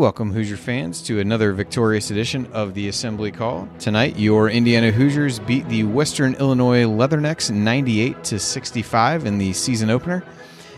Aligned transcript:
welcome 0.00 0.32
Hoosier 0.32 0.56
fans 0.56 1.02
to 1.02 1.20
another 1.20 1.52
victorious 1.52 2.10
edition 2.10 2.46
of 2.54 2.72
the 2.72 2.88
Assembly 2.88 3.30
Call. 3.30 3.68
Tonight, 3.78 4.18
your 4.18 4.48
Indiana 4.48 4.90
Hoosiers 4.90 5.38
beat 5.40 5.68
the 5.68 5.84
Western 5.84 6.32
Illinois 6.36 6.84
Leathernecks 6.84 7.50
98 7.50 8.24
to 8.24 8.38
65 8.38 9.26
in 9.26 9.36
the 9.36 9.52
season 9.52 9.90
opener. 9.90 10.24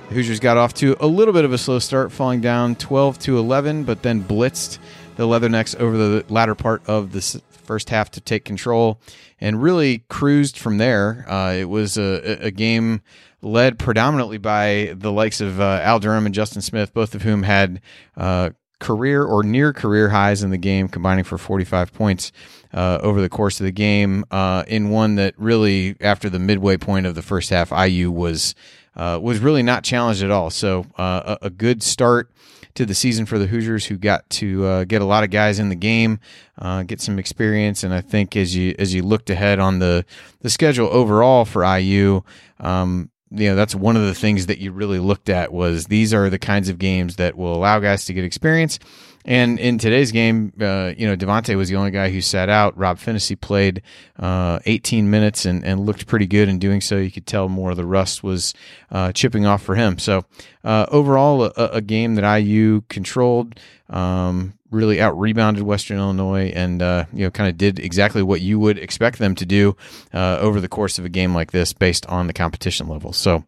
The 0.09 0.17
Hoosiers 0.17 0.41
got 0.41 0.57
off 0.57 0.75
to 0.75 0.97
a 0.99 1.07
little 1.07 1.33
bit 1.33 1.45
of 1.45 1.53
a 1.53 1.59
slow 1.59 1.79
start, 1.79 2.11
falling 2.11 2.41
down 2.41 2.75
12 2.75 3.21
to 3.21 3.39
11, 3.39 3.85
but 3.85 4.03
then 4.03 4.25
blitzed 4.25 4.81
the 5.15 5.23
Leathernecks 5.23 5.77
over 5.77 5.97
the 5.97 6.25
latter 6.29 6.57
part 6.57 6.83
of 6.89 7.13
the 7.13 7.41
first 7.63 7.91
half 7.91 8.11
to 8.11 8.21
take 8.21 8.45
control 8.45 9.01
and 9.41 9.63
really 9.63 9.99
cruised 10.09 10.59
from 10.59 10.79
there. 10.79 11.25
Uh, 11.29 11.53
it 11.53 11.69
was 11.69 11.97
a, 11.97 12.47
a, 12.47 12.51
game 12.51 13.03
led 13.41 13.79
predominantly 13.79 14.39
by 14.39 14.93
the 14.97 15.13
likes 15.13 15.41
of 15.41 15.61
uh, 15.61 15.79
Al 15.81 16.01
Durham 16.01 16.27
and 16.27 16.35
Justin 16.35 16.61
Smith, 16.61 16.93
both 16.93 17.15
of 17.15 17.23
whom 17.23 17.45
had 17.45 17.81
uh, 18.17 18.51
career 18.83 19.25
or 19.25 19.45
near 19.45 19.73
career 19.73 20.09
highs 20.09 20.43
in 20.43 20.51
the 20.51 20.59
game, 20.59 20.89
combining 20.89 21.25
for 21.25 21.39
45 21.39 21.93
points 21.93 22.33
uh, 22.75 22.99
over 23.01 23.21
the 23.21 23.29
course 23.29 23.61
of 23.61 23.65
the 23.65 23.73
game. 23.73 24.25
Uh, 24.31 24.65
in 24.67 24.91
one 24.91 25.15
that 25.15 25.35
really, 25.39 25.97
after 26.01 26.29
the 26.29 26.41
midway 26.41 26.77
point 26.77 27.07
of 27.07 27.15
the 27.15 27.23
first 27.23 27.49
half, 27.51 27.71
IU 27.71 28.11
was 28.11 28.55
uh, 28.97 29.19
was 29.23 29.39
really 29.39 29.63
not 29.63 29.85
challenged 29.85 30.23
at 30.23 30.31
all. 30.31 30.51
So 30.51 30.85
uh, 30.99 31.37
a, 31.41 31.47
a, 31.47 31.51
good 31.51 31.83
start 31.83 32.31
to 32.75 32.85
the 32.85 32.95
season 32.95 33.25
for 33.25 33.39
the 33.39 33.47
Hoosiers, 33.47 33.87
who 33.87 33.97
got 33.97 34.29
to 34.31 34.67
uh, 34.67 34.85
get 34.85 35.01
a 35.01 35.07
lot 35.07 35.25
of 35.25 35.31
guys 35.31 35.59
in 35.59 35.71
the 35.71 35.75
game, 35.75 36.21
uh, 36.59 36.83
get 36.83 37.01
some 37.01 37.19
experience, 37.19 37.85
and 37.85 37.95
I 37.95 38.03
think 38.03 38.37
as 38.37 38.55
you 38.55 38.75
as 38.79 38.93
you 38.93 39.03
looked 39.03 39.31
ahead 39.31 39.61
on 39.61 39.79
the 39.79 40.05
the 40.41 40.51
schedule 40.51 40.89
overall 40.89 41.45
for 41.45 41.65
IU. 41.65 42.23
Um, 42.61 43.11
you 43.33 43.49
know 43.49 43.57
that's 43.57 43.75
one 43.75 43.97
of 43.97 44.03
the 44.03 44.15
things 44.15 44.47
that 44.47 44.59
you 44.59 44.73
really 44.73 44.99
looked 44.99 45.29
at 45.29 45.53
was 45.53 45.87
these 45.87 46.13
are 46.13 46.29
the 46.31 46.39
kinds 46.39 46.69
of 46.69 46.79
games 46.79 47.17
that 47.17 47.37
will 47.37 47.55
allow 47.55 47.79
guys 47.81 48.05
to 48.05 48.13
get 48.13 48.25
experience 48.25 48.79
and 49.25 49.61
in 49.61 49.79
today's 49.79 50.11
game, 50.11 50.53
uh, 50.61 50.93
you 50.97 51.07
know, 51.07 51.17
Devonte 51.17 51.57
was 51.57 51.69
the 51.69 51.77
only 51.77 51.93
guy 51.93 52.11
who 52.11 52.21
sat 52.21 52.49
out. 52.49 52.77
Rob 52.77 52.99
Phinisee 52.99 53.41
played 53.41 53.83
uh, 54.19 54.59
18 54.67 55.11
minutes 55.11 55.45
and, 55.45 55.65
and 55.65 55.87
looked 55.87 56.07
pretty 56.07 56.27
good 56.27 56.49
in 56.49 56.59
doing 56.59 56.81
so. 56.81 56.97
You 56.97 57.11
could 57.11 57.27
tell 57.27 57.49
more 57.49 57.71
of 57.71 57.77
the 57.77 57.87
rust 57.87 58.25
was 58.25 58.53
uh, 58.91 59.13
chipping 59.13 59.47
off 59.47 59.63
for 59.63 59.77
him. 59.77 59.99
So 59.99 60.25
uh, 60.65 60.87
overall, 60.91 61.45
a, 61.45 61.53
a, 61.57 61.81
game 61.81 62.17
that 62.17 62.39
IU 62.39 62.83
controlled. 62.89 63.59
Um, 63.89 64.55
really 64.73 65.01
out 65.01 65.19
rebounded 65.19 65.63
Western 65.63 65.99
Illinois 65.99 66.53
and 66.55 66.83
uh, 66.83 67.05
you 67.13 67.25
know 67.25 67.31
kind 67.31 67.49
of 67.49 67.57
did 67.57 67.79
exactly 67.79 68.23
what 68.23 68.41
you 68.41 68.59
would 68.59 68.79
expect 68.79 69.19
them 69.19 69.35
to 69.35 69.47
do 69.47 69.77
uh, 70.13 70.39
over 70.41 70.61
the 70.61 70.69
course 70.69 70.99
of 70.99 71.05
a 71.05 71.09
game 71.09 71.35
like 71.35 71.53
this 71.53 71.73
based 71.73 72.07
on 72.07 72.27
the 72.27 72.33
competition 72.33 72.89
level. 72.89 73.13
So 73.13 73.45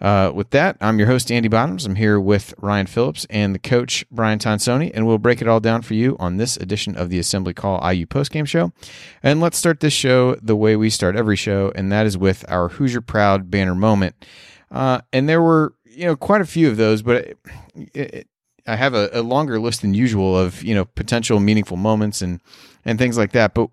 uh, 0.00 0.32
with 0.34 0.50
that, 0.50 0.76
I'm 0.80 0.98
your 0.98 1.08
host 1.08 1.30
Andy 1.30 1.48
Bottoms. 1.48 1.86
I'm 1.86 1.94
here 1.94 2.20
with 2.20 2.54
Ryan 2.58 2.86
Phillips 2.86 3.26
and 3.30 3.54
the 3.54 3.58
coach 3.58 4.04
Brian 4.10 4.38
Tonsoni, 4.38 4.90
and 4.94 5.06
we'll 5.06 5.18
break 5.18 5.40
it 5.40 5.48
all 5.48 5.60
down 5.60 5.82
for 5.82 5.94
you 5.94 6.16
on 6.18 6.36
this 6.36 6.56
edition 6.56 6.96
of 6.96 7.10
the 7.10 7.18
Assembly 7.18 7.54
Call 7.54 7.80
IU 7.90 8.06
postgame 8.06 8.46
show. 8.46 8.72
And 9.22 9.40
let's 9.40 9.56
start 9.56 9.80
this 9.80 9.92
show 9.92 10.34
the 10.36 10.56
way 10.56 10.76
we 10.76 10.90
start 10.90 11.16
every 11.16 11.36
show, 11.36 11.72
and 11.74 11.90
that 11.92 12.06
is 12.06 12.18
with 12.18 12.44
our 12.48 12.68
Hoosier 12.68 13.00
Proud 13.00 13.50
banner 13.50 13.74
moment. 13.74 14.14
Uh, 14.70 15.00
and 15.12 15.28
there 15.28 15.40
were 15.40 15.74
you 15.84 16.04
know 16.04 16.16
quite 16.16 16.40
a 16.40 16.46
few 16.46 16.68
of 16.68 16.76
those, 16.76 17.02
but 17.02 17.16
it, 17.16 17.38
it, 17.94 18.28
I 18.66 18.76
have 18.76 18.94
a, 18.94 19.10
a, 19.12 19.22
longer 19.22 19.60
list 19.60 19.82
than 19.82 19.94
usual 19.94 20.38
of 20.38 20.62
you 20.62 20.74
know 20.74 20.84
potential 20.84 21.40
meaningful 21.40 21.76
moments 21.76 22.22
and 22.22 22.40
and 22.84 22.98
things 22.98 23.18
like 23.18 23.32
that. 23.32 23.54
But 23.54 23.70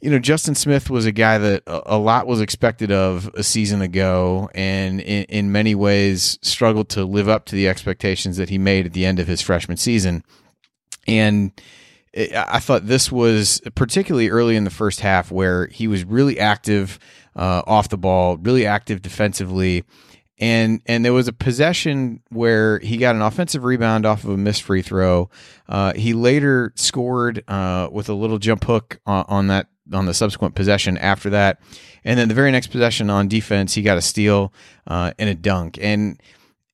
you 0.00 0.10
know, 0.10 0.18
Justin 0.18 0.56
Smith 0.56 0.90
was 0.90 1.06
a 1.06 1.12
guy 1.12 1.38
that 1.38 1.62
a, 1.66 1.94
a 1.94 1.98
lot 1.98 2.26
was 2.26 2.40
expected 2.40 2.90
of 2.90 3.30
a 3.34 3.42
season 3.42 3.80
ago, 3.80 4.50
and 4.54 5.00
in, 5.00 5.24
in, 5.24 5.52
many 5.52 5.76
ways 5.76 6.40
struggled 6.42 6.88
to 6.90 7.04
live 7.04 7.28
up 7.28 7.44
to 7.46 7.54
the 7.54 7.68
expectations 7.68 8.36
that 8.36 8.48
he 8.48 8.58
made 8.58 8.84
at 8.84 8.94
the 8.94 9.06
end 9.06 9.20
of 9.20 9.28
his 9.28 9.40
freshman 9.40 9.76
season. 9.76 10.24
And 11.06 11.52
I 12.14 12.58
thought 12.58 12.88
this 12.88 13.12
was 13.12 13.62
particularly 13.74 14.28
early 14.28 14.56
in 14.56 14.64
the 14.64 14.70
first 14.70 15.00
half 15.00 15.30
where 15.30 15.68
he 15.68 15.86
was 15.86 16.04
really 16.04 16.38
active 16.38 16.98
uh, 17.36 17.62
off 17.66 17.88
the 17.88 17.96
ball, 17.96 18.36
really 18.36 18.66
active 18.66 19.02
defensively 19.02 19.84
and 20.42 20.82
and 20.86 21.04
there 21.04 21.12
was 21.12 21.28
a 21.28 21.32
possession 21.32 22.20
where 22.30 22.80
he 22.80 22.96
got 22.96 23.14
an 23.14 23.22
offensive 23.22 23.62
rebound 23.62 24.04
off 24.04 24.24
of 24.24 24.30
a 24.30 24.36
missed 24.36 24.64
free 24.64 24.82
throw. 24.82 25.30
Uh, 25.68 25.92
he 25.94 26.14
later 26.14 26.72
scored 26.74 27.44
uh, 27.46 27.88
with 27.92 28.08
a 28.08 28.12
little 28.12 28.38
jump 28.38 28.64
hook 28.64 28.98
on, 29.06 29.24
on, 29.28 29.46
that 29.46 29.68
on 29.92 30.06
the 30.06 30.12
subsequent 30.12 30.56
possession 30.56 30.98
after 30.98 31.30
that, 31.30 31.60
and 32.02 32.18
then 32.18 32.26
the 32.26 32.34
very 32.34 32.50
next 32.50 32.66
possession 32.68 33.08
on 33.08 33.28
defense, 33.28 33.74
he 33.74 33.82
got 33.82 33.96
a 33.96 34.02
steal 34.02 34.52
uh, 34.88 35.12
and 35.16 35.30
a 35.30 35.34
dunk. 35.36 35.78
And 35.80 36.20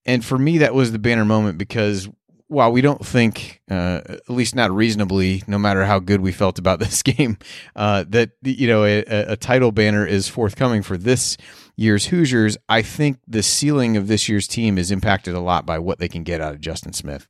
and 0.06 0.24
for 0.24 0.38
me, 0.38 0.58
that 0.58 0.72
was 0.72 0.90
the 0.90 0.98
banner 0.98 1.26
moment 1.26 1.58
because 1.58 2.08
while 2.46 2.72
we 2.72 2.80
don't 2.80 3.04
think, 3.04 3.60
uh, 3.70 4.00
at 4.06 4.30
least 4.30 4.54
not 4.54 4.70
reasonably, 4.70 5.42
no 5.46 5.58
matter 5.58 5.84
how 5.84 5.98
good 5.98 6.22
we 6.22 6.32
felt 6.32 6.58
about 6.58 6.78
this 6.78 7.02
game, 7.02 7.36
uh, 7.76 8.06
that 8.08 8.30
you 8.42 8.66
know 8.66 8.84
a, 8.84 9.02
a 9.06 9.36
title 9.36 9.72
banner 9.72 10.06
is 10.06 10.26
forthcoming 10.26 10.82
for 10.82 10.96
this 10.96 11.36
year's 11.78 12.06
Hoosiers, 12.06 12.58
I 12.68 12.82
think 12.82 13.20
the 13.28 13.42
ceiling 13.42 13.96
of 13.96 14.08
this 14.08 14.28
year's 14.28 14.48
team 14.48 14.78
is 14.78 14.90
impacted 14.90 15.34
a 15.34 15.40
lot 15.40 15.64
by 15.64 15.78
what 15.78 16.00
they 16.00 16.08
can 16.08 16.24
get 16.24 16.40
out 16.40 16.52
of 16.52 16.60
Justin 16.60 16.92
Smith. 16.92 17.28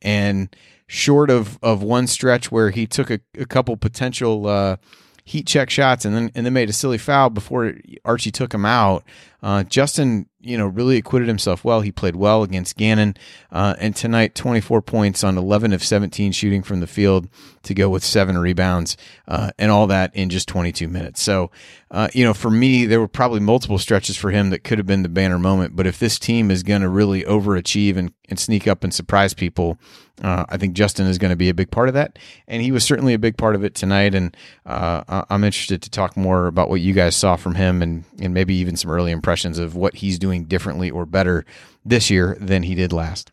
And 0.00 0.54
short 0.86 1.30
of, 1.30 1.58
of 1.62 1.82
one 1.82 2.06
stretch 2.06 2.52
where 2.52 2.70
he 2.70 2.86
took 2.86 3.10
a, 3.10 3.18
a 3.36 3.44
couple 3.44 3.76
potential 3.76 4.46
uh, 4.46 4.76
heat 5.24 5.48
check 5.48 5.68
shots 5.68 6.04
and 6.04 6.14
then 6.14 6.30
and 6.34 6.46
then 6.46 6.52
made 6.52 6.70
a 6.70 6.72
silly 6.72 6.96
foul 6.96 7.28
before 7.28 7.74
Archie 8.04 8.30
took 8.30 8.54
him 8.54 8.64
out. 8.64 9.04
Uh, 9.42 9.62
Justin, 9.62 10.28
you 10.40 10.56
know, 10.56 10.66
really 10.66 10.96
acquitted 10.96 11.28
himself 11.28 11.64
well. 11.64 11.80
He 11.80 11.92
played 11.92 12.16
well 12.16 12.42
against 12.42 12.76
Gannon, 12.76 13.16
uh, 13.52 13.74
and 13.78 13.94
tonight, 13.94 14.34
24 14.34 14.82
points 14.82 15.22
on 15.22 15.38
11 15.38 15.72
of 15.72 15.82
17 15.82 16.32
shooting 16.32 16.62
from 16.62 16.80
the 16.80 16.86
field 16.86 17.28
to 17.62 17.74
go 17.74 17.88
with 17.88 18.04
seven 18.04 18.38
rebounds, 18.38 18.96
uh, 19.28 19.50
and 19.58 19.70
all 19.70 19.86
that 19.88 20.14
in 20.14 20.28
just 20.28 20.48
22 20.48 20.88
minutes. 20.88 21.22
So, 21.22 21.50
uh, 21.90 22.08
you 22.14 22.24
know, 22.24 22.34
for 22.34 22.50
me, 22.50 22.86
there 22.86 23.00
were 23.00 23.08
probably 23.08 23.40
multiple 23.40 23.78
stretches 23.78 24.16
for 24.16 24.30
him 24.30 24.50
that 24.50 24.64
could 24.64 24.78
have 24.78 24.86
been 24.86 25.02
the 25.02 25.08
banner 25.08 25.38
moment. 25.38 25.76
But 25.76 25.86
if 25.86 25.98
this 25.98 26.18
team 26.18 26.50
is 26.50 26.62
going 26.62 26.82
to 26.82 26.88
really 26.88 27.22
overachieve 27.22 27.96
and, 27.96 28.12
and 28.28 28.38
sneak 28.38 28.66
up 28.66 28.84
and 28.84 28.92
surprise 28.92 29.34
people, 29.34 29.78
uh, 30.22 30.44
I 30.48 30.56
think 30.56 30.74
Justin 30.74 31.06
is 31.06 31.18
going 31.18 31.30
to 31.30 31.36
be 31.36 31.48
a 31.48 31.54
big 31.54 31.70
part 31.70 31.88
of 31.88 31.94
that, 31.94 32.18
and 32.48 32.60
he 32.60 32.72
was 32.72 32.84
certainly 32.84 33.14
a 33.14 33.18
big 33.20 33.36
part 33.36 33.54
of 33.54 33.62
it 33.62 33.76
tonight. 33.76 34.14
And 34.16 34.36
uh, 34.66 35.24
I'm 35.30 35.44
interested 35.44 35.80
to 35.82 35.90
talk 35.90 36.16
more 36.16 36.46
about 36.46 36.68
what 36.68 36.80
you 36.80 36.92
guys 36.92 37.14
saw 37.14 37.36
from 37.36 37.54
him, 37.54 37.82
and 37.82 38.04
and 38.20 38.34
maybe 38.34 38.54
even 38.54 38.76
some 38.76 38.90
early 38.90 39.12
impressions 39.12 39.27
of 39.58 39.74
what 39.74 39.96
he's 39.96 40.18
doing 40.18 40.44
differently 40.44 40.90
or 40.90 41.06
better 41.06 41.44
this 41.84 42.10
year 42.10 42.36
than 42.40 42.62
he 42.62 42.74
did 42.74 42.92
last. 42.92 43.32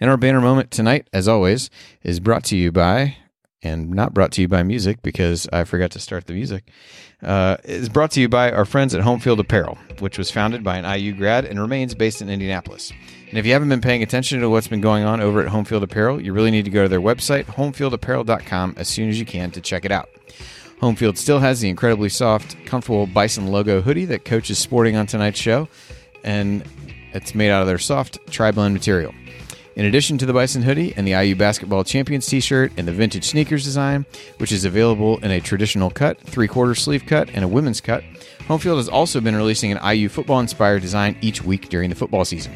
And 0.00 0.10
our 0.10 0.16
banner 0.16 0.40
moment 0.40 0.70
tonight, 0.70 1.08
as 1.12 1.28
always, 1.28 1.70
is 2.02 2.20
brought 2.20 2.44
to 2.44 2.56
you 2.56 2.72
by 2.72 3.16
and 3.64 3.90
not 3.90 4.12
brought 4.12 4.32
to 4.32 4.42
you 4.42 4.48
by 4.48 4.62
music 4.62 5.02
because 5.02 5.48
I 5.52 5.64
forgot 5.64 5.90
to 5.92 5.98
start 5.98 6.26
the 6.26 6.34
music, 6.34 6.64
uh, 7.22 7.56
is 7.64 7.88
brought 7.88 8.10
to 8.12 8.20
you 8.20 8.28
by 8.28 8.52
our 8.52 8.64
friends 8.64 8.94
at 8.94 9.02
Homefield 9.02 9.38
Apparel, 9.38 9.78
which 10.00 10.18
was 10.18 10.30
founded 10.30 10.62
by 10.62 10.76
an 10.76 11.00
IU 11.00 11.14
grad 11.14 11.44
and 11.44 11.58
remains 11.58 11.94
based 11.94 12.20
in 12.20 12.28
Indianapolis. 12.28 12.92
And 13.30 13.38
if 13.38 13.46
you 13.46 13.52
haven't 13.52 13.70
been 13.70 13.80
paying 13.80 14.02
attention 14.02 14.40
to 14.40 14.50
what's 14.50 14.68
been 14.68 14.82
going 14.82 15.04
on 15.04 15.20
over 15.20 15.40
at 15.40 15.50
Homefield 15.50 15.82
Apparel, 15.82 16.20
you 16.20 16.32
really 16.32 16.50
need 16.50 16.66
to 16.66 16.70
go 16.70 16.82
to 16.82 16.88
their 16.88 17.00
website, 17.00 17.44
homefieldapparel.com, 17.46 18.74
as 18.76 18.88
soon 18.88 19.08
as 19.08 19.18
you 19.18 19.26
can 19.26 19.50
to 19.52 19.60
check 19.60 19.84
it 19.84 19.90
out. 19.90 20.08
Homefield 20.80 21.16
still 21.16 21.38
has 21.38 21.60
the 21.60 21.68
incredibly 21.68 22.08
soft, 22.08 22.56
comfortable 22.66 23.06
Bison 23.06 23.48
logo 23.48 23.80
hoodie 23.80 24.04
that 24.06 24.24
Coach 24.24 24.50
is 24.50 24.58
sporting 24.58 24.96
on 24.96 25.06
tonight's 25.06 25.40
show, 25.40 25.68
and 26.22 26.64
it's 27.12 27.34
made 27.34 27.50
out 27.50 27.62
of 27.62 27.66
their 27.66 27.78
soft 27.78 28.18
tri-blend 28.30 28.74
material. 28.74 29.14
In 29.76 29.86
addition 29.86 30.18
to 30.18 30.26
the 30.26 30.32
Bison 30.32 30.62
hoodie 30.62 30.94
and 30.96 31.06
the 31.06 31.12
IU 31.12 31.34
Basketball 31.34 31.82
Champions 31.82 32.26
t 32.26 32.38
shirt 32.38 32.72
and 32.76 32.86
the 32.86 32.92
vintage 32.92 33.24
sneakers 33.24 33.64
design, 33.64 34.06
which 34.38 34.52
is 34.52 34.64
available 34.64 35.18
in 35.18 35.32
a 35.32 35.40
traditional 35.40 35.90
cut, 35.90 36.20
three 36.20 36.46
quarter 36.46 36.76
sleeve 36.76 37.04
cut, 37.06 37.28
and 37.34 37.44
a 37.44 37.48
women's 37.48 37.80
cut, 37.80 38.04
Homefield 38.46 38.76
has 38.76 38.88
also 38.88 39.20
been 39.20 39.34
releasing 39.34 39.72
an 39.72 39.96
IU 39.96 40.08
football 40.08 40.38
inspired 40.38 40.82
design 40.82 41.16
each 41.22 41.42
week 41.42 41.70
during 41.70 41.90
the 41.90 41.96
football 41.96 42.24
season. 42.24 42.54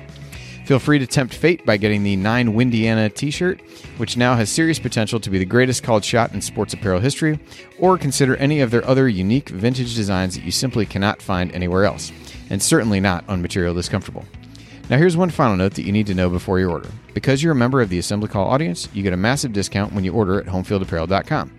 Feel 0.69 0.79
free 0.79 0.99
to 0.99 1.07
tempt 1.07 1.33
fate 1.33 1.65
by 1.65 1.79
getting 1.79 2.03
the 2.03 2.15
9 2.17 2.53
Windiana 2.53 3.09
t 3.09 3.31
shirt, 3.31 3.63
which 3.97 4.19
now 4.19 4.35
has 4.35 4.51
serious 4.51 4.79
potential 4.79 5.19
to 5.19 5.31
be 5.31 5.39
the 5.39 5.47
greatest 5.47 5.83
called 5.83 6.05
shot 6.05 6.35
in 6.35 6.43
sports 6.43 6.75
apparel 6.75 7.01
history, 7.01 7.41
or 7.79 7.97
consider 7.97 8.37
any 8.37 8.61
of 8.61 8.71
their 8.71 8.87
other 8.87 9.09
unique 9.09 9.49
vintage 9.49 9.95
designs 9.95 10.35
that 10.35 10.45
you 10.45 10.51
simply 10.51 10.85
cannot 10.85 11.23
find 11.23 11.51
anywhere 11.53 11.87
else, 11.87 12.13
and 12.51 12.63
certainly 12.63 13.01
not 13.01 13.27
on 13.31 13.41
material 13.41 13.73
this 13.73 13.89
comfortable. 13.89 14.27
Now, 14.91 14.99
here's 14.99 15.17
one 15.17 15.31
final 15.31 15.57
note 15.57 15.73
that 15.73 15.87
you 15.87 15.93
need 15.93 16.07
to 16.09 16.15
know 16.15 16.29
before 16.29 16.61
you 16.61 16.69
order. 16.69 16.91
Because 17.15 17.43
you're 17.43 17.53
a 17.53 17.57
member 17.57 17.81
of 17.81 17.89
the 17.89 17.99
Assembly 17.99 18.29
Call 18.29 18.47
audience, 18.47 18.91
you 18.93 19.03
get 19.03 19.15
a 19.15 19.17
massive 19.17 19.55
discount 19.55 19.95
when 19.95 20.05
you 20.05 20.13
order 20.13 20.39
at 20.39 20.45
homefieldapparel.com. 20.49 21.51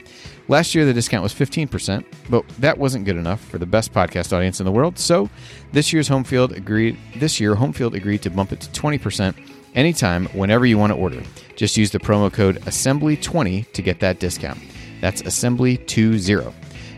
Last 0.50 0.74
year, 0.74 0.84
the 0.84 0.96
discount 0.96 1.22
was 1.22 1.32
15%, 1.32 2.04
but 2.28 2.44
that 2.58 2.76
wasn't 2.76 3.06
good 3.06 3.18
enough 3.18 3.40
for 3.40 3.60
the 3.60 3.68
best 3.68 3.94
podcast 3.94 4.36
audience 4.36 4.60
in 4.60 4.66
the 4.66 4.72
world. 4.72 4.98
So, 4.98 5.30
this 5.74 5.94
year's 5.94 6.10
Homefield 6.10 6.58
agreed. 6.58 6.98
This 7.18 7.40
year, 7.40 7.56
Homefield 7.56 7.94
agreed 7.94 8.24
to 8.24 8.32
bump 8.32 8.52
it 8.52 8.60
to 8.62 8.82
20% 8.82 9.36
anytime, 9.76 10.26
whenever 10.28 10.66
you 10.66 10.80
want 10.80 10.92
to 10.92 10.98
order. 10.98 11.22
Just 11.56 11.78
use 11.78 11.92
the 11.92 12.00
promo 12.00 12.34
code 12.34 12.60
Assembly20 12.62 13.72
to 13.74 13.82
get 13.84 14.00
that 14.00 14.20
discount. 14.20 14.60
That's 15.02 15.22
Assembly20. 15.22 16.52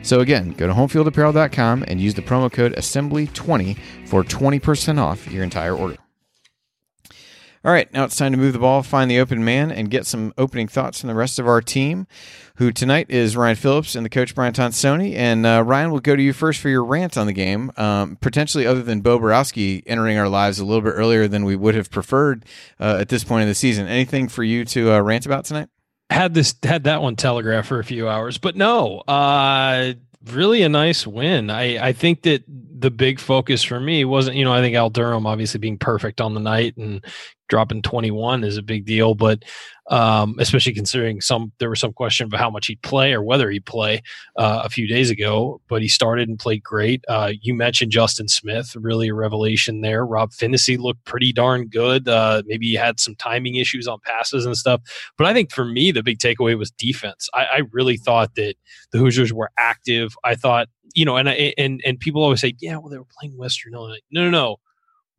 So 0.03 0.21
again, 0.21 0.53
go 0.53 0.65
to 0.67 0.73
homefieldapparel.com 0.73 1.85
and 1.89 1.99
use 1.99 2.13
the 2.13 2.21
promo 2.21 2.49
code 2.49 2.73
Assembly20 2.75 3.77
for 4.07 4.23
20% 4.23 4.97
off 4.97 5.29
your 5.29 5.43
entire 5.43 5.75
order. 5.75 5.97
All 7.63 7.71
right, 7.71 7.93
now 7.93 8.05
it's 8.05 8.15
time 8.15 8.31
to 8.31 8.39
move 8.39 8.53
the 8.53 8.59
ball, 8.59 8.81
find 8.81 9.09
the 9.09 9.19
open 9.19 9.45
man, 9.45 9.69
and 9.69 9.91
get 9.91 10.07
some 10.07 10.33
opening 10.35 10.67
thoughts 10.67 10.99
from 10.99 11.09
the 11.09 11.13
rest 11.13 11.37
of 11.37 11.47
our 11.47 11.61
team, 11.61 12.07
who 12.55 12.71
tonight 12.71 13.05
is 13.07 13.37
Ryan 13.37 13.55
Phillips 13.55 13.93
and 13.93 14.03
the 14.03 14.09
coach 14.09 14.33
Brian 14.33 14.51
Tonsoni. 14.51 15.13
And 15.13 15.45
uh, 15.45 15.63
Ryan, 15.63 15.91
we'll 15.91 15.99
go 15.99 16.15
to 16.15 16.23
you 16.23 16.33
first 16.33 16.59
for 16.59 16.69
your 16.69 16.83
rant 16.83 17.17
on 17.17 17.27
the 17.27 17.33
game. 17.33 17.71
Um, 17.77 18.17
potentially, 18.19 18.65
other 18.65 18.81
than 18.81 19.01
Bo 19.01 19.19
Boroski 19.19 19.83
entering 19.85 20.17
our 20.17 20.27
lives 20.27 20.57
a 20.57 20.65
little 20.65 20.81
bit 20.81 20.93
earlier 20.95 21.27
than 21.27 21.45
we 21.45 21.55
would 21.55 21.75
have 21.75 21.91
preferred 21.91 22.45
uh, 22.79 22.97
at 22.99 23.09
this 23.09 23.23
point 23.23 23.43
in 23.43 23.47
the 23.47 23.53
season. 23.53 23.85
Anything 23.85 24.27
for 24.27 24.43
you 24.43 24.65
to 24.65 24.93
uh, 24.93 24.99
rant 24.99 25.27
about 25.27 25.45
tonight? 25.45 25.69
Had 26.09 26.33
this 26.33 26.55
had 26.63 26.85
that 26.85 27.03
one 27.03 27.15
telegraphed 27.15 27.67
for 27.67 27.77
a 27.77 27.83
few 27.83 28.09
hours, 28.09 28.39
but 28.39 28.55
no. 28.55 29.01
Uh, 29.01 29.93
really 30.25 30.63
a 30.63 30.69
nice 30.69 31.05
win. 31.05 31.51
I, 31.51 31.89
I 31.89 31.93
think 31.93 32.23
that 32.23 32.43
the 32.47 32.91
big 32.91 33.19
focus 33.19 33.63
for 33.63 33.79
me 33.79 34.05
wasn't, 34.05 34.37
you 34.37 34.43
know, 34.43 34.53
I 34.53 34.61
think 34.61 34.75
Al 34.75 34.89
Durham 34.89 35.27
obviously 35.27 35.59
being 35.59 35.77
perfect 35.77 36.19
on 36.19 36.33
the 36.33 36.39
night 36.39 36.75
and 36.77 37.05
dropping 37.51 37.81
21 37.81 38.45
is 38.45 38.55
a 38.55 38.63
big 38.63 38.85
deal, 38.85 39.13
but 39.13 39.43
um, 39.89 40.35
especially 40.39 40.73
considering 40.73 41.19
some 41.19 41.51
there 41.59 41.69
was 41.69 41.81
some 41.81 41.91
question 41.91 42.25
about 42.25 42.39
how 42.39 42.49
much 42.49 42.67
he'd 42.67 42.81
play 42.81 43.11
or 43.11 43.21
whether 43.21 43.51
he'd 43.51 43.65
play 43.65 44.01
uh, 44.37 44.61
a 44.63 44.69
few 44.69 44.87
days 44.87 45.09
ago. 45.09 45.59
But 45.67 45.81
he 45.81 45.89
started 45.89 46.29
and 46.29 46.39
played 46.39 46.63
great. 46.63 47.03
Uh, 47.09 47.33
you 47.41 47.53
mentioned 47.53 47.91
Justin 47.91 48.29
Smith, 48.29 48.73
really 48.79 49.09
a 49.09 49.13
revelation 49.13 49.81
there. 49.81 50.05
Rob 50.05 50.31
Phinisee 50.31 50.79
looked 50.79 51.03
pretty 51.03 51.33
darn 51.33 51.67
good. 51.67 52.07
Uh, 52.07 52.41
maybe 52.45 52.67
he 52.67 52.75
had 52.75 53.01
some 53.01 53.15
timing 53.15 53.55
issues 53.55 53.85
on 53.85 53.99
passes 54.05 54.45
and 54.45 54.55
stuff. 54.55 54.79
But 55.17 55.27
I 55.27 55.33
think 55.33 55.51
for 55.51 55.65
me, 55.65 55.91
the 55.91 56.03
big 56.03 56.19
takeaway 56.19 56.57
was 56.57 56.71
defense. 56.71 57.27
I, 57.33 57.43
I 57.43 57.61
really 57.73 57.97
thought 57.97 58.35
that 58.35 58.55
the 58.93 58.97
Hoosiers 58.97 59.33
were 59.33 59.51
active. 59.59 60.15
I 60.23 60.35
thought, 60.35 60.69
you 60.95 61.03
know, 61.03 61.17
and 61.17 61.27
and 61.27 61.81
and 61.85 61.99
people 61.99 62.23
always 62.23 62.39
say, 62.39 62.53
yeah, 62.61 62.77
well, 62.77 62.89
they 62.89 62.97
were 62.97 63.05
playing 63.19 63.37
Western 63.37 63.73
Illinois. 63.73 63.99
No, 64.09 64.23
no, 64.23 64.29
no. 64.29 64.55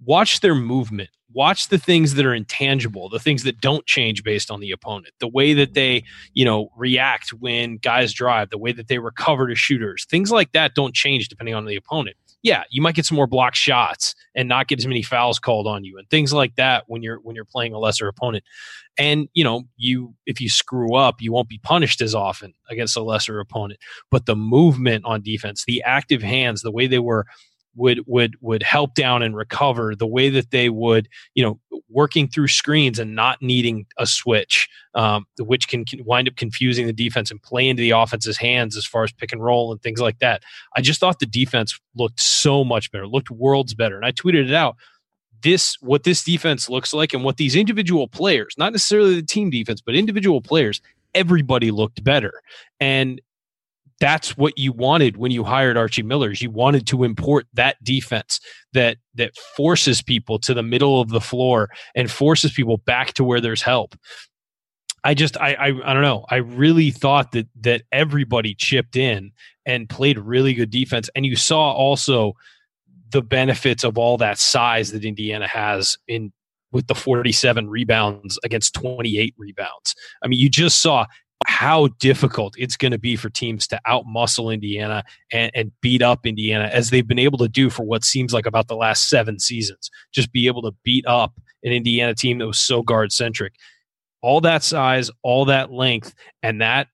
Watch 0.04 0.40
their 0.40 0.54
movement 0.54 1.10
watch 1.34 1.68
the 1.68 1.78
things 1.78 2.14
that 2.14 2.26
are 2.26 2.34
intangible 2.34 3.08
the 3.08 3.18
things 3.18 3.42
that 3.42 3.60
don't 3.60 3.86
change 3.86 4.22
based 4.22 4.50
on 4.50 4.60
the 4.60 4.70
opponent 4.70 5.14
the 5.20 5.28
way 5.28 5.52
that 5.54 5.74
they 5.74 6.02
you 6.34 6.44
know 6.44 6.70
react 6.76 7.30
when 7.34 7.76
guys 7.78 8.12
drive 8.12 8.50
the 8.50 8.58
way 8.58 8.72
that 8.72 8.88
they 8.88 8.98
recover 8.98 9.48
to 9.48 9.54
shooters 9.54 10.04
things 10.06 10.30
like 10.30 10.52
that 10.52 10.74
don't 10.74 10.94
change 10.94 11.28
depending 11.28 11.54
on 11.54 11.64
the 11.66 11.76
opponent. 11.76 12.16
Yeah 12.42 12.64
you 12.70 12.82
might 12.82 12.94
get 12.94 13.06
some 13.06 13.16
more 13.16 13.26
block 13.26 13.54
shots 13.54 14.14
and 14.34 14.48
not 14.48 14.68
get 14.68 14.78
as 14.78 14.86
many 14.86 15.02
fouls 15.02 15.38
called 15.38 15.66
on 15.66 15.84
you 15.84 15.98
and 15.98 16.08
things 16.10 16.32
like 16.32 16.56
that 16.56 16.84
when 16.86 17.02
you're 17.02 17.18
when 17.20 17.36
you're 17.36 17.44
playing 17.44 17.72
a 17.72 17.78
lesser 17.78 18.08
opponent. 18.08 18.44
And 18.98 19.28
you 19.32 19.44
know 19.44 19.62
you 19.76 20.14
if 20.26 20.40
you 20.40 20.48
screw 20.48 20.94
up 20.94 21.20
you 21.20 21.32
won't 21.32 21.48
be 21.48 21.58
punished 21.58 22.00
as 22.00 22.14
often 22.14 22.52
against 22.70 22.96
a 22.96 23.02
lesser 23.02 23.40
opponent. 23.40 23.80
But 24.10 24.26
the 24.26 24.36
movement 24.36 25.04
on 25.04 25.22
defense 25.22 25.64
the 25.64 25.82
active 25.82 26.22
hands 26.22 26.62
the 26.62 26.72
way 26.72 26.86
they 26.86 26.98
were 26.98 27.26
would 27.74 28.00
would 28.06 28.36
would 28.40 28.62
help 28.62 28.94
down 28.94 29.22
and 29.22 29.36
recover 29.36 29.94
the 29.94 30.06
way 30.06 30.28
that 30.28 30.50
they 30.50 30.68
would 30.68 31.08
you 31.34 31.42
know 31.42 31.58
working 31.88 32.28
through 32.28 32.48
screens 32.48 32.98
and 32.98 33.14
not 33.14 33.40
needing 33.42 33.86
a 33.98 34.06
switch 34.06 34.68
um, 34.94 35.26
which 35.38 35.68
can, 35.68 35.84
can, 35.84 36.04
wind 36.04 36.28
up 36.28 36.36
confusing 36.36 36.86
the 36.86 36.92
defense 36.92 37.30
and 37.30 37.42
play 37.42 37.68
into 37.68 37.80
the 37.80 37.90
offense's 37.90 38.36
hands 38.36 38.76
as 38.76 38.86
far 38.86 39.04
as 39.04 39.12
pick 39.12 39.32
and 39.32 39.42
roll 39.42 39.72
and 39.72 39.82
things 39.82 40.00
like 40.00 40.18
that. 40.18 40.42
I 40.76 40.80
just 40.80 41.00
thought 41.00 41.18
the 41.18 41.26
defense 41.26 41.78
looked 41.94 42.20
so 42.20 42.64
much 42.64 42.90
better 42.90 43.06
looked 43.06 43.30
worlds 43.30 43.74
better 43.74 43.96
and 43.96 44.04
i 44.04 44.12
tweeted 44.12 44.48
it 44.48 44.54
out. 44.54 44.76
This 45.42 45.76
what 45.80 46.04
this 46.04 46.22
defense 46.22 46.68
looks 46.68 46.94
like 46.94 47.14
and 47.14 47.24
what 47.24 47.36
these 47.36 47.56
individual 47.56 48.08
players 48.08 48.54
not 48.58 48.72
necessarily 48.72 49.14
the 49.14 49.22
team 49.22 49.50
defense 49.50 49.80
but 49.80 49.94
individual 49.94 50.40
players 50.40 50.80
everybody 51.14 51.70
looked 51.70 52.02
better. 52.02 52.42
And 52.80 53.20
that's 54.02 54.36
what 54.36 54.58
you 54.58 54.72
wanted 54.72 55.16
when 55.16 55.30
you 55.30 55.44
hired 55.44 55.76
Archie 55.76 56.02
Millers. 56.02 56.42
You 56.42 56.50
wanted 56.50 56.88
to 56.88 57.04
import 57.04 57.46
that 57.54 57.76
defense 57.84 58.40
that 58.72 58.96
that 59.14 59.36
forces 59.56 60.02
people 60.02 60.40
to 60.40 60.54
the 60.54 60.62
middle 60.62 61.00
of 61.00 61.10
the 61.10 61.20
floor 61.20 61.70
and 61.94 62.10
forces 62.10 62.50
people 62.50 62.78
back 62.78 63.12
to 63.12 63.22
where 63.22 63.40
there's 63.40 63.62
help. 63.62 63.94
I 65.04 65.14
just 65.14 65.36
I, 65.40 65.54
I 65.54 65.66
I 65.66 65.92
don't 65.94 66.02
know. 66.02 66.26
I 66.28 66.38
really 66.38 66.90
thought 66.90 67.30
that 67.30 67.46
that 67.60 67.82
everybody 67.92 68.56
chipped 68.56 68.96
in 68.96 69.30
and 69.66 69.88
played 69.88 70.18
really 70.18 70.52
good 70.52 70.70
defense. 70.70 71.08
And 71.14 71.24
you 71.24 71.36
saw 71.36 71.70
also 71.70 72.32
the 73.10 73.22
benefits 73.22 73.84
of 73.84 73.98
all 73.98 74.16
that 74.16 74.36
size 74.36 74.90
that 74.90 75.04
Indiana 75.04 75.46
has 75.46 75.96
in 76.08 76.32
with 76.72 76.88
the 76.88 76.94
47 76.96 77.70
rebounds 77.70 78.36
against 78.42 78.74
28 78.74 79.32
rebounds. 79.38 79.94
I 80.24 80.26
mean, 80.26 80.40
you 80.40 80.48
just 80.48 80.82
saw 80.82 81.06
how 81.46 81.88
difficult 81.98 82.54
it's 82.58 82.76
going 82.76 82.92
to 82.92 82.98
be 82.98 83.16
for 83.16 83.30
teams 83.30 83.66
to 83.68 83.80
outmuscle 83.86 84.52
Indiana 84.52 85.04
and, 85.32 85.50
and, 85.54 85.72
beat 85.80 86.02
up 86.02 86.26
Indiana 86.26 86.64
as 86.72 86.90
they've 86.90 87.06
been 87.06 87.18
able 87.18 87.38
to 87.38 87.48
do 87.48 87.70
for 87.70 87.82
what 87.82 88.04
seems 88.04 88.32
like 88.32 88.46
about 88.46 88.68
the 88.68 88.76
last 88.76 89.08
seven 89.08 89.38
seasons. 89.38 89.90
Just 90.12 90.32
be 90.32 90.46
able 90.46 90.62
to 90.62 90.72
beat 90.84 91.06
up 91.06 91.34
an 91.62 91.72
Indiana 91.72 92.14
team 92.14 92.38
that 92.38 92.46
was 92.46 92.58
so 92.58 92.82
guard 92.82 93.12
centric. 93.12 93.54
All 94.20 94.40
that 94.42 94.62
size, 94.62 95.10
all 95.22 95.46
that 95.46 95.72
length, 95.72 96.14
and 96.42 96.60
that 96.60 96.88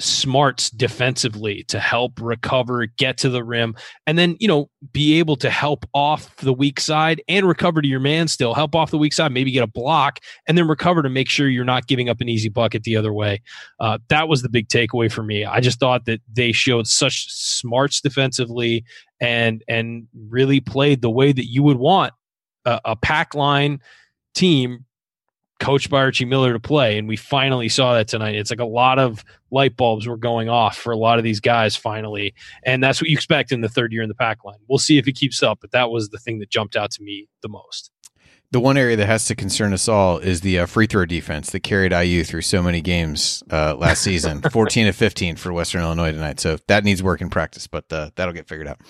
smarts 0.00 0.70
defensively 0.70 1.62
to 1.64 1.78
help 1.78 2.20
recover, 2.20 2.86
get 2.86 3.18
to 3.18 3.28
the 3.28 3.44
rim, 3.44 3.74
and 4.06 4.18
then, 4.18 4.36
you 4.40 4.48
know, 4.48 4.68
be 4.92 5.18
able 5.18 5.36
to 5.36 5.50
help 5.50 5.84
off 5.94 6.34
the 6.36 6.52
weak 6.52 6.80
side 6.80 7.22
and 7.28 7.46
recover 7.46 7.82
to 7.82 7.88
your 7.88 8.00
man 8.00 8.26
still, 8.26 8.54
help 8.54 8.74
off 8.74 8.90
the 8.90 8.98
weak 8.98 9.12
side, 9.12 9.32
maybe 9.32 9.50
get 9.50 9.62
a 9.62 9.66
block, 9.66 10.18
and 10.48 10.56
then 10.56 10.66
recover 10.66 11.02
to 11.02 11.08
make 11.08 11.28
sure 11.28 11.48
you're 11.48 11.64
not 11.64 11.86
giving 11.86 12.08
up 12.08 12.20
an 12.20 12.28
easy 12.28 12.48
bucket 12.48 12.82
the 12.82 12.96
other 12.96 13.12
way. 13.12 13.40
Uh, 13.78 13.98
that 14.08 14.28
was 14.28 14.42
the 14.42 14.48
big 14.48 14.68
takeaway 14.68 15.10
for 15.10 15.22
me. 15.22 15.44
I 15.44 15.60
just 15.60 15.78
thought 15.78 16.06
that 16.06 16.20
they 16.32 16.52
showed 16.52 16.86
such 16.86 17.30
smarts 17.30 18.00
defensively 18.00 18.84
and 19.20 19.62
and 19.68 20.08
really 20.28 20.60
played 20.60 21.02
the 21.02 21.10
way 21.10 21.30
that 21.32 21.46
you 21.46 21.62
would 21.62 21.76
want 21.76 22.14
a, 22.64 22.80
a 22.86 22.96
pack 22.96 23.34
line 23.34 23.80
team 24.34 24.84
coached 25.60 25.90
by 25.90 25.98
Archie 25.98 26.24
Miller 26.24 26.52
to 26.52 26.58
play. 26.58 26.98
And 26.98 27.06
we 27.06 27.16
finally 27.16 27.68
saw 27.68 27.94
that 27.94 28.08
tonight. 28.08 28.34
It's 28.34 28.50
like 28.50 28.60
a 28.60 28.64
lot 28.64 28.98
of 28.98 29.24
light 29.50 29.76
bulbs 29.76 30.06
were 30.06 30.16
going 30.16 30.48
off 30.48 30.76
for 30.76 30.92
a 30.92 30.96
lot 30.96 31.18
of 31.18 31.24
these 31.24 31.38
guys 31.38 31.76
finally. 31.76 32.34
And 32.64 32.82
that's 32.82 33.00
what 33.00 33.08
you 33.08 33.14
expect 33.14 33.52
in 33.52 33.60
the 33.60 33.68
third 33.68 33.92
year 33.92 34.02
in 34.02 34.08
the 34.08 34.14
pack 34.14 34.44
line. 34.44 34.58
We'll 34.68 34.78
see 34.78 34.98
if 34.98 35.04
he 35.04 35.12
keeps 35.12 35.42
up, 35.42 35.58
but 35.60 35.70
that 35.70 35.90
was 35.90 36.08
the 36.08 36.18
thing 36.18 36.38
that 36.40 36.50
jumped 36.50 36.76
out 36.76 36.90
to 36.92 37.02
me 37.02 37.28
the 37.42 37.48
most. 37.48 37.92
The 38.52 38.58
one 38.58 38.76
area 38.76 38.96
that 38.96 39.06
has 39.06 39.26
to 39.26 39.36
concern 39.36 39.72
us 39.72 39.86
all 39.86 40.18
is 40.18 40.40
the 40.40 40.58
uh, 40.58 40.66
free 40.66 40.88
throw 40.88 41.04
defense 41.04 41.50
that 41.50 41.60
carried 41.60 41.92
IU 41.92 42.24
through 42.24 42.40
so 42.42 42.60
many 42.60 42.80
games 42.80 43.44
uh, 43.48 43.76
last 43.76 44.02
season 44.02 44.42
14 44.50 44.86
to 44.86 44.92
15 44.92 45.36
for 45.36 45.52
Western 45.52 45.82
Illinois 45.82 46.10
tonight. 46.10 46.40
So 46.40 46.58
that 46.66 46.82
needs 46.82 47.00
work 47.00 47.20
in 47.20 47.30
practice, 47.30 47.68
but 47.68 47.84
uh, 47.92 48.10
that'll 48.16 48.34
get 48.34 48.48
figured 48.48 48.66
out. 48.66 48.80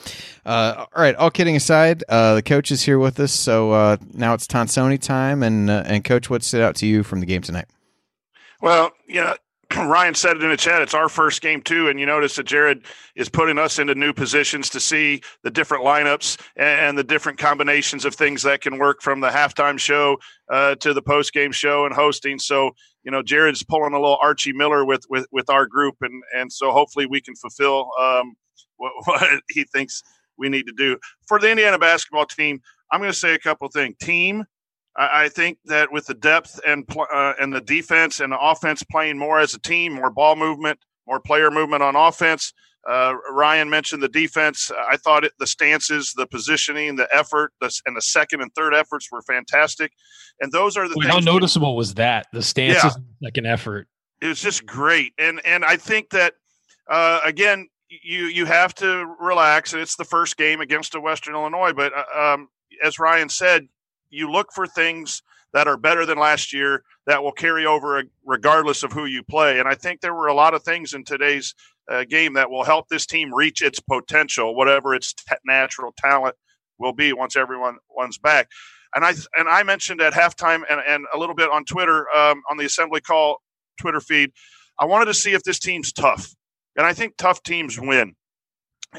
Uh, 0.46 0.86
all 0.94 1.02
right, 1.02 1.14
all 1.14 1.30
kidding 1.30 1.56
aside, 1.56 2.02
uh, 2.08 2.36
the 2.36 2.42
coach 2.42 2.70
is 2.70 2.82
here 2.82 2.98
with 2.98 3.20
us. 3.20 3.32
So 3.32 3.72
uh, 3.72 3.98
now 4.14 4.32
it's 4.32 4.46
Tonsoni 4.46 4.98
time. 4.98 5.42
And, 5.42 5.68
and, 5.70 6.04
Coach, 6.04 6.30
what 6.30 6.42
stood 6.42 6.62
out 6.62 6.74
to 6.76 6.86
you 6.86 7.02
from 7.02 7.20
the 7.20 7.26
game 7.26 7.42
tonight? 7.42 7.66
Well, 8.62 8.92
you 9.06 9.20
know, 9.20 9.36
Ryan 9.76 10.14
said 10.14 10.36
it 10.36 10.42
in 10.42 10.50
the 10.50 10.56
chat. 10.56 10.82
It's 10.82 10.94
our 10.94 11.08
first 11.08 11.42
game 11.42 11.62
too, 11.62 11.88
and 11.88 12.00
you 12.00 12.06
notice 12.06 12.36
that 12.36 12.44
Jared 12.44 12.84
is 13.14 13.28
putting 13.28 13.58
us 13.58 13.78
into 13.78 13.94
new 13.94 14.12
positions 14.12 14.68
to 14.70 14.80
see 14.80 15.20
the 15.42 15.50
different 15.50 15.84
lineups 15.84 16.40
and 16.56 16.98
the 16.98 17.04
different 17.04 17.38
combinations 17.38 18.04
of 18.04 18.14
things 18.14 18.42
that 18.42 18.62
can 18.62 18.78
work 18.78 19.00
from 19.00 19.20
the 19.20 19.28
halftime 19.28 19.78
show 19.78 20.16
uh, 20.50 20.74
to 20.76 20.92
the 20.92 21.02
post 21.02 21.32
game 21.32 21.52
show 21.52 21.86
and 21.86 21.94
hosting. 21.94 22.38
So 22.38 22.72
you 23.04 23.10
know, 23.10 23.22
Jared's 23.22 23.62
pulling 23.62 23.94
a 23.94 24.00
little 24.00 24.18
Archie 24.20 24.52
Miller 24.52 24.84
with 24.84 25.04
with 25.08 25.26
with 25.30 25.48
our 25.48 25.66
group, 25.66 25.96
and 26.00 26.22
and 26.36 26.52
so 26.52 26.72
hopefully 26.72 27.06
we 27.06 27.20
can 27.20 27.34
fulfill 27.36 27.90
um, 28.00 28.34
what, 28.76 28.92
what 29.04 29.42
he 29.50 29.64
thinks 29.64 30.02
we 30.36 30.48
need 30.48 30.66
to 30.66 30.74
do 30.76 30.98
for 31.26 31.38
the 31.38 31.50
Indiana 31.50 31.78
basketball 31.78 32.26
team. 32.26 32.60
I'm 32.92 33.00
going 33.00 33.12
to 33.12 33.18
say 33.18 33.34
a 33.34 33.38
couple 33.38 33.68
things. 33.68 33.94
Team 34.00 34.44
I, 35.00 35.24
I 35.24 35.28
think 35.28 35.58
that 35.64 35.90
with 35.90 36.06
the 36.06 36.14
depth 36.14 36.60
and 36.66 36.84
uh, 36.96 37.32
and 37.40 37.52
the 37.52 37.60
defense 37.60 38.20
and 38.20 38.32
the 38.32 38.38
offense 38.38 38.82
playing 38.82 39.18
more 39.18 39.40
as 39.40 39.54
a 39.54 39.58
team, 39.58 39.94
more 39.94 40.10
ball 40.10 40.36
movement, 40.36 40.78
more 41.06 41.20
player 41.20 41.50
movement 41.50 41.82
on 41.82 41.96
offense. 41.96 42.52
Uh, 42.88 43.14
Ryan 43.30 43.68
mentioned 43.68 44.02
the 44.02 44.08
defense. 44.08 44.70
I 44.90 44.96
thought 44.96 45.24
it, 45.24 45.32
the 45.38 45.46
stances, 45.46 46.14
the 46.14 46.26
positioning, 46.26 46.96
the 46.96 47.08
effort, 47.14 47.52
the, 47.60 47.70
and 47.84 47.94
the 47.94 48.00
second 48.00 48.40
and 48.40 48.50
third 48.54 48.74
efforts 48.74 49.08
were 49.12 49.20
fantastic. 49.20 49.92
And 50.40 50.50
those 50.50 50.78
are 50.78 50.88
the 50.88 50.94
Wait, 50.96 51.08
how 51.08 51.18
noticeable 51.18 51.76
was 51.76 51.94
that? 51.94 52.28
The 52.32 52.42
stances, 52.42 52.96
yeah, 52.96 53.26
second 53.28 53.46
effort. 53.46 53.86
It 54.22 54.28
was 54.28 54.40
just 54.40 54.66
great, 54.66 55.12
and 55.18 55.40
and 55.44 55.64
I 55.64 55.76
think 55.76 56.10
that 56.10 56.34
uh, 56.88 57.20
again, 57.24 57.68
you 57.88 58.24
you 58.26 58.46
have 58.46 58.74
to 58.76 59.14
relax. 59.20 59.72
And 59.72 59.82
it's 59.82 59.96
the 59.96 60.04
first 60.04 60.36
game 60.36 60.60
against 60.60 60.94
a 60.94 61.00
Western 61.00 61.34
Illinois, 61.34 61.72
but 61.72 61.92
uh, 61.94 62.34
um, 62.34 62.48
as 62.82 62.98
Ryan 62.98 63.28
said, 63.28 63.68
you 64.10 64.30
look 64.30 64.52
for 64.52 64.66
things 64.66 65.22
that 65.52 65.66
are 65.66 65.76
better 65.76 66.06
than 66.06 66.18
last 66.18 66.52
year 66.52 66.84
that 67.06 67.22
will 67.22 67.32
carry 67.32 67.66
over 67.66 68.04
regardless 68.24 68.82
of 68.82 68.92
who 68.92 69.04
you 69.04 69.22
play. 69.22 69.58
And 69.58 69.68
I 69.68 69.74
think 69.74 70.00
there 70.00 70.14
were 70.14 70.28
a 70.28 70.34
lot 70.34 70.54
of 70.54 70.62
things 70.62 70.94
in 70.94 71.04
today's 71.04 71.54
uh, 71.90 72.04
game 72.04 72.34
that 72.34 72.50
will 72.50 72.64
help 72.64 72.88
this 72.88 73.06
team 73.06 73.34
reach 73.34 73.62
its 73.62 73.80
potential, 73.80 74.54
whatever 74.54 74.94
its 74.94 75.12
t- 75.12 75.34
natural 75.44 75.92
talent 75.96 76.36
will 76.78 76.92
be 76.92 77.12
once 77.12 77.36
everyone 77.36 77.78
one's 77.88 78.18
back. 78.18 78.48
And 78.94 79.04
I 79.04 79.10
and 79.36 79.48
I 79.48 79.62
mentioned 79.62 80.00
at 80.00 80.12
halftime 80.12 80.62
and, 80.68 80.80
and 80.86 81.06
a 81.12 81.18
little 81.18 81.34
bit 81.34 81.50
on 81.50 81.64
Twitter 81.64 82.06
um, 82.14 82.42
on 82.50 82.56
the 82.56 82.64
assembly 82.64 83.00
call 83.00 83.40
Twitter 83.80 84.00
feed. 84.00 84.32
I 84.78 84.84
wanted 84.84 85.06
to 85.06 85.14
see 85.14 85.32
if 85.32 85.42
this 85.42 85.58
team's 85.58 85.92
tough, 85.92 86.34
and 86.76 86.86
I 86.86 86.92
think 86.92 87.16
tough 87.16 87.42
teams 87.42 87.78
win. 87.78 88.14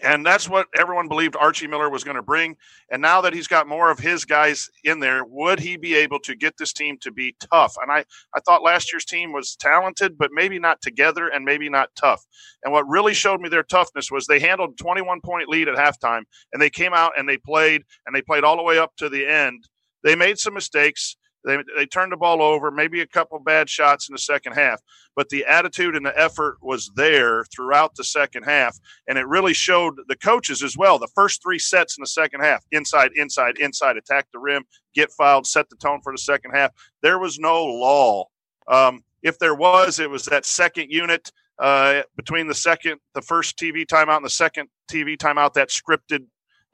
And 0.01 0.25
that's 0.25 0.47
what 0.47 0.67
everyone 0.77 1.09
believed 1.09 1.35
Archie 1.35 1.67
Miller 1.67 1.89
was 1.89 2.03
going 2.05 2.15
to 2.15 2.21
bring. 2.21 2.55
And 2.89 3.01
now 3.01 3.21
that 3.21 3.33
he's 3.33 3.47
got 3.47 3.67
more 3.67 3.91
of 3.91 3.99
his 3.99 4.23
guys 4.23 4.69
in 4.85 4.99
there, 5.01 5.23
would 5.25 5.59
he 5.59 5.75
be 5.75 5.95
able 5.95 6.19
to 6.19 6.35
get 6.35 6.55
this 6.57 6.71
team 6.71 6.97
to 7.01 7.11
be 7.11 7.35
tough? 7.51 7.75
And 7.81 7.91
I, 7.91 8.05
I 8.33 8.39
thought 8.39 8.63
last 8.63 8.93
year's 8.93 9.03
team 9.03 9.33
was 9.33 9.55
talented, 9.57 10.17
but 10.17 10.31
maybe 10.33 10.59
not 10.59 10.81
together 10.81 11.27
and 11.27 11.43
maybe 11.43 11.69
not 11.69 11.89
tough. 11.95 12.25
And 12.63 12.71
what 12.71 12.87
really 12.87 13.13
showed 13.13 13.41
me 13.41 13.49
their 13.49 13.63
toughness 13.63 14.09
was 14.09 14.27
they 14.27 14.39
handled 14.39 14.77
21 14.77 15.19
point 15.21 15.49
lead 15.49 15.67
at 15.67 15.75
halftime 15.75 16.23
and 16.53 16.61
they 16.61 16.69
came 16.69 16.93
out 16.93 17.11
and 17.17 17.27
they 17.27 17.37
played 17.37 17.83
and 18.05 18.15
they 18.15 18.21
played 18.21 18.45
all 18.45 18.55
the 18.55 18.63
way 18.63 18.77
up 18.77 18.95
to 18.97 19.09
the 19.09 19.27
end. 19.27 19.67
They 20.03 20.15
made 20.15 20.39
some 20.39 20.53
mistakes. 20.53 21.17
They, 21.43 21.57
they 21.75 21.85
turned 21.85 22.11
the 22.11 22.17
ball 22.17 22.41
over, 22.41 22.71
maybe 22.71 23.01
a 23.01 23.07
couple 23.07 23.39
bad 23.39 23.69
shots 23.69 24.09
in 24.09 24.13
the 24.13 24.19
second 24.19 24.53
half, 24.53 24.79
but 25.15 25.29
the 25.29 25.45
attitude 25.45 25.95
and 25.95 26.05
the 26.05 26.17
effort 26.19 26.57
was 26.61 26.91
there 26.95 27.43
throughout 27.45 27.95
the 27.95 28.03
second 28.03 28.43
half. 28.43 28.77
And 29.07 29.17
it 29.17 29.27
really 29.27 29.53
showed 29.53 29.95
the 30.07 30.15
coaches 30.15 30.61
as 30.61 30.77
well. 30.77 30.99
The 30.99 31.07
first 31.15 31.41
three 31.41 31.59
sets 31.59 31.97
in 31.97 32.01
the 32.01 32.07
second 32.07 32.41
half 32.41 32.63
inside, 32.71 33.11
inside, 33.15 33.57
inside, 33.57 33.97
attack 33.97 34.27
the 34.31 34.39
rim, 34.39 34.63
get 34.93 35.11
fouled, 35.11 35.47
set 35.47 35.69
the 35.69 35.75
tone 35.77 36.01
for 36.03 36.13
the 36.13 36.19
second 36.19 36.51
half. 36.51 36.71
There 37.01 37.19
was 37.19 37.39
no 37.39 37.63
lull. 37.65 38.31
Um, 38.67 39.03
if 39.23 39.39
there 39.39 39.55
was, 39.55 39.99
it 39.99 40.09
was 40.09 40.25
that 40.25 40.45
second 40.45 40.91
unit 40.91 41.31
uh, 41.59 42.01
between 42.15 42.47
the 42.47 42.55
second, 42.55 42.99
the 43.13 43.21
first 43.21 43.57
TV 43.57 43.85
timeout 43.85 44.17
and 44.17 44.25
the 44.25 44.29
second 44.29 44.67
TV 44.91 45.15
timeout, 45.15 45.53
that 45.53 45.69
scripted 45.69 46.25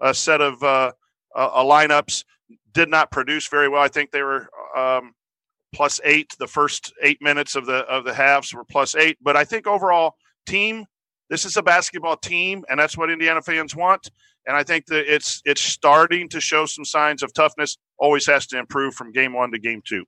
uh, 0.01 0.13
set 0.13 0.41
of 0.41 0.61
uh, 0.63 0.91
uh 1.35 1.63
lineups 1.63 2.23
did 2.77 2.89
not 2.89 3.09
produce 3.09 3.47
very 3.47 3.67
well. 3.67 3.81
I 3.81 3.87
think 3.87 4.11
they 4.11 4.21
were 4.21 4.47
um, 4.77 5.13
plus 5.73 5.99
eight. 6.03 6.35
The 6.37 6.47
first 6.47 6.93
eight 7.01 7.19
minutes 7.21 7.55
of 7.55 7.65
the 7.65 7.79
of 7.87 8.05
the 8.05 8.13
halves 8.13 8.53
were 8.53 8.63
plus 8.63 8.95
eight. 8.95 9.17
But 9.19 9.35
I 9.35 9.45
think 9.45 9.65
overall 9.65 10.15
team, 10.45 10.85
this 11.29 11.43
is 11.43 11.57
a 11.57 11.63
basketball 11.63 12.17
team, 12.17 12.63
and 12.69 12.79
that's 12.79 12.95
what 12.95 13.09
Indiana 13.09 13.41
fans 13.41 13.75
want. 13.75 14.11
And 14.45 14.55
I 14.55 14.63
think 14.63 14.85
that 14.85 15.11
it's 15.11 15.41
it's 15.43 15.61
starting 15.61 16.29
to 16.29 16.39
show 16.39 16.67
some 16.67 16.85
signs 16.85 17.23
of 17.23 17.33
toughness. 17.33 17.77
Always 17.97 18.27
has 18.27 18.45
to 18.47 18.59
improve 18.59 18.93
from 18.93 19.11
game 19.11 19.33
one 19.33 19.51
to 19.51 19.59
game 19.59 19.81
two. 19.83 20.05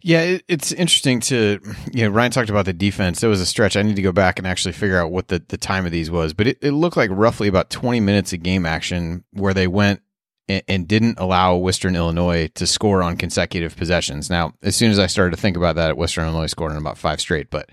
Yeah, 0.00 0.20
it, 0.20 0.44
it's 0.46 0.70
interesting 0.70 1.18
to 1.22 1.58
you 1.92 2.04
know 2.04 2.10
Ryan 2.10 2.30
talked 2.30 2.50
about 2.50 2.64
the 2.64 2.72
defense. 2.72 3.20
There 3.20 3.28
was 3.28 3.40
a 3.40 3.46
stretch. 3.46 3.76
I 3.76 3.82
need 3.82 3.96
to 3.96 4.02
go 4.02 4.12
back 4.12 4.38
and 4.38 4.46
actually 4.46 4.72
figure 4.72 5.00
out 5.00 5.10
what 5.10 5.26
the, 5.26 5.42
the 5.48 5.58
time 5.58 5.84
of 5.84 5.90
these 5.90 6.12
was, 6.12 6.32
but 6.32 6.46
it, 6.46 6.58
it 6.62 6.70
looked 6.70 6.96
like 6.96 7.10
roughly 7.12 7.48
about 7.48 7.70
twenty 7.70 7.98
minutes 7.98 8.32
of 8.32 8.44
game 8.44 8.64
action 8.64 9.24
where 9.32 9.52
they 9.52 9.66
went 9.66 10.00
and, 10.48 10.88
didn't 10.88 11.18
allow 11.18 11.56
Western 11.56 11.94
Illinois 11.94 12.48
to 12.54 12.66
score 12.66 13.02
on 13.02 13.16
consecutive 13.16 13.76
possessions. 13.76 14.30
Now, 14.30 14.54
as 14.62 14.74
soon 14.76 14.90
as 14.90 14.98
I 14.98 15.06
started 15.06 15.36
to 15.36 15.40
think 15.40 15.56
about 15.56 15.76
that, 15.76 15.96
Western 15.96 16.24
Illinois 16.24 16.46
scored 16.46 16.72
in 16.72 16.78
about 16.78 16.98
five 16.98 17.20
straight, 17.20 17.50
but 17.50 17.68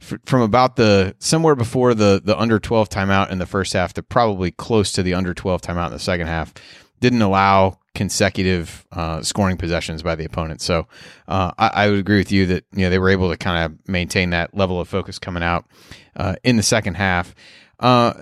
from 0.00 0.42
about 0.42 0.76
the 0.76 1.14
somewhere 1.18 1.54
before 1.54 1.94
the 1.94 2.20
the 2.22 2.38
under 2.38 2.58
12 2.58 2.88
timeout 2.88 3.30
in 3.30 3.38
the 3.38 3.46
first 3.46 3.72
half 3.72 3.94
to 3.94 4.02
probably 4.02 4.50
close 4.50 4.92
to 4.92 5.02
the 5.02 5.14
under 5.14 5.32
12 5.32 5.62
timeout 5.62 5.86
in 5.86 5.92
the 5.92 5.98
second 5.98 6.26
half, 6.26 6.52
didn't 7.00 7.22
allow 7.22 7.78
consecutive 7.94 8.86
uh, 8.92 9.22
scoring 9.22 9.56
possessions 9.56 10.02
by 10.02 10.14
the 10.14 10.24
opponent. 10.24 10.60
So 10.60 10.86
uh, 11.28 11.52
I, 11.58 11.68
I, 11.68 11.88
would 11.88 11.98
agree 11.98 12.18
with 12.18 12.30
you 12.30 12.44
that 12.46 12.64
you 12.72 12.82
know 12.82 12.90
they 12.90 12.98
were 12.98 13.08
able 13.08 13.30
to 13.30 13.38
kind 13.38 13.64
of 13.64 13.88
maintain 13.88 14.30
that 14.30 14.54
level 14.54 14.80
of 14.80 14.88
focus 14.88 15.18
coming 15.18 15.42
out 15.42 15.64
uh, 16.14 16.36
in 16.44 16.56
the 16.56 16.62
second 16.62 16.94
half. 16.94 17.34
Uh, 17.80 18.12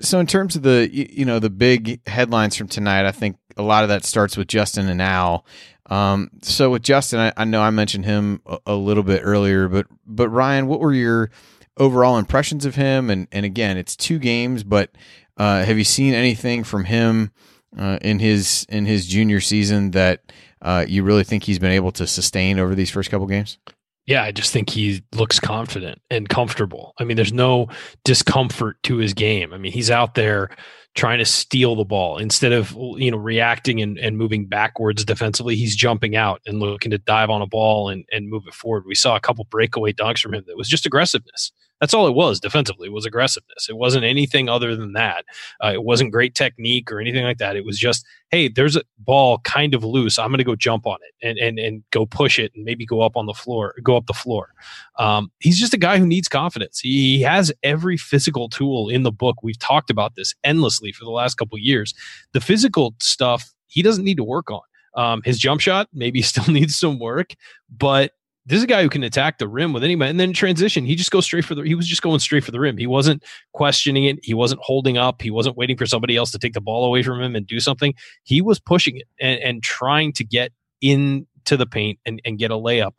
so 0.00 0.18
in 0.18 0.26
terms 0.26 0.56
of 0.56 0.62
the 0.62 0.88
you 0.92 1.24
know 1.24 1.38
the 1.38 1.50
big 1.50 2.06
headlines 2.08 2.56
from 2.56 2.68
tonight, 2.68 3.06
I 3.06 3.12
think 3.12 3.36
a 3.56 3.62
lot 3.62 3.84
of 3.84 3.88
that 3.88 4.04
starts 4.04 4.36
with 4.36 4.48
Justin 4.48 4.88
and 4.88 5.02
Al. 5.02 5.44
Um, 5.86 6.30
so 6.42 6.70
with 6.70 6.82
Justin, 6.82 7.20
I, 7.20 7.32
I, 7.36 7.44
know 7.44 7.60
I 7.60 7.70
mentioned 7.70 8.06
him 8.06 8.40
a, 8.46 8.58
a, 8.66 8.74
little 8.74 9.02
bit 9.02 9.20
earlier, 9.22 9.68
but 9.68 9.86
but 10.06 10.30
Ryan, 10.30 10.66
what 10.66 10.80
were 10.80 10.94
your 10.94 11.30
overall 11.76 12.16
impressions 12.16 12.64
of 12.64 12.74
him? 12.74 13.10
And 13.10 13.28
and 13.32 13.44
again, 13.44 13.76
it's 13.76 13.94
two 13.94 14.18
games, 14.18 14.64
but 14.64 14.90
uh, 15.36 15.64
have 15.64 15.76
you 15.76 15.84
seen 15.84 16.14
anything 16.14 16.64
from 16.64 16.84
him 16.84 17.32
uh, 17.78 17.98
in 18.00 18.18
his 18.18 18.66
in 18.70 18.86
his 18.86 19.06
junior 19.06 19.40
season 19.40 19.90
that 19.90 20.32
uh, 20.62 20.86
you 20.88 21.02
really 21.02 21.24
think 21.24 21.44
he's 21.44 21.58
been 21.58 21.72
able 21.72 21.92
to 21.92 22.06
sustain 22.06 22.58
over 22.58 22.74
these 22.74 22.90
first 22.90 23.10
couple 23.10 23.26
games? 23.26 23.58
Yeah, 24.06 24.22
I 24.22 24.32
just 24.32 24.52
think 24.52 24.70
he 24.70 25.02
looks 25.14 25.40
confident 25.40 26.00
and 26.10 26.28
comfortable. 26.28 26.92
I 26.98 27.04
mean, 27.04 27.16
there's 27.16 27.32
no 27.32 27.68
discomfort 28.04 28.82
to 28.84 28.96
his 28.96 29.14
game. 29.14 29.52
I 29.52 29.58
mean, 29.58 29.72
he's 29.72 29.90
out 29.90 30.14
there 30.14 30.50
trying 30.94 31.18
to 31.18 31.24
steal 31.24 31.74
the 31.74 31.84
ball. 31.84 32.18
Instead 32.18 32.52
of 32.52 32.72
you 32.72 33.10
know 33.10 33.16
reacting 33.16 33.80
and, 33.80 33.98
and 33.98 34.16
moving 34.16 34.46
backwards 34.46 35.04
defensively 35.04 35.56
he's 35.56 35.76
jumping 35.76 36.16
out 36.16 36.40
and 36.46 36.60
looking 36.60 36.90
to 36.90 36.98
dive 36.98 37.30
on 37.30 37.42
a 37.42 37.46
ball 37.46 37.88
and, 37.88 38.04
and 38.12 38.28
move 38.28 38.44
it 38.46 38.54
forward. 38.54 38.84
We 38.86 38.94
saw 38.94 39.16
a 39.16 39.20
couple 39.20 39.44
breakaway 39.44 39.92
dunks 39.92 40.20
from 40.20 40.34
him 40.34 40.44
that 40.46 40.56
was 40.56 40.68
just 40.68 40.86
aggressiveness 40.86 41.52
that's 41.84 41.92
all 41.92 42.06
it 42.06 42.14
was 42.14 42.40
defensively 42.40 42.88
was 42.88 43.04
aggressiveness. 43.04 43.68
It 43.68 43.76
wasn't 43.76 44.06
anything 44.06 44.48
other 44.48 44.74
than 44.74 44.94
that. 44.94 45.26
Uh, 45.62 45.72
it 45.74 45.84
wasn't 45.84 46.12
great 46.12 46.34
technique 46.34 46.90
or 46.90 46.98
anything 46.98 47.24
like 47.24 47.36
that. 47.36 47.56
It 47.56 47.66
was 47.66 47.78
just, 47.78 48.06
hey, 48.30 48.48
there's 48.48 48.74
a 48.74 48.84
ball 49.00 49.40
kind 49.40 49.74
of 49.74 49.84
loose. 49.84 50.18
I'm 50.18 50.30
going 50.30 50.38
to 50.38 50.44
go 50.44 50.56
jump 50.56 50.86
on 50.86 50.96
it 51.06 51.14
and, 51.20 51.36
and 51.36 51.58
and 51.58 51.84
go 51.90 52.06
push 52.06 52.38
it 52.38 52.52
and 52.56 52.64
maybe 52.64 52.86
go 52.86 53.02
up 53.02 53.18
on 53.18 53.26
the 53.26 53.34
floor, 53.34 53.74
go 53.82 53.98
up 53.98 54.06
the 54.06 54.14
floor. 54.14 54.54
Um, 54.98 55.30
he's 55.40 55.60
just 55.60 55.74
a 55.74 55.76
guy 55.76 55.98
who 55.98 56.06
needs 56.06 56.26
confidence. 56.26 56.80
He 56.80 57.20
has 57.20 57.52
every 57.62 57.98
physical 57.98 58.48
tool 58.48 58.88
in 58.88 59.02
the 59.02 59.12
book. 59.12 59.42
We've 59.42 59.58
talked 59.58 59.90
about 59.90 60.14
this 60.14 60.34
endlessly 60.42 60.90
for 60.90 61.04
the 61.04 61.10
last 61.10 61.34
couple 61.34 61.58
years. 61.58 61.92
The 62.32 62.40
physical 62.40 62.94
stuff 62.98 63.52
he 63.66 63.82
doesn't 63.82 64.04
need 64.04 64.16
to 64.16 64.24
work 64.24 64.50
on. 64.50 64.62
Um, 64.94 65.20
his 65.22 65.38
jump 65.38 65.60
shot 65.60 65.88
maybe 65.92 66.22
still 66.32 66.50
needs 66.50 66.76
some 66.76 66.98
work, 66.98 67.34
but 67.68 68.12
this 68.46 68.58
is 68.58 68.64
a 68.64 68.66
guy 68.66 68.82
who 68.82 68.90
can 68.90 69.02
attack 69.02 69.38
the 69.38 69.48
rim 69.48 69.72
with 69.72 69.82
anybody. 69.82 70.10
And 70.10 70.20
then 70.20 70.32
transition, 70.32 70.84
he 70.84 70.94
just 70.94 71.10
goes 71.10 71.24
straight 71.24 71.44
for 71.44 71.54
the. 71.54 71.62
He 71.62 71.74
was 71.74 71.86
just 71.86 72.02
going 72.02 72.18
straight 72.18 72.44
for 72.44 72.50
the 72.50 72.60
rim. 72.60 72.76
He 72.76 72.86
wasn't 72.86 73.24
questioning 73.52 74.04
it. 74.04 74.18
He 74.22 74.34
wasn't 74.34 74.60
holding 74.62 74.98
up. 74.98 75.22
He 75.22 75.30
wasn't 75.30 75.56
waiting 75.56 75.76
for 75.76 75.86
somebody 75.86 76.16
else 76.16 76.30
to 76.32 76.38
take 76.38 76.52
the 76.52 76.60
ball 76.60 76.84
away 76.84 77.02
from 77.02 77.20
him 77.22 77.34
and 77.34 77.46
do 77.46 77.58
something. 77.60 77.94
He 78.24 78.42
was 78.42 78.60
pushing 78.60 78.98
it 78.98 79.08
and, 79.18 79.40
and 79.40 79.62
trying 79.62 80.12
to 80.14 80.24
get 80.24 80.52
into 80.82 81.56
the 81.56 81.66
paint 81.66 81.98
and, 82.04 82.20
and 82.24 82.38
get 82.38 82.50
a 82.50 82.54
layup. 82.54 82.92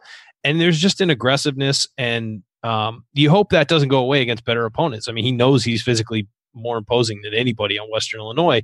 And 0.44 0.60
there's 0.60 0.80
just 0.80 1.02
an 1.02 1.10
aggressiveness, 1.10 1.88
and 1.98 2.44
um, 2.64 3.04
you 3.14 3.30
hope 3.30 3.50
that 3.50 3.68
doesn't 3.68 3.90
go 3.90 4.00
away 4.00 4.22
against 4.22 4.46
better 4.46 4.66
opponents. 4.66 5.08
I 5.08 5.12
mean, 5.12 5.26
he 5.26 5.32
knows 5.32 5.64
he's 5.64 5.82
physically 5.82 6.28
more 6.54 6.78
imposing 6.78 7.22
than 7.22 7.34
anybody 7.34 7.78
on 7.78 7.90
Western 7.92 8.20
Illinois, 8.20 8.64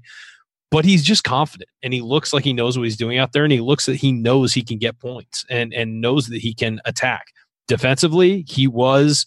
but 0.72 0.86
he's 0.86 1.04
just 1.04 1.24
confident 1.24 1.70
and 1.84 1.94
he 1.94 2.01
looks 2.01 2.34
like 2.34 2.44
he 2.44 2.54
knows 2.54 2.78
what 2.78 2.86
he's 2.86 2.98
doing 2.98 3.18
out 3.18 3.34
there 3.34 3.44
and 3.44 3.51
he 3.51 3.60
looks 3.60 3.86
that 3.86 3.98
he 3.98 4.12
knows 4.12 4.54
he 4.54 4.63
can 4.63 4.78
get 4.78 5.00
points 5.00 5.46
and 5.50 5.74
and 5.74 6.01
knows 6.01 6.28
that 6.28 6.40
he 6.40 6.54
can 6.54 6.80
attack. 6.86 7.28
Defensively 7.68 8.46
he 8.48 8.68
was 8.68 9.25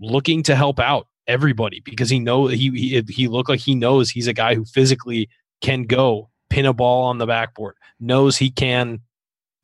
looking 0.00 0.42
to 0.44 0.54
help 0.54 0.78
out 0.78 1.08
everybody 1.26 1.80
because 1.84 2.08
he 2.08 2.18
know 2.18 2.46
he 2.46 2.70
he, 2.70 3.02
he 3.08 3.28
looked 3.28 3.48
like 3.48 3.60
he 3.60 3.74
knows 3.74 4.08
he's 4.08 4.28
a 4.28 4.32
guy 4.32 4.54
who 4.54 4.64
physically 4.64 5.28
can 5.60 5.82
go 5.82 6.30
pin 6.48 6.64
a 6.64 6.72
ball 6.72 7.04
on 7.04 7.18
the 7.18 7.26
backboard 7.26 7.74
knows 7.98 8.36
he 8.36 8.50
can 8.50 9.00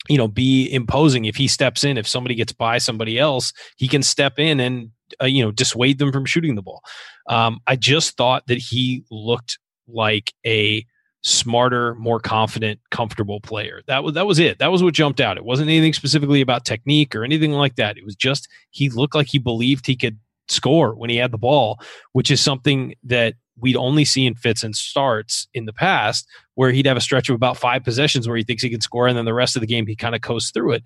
you 0.09 0.19
know 0.19 0.29
be 0.29 0.69
imposing. 0.73 1.25
If 1.25 1.37
he 1.37 1.47
steps 1.47 1.85
in 1.85 1.97
if 1.97 2.09
somebody 2.09 2.35
gets 2.35 2.53
by 2.53 2.79
somebody 2.79 3.19
else 3.19 3.53
he 3.77 3.87
can 3.87 4.03
step 4.03 4.39
in 4.41 4.59
and 4.59 4.91
uh, 5.23 5.27
you 5.27 5.45
know 5.45 5.53
dissuade 5.53 5.99
them 5.99 6.11
from 6.11 6.27
shooting 6.27 6.57
the 6.57 6.63
ball. 6.63 6.83
Um, 7.29 7.61
i 7.69 7.77
just 7.77 8.17
thought 8.17 8.49
that 8.49 8.59
he 8.59 9.05
looked 9.09 9.59
like 9.87 10.33
a 10.45 10.85
smarter, 11.23 11.95
more 11.95 12.21
confident, 12.21 12.81
comfortable 12.91 13.41
player. 13.41 13.83
That 13.87 14.05
was 14.05 14.15
that 14.15 14.27
was 14.27 14.39
it. 14.39 14.59
That 14.59 14.71
was 14.73 14.83
what 14.83 14.95
jumped 14.95 15.21
out. 15.21 15.37
It 15.37 15.45
wasn't 15.45 15.71
anything 15.71 15.93
specifically 15.93 16.41
about 16.41 16.65
technique 16.65 17.15
or 17.15 17.25
anything 17.25 17.53
like 17.53 17.77
that. 17.77 17.97
It 17.97 18.05
was 18.05 18.17
just 18.17 18.49
he 18.71 18.91
looked 18.91 19.15
like 19.15 19.29
he 19.29 19.39
believed 19.39 19.87
he 19.87 19.97
could 19.97 20.19
score 20.49 20.95
when 20.95 21.11
he 21.11 21.17
had 21.17 21.31
the 21.31 21.39
ball, 21.39 21.81
which 22.13 22.31
is 22.31 22.41
something 22.41 22.95
that 23.05 23.35
we'd 23.59 23.77
only 23.77 24.05
see 24.05 24.27
in 24.27 24.35
fits 24.35 24.63
and 24.63 24.75
starts 24.75 25.47
in 25.55 25.67
the 25.67 25.73
past, 25.73 26.27
where 26.55 26.73
he'd 26.73 26.87
have 26.87 26.97
a 26.97 27.01
stretch 27.01 27.29
of 27.29 27.35
about 27.35 27.57
five 27.57 27.85
possessions 27.85 28.27
where 28.27 28.37
he 28.37 28.43
thinks 28.43 28.63
he 28.63 28.71
can 28.71 28.81
score, 28.81 29.07
and 29.07 29.17
then 29.17 29.25
the 29.25 29.35
rest 29.35 29.57
of 29.57 29.61
the 29.61 29.67
game 29.67 29.87
he 29.87 29.97
kind 29.97 30.15
of 30.15 30.21
coasts 30.21 30.51
through 30.51 30.73
it. 30.73 30.83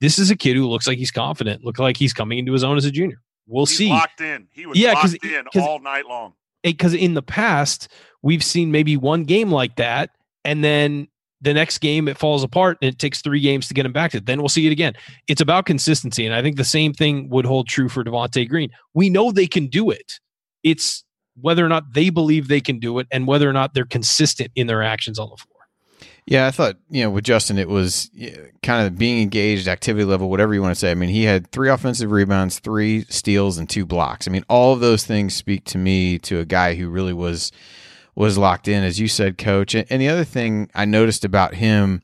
This 0.00 0.18
is 0.18 0.30
a 0.30 0.36
kid 0.36 0.56
who 0.56 0.68
looks 0.68 0.86
like 0.86 0.98
he's 0.98 1.10
confident, 1.10 1.64
look 1.64 1.78
like 1.78 1.96
he's 1.96 2.12
coming 2.12 2.38
into 2.38 2.52
his 2.52 2.64
own 2.64 2.76
as 2.76 2.84
a 2.84 2.90
junior. 2.90 3.20
We'll 3.46 3.66
he's 3.66 3.76
see. 3.76 3.90
Locked 3.90 4.20
in. 4.20 4.46
He 4.52 4.66
was 4.66 4.78
yeah, 4.78 4.92
locked 4.92 5.24
in 5.24 5.46
all 5.60 5.80
night 5.80 6.06
long. 6.06 6.34
Because 6.62 6.94
in 6.94 7.14
the 7.14 7.22
past, 7.22 7.88
we've 8.22 8.44
seen 8.44 8.70
maybe 8.70 8.96
one 8.96 9.24
game 9.24 9.50
like 9.50 9.76
that, 9.76 10.10
and 10.44 10.62
then 10.64 11.08
the 11.40 11.54
next 11.54 11.78
game 11.78 12.06
it 12.08 12.18
falls 12.18 12.44
apart 12.44 12.78
and 12.82 12.92
it 12.92 12.98
takes 12.98 13.22
three 13.22 13.40
games 13.40 13.66
to 13.68 13.74
get 13.74 13.86
him 13.86 13.92
back 13.92 14.10
to 14.10 14.18
it. 14.18 14.26
Then 14.26 14.40
we'll 14.40 14.48
see 14.48 14.66
it 14.66 14.72
again. 14.72 14.94
It's 15.26 15.40
about 15.40 15.64
consistency. 15.64 16.26
And 16.26 16.34
I 16.34 16.42
think 16.42 16.56
the 16.56 16.64
same 16.64 16.92
thing 16.92 17.30
would 17.30 17.46
hold 17.46 17.66
true 17.66 17.88
for 17.88 18.04
Devonte 18.04 18.48
Green. 18.48 18.70
We 18.92 19.08
know 19.08 19.32
they 19.32 19.46
can 19.46 19.66
do 19.66 19.90
it. 19.90 20.20
It's 20.62 21.02
whether 21.40 21.64
or 21.64 21.68
not 21.68 21.94
they 21.94 22.10
believe 22.10 22.48
they 22.48 22.60
can 22.60 22.78
do 22.78 22.98
it 22.98 23.06
and 23.10 23.26
whether 23.26 23.48
or 23.48 23.54
not 23.54 23.72
they're 23.72 23.86
consistent 23.86 24.50
in 24.54 24.66
their 24.66 24.82
actions 24.82 25.18
on 25.18 25.30
the 25.30 25.36
floor. 25.36 25.46
Yeah, 26.26 26.46
I 26.46 26.50
thought, 26.50 26.76
you 26.90 27.02
know, 27.02 27.10
with 27.10 27.24
Justin, 27.24 27.58
it 27.58 27.68
was 27.68 28.10
kind 28.62 28.86
of 28.86 28.98
being 28.98 29.22
engaged, 29.22 29.66
activity 29.66 30.04
level, 30.04 30.28
whatever 30.28 30.52
you 30.52 30.60
want 30.60 30.72
to 30.72 30.78
say. 30.78 30.90
I 30.90 30.94
mean, 30.94 31.08
he 31.08 31.24
had 31.24 31.50
three 31.50 31.70
offensive 31.70 32.10
rebounds, 32.10 32.58
three 32.58 33.04
steals, 33.08 33.56
and 33.56 33.68
two 33.68 33.86
blocks. 33.86 34.28
I 34.28 34.30
mean, 34.30 34.44
all 34.48 34.74
of 34.74 34.80
those 34.80 35.04
things 35.04 35.34
speak 35.34 35.64
to 35.66 35.78
me 35.78 36.18
to 36.20 36.38
a 36.38 36.44
guy 36.44 36.74
who 36.74 36.90
really 36.90 37.14
was 37.14 37.50
was 38.14 38.38
locked 38.38 38.68
in, 38.68 38.82
as 38.82 39.00
you 39.00 39.08
said, 39.08 39.38
coach. 39.38 39.74
And 39.74 39.86
the 39.88 40.08
other 40.08 40.24
thing 40.24 40.70
I 40.74 40.84
noticed 40.84 41.24
about 41.24 41.54
him, 41.54 42.02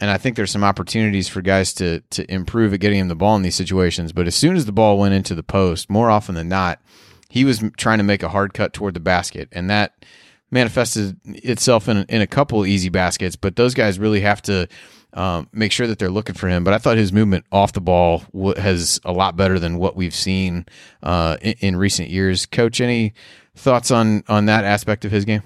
and 0.00 0.10
I 0.10 0.18
think 0.18 0.36
there's 0.36 0.50
some 0.50 0.64
opportunities 0.64 1.28
for 1.28 1.40
guys 1.40 1.72
to 1.74 2.00
to 2.10 2.30
improve 2.32 2.74
at 2.74 2.80
getting 2.80 2.98
him 2.98 3.08
the 3.08 3.14
ball 3.14 3.36
in 3.36 3.42
these 3.42 3.54
situations. 3.54 4.12
But 4.12 4.26
as 4.26 4.34
soon 4.34 4.56
as 4.56 4.66
the 4.66 4.72
ball 4.72 4.98
went 4.98 5.14
into 5.14 5.34
the 5.34 5.42
post, 5.42 5.88
more 5.88 6.10
often 6.10 6.34
than 6.34 6.48
not, 6.48 6.80
he 7.28 7.44
was 7.44 7.62
trying 7.76 7.98
to 7.98 8.04
make 8.04 8.22
a 8.22 8.28
hard 8.28 8.54
cut 8.54 8.72
toward 8.72 8.94
the 8.94 9.00
basket, 9.00 9.48
and 9.52 9.70
that 9.70 10.04
manifested 10.50 11.18
itself 11.24 11.88
in 11.88 12.04
in 12.08 12.20
a 12.20 12.26
couple 12.26 12.66
easy 12.66 12.88
baskets. 12.88 13.36
But 13.36 13.56
those 13.56 13.74
guys 13.74 13.98
really 13.98 14.20
have 14.20 14.42
to 14.42 14.68
um, 15.14 15.48
make 15.52 15.72
sure 15.72 15.86
that 15.86 15.98
they're 15.98 16.10
looking 16.10 16.34
for 16.34 16.48
him. 16.48 16.64
But 16.64 16.74
I 16.74 16.78
thought 16.78 16.96
his 16.96 17.12
movement 17.12 17.44
off 17.52 17.72
the 17.72 17.80
ball 17.80 18.24
has 18.56 19.00
a 19.04 19.12
lot 19.12 19.36
better 19.36 19.58
than 19.58 19.78
what 19.78 19.96
we've 19.96 20.14
seen 20.14 20.66
uh, 21.02 21.36
in, 21.40 21.54
in, 21.60 21.76
recent 21.76 22.10
years. 22.10 22.46
Coach, 22.46 22.80
any 22.80 23.14
thoughts 23.54 23.90
on 23.90 24.24
on 24.28 24.46
that 24.46 24.64
aspect 24.64 25.04
of 25.04 25.12
his 25.12 25.24
game? 25.24 25.42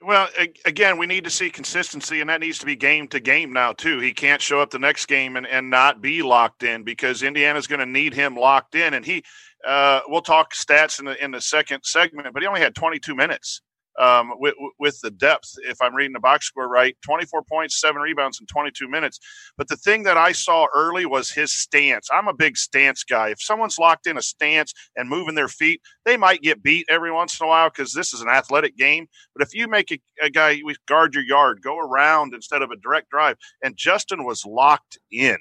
Well, 0.00 0.28
again, 0.64 0.96
we 0.96 1.06
need 1.06 1.24
to 1.24 1.30
see 1.30 1.50
consistency, 1.50 2.20
and 2.20 2.30
that 2.30 2.40
needs 2.40 2.58
to 2.60 2.66
be 2.66 2.76
game 2.76 3.08
to 3.08 3.20
game 3.20 3.52
now 3.52 3.72
too. 3.72 3.98
He 3.98 4.12
can't 4.12 4.40
show 4.40 4.60
up 4.60 4.70
the 4.70 4.78
next 4.78 5.06
game 5.06 5.36
and, 5.36 5.46
and 5.46 5.68
not 5.68 6.00
be 6.00 6.22
locked 6.22 6.62
in 6.62 6.82
because 6.82 7.22
Indiana's 7.22 7.66
going 7.66 7.80
to 7.80 7.86
need 7.86 8.14
him 8.14 8.34
locked 8.34 8.74
in. 8.74 8.94
And 8.94 9.04
he, 9.04 9.22
uh, 9.66 10.00
we'll 10.08 10.22
talk 10.22 10.54
stats 10.54 10.98
in 10.98 11.04
the 11.04 11.22
in 11.22 11.32
the 11.32 11.40
second 11.40 11.80
segment, 11.84 12.32
but 12.32 12.42
he 12.42 12.46
only 12.48 12.60
had 12.60 12.74
22 12.74 13.14
minutes 13.14 13.60
um, 13.98 14.32
with, 14.38 14.54
with 14.78 15.00
the 15.00 15.10
depth. 15.10 15.52
If 15.68 15.80
I'm 15.80 15.94
reading 15.94 16.12
the 16.12 16.20
box 16.20 16.46
score 16.46 16.68
right, 16.68 16.96
24 17.04 17.42
points, 17.42 17.80
seven 17.80 18.00
rebounds 18.00 18.40
in 18.40 18.46
22 18.46 18.88
minutes. 18.88 19.18
But 19.56 19.68
the 19.68 19.76
thing 19.76 20.04
that 20.04 20.16
I 20.16 20.32
saw 20.32 20.66
early 20.74 21.06
was 21.06 21.30
his 21.30 21.52
stance. 21.52 22.08
I'm 22.12 22.28
a 22.28 22.34
big 22.34 22.56
stance 22.56 23.04
guy. 23.04 23.28
If 23.30 23.42
someone's 23.42 23.78
locked 23.78 24.06
in 24.06 24.16
a 24.16 24.22
stance 24.22 24.72
and 24.96 25.08
moving 25.08 25.34
their 25.34 25.48
feet, 25.48 25.80
they 26.04 26.16
might 26.16 26.42
get 26.42 26.62
beat 26.62 26.86
every 26.88 27.12
once 27.12 27.38
in 27.40 27.44
a 27.44 27.48
while 27.48 27.68
because 27.68 27.92
this 27.92 28.12
is 28.12 28.20
an 28.20 28.28
athletic 28.28 28.76
game. 28.76 29.06
But 29.34 29.46
if 29.46 29.54
you 29.54 29.68
make 29.68 29.90
a, 29.90 30.00
a 30.22 30.30
guy 30.30 30.60
guard 30.86 31.14
your 31.14 31.24
yard, 31.24 31.60
go 31.62 31.78
around 31.78 32.34
instead 32.34 32.62
of 32.62 32.70
a 32.70 32.76
direct 32.76 33.10
drive, 33.10 33.36
and 33.62 33.76
Justin 33.76 34.24
was 34.24 34.44
locked 34.46 34.98
in. 35.10 35.36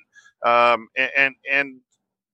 Um, 0.46 0.88
and, 0.96 1.12
and 1.18 1.36
and 1.52 1.76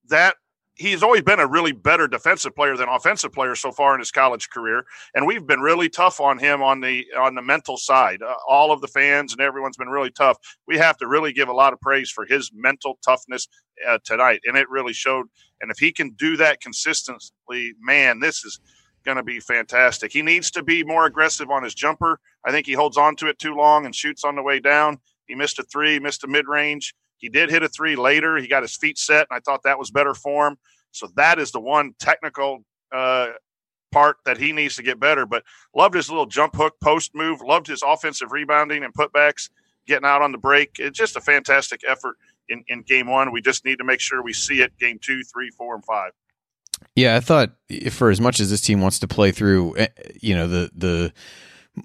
that 0.08 0.36
he's 0.76 1.02
always 1.02 1.22
been 1.22 1.40
a 1.40 1.46
really 1.46 1.72
better 1.72 2.08
defensive 2.08 2.54
player 2.54 2.76
than 2.76 2.88
offensive 2.88 3.32
player 3.32 3.54
so 3.54 3.70
far 3.70 3.94
in 3.94 4.00
his 4.00 4.10
college 4.10 4.50
career 4.50 4.84
and 5.14 5.26
we've 5.26 5.46
been 5.46 5.60
really 5.60 5.88
tough 5.88 6.20
on 6.20 6.38
him 6.38 6.62
on 6.62 6.80
the 6.80 7.06
on 7.18 7.34
the 7.34 7.42
mental 7.42 7.76
side. 7.76 8.22
Uh, 8.22 8.34
all 8.48 8.72
of 8.72 8.80
the 8.80 8.88
fans 8.88 9.32
and 9.32 9.40
everyone's 9.40 9.76
been 9.76 9.88
really 9.88 10.10
tough. 10.10 10.36
We 10.66 10.78
have 10.78 10.96
to 10.98 11.06
really 11.06 11.32
give 11.32 11.48
a 11.48 11.52
lot 11.52 11.72
of 11.72 11.80
praise 11.80 12.10
for 12.10 12.26
his 12.26 12.50
mental 12.54 12.98
toughness 13.04 13.48
uh, 13.88 13.98
tonight 14.04 14.40
and 14.44 14.56
it 14.56 14.68
really 14.68 14.92
showed 14.92 15.26
and 15.60 15.70
if 15.70 15.78
he 15.78 15.92
can 15.92 16.10
do 16.10 16.36
that 16.36 16.60
consistently 16.60 17.72
man 17.80 18.20
this 18.20 18.44
is 18.44 18.60
going 19.04 19.16
to 19.16 19.22
be 19.22 19.38
fantastic. 19.38 20.12
He 20.12 20.22
needs 20.22 20.50
to 20.52 20.62
be 20.62 20.82
more 20.82 21.04
aggressive 21.06 21.50
on 21.50 21.62
his 21.62 21.74
jumper. 21.74 22.18
I 22.44 22.50
think 22.50 22.66
he 22.66 22.72
holds 22.72 22.96
on 22.96 23.16
to 23.16 23.26
it 23.28 23.38
too 23.38 23.54
long 23.54 23.84
and 23.84 23.94
shoots 23.94 24.24
on 24.24 24.34
the 24.34 24.42
way 24.42 24.60
down. 24.60 24.98
He 25.26 25.34
missed 25.34 25.58
a 25.58 25.62
three 25.62 25.98
missed 26.00 26.24
a 26.24 26.26
mid-range 26.28 26.94
he 27.24 27.30
did 27.30 27.48
hit 27.48 27.62
a 27.62 27.70
three 27.70 27.96
later. 27.96 28.36
He 28.36 28.46
got 28.46 28.62
his 28.62 28.76
feet 28.76 28.98
set, 28.98 29.26
and 29.30 29.38
I 29.38 29.40
thought 29.40 29.62
that 29.62 29.78
was 29.78 29.90
better 29.90 30.12
for 30.12 30.46
him. 30.46 30.58
So 30.90 31.08
that 31.16 31.38
is 31.38 31.52
the 31.52 31.60
one 31.60 31.94
technical 31.98 32.66
uh, 32.92 33.28
part 33.92 34.18
that 34.26 34.36
he 34.36 34.52
needs 34.52 34.76
to 34.76 34.82
get 34.82 35.00
better. 35.00 35.24
But 35.24 35.42
loved 35.74 35.94
his 35.94 36.10
little 36.10 36.26
jump 36.26 36.54
hook 36.54 36.74
post 36.82 37.12
move. 37.14 37.40
Loved 37.40 37.66
his 37.66 37.82
offensive 37.82 38.30
rebounding 38.30 38.84
and 38.84 38.92
putbacks, 38.92 39.48
getting 39.86 40.04
out 40.04 40.20
on 40.20 40.32
the 40.32 40.38
break. 40.38 40.76
It's 40.78 40.98
just 40.98 41.16
a 41.16 41.20
fantastic 41.22 41.80
effort 41.88 42.16
in, 42.50 42.62
in 42.68 42.82
game 42.82 43.06
one. 43.06 43.32
We 43.32 43.40
just 43.40 43.64
need 43.64 43.78
to 43.78 43.84
make 43.84 44.00
sure 44.00 44.22
we 44.22 44.34
see 44.34 44.60
it 44.60 44.76
game 44.78 44.98
two, 45.00 45.22
three, 45.22 45.48
four, 45.48 45.74
and 45.74 45.84
five. 45.86 46.12
Yeah, 46.94 47.16
I 47.16 47.20
thought 47.20 47.52
for 47.90 48.10
as 48.10 48.20
much 48.20 48.38
as 48.38 48.50
this 48.50 48.60
team 48.60 48.82
wants 48.82 48.98
to 48.98 49.08
play 49.08 49.32
through, 49.32 49.78
eh, 49.78 49.88
you 50.20 50.34
know, 50.34 50.46
the 50.46 50.70
the 50.74 51.12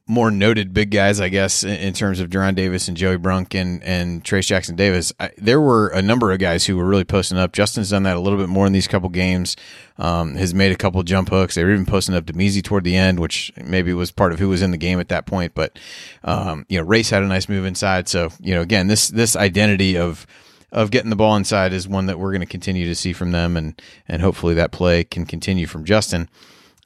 more 0.05 0.29
noted 0.29 0.73
big 0.73 0.91
guys, 0.91 1.19
I 1.19 1.29
guess, 1.29 1.63
in, 1.63 1.93
terms 1.93 2.19
of 2.19 2.29
De'Ron 2.29 2.53
Davis 2.53 2.87
and 2.87 2.95
Joey 2.95 3.17
Brunk 3.17 3.55
and, 3.55 3.83
and 3.83 4.23
Trayce 4.23 4.45
Jackson 4.45 4.75
Davis. 4.75 5.11
I, 5.19 5.31
there 5.37 5.59
were 5.59 5.87
a 5.87 6.01
number 6.01 6.31
of 6.31 6.37
guys 6.37 6.65
who 6.65 6.77
were 6.77 6.85
really 6.85 7.03
posting 7.03 7.39
up. 7.39 7.53
Justin's 7.53 7.89
done 7.89 8.03
that 8.03 8.15
a 8.15 8.19
little 8.19 8.37
bit 8.37 8.49
more 8.49 8.67
in 8.67 8.73
these 8.73 8.87
couple 8.87 9.09
games. 9.09 9.55
Um, 9.97 10.35
has 10.35 10.53
made 10.53 10.71
a 10.71 10.75
couple 10.75 11.01
jump 11.03 11.29
hooks. 11.29 11.55
They 11.55 11.63
were 11.63 11.73
even 11.73 11.85
posting 11.85 12.15
up 12.15 12.25
Damezi 12.25 12.63
toward 12.63 12.83
the 12.83 12.95
end, 12.95 13.19
which 13.19 13.51
maybe 13.57 13.91
was 13.91 14.11
part 14.11 14.31
of 14.31 14.39
who 14.39 14.47
was 14.47 14.61
in 14.61 14.71
the 14.71 14.77
game 14.77 14.99
at 14.99 15.09
that 15.09 15.25
point. 15.25 15.53
But 15.55 15.77
um, 16.23 16.65
you 16.69 16.77
know, 16.77 16.85
Race 16.85 17.09
had 17.09 17.23
a 17.23 17.27
nice 17.27 17.49
move 17.49 17.65
inside. 17.65 18.07
So 18.07 18.29
you 18.39 18.53
know, 18.53 18.61
again, 18.61 18.87
this 18.87 19.09
this 19.09 19.35
identity 19.35 19.97
of 19.97 20.25
of 20.71 20.91
getting 20.91 21.09
the 21.09 21.15
ball 21.15 21.35
inside 21.35 21.73
is 21.73 21.87
one 21.87 22.05
that 22.05 22.19
we're 22.19 22.31
going 22.31 22.41
to 22.41 22.47
continue 22.47 22.85
to 22.85 22.95
see 22.95 23.11
from 23.11 23.31
them, 23.31 23.57
and 23.57 23.81
and 24.07 24.21
hopefully 24.21 24.53
that 24.53 24.71
play 24.71 25.03
can 25.03 25.25
continue 25.25 25.67
from 25.67 25.83
Justin. 25.83 26.29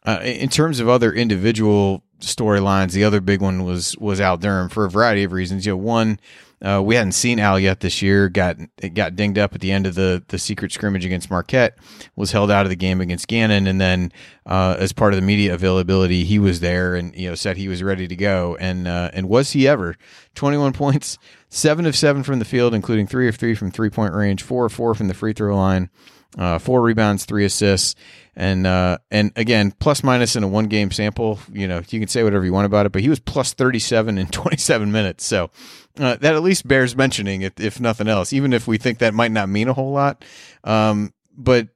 Uh, 0.05 0.19
in 0.23 0.49
terms 0.49 0.79
of 0.79 0.89
other 0.89 1.13
individual 1.13 2.03
storylines. 2.25 2.91
The 2.91 3.03
other 3.03 3.21
big 3.21 3.41
one 3.41 3.63
was 3.63 3.97
was 3.97 4.19
Al 4.19 4.37
Durham 4.37 4.69
for 4.69 4.85
a 4.85 4.89
variety 4.89 5.23
of 5.23 5.31
reasons. 5.31 5.65
You 5.65 5.73
know, 5.73 5.77
one 5.77 6.19
uh, 6.63 6.81
we 6.81 6.95
hadn't 6.95 7.11
seen 7.11 7.39
Al 7.39 7.59
yet 7.59 7.81
this 7.81 8.01
year. 8.01 8.29
Got 8.29 8.57
it 8.77 8.93
got 8.93 9.17
dinged 9.17 9.37
up 9.37 9.53
at 9.53 9.59
the 9.59 9.71
end 9.71 9.85
of 9.85 9.95
the 9.95 10.23
the 10.29 10.39
secret 10.39 10.71
scrimmage 10.71 11.05
against 11.05 11.29
Marquette. 11.29 11.77
Was 12.15 12.31
held 12.31 12.49
out 12.49 12.65
of 12.65 12.69
the 12.69 12.77
game 12.77 13.01
against 13.01 13.27
Gannon, 13.27 13.67
and 13.67 13.81
then 13.81 14.13
uh, 14.45 14.77
as 14.79 14.93
part 14.93 15.13
of 15.13 15.19
the 15.19 15.25
media 15.25 15.53
availability, 15.53 16.23
he 16.23 16.39
was 16.39 16.61
there 16.61 16.95
and 16.95 17.13
you 17.15 17.27
know 17.27 17.35
said 17.35 17.57
he 17.57 17.67
was 17.67 17.83
ready 17.83 18.07
to 18.07 18.15
go. 18.15 18.55
And 18.61 18.87
uh, 18.87 19.11
and 19.13 19.27
was 19.27 19.51
he 19.51 19.67
ever? 19.67 19.95
Twenty 20.35 20.57
one 20.57 20.71
points, 20.73 21.17
seven 21.49 21.85
of 21.85 21.97
seven 21.97 22.23
from 22.23 22.39
the 22.39 22.45
field, 22.45 22.73
including 22.73 23.07
three 23.07 23.27
of 23.27 23.35
three 23.35 23.55
from 23.55 23.69
three 23.69 23.89
point 23.89 24.13
range, 24.13 24.41
four 24.41 24.65
of 24.65 24.71
four 24.71 24.95
from 24.95 25.09
the 25.09 25.13
free 25.13 25.33
throw 25.33 25.53
line, 25.53 25.89
uh, 26.37 26.59
four 26.59 26.81
rebounds, 26.81 27.25
three 27.25 27.45
assists 27.45 27.95
and 28.35 28.65
uh, 28.65 28.97
and 29.11 29.31
again, 29.35 29.71
plus 29.71 30.03
minus 30.03 30.35
in 30.35 30.43
a 30.43 30.47
one 30.47 30.65
game 30.65 30.89
sample, 30.91 31.39
you 31.51 31.67
know, 31.67 31.81
you 31.89 31.99
can 31.99 32.07
say 32.07 32.23
whatever 32.23 32.43
you 32.43 32.53
want 32.53 32.65
about 32.65 32.85
it, 32.85 32.91
but 32.91 33.01
he 33.01 33.09
was 33.09 33.19
plus 33.19 33.53
37 33.53 34.17
in 34.17 34.27
27 34.29 34.91
minutes. 34.91 35.25
So 35.25 35.51
uh, 35.99 36.15
that 36.15 36.35
at 36.35 36.41
least 36.41 36.67
bears 36.67 36.95
mentioning, 36.95 37.43
if, 37.43 37.59
if 37.59 37.79
nothing 37.79 38.07
else, 38.07 38.33
even 38.33 38.53
if 38.53 38.67
we 38.67 38.77
think 38.77 38.99
that 38.99 39.13
might 39.13 39.31
not 39.31 39.49
mean 39.49 39.67
a 39.67 39.73
whole 39.73 39.91
lot. 39.91 40.25
Um, 40.63 41.13
but 41.37 41.67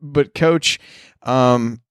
but 0.00 0.34
coach, 0.34 0.78
um, 1.22 1.82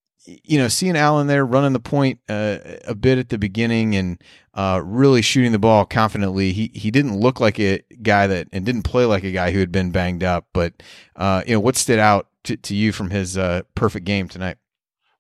you 0.44 0.58
know, 0.58 0.68
seeing 0.68 0.96
Allen 0.96 1.28
there 1.28 1.46
running 1.46 1.74
the 1.74 1.80
point 1.80 2.20
uh, 2.30 2.58
a 2.86 2.96
bit 2.96 3.18
at 3.18 3.30
the 3.30 3.38
beginning 3.38 3.96
and 3.96 4.22
uh, 4.54 4.82
really 4.84 5.22
shooting 5.22 5.52
the 5.52 5.60
ball 5.60 5.86
confidently. 5.86 6.52
He 6.54 6.72
he 6.74 6.92
didn't 6.92 7.18
look 7.20 7.40
like 7.40 7.60
a 7.60 7.82
guy 8.02 8.28
that 8.28 8.48
and 8.52 8.66
didn't 8.66 8.84
play 8.84 9.06
like 9.06 9.24
a 9.24 9.32
guy 9.32 9.52
who 9.52 9.60
had 9.60 9.72
been 9.72 9.92
banged 9.92 10.24
up. 10.24 10.48
But 10.54 10.82
uh, 11.16 11.44
you 11.46 11.54
know, 11.54 11.60
what 11.60 11.76
stood 11.76 12.00
out 12.00 12.28
to, 12.44 12.58
to 12.58 12.76
you 12.76 12.92
from 12.92 13.10
his 13.10 13.38
uh, 13.38 13.64
perfect 13.76 14.06
game 14.06 14.28
tonight? 14.28 14.58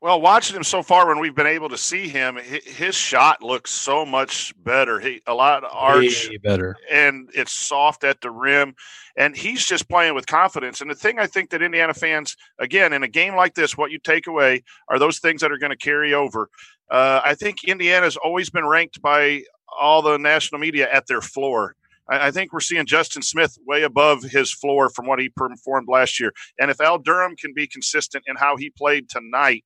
Well, 0.01 0.21
watching 0.21 0.55
him 0.55 0.63
so 0.63 0.81
far, 0.81 1.09
when 1.09 1.19
we've 1.19 1.35
been 1.35 1.45
able 1.45 1.67
to 1.69 1.77
see 1.77 2.07
him, 2.07 2.37
his 2.37 2.95
shot 2.95 3.43
looks 3.43 3.71
so 3.71 4.05
much 4.05 4.53
better. 4.63 4.97
He 4.97 5.21
a 5.27 5.33
lot 5.33 5.65
of 5.65 5.71
arch, 5.73 6.29
Way 6.29 6.37
better, 6.37 6.77
and 6.89 7.29
it's 7.33 7.51
soft 7.51 8.05
at 8.05 8.21
the 8.21 8.31
rim, 8.31 8.75
and 9.17 9.35
he's 9.35 9.65
just 9.65 9.89
playing 9.89 10.15
with 10.15 10.25
confidence. 10.25 10.79
And 10.79 10.89
the 10.89 10.95
thing 10.95 11.19
I 11.19 11.27
think 11.27 11.49
that 11.49 11.61
Indiana 11.61 11.93
fans, 11.93 12.37
again, 12.59 12.93
in 12.93 13.03
a 13.03 13.09
game 13.09 13.35
like 13.35 13.55
this, 13.55 13.77
what 13.77 13.91
you 13.91 13.99
take 13.99 14.27
away 14.27 14.63
are 14.87 14.99
those 14.99 15.19
things 15.19 15.41
that 15.41 15.51
are 15.51 15.57
going 15.57 15.71
to 15.71 15.77
carry 15.77 16.13
over. 16.13 16.49
Uh, 16.89 17.19
I 17.25 17.35
think 17.35 17.65
Indiana's 17.65 18.15
always 18.15 18.49
been 18.49 18.65
ranked 18.65 19.01
by 19.01 19.41
all 19.77 20.01
the 20.01 20.17
national 20.17 20.61
media 20.61 20.89
at 20.89 21.07
their 21.07 21.21
floor. 21.21 21.75
I, 22.09 22.31
think 22.31 22.51
we're 22.51 22.59
seeing 22.59 22.85
Justin 22.85 23.21
Smith 23.21 23.57
way 23.67 23.83
above 23.83 24.23
his 24.23 24.51
floor 24.51 24.89
from 24.89 25.05
what 25.05 25.19
he 25.19 25.29
performed 25.29 25.87
last 25.89 26.19
year. 26.19 26.31
And 26.59 26.71
if 26.71 26.81
Al 26.81 26.97
Durham 26.97 27.35
can 27.35 27.53
be 27.53 27.67
consistent 27.67 28.23
in 28.27 28.35
how 28.35 28.57
he 28.57 28.71
played 28.71 29.09
tonight, 29.09 29.65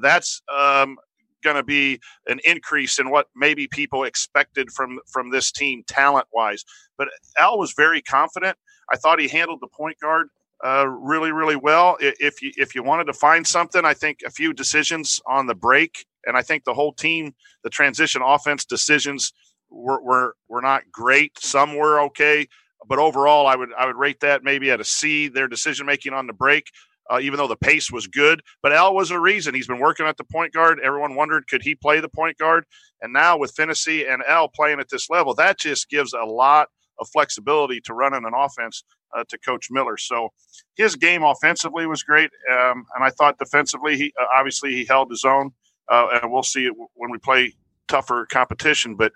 that's 0.00 0.42
um, 0.54 0.96
going 1.44 1.56
to 1.56 1.62
be 1.62 2.00
an 2.26 2.40
increase 2.44 2.98
in 2.98 3.10
what 3.10 3.28
maybe 3.36 3.68
people 3.68 4.02
expected 4.04 4.70
from 4.72 4.98
from 5.12 5.30
this 5.30 5.52
team 5.52 5.84
talent 5.86 6.26
wise. 6.32 6.64
But 6.98 7.08
Al 7.38 7.58
was 7.58 7.74
very 7.76 8.02
confident. 8.02 8.56
I 8.92 8.96
thought 8.96 9.20
he 9.20 9.28
handled 9.28 9.60
the 9.60 9.68
point 9.68 9.98
guard 10.00 10.28
uh, 10.64 10.88
really, 10.88 11.30
really 11.30 11.56
well. 11.56 11.96
If 12.00 12.42
you 12.42 12.50
if 12.56 12.74
you 12.74 12.82
wanted 12.82 13.04
to 13.04 13.12
find 13.12 13.46
something, 13.46 13.84
I 13.84 13.94
think 13.94 14.20
a 14.26 14.30
few 14.30 14.52
decisions 14.52 15.20
on 15.26 15.46
the 15.46 15.54
break, 15.54 16.06
and 16.24 16.36
I 16.36 16.42
think 16.42 16.64
the 16.64 16.74
whole 16.74 16.92
team, 16.92 17.34
the 17.62 17.70
transition 17.70 18.22
offense 18.24 18.64
decisions 18.64 19.32
were, 19.74 20.02
were, 20.02 20.36
were 20.48 20.62
not 20.62 20.82
great. 20.92 21.38
Some 21.38 21.76
were 21.76 22.00
okay, 22.00 22.46
but 22.86 22.98
overall, 22.98 23.46
I 23.46 23.56
would 23.56 23.70
I 23.78 23.86
would 23.86 23.96
rate 23.96 24.20
that 24.20 24.44
maybe 24.44 24.70
at 24.70 24.80
a 24.80 24.84
C. 24.84 25.28
Their 25.28 25.48
decision 25.48 25.86
making 25.86 26.12
on 26.12 26.26
the 26.26 26.32
break, 26.32 26.70
uh, 27.10 27.18
even 27.20 27.38
though 27.38 27.48
the 27.48 27.56
pace 27.56 27.90
was 27.90 28.06
good, 28.06 28.42
but 28.62 28.72
Al 28.72 28.94
was 28.94 29.10
a 29.10 29.18
reason. 29.18 29.54
He's 29.54 29.66
been 29.66 29.80
working 29.80 30.06
at 30.06 30.16
the 30.16 30.24
point 30.24 30.52
guard. 30.52 30.80
Everyone 30.80 31.14
wondered 31.14 31.46
could 31.48 31.62
he 31.62 31.74
play 31.74 32.00
the 32.00 32.08
point 32.08 32.38
guard, 32.38 32.64
and 33.00 33.12
now 33.12 33.38
with 33.38 33.54
Phinisee 33.54 34.10
and 34.12 34.22
Al 34.28 34.48
playing 34.48 34.80
at 34.80 34.88
this 34.90 35.08
level, 35.10 35.34
that 35.34 35.58
just 35.58 35.88
gives 35.88 36.12
a 36.12 36.24
lot 36.24 36.68
of 36.98 37.08
flexibility 37.12 37.80
to 37.80 37.94
running 37.94 38.24
an 38.24 38.32
offense 38.36 38.84
uh, 39.16 39.24
to 39.28 39.38
Coach 39.38 39.68
Miller. 39.70 39.96
So 39.96 40.28
his 40.76 40.94
game 40.96 41.22
offensively 41.22 41.86
was 41.86 42.02
great, 42.02 42.30
um, 42.52 42.84
and 42.94 43.04
I 43.04 43.10
thought 43.10 43.38
defensively, 43.38 43.96
he 43.96 44.12
uh, 44.20 44.26
obviously 44.36 44.72
he 44.72 44.84
held 44.84 45.10
his 45.10 45.24
own, 45.24 45.52
uh, 45.90 46.18
and 46.22 46.30
we'll 46.30 46.42
see 46.42 46.66
it 46.66 46.74
when 46.94 47.10
we 47.10 47.18
play 47.18 47.54
tougher 47.88 48.26
competition. 48.30 48.96
But 48.96 49.12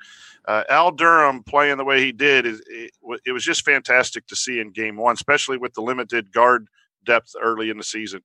uh, 0.49 0.65
Al 0.71 0.91
Durham 0.91 1.43
playing 1.43 1.77
the 1.77 1.85
way 1.85 2.01
he 2.01 2.11
did, 2.11 2.47
it, 2.47 2.61
it, 2.69 2.91
it, 3.27 3.33
was 3.33 3.45
just 3.45 3.67
fantastic 3.67 4.27
to 4.29 4.35
see 4.35 4.61
in 4.61 4.73
game 4.73 4.97
one, 4.97 5.13
especially 5.13 5.59
with 5.59 5.75
the 5.75 5.83
limited 5.83 6.33
guard 6.33 6.69
depth 7.05 7.35
early 7.41 7.69
in 7.69 7.77
the 7.77 7.85
season. 7.85 8.23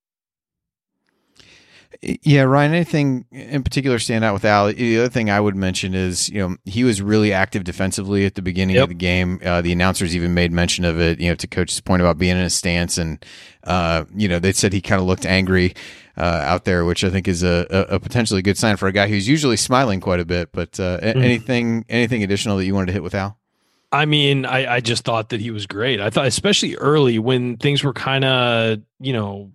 Yeah, 2.02 2.44
Ryan. 2.44 2.74
Anything 2.74 3.26
in 3.32 3.62
particular 3.62 4.00
stand 4.00 4.24
out 4.24 4.34
with 4.34 4.46
Al? 4.46 4.74
The 4.74 5.00
other 5.00 5.10
thing 5.10 5.30
I 5.30 5.40
would 5.40 5.56
mention 5.56 5.94
is, 5.94 6.28
you 6.30 6.40
know, 6.40 6.58
he 6.66 6.84
was 6.84 7.02
really 7.02 7.32
active 7.34 7.66
defensively 7.66 8.26
at 8.26 8.36
the 8.36 8.42
beginning 8.42 8.78
yep. 8.78 8.84
of 8.84 8.90
the 8.90 8.96
game. 8.96 9.40
Uh, 9.46 9.62
the 9.62 9.72
announcers 9.72 10.16
even 10.16 10.34
made 10.34 10.52
mention 10.52 10.86
of 10.86 11.00
it. 11.00 11.20
You 11.20 11.30
know, 11.30 11.36
to 11.36 11.48
Coach's 11.48 11.82
point 11.82 12.02
about 12.02 12.18
being 12.18 12.36
in 12.36 12.44
a 12.44 12.50
stance, 12.50 12.98
and 12.98 13.24
uh, 13.66 14.06
you 14.16 14.28
know, 14.28 14.40
they 14.40 14.54
said 14.54 14.74
he 14.74 14.82
kind 14.82 15.00
of 15.00 15.08
looked 15.08 15.26
angry. 15.26 15.76
Uh, 16.18 16.22
out 16.44 16.66
there, 16.66 16.86
which 16.86 17.04
I 17.04 17.10
think 17.10 17.28
is 17.28 17.44
a, 17.44 17.66
a, 17.90 18.00
potentially 18.00 18.42
good 18.42 18.58
sign 18.58 18.78
for 18.78 18.88
a 18.88 18.92
guy 18.92 19.08
who's 19.08 19.28
usually 19.28 19.58
smiling 19.58 20.00
quite 20.00 20.20
a 20.20 20.26
bit. 20.26 20.52
But 20.52 20.80
uh, 20.80 21.00
mm-hmm. 21.00 21.22
anything 21.22 21.86
anything 21.90 22.24
additional 22.24 22.58
that 22.58 22.66
you 22.66 22.76
wanted 22.76 22.88
to 22.88 22.94
hit 22.94 23.04
with 23.04 23.16
Al? 23.16 23.38
I 23.92 24.06
mean, 24.06 24.46
I, 24.46 24.76
I 24.76 24.80
just 24.80 25.06
thought 25.06 25.30
that 25.30 25.40
he 25.40 25.52
was 25.52 25.68
great. 25.68 26.00
I 26.00 26.10
thought, 26.10 26.26
especially 26.26 26.76
early 26.76 27.20
when 27.20 27.58
things 27.58 27.84
were 27.84 27.94
kind 27.94 28.26
of, 28.26 28.80
you 29.00 29.14
know, 29.14 29.52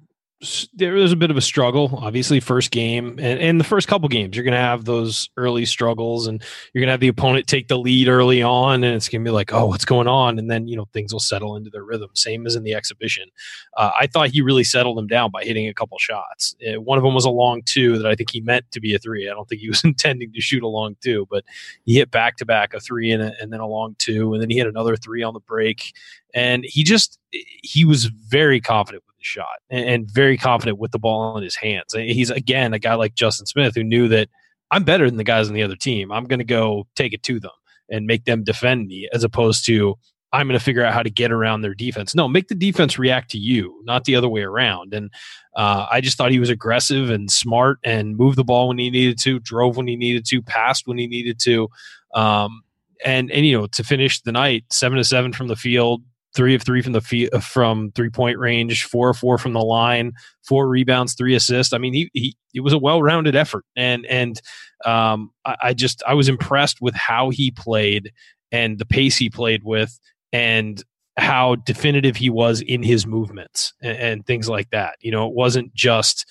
there 0.73 0.93
was 0.93 1.11
a 1.11 1.17
bit 1.17 1.33
of 1.33 1.37
a 1.37 1.41
struggle 1.41 1.99
obviously 2.01 2.39
first 2.39 2.71
game 2.71 3.19
and, 3.19 3.41
and 3.41 3.59
the 3.59 3.65
first 3.65 3.89
couple 3.89 4.09
games. 4.09 4.37
You're 4.37 4.45
going 4.45 4.53
to 4.53 4.61
have 4.61 4.85
those 4.85 5.29
early 5.37 5.65
struggles 5.65 6.29
and 6.29 6.41
you're 6.73 6.81
going 6.81 6.87
to 6.87 6.93
have 6.93 7.01
the 7.01 7.09
opponent 7.09 7.49
take 7.49 7.67
the 7.67 7.77
lead 7.77 8.07
early 8.07 8.41
on 8.41 8.85
and 8.85 8.95
it's 8.95 9.09
going 9.09 9.25
to 9.25 9.29
be 9.29 9.33
like 9.33 9.53
oh 9.53 9.67
what's 9.67 9.85
going 9.85 10.07
on? 10.07 10.39
And 10.39 10.49
then 10.49 10.69
you 10.69 10.77
know 10.77 10.87
things 10.93 11.13
will 11.13 11.19
settle 11.19 11.57
into 11.57 11.71
their 11.71 11.83
rhythm. 11.83 12.11
Same 12.15 12.47
as 12.47 12.55
in 12.55 12.63
the 12.63 12.75
exhibition. 12.75 13.29
Uh, 13.77 13.91
i 13.99 14.07
thought 14.07 14.29
he 14.29 14.41
really 14.41 14.65
settled 14.65 14.97
them 14.97 15.09
down 15.09 15.31
by 15.33 15.43
hitting 15.43 15.67
a 15.67 15.75
couple 15.75 15.99
shots. 15.99 16.55
Uh, 16.67 16.81
one 16.81 16.99
of 16.99 17.05
them 17.05 17.15
was 17.15 17.25
a 17.25 17.31
long 17.31 17.63
two 17.63 17.99
that 17.99 18.07
i 18.07 18.15
think 18.15 18.31
he 18.31 18.41
meant 18.41 18.71
to 18.71 18.81
be 18.81 18.95
a 18.95 18.99
three. 18.99 19.29
I 19.29 19.35
don't 19.35 19.49
think 19.49 19.61
he 19.61 19.69
was 19.69 19.83
intending 19.85 20.33
to 20.33 20.41
shoot 20.41 20.63
a 20.63 20.69
long 20.69 20.97
two 21.01 21.27
but 21.31 21.45
he 21.85 21.97
hit 21.97 22.13
back 22.13 22.37
to 22.37 22.47
back 22.47 22.75
a 22.75 22.81
three 22.81 23.11
and, 23.11 23.23
a, 23.23 23.33
and 23.41 23.53
then 23.53 23.61
a 23.61 23.67
long 23.67 23.97
two 23.99 24.35
and 24.35 24.43
then 24.43 24.51
he 24.51 24.59
hit 24.59 24.69
another 24.69 24.97
three 24.97 25.25
on 25.25 25.35
the 25.35 25.41
break. 25.41 25.95
And 26.35 26.65
he 26.65 26.85
just 26.85 27.19
he 27.63 27.85
was 27.85 28.05
very 28.05 28.61
confident 28.61 29.03
shot 29.21 29.59
and, 29.71 29.89
and, 29.89 30.11
very 30.11 30.37
confident 30.37 30.79
with 30.79 30.93
the 30.93 30.99
ball 30.99 31.37
in 31.37 31.45
his 31.45 31.57
hands. 31.57 31.93
He's 31.93 32.31
again 32.31 32.73
a 32.75 32.79
guy 32.79 32.95
like 32.95 33.15
Justin 33.15 33.47
Smith 33.47 33.75
who 33.75 33.85
knew 33.85 34.09
that 34.09 34.29
I'm 34.71 34.85
better 34.85 35.09
than 35.09 35.17
the 35.17 35.25
guys 35.25 35.49
on 35.49 35.55
the 35.55 35.63
other 35.63 35.77
team. 35.77 36.13
I'm 36.13 36.25
going 36.25 36.39
to 36.39 36.45
go 36.45 36.87
take 36.95 37.13
it 37.13 37.23
to 37.25 37.41
them 37.41 37.51
and 37.91 38.07
make 38.07 38.25
them 38.25 38.45
defend 38.45 38.87
me, 38.87 39.09
as 39.13 39.25
opposed 39.25 39.65
to 39.67 39.97
I'm 40.33 40.47
going 40.47 40.59
to 40.59 40.65
figure 40.65 40.85
out 40.85 40.93
how 40.93 41.03
to 41.03 41.11
get 41.11 41.33
around 41.33 41.63
their 41.63 41.75
defense. 41.75 42.15
No, 42.15 42.29
make 42.29 42.49
the 42.49 42.55
defense 42.55 42.99
react 42.99 43.31
to 43.31 43.39
you, 43.39 43.81
not 43.85 44.05
the 44.05 44.15
other 44.15 44.29
way 44.29 44.43
around. 44.43 44.93
And 44.93 45.11
uh, 45.57 45.87
I 45.91 46.03
just 46.03 46.19
thought 46.19 46.31
he 46.31 46.39
was 46.39 46.51
aggressive 46.51 47.09
and 47.09 47.31
smart 47.31 47.79
and 47.83 48.17
moved 48.17 48.37
the 48.37 48.45
ball 48.45 48.69
when 48.69 48.79
he 48.79 48.91
needed 48.91 49.19
to, 49.21 49.39
drove 49.41 49.79
when 49.79 49.87
he 49.87 49.97
needed 49.97 50.27
to, 50.27 50.43
passed 50.43 50.87
when 50.87 50.99
he 50.99 51.07
needed 51.07 51.39
to. 51.41 51.69
Um, 52.15 52.63
and 53.05 53.31
and 53.31 53.47
you 53.47 53.57
know 53.57 53.67
to 53.69 53.85
finish 53.85 54.21
the 54.23 54.33
night 54.33 54.65
seven 54.71 54.99
to 54.99 55.05
seven 55.05 55.33
from 55.33 55.49
the 55.49 55.57
field 55.57 56.03
three 56.35 56.55
of 56.55 56.63
three 56.63 56.83
from 56.83 56.93
the 56.93 57.01
fee- 57.01 57.31
uh, 57.31 57.41
from 57.41 57.93
three 57.93 58.11
point 58.11 58.39
range, 58.39 58.85
four 58.85 59.11
of 59.11 59.17
four 59.17 59.39
from 59.39 59.53
the 59.53 59.61
line, 59.61 60.13
four 60.47 60.69
rebounds, 60.69 61.15
three 61.15 61.35
assists. 61.35 61.73
I 61.73 61.79
mean, 61.79 61.93
he 61.93 62.11
he 62.13 62.37
it 62.55 62.61
was 62.61 62.73
a 62.73 62.79
well 62.79 63.03
rounded 63.03 63.37
effort, 63.37 63.65
and 63.77 64.07
and 64.07 64.41
um, 64.85 65.31
I, 65.45 65.57
I, 65.63 65.75
just 65.75 66.03
I 66.07 66.15
was 66.15 66.29
impressed 66.29 66.81
with 66.81 66.95
how 66.95 67.31
he 67.31 67.51
played 67.51 68.13
and 68.53 68.79
the 68.79 68.87
pace 68.87 69.17
he 69.17 69.31
played 69.31 69.63
with, 69.65 69.99
and 70.33 70.83
how 71.17 71.57
definitive 71.57 72.17
he 72.17 72.31
was 72.31 72.61
in 72.61 72.83
his 72.83 73.07
movements 73.07 73.75
and, 73.83 73.99
and 73.99 74.27
things 74.27 74.49
like 74.49 74.71
that. 74.71 74.97
You 75.01 75.11
know, 75.11 75.27
it 75.29 75.35
wasn't 75.35 75.75
just 75.75 76.27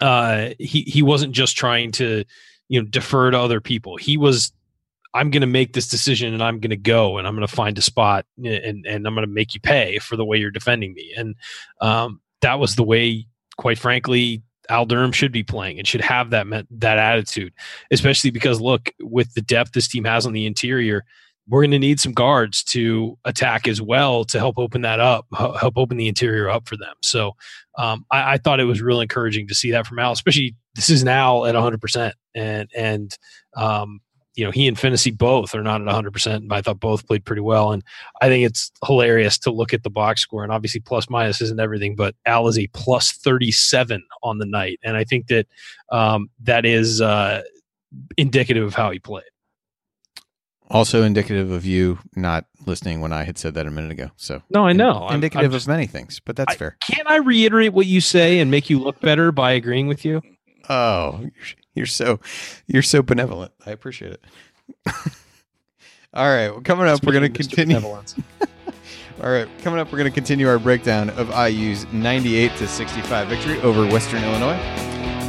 uh, 0.00 0.50
he 0.58 0.82
he 0.82 1.02
wasn't 1.02 1.32
just 1.32 1.56
trying 1.56 1.92
to 1.92 2.24
you 2.68 2.80
know 2.80 2.86
defer 2.88 3.30
to 3.30 3.38
other 3.38 3.60
people. 3.60 3.96
He 3.96 4.16
was 4.16 4.52
I'm 5.16 5.30
going 5.30 5.40
to 5.40 5.46
make 5.46 5.72
this 5.72 5.88
decision 5.88 6.34
and 6.34 6.42
I'm 6.42 6.60
going 6.60 6.70
to 6.70 6.76
go 6.76 7.16
and 7.16 7.26
I'm 7.26 7.34
going 7.34 7.46
to 7.46 7.54
find 7.54 7.76
a 7.78 7.82
spot 7.82 8.26
and, 8.36 8.84
and 8.86 9.06
I'm 9.06 9.14
going 9.14 9.26
to 9.26 9.32
make 9.32 9.54
you 9.54 9.60
pay 9.60 9.98
for 9.98 10.16
the 10.16 10.24
way 10.24 10.36
you're 10.36 10.50
defending 10.50 10.92
me. 10.92 11.14
And 11.16 11.34
um, 11.80 12.20
that 12.42 12.58
was 12.58 12.76
the 12.76 12.84
way, 12.84 13.26
quite 13.56 13.78
frankly, 13.78 14.42
Al 14.68 14.84
Durham 14.84 15.12
should 15.12 15.32
be 15.32 15.42
playing 15.42 15.78
and 15.78 15.88
should 15.88 16.00
have 16.00 16.30
that 16.30 16.46
that 16.70 16.98
attitude, 16.98 17.52
especially 17.90 18.30
because 18.30 18.60
look, 18.60 18.90
with 19.00 19.32
the 19.34 19.40
depth 19.40 19.72
this 19.72 19.88
team 19.88 20.04
has 20.04 20.26
on 20.26 20.32
the 20.32 20.44
interior, 20.44 21.04
we're 21.48 21.62
going 21.62 21.70
to 21.70 21.78
need 21.78 22.00
some 22.00 22.12
guards 22.12 22.62
to 22.64 23.16
attack 23.24 23.68
as 23.68 23.80
well 23.80 24.24
to 24.24 24.38
help 24.38 24.58
open 24.58 24.82
that 24.82 25.00
up, 25.00 25.26
help 25.34 25.78
open 25.78 25.96
the 25.96 26.08
interior 26.08 26.50
up 26.50 26.68
for 26.68 26.76
them. 26.76 26.94
So 27.02 27.36
um, 27.78 28.04
I, 28.10 28.34
I, 28.34 28.38
thought 28.38 28.58
it 28.58 28.64
was 28.64 28.82
real 28.82 29.00
encouraging 29.00 29.46
to 29.48 29.54
see 29.54 29.70
that 29.70 29.86
from 29.86 29.98
Al, 29.98 30.12
especially 30.12 30.56
this 30.74 30.90
is 30.90 31.04
now 31.04 31.44
at 31.44 31.54
100 31.54 31.80
percent 31.80 32.14
and 32.34 32.68
and 32.74 33.16
um, 33.56 34.00
you 34.36 34.44
know, 34.44 34.50
he 34.50 34.68
and 34.68 34.76
Phinisee 34.76 35.16
both 35.16 35.54
are 35.54 35.62
not 35.62 35.80
at 35.80 35.86
100%, 35.88 36.46
but 36.46 36.58
I 36.58 36.62
thought 36.62 36.78
both 36.78 37.06
played 37.06 37.24
pretty 37.24 37.40
well. 37.40 37.72
And 37.72 37.82
I 38.20 38.28
think 38.28 38.44
it's 38.44 38.70
hilarious 38.84 39.38
to 39.38 39.50
look 39.50 39.72
at 39.72 39.82
the 39.82 39.90
box 39.90 40.20
score. 40.20 40.44
And 40.44 40.52
obviously, 40.52 40.80
plus 40.80 41.08
minus 41.08 41.40
isn't 41.40 41.58
everything, 41.58 41.96
but 41.96 42.14
Al 42.26 42.46
is 42.46 42.58
a 42.58 42.66
plus 42.68 43.12
37 43.12 44.02
on 44.22 44.38
the 44.38 44.46
night. 44.46 44.78
And 44.84 44.96
I 44.96 45.04
think 45.04 45.28
that 45.28 45.46
um, 45.90 46.28
that 46.42 46.66
is 46.66 47.00
uh, 47.00 47.42
indicative 48.18 48.64
of 48.64 48.74
how 48.74 48.90
he 48.90 48.98
played. 48.98 49.24
Also 50.68 51.02
indicative 51.02 51.52
of 51.52 51.64
you 51.64 51.98
not 52.16 52.44
listening 52.66 53.00
when 53.00 53.12
I 53.12 53.22
had 53.22 53.38
said 53.38 53.54
that 53.54 53.66
a 53.66 53.70
minute 53.70 53.92
ago. 53.92 54.10
So 54.16 54.42
no, 54.50 54.66
I 54.66 54.72
know. 54.72 55.06
indicative 55.08 55.38
I'm, 55.38 55.44
I'm 55.46 55.52
just, 55.52 55.66
of 55.66 55.68
many 55.68 55.86
things, 55.86 56.20
but 56.24 56.34
that's 56.34 56.54
I, 56.54 56.56
fair. 56.56 56.76
Can't 56.82 57.08
I 57.08 57.16
reiterate 57.18 57.72
what 57.72 57.86
you 57.86 58.00
say 58.00 58.40
and 58.40 58.50
make 58.50 58.68
you 58.68 58.80
look 58.80 59.00
better 59.00 59.30
by 59.30 59.52
agreeing 59.52 59.86
with 59.86 60.04
you? 60.04 60.20
Oh, 60.68 61.26
you're 61.74 61.86
so 61.86 62.20
you're 62.66 62.82
so 62.82 63.02
benevolent. 63.02 63.52
I 63.64 63.70
appreciate 63.70 64.12
it. 64.12 64.24
All 66.14 66.26
right, 66.26 66.50
well, 66.50 66.62
coming 66.62 66.86
up, 66.86 67.04
we're 67.04 67.12
going 67.12 67.30
to 67.30 67.38
continue. 67.38 67.76
All 69.22 69.30
right, 69.30 69.48
coming 69.62 69.78
up, 69.80 69.92
we're 69.92 69.98
going 69.98 70.10
to 70.10 70.14
continue 70.14 70.48
our 70.48 70.58
breakdown 70.58 71.10
of 71.10 71.30
IU's 71.30 71.86
98 71.92 72.56
to 72.56 72.66
65 72.68 73.28
victory 73.28 73.60
over 73.60 73.86
Western 73.86 74.24
Illinois. 74.24 74.58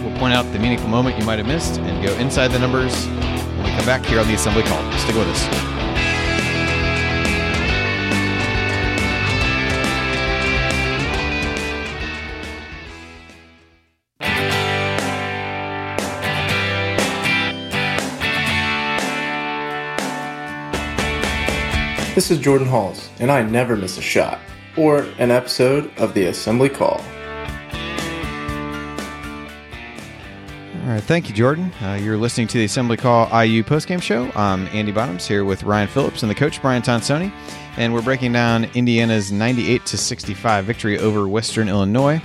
We'll 0.03 0.17
point 0.19 0.33
out 0.33 0.43
the 0.53 0.59
meaningful 0.59 0.87
moment 0.89 1.19
you 1.19 1.25
might 1.25 1.39
have 1.39 1.47
missed 1.47 1.79
and 1.79 2.05
go 2.05 2.13
inside 2.15 2.49
the 2.49 2.59
numbers 2.59 3.05
when 3.07 3.63
we 3.63 3.69
come 3.71 3.85
back 3.85 4.05
here 4.05 4.19
on 4.19 4.27
the 4.27 4.35
Assembly 4.35 4.63
Call. 4.63 4.91
Stick 4.93 5.15
with 5.15 5.27
us. 5.27 5.86
This 22.17 22.31
is 22.31 22.39
Jordan 22.39 22.65
Hulls, 22.65 23.11
and 23.19 23.31
I 23.31 23.43
never 23.43 23.75
miss 23.75 23.99
a 23.99 24.01
shot 24.01 24.39
or 24.75 25.01
an 25.19 25.29
episode 25.29 25.95
of 25.99 26.15
the 26.15 26.25
Assembly 26.25 26.67
Call. 26.67 26.99
All 30.81 30.93
right, 30.93 31.03
thank 31.03 31.29
you, 31.29 31.35
Jordan. 31.35 31.71
Uh, 31.79 31.99
you're 32.01 32.17
listening 32.17 32.47
to 32.47 32.57
the 32.57 32.65
Assembly 32.65 32.97
Call 32.97 33.25
IU 33.27 33.63
postgame 33.63 34.01
show. 34.01 34.31
I'm 34.33 34.65
Andy 34.69 34.91
Bottoms 34.91 35.27
here 35.27 35.45
with 35.45 35.61
Ryan 35.61 35.87
Phillips 35.87 36.23
and 36.23 36.31
the 36.31 36.33
coach 36.33 36.59
Brian 36.59 36.81
Tonsoni, 36.81 37.31
and 37.77 37.93
we're 37.93 38.01
breaking 38.01 38.31
down 38.31 38.63
Indiana's 38.73 39.31
98 39.31 39.85
to 39.85 39.95
65 39.95 40.65
victory 40.65 40.97
over 40.97 41.27
Western 41.27 41.69
Illinois. 41.69 42.19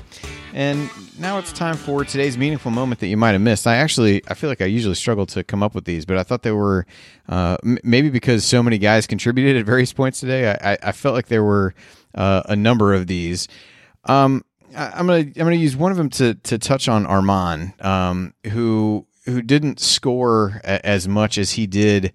And 0.54 0.90
now 1.18 1.38
it's 1.38 1.52
time 1.52 1.76
for 1.76 2.04
today's 2.04 2.36
meaningful 2.36 2.70
moment 2.70 3.00
that 3.00 3.06
you 3.06 3.16
might 3.16 3.32
have 3.32 3.40
missed. 3.40 3.66
I 3.66 3.76
actually, 3.76 4.22
I 4.28 4.34
feel 4.34 4.50
like 4.50 4.60
I 4.60 4.66
usually 4.66 4.94
struggle 4.94 5.24
to 5.26 5.42
come 5.42 5.62
up 5.62 5.74
with 5.74 5.86
these, 5.86 6.04
but 6.04 6.18
I 6.18 6.22
thought 6.22 6.42
they 6.42 6.52
were 6.52 6.86
uh, 7.28 7.56
maybe 7.82 8.10
because 8.10 8.44
so 8.44 8.62
many 8.62 8.76
guys 8.76 9.06
contributed 9.06 9.56
at 9.56 9.64
various 9.64 9.92
points 9.92 10.20
today. 10.20 10.50
I, 10.50 10.76
I 10.82 10.92
felt 10.92 11.14
like 11.14 11.28
there 11.28 11.42
were 11.44 11.74
uh, 12.14 12.42
a 12.46 12.56
number 12.56 12.92
of 12.92 13.06
these. 13.06 13.48
Um, 14.04 14.44
I, 14.76 15.00
am 15.00 15.06
gonna 15.06 15.18
I'm 15.18 15.32
gonna 15.32 15.54
use 15.54 15.76
one 15.76 15.90
of 15.90 15.98
them 15.98 16.10
to 16.10 16.34
to 16.34 16.58
touch 16.58 16.88
on 16.88 17.06
Armaan, 17.06 17.82
um, 17.84 18.34
who 18.50 19.06
who 19.26 19.42
didn't 19.42 19.80
score 19.80 20.60
a- 20.64 20.84
as 20.84 21.06
much 21.06 21.38
as 21.38 21.52
he 21.52 21.66
did 21.66 22.12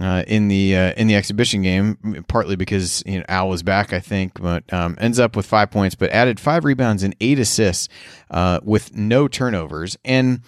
uh, 0.00 0.22
in 0.26 0.48
the 0.48 0.76
uh, 0.76 0.92
in 0.96 1.06
the 1.06 1.16
exhibition 1.16 1.62
game, 1.62 2.24
partly 2.28 2.56
because 2.56 3.02
you 3.06 3.18
know, 3.18 3.24
Al 3.28 3.48
was 3.48 3.62
back, 3.62 3.92
I 3.92 4.00
think, 4.00 4.40
but 4.40 4.70
um, 4.72 4.96
ends 5.00 5.18
up 5.18 5.34
with 5.34 5.46
five 5.46 5.70
points, 5.70 5.94
but 5.94 6.10
added 6.10 6.38
five 6.38 6.64
rebounds 6.64 7.02
and 7.02 7.16
eight 7.20 7.38
assists 7.38 7.88
uh, 8.30 8.60
with 8.62 8.94
no 8.94 9.28
turnovers. 9.28 9.96
And 10.04 10.42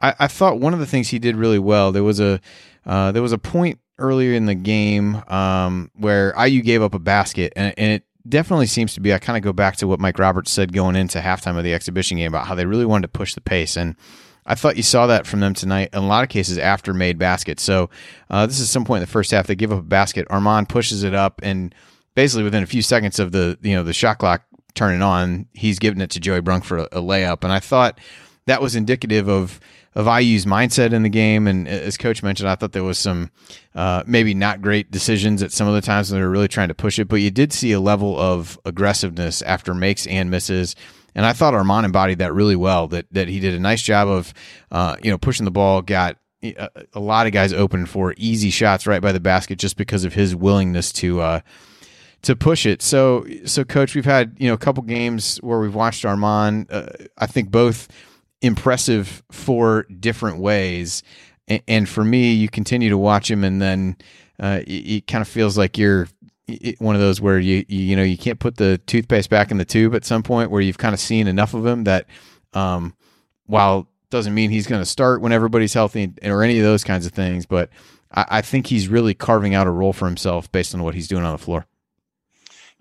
I, 0.00 0.14
I, 0.18 0.26
thought 0.26 0.60
one 0.60 0.74
of 0.74 0.80
the 0.80 0.86
things 0.86 1.08
he 1.08 1.18
did 1.18 1.36
really 1.36 1.58
well. 1.58 1.92
There 1.92 2.04
was 2.04 2.20
a 2.20 2.40
uh, 2.84 3.12
there 3.12 3.22
was 3.22 3.32
a 3.32 3.38
point 3.38 3.78
earlier 3.98 4.34
in 4.34 4.46
the 4.46 4.54
game 4.54 5.22
um, 5.28 5.90
where 5.94 6.34
IU 6.36 6.62
gave 6.62 6.82
up 6.82 6.94
a 6.94 6.98
basket, 6.98 7.52
and, 7.56 7.72
and 7.78 7.92
it 7.92 8.04
definitely 8.28 8.66
seems 8.66 8.94
to 8.94 9.00
be. 9.00 9.14
I 9.14 9.18
kind 9.18 9.36
of 9.36 9.42
go 9.42 9.52
back 9.52 9.76
to 9.76 9.86
what 9.86 10.00
Mike 10.00 10.18
Roberts 10.18 10.50
said 10.50 10.72
going 10.72 10.96
into 10.96 11.20
halftime 11.20 11.56
of 11.56 11.64
the 11.64 11.74
exhibition 11.74 12.18
game 12.18 12.32
about 12.32 12.46
how 12.46 12.54
they 12.54 12.66
really 12.66 12.86
wanted 12.86 13.02
to 13.12 13.18
push 13.18 13.34
the 13.34 13.40
pace 13.40 13.76
and. 13.76 13.96
I 14.46 14.54
thought 14.54 14.76
you 14.76 14.82
saw 14.82 15.06
that 15.06 15.26
from 15.26 15.40
them 15.40 15.54
tonight. 15.54 15.90
In 15.92 15.98
a 16.00 16.06
lot 16.06 16.22
of 16.22 16.30
cases, 16.30 16.58
after 16.58 16.92
made 16.92 17.18
baskets. 17.18 17.62
So 17.62 17.90
uh, 18.30 18.46
this 18.46 18.60
is 18.60 18.70
some 18.70 18.84
point 18.84 18.98
in 18.98 19.06
the 19.06 19.12
first 19.12 19.30
half. 19.30 19.46
They 19.46 19.54
give 19.54 19.72
up 19.72 19.78
a 19.78 19.82
basket. 19.82 20.28
Armaan 20.28 20.68
pushes 20.68 21.02
it 21.02 21.14
up, 21.14 21.40
and 21.42 21.74
basically 22.14 22.44
within 22.44 22.62
a 22.62 22.66
few 22.66 22.82
seconds 22.82 23.18
of 23.18 23.32
the 23.32 23.58
you 23.62 23.74
know 23.74 23.84
the 23.84 23.92
shot 23.92 24.18
clock 24.18 24.42
turning 24.74 25.02
on, 25.02 25.46
he's 25.52 25.78
giving 25.78 26.00
it 26.00 26.10
to 26.10 26.20
Joey 26.20 26.40
Brunk 26.40 26.64
for 26.64 26.78
a, 26.78 26.82
a 26.92 27.00
layup. 27.00 27.44
And 27.44 27.52
I 27.52 27.60
thought 27.60 27.98
that 28.46 28.62
was 28.62 28.74
indicative 28.74 29.28
of 29.28 29.60
of 29.94 30.06
IU's 30.06 30.46
mindset 30.46 30.92
in 30.92 31.02
the 31.02 31.08
game. 31.08 31.46
And 31.46 31.66
as 31.66 31.96
coach 31.96 32.22
mentioned, 32.22 32.48
I 32.48 32.54
thought 32.54 32.72
there 32.72 32.84
was 32.84 32.98
some 32.98 33.30
uh, 33.74 34.04
maybe 34.06 34.34
not 34.34 34.62
great 34.62 34.90
decisions 34.90 35.42
at 35.42 35.52
some 35.52 35.66
of 35.66 35.74
the 35.74 35.80
times 35.80 36.10
when 36.10 36.20
they 36.20 36.24
were 36.24 36.30
really 36.30 36.48
trying 36.48 36.68
to 36.68 36.74
push 36.74 36.98
it, 36.98 37.08
but 37.08 37.16
you 37.16 37.30
did 37.30 37.52
see 37.52 37.72
a 37.72 37.80
level 37.80 38.18
of 38.18 38.58
aggressiveness 38.64 39.42
after 39.42 39.74
makes 39.74 40.06
and 40.06 40.30
misses 40.30 40.76
and 41.14 41.26
I 41.26 41.32
thought 41.32 41.54
Armaan 41.54 41.84
embodied 41.84 42.18
that 42.18 42.32
really 42.32 42.56
well. 42.56 42.88
That 42.88 43.06
that 43.12 43.28
he 43.28 43.40
did 43.40 43.54
a 43.54 43.60
nice 43.60 43.82
job 43.82 44.08
of, 44.08 44.32
uh, 44.70 44.96
you 45.02 45.10
know, 45.10 45.18
pushing 45.18 45.44
the 45.44 45.50
ball, 45.50 45.82
got 45.82 46.16
a, 46.42 46.68
a, 46.94 47.00
lot 47.00 47.26
of 47.26 47.32
guys 47.32 47.52
open 47.52 47.86
for 47.86 48.14
easy 48.16 48.50
shots 48.50 48.86
right 48.86 49.02
by 49.02 49.12
the 49.12 49.20
basket 49.20 49.58
just 49.58 49.76
because 49.76 50.04
of 50.04 50.14
his 50.14 50.34
willingness 50.34 50.92
to 50.92 51.20
uh, 51.20 51.40
to 52.22 52.36
push 52.36 52.66
it. 52.66 52.82
So, 52.82 53.26
so 53.44 53.64
coach, 53.64 53.94
we've 53.94 54.04
had 54.04 54.36
you 54.38 54.48
know 54.48 54.54
a 54.54 54.58
couple 54.58 54.82
games 54.82 55.38
where 55.38 55.58
we've 55.58 55.74
watched 55.74 56.04
Armaan. 56.04 56.66
Uh, 56.70 57.06
I 57.18 57.26
think 57.26 57.50
both 57.50 57.88
impressive 58.42 59.22
for 59.30 59.84
different 59.84 60.38
ways. 60.38 61.02
And, 61.48 61.62
and, 61.66 61.88
for 61.88 62.04
me, 62.04 62.32
you 62.32 62.48
continue 62.48 62.90
to 62.90 62.98
watch 62.98 63.30
him, 63.30 63.42
and 63.42 63.60
then 63.60 63.96
uh, 64.38 64.60
it, 64.66 64.70
it 64.70 65.06
kind 65.06 65.20
of 65.20 65.28
feels 65.28 65.58
like 65.58 65.76
you're 65.76 66.08
one 66.78 66.94
of 66.94 67.00
those 67.00 67.20
where 67.20 67.38
you, 67.38 67.64
you, 67.68 67.80
you 67.80 67.96
know 67.96 68.02
you 68.02 68.18
can't 68.18 68.38
put 68.38 68.56
the 68.56 68.78
toothpaste 68.86 69.30
back 69.30 69.50
in 69.50 69.58
the 69.58 69.64
tube 69.64 69.94
at 69.94 70.04
some 70.04 70.22
point 70.22 70.50
where 70.50 70.60
you've 70.60 70.78
kind 70.78 70.94
of 70.94 71.00
seen 71.00 71.26
enough 71.26 71.54
of 71.54 71.66
him 71.66 71.84
that 71.84 72.06
um, 72.52 72.94
while 73.46 73.88
doesn't 74.10 74.34
mean 74.34 74.50
he's 74.50 74.66
going 74.66 74.80
to 74.80 74.86
start 74.86 75.20
when 75.20 75.32
everybody's 75.32 75.72
healthy 75.72 76.12
or 76.24 76.42
any 76.42 76.58
of 76.58 76.64
those 76.64 76.84
kinds 76.84 77.06
of 77.06 77.12
things, 77.12 77.46
but 77.46 77.70
I, 78.12 78.26
I 78.28 78.40
think 78.42 78.66
he's 78.66 78.88
really 78.88 79.14
carving 79.14 79.54
out 79.54 79.66
a 79.66 79.70
role 79.70 79.92
for 79.92 80.06
himself 80.06 80.50
based 80.52 80.74
on 80.74 80.82
what 80.82 80.94
he's 80.94 81.08
doing 81.08 81.24
on 81.24 81.32
the 81.32 81.38
floor. 81.38 81.66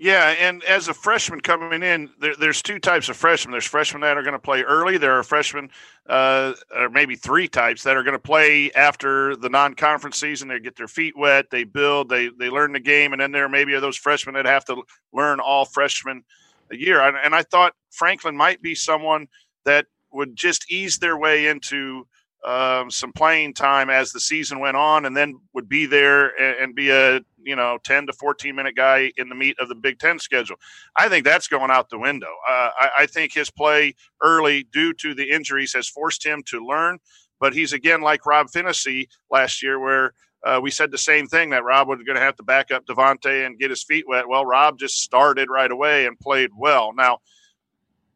Yeah, 0.01 0.29
and 0.39 0.63
as 0.63 0.88
a 0.88 0.93
freshman 0.93 1.41
coming 1.41 1.83
in, 1.83 2.09
there, 2.21 2.33
there's 2.33 2.62
two 2.62 2.79
types 2.79 3.09
of 3.09 3.17
freshmen. 3.17 3.51
There's 3.51 3.65
freshmen 3.65 4.01
that 4.01 4.15
are 4.15 4.23
going 4.23 4.31
to 4.31 4.39
play 4.39 4.62
early. 4.62 4.97
There 4.97 5.19
are 5.19 5.23
freshmen, 5.23 5.69
uh, 6.07 6.53
or 6.73 6.89
maybe 6.89 7.17
three 7.17 7.49
types 7.49 7.83
that 7.83 7.97
are 7.97 8.03
going 8.03 8.15
to 8.15 8.19
play 8.19 8.71
after 8.71 9.35
the 9.35 9.49
non-conference 9.49 10.17
season. 10.17 10.47
They 10.47 10.62
get 10.62 10.77
their 10.77 10.88
feet 10.88 11.17
wet, 11.17 11.49
they 11.51 11.65
build, 11.65 12.07
they 12.07 12.29
they 12.39 12.49
learn 12.49 12.71
the 12.71 12.79
game, 12.79 13.12
and 13.12 13.21
then 13.21 13.33
there 13.33 13.49
maybe 13.49 13.73
are 13.73 13.81
those 13.81 13.97
freshmen 13.97 14.35
that 14.35 14.45
have 14.45 14.63
to 14.65 14.81
learn 15.12 15.41
all 15.41 15.65
freshmen 15.65 16.23
a 16.71 16.77
year. 16.77 17.01
And, 17.01 17.17
and 17.21 17.35
I 17.35 17.43
thought 17.43 17.75
Franklin 17.91 18.38
might 18.38 18.62
be 18.62 18.75
someone 18.75 19.27
that 19.65 19.85
would 20.13 20.33
just 20.33 20.71
ease 20.71 20.99
their 20.99 21.17
way 21.17 21.47
into 21.47 22.07
um, 22.45 22.89
some 22.89 23.12
playing 23.12 23.53
time 23.53 23.89
as 23.89 24.13
the 24.13 24.21
season 24.21 24.59
went 24.59 24.77
on, 24.77 25.05
and 25.05 25.17
then 25.17 25.41
would 25.53 25.67
be 25.67 25.85
there 25.85 26.27
and, 26.41 26.63
and, 26.63 26.75
be 26.75 26.89
a 26.89 27.19
you 27.43 27.56
know 27.56 27.78
ten 27.84 28.06
to 28.08 28.13
fourteen 28.13 28.56
minute 28.56 28.75
guy 28.75 29.12
in 29.17 29.30
the 29.30 29.36
meat 29.36 29.58
of 29.60 29.69
the 29.69 29.75
Big 29.75 29.99
Ten 29.99 30.19
schedule. 30.19 30.58
I 30.95 31.10
think 31.10 31.25
that's 31.25 31.47
going 31.47 31.71
out 31.71 31.89
the 31.89 31.99
window. 31.99 32.34
Uh, 32.47 32.69
I, 32.80 32.89
I, 32.99 33.06
think 33.06 33.34
his 33.34 33.49
play 33.49 33.95
early, 34.21 34.63
due 34.71 34.93
to 34.93 35.13
the 35.13 35.30
injuries, 35.30 35.73
has 35.73 35.88
forced 35.88 36.25
him 36.25 36.43
to 36.47 36.65
learn. 36.65 36.99
But 37.39 37.54
he's 37.54 37.73
again 37.73 38.02
like 38.02 38.25
Rob 38.25 38.47
Phinisee 38.47 39.08
last 39.32 39.63
year, 39.63 39.80
where 39.80 40.13
uh, 40.45 40.60
we 40.62 40.71
said 40.71 40.91
the 40.91 40.97
same 40.97 41.28
thing 41.28 41.49
that 41.52 41.63
Rob 41.63 41.88
was 41.88 41.99
going 42.06 42.15
to 42.15 42.21
have 42.21 42.36
to 42.38 42.43
back 42.43 42.71
up 42.71 42.86
Devonte 42.86 43.45
and 43.45 43.60
get 43.60 43.69
his 43.69 43.84
feet 43.84 44.06
wet. 44.08 44.28
Well, 44.28 44.45
Rob 44.45 44.78
just 44.80 45.02
started 45.02 45.49
right 45.49 45.71
away 45.71 46.06
and 46.06 46.19
played 46.19 46.52
well. 46.58 46.93
Now 46.93 47.19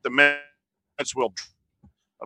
the 0.03 0.09
minutes 0.09 1.15
will, 1.15 1.33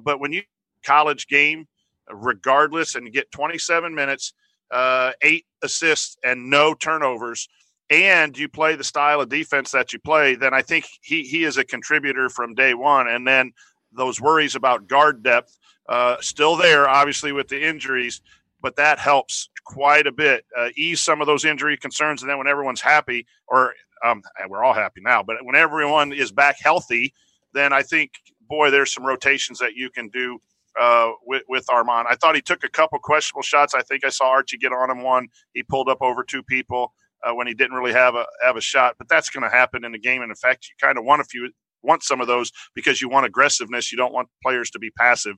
but 0.02 0.20
when 0.20 0.32
you 0.32 0.44
college 0.84 1.28
game 1.28 1.68
regardless, 2.10 2.96
and 2.96 3.12
get 3.12 3.32
27 3.32 3.94
minutes, 3.94 4.34
uh, 4.72 5.12
eight 5.22 5.46
assists, 5.64 6.18
and 6.24 6.50
no 6.50 6.74
turnovers, 6.74 7.48
and 7.90 8.38
you 8.38 8.50
play 8.50 8.76
the 8.76 8.84
style 8.84 9.22
of 9.22 9.30
defense 9.30 9.72
that 9.72 9.94
you 9.94 10.00
play, 10.00 10.36
then 10.36 10.54
I 10.54 10.62
think 10.62 10.86
he 11.02 11.24
he 11.24 11.44
is 11.44 11.58
a 11.58 11.64
contributor 11.64 12.30
from 12.30 12.54
day 12.54 12.74
one. 12.74 13.08
And 13.08 13.26
then 13.26 13.54
those 13.92 14.20
worries 14.20 14.56
about 14.56 14.88
guard 14.88 15.24
depth 15.24 15.58
uh, 15.88 16.18
still 16.20 16.58
there, 16.58 16.90
obviously 16.90 17.32
with 17.32 17.48
the 17.48 17.66
injuries, 17.66 18.22
but 18.62 18.76
that 18.76 19.00
helps 19.00 19.50
quite 19.66 20.06
a 20.06 20.12
bit. 20.12 20.46
Uh, 20.58 20.70
ease 20.76 21.02
some 21.02 21.22
of 21.22 21.28
those 21.28 21.46
injury 21.46 21.78
concerns, 21.78 22.22
and 22.22 22.30
then 22.30 22.38
when 22.38 22.48
everyone's 22.48 22.82
happy, 22.82 23.26
or 23.48 23.74
um, 24.04 24.22
we're 24.50 24.64
all 24.64 24.74
happy 24.74 25.02
now, 25.02 25.24
but 25.24 25.38
when 25.44 25.56
everyone 25.56 26.12
is 26.12 26.32
back 26.32 26.58
healthy, 26.62 27.14
then 27.54 27.74
I 27.74 27.82
think 27.82 28.12
boy, 28.48 28.72
there's 28.72 28.94
some 28.94 29.06
rotations 29.06 29.60
that 29.60 29.76
you 29.76 29.90
can 29.90 30.10
do 30.10 30.40
uh, 30.80 31.12
with, 31.26 31.44
with 31.48 31.66
Armaan. 31.68 32.06
I 32.10 32.16
thought 32.16 32.36
he 32.36 32.42
took 32.42 32.64
a 32.64 32.70
couple 32.70 33.00
questionable 33.00 33.44
shots. 33.44 33.74
I 33.74 33.82
think 33.82 34.06
I 34.06 34.10
saw 34.10 34.30
Archie 34.30 34.58
get 34.58 34.72
on 34.72 34.90
him 34.90 35.04
one. 35.04 35.28
He 35.54 35.64
pulled 35.64 35.90
up 35.90 36.02
over 36.02 36.24
two 36.24 36.44
people 36.44 36.94
uh, 37.24 37.34
when 37.34 37.48
he 37.48 37.54
didn't 37.54 37.76
really 37.76 37.94
have 37.94 38.16
a 38.16 38.26
have 38.44 38.56
a 38.58 38.62
shot. 38.62 38.96
But 38.98 39.10
that's 39.10 39.30
going 39.30 39.44
to 39.44 39.56
happen 39.56 39.84
in 39.84 39.92
the 39.92 40.00
game. 40.00 40.22
And 40.22 40.32
in 40.32 40.36
fact, 40.36 40.68
you 40.68 40.76
kind 40.86 40.98
of 40.98 41.04
want 41.04 41.22
a 41.22 41.26
few 41.26 41.52
want 41.84 42.04
some 42.04 42.22
of 42.22 42.28
those 42.28 42.52
because 42.76 43.02
you 43.02 43.10
want 43.10 43.26
aggressiveness. 43.26 43.92
You 43.92 43.98
don't 43.98 44.14
want 44.14 44.30
players 44.44 44.70
to 44.72 44.80
be 44.80 44.92
passive. 44.92 45.36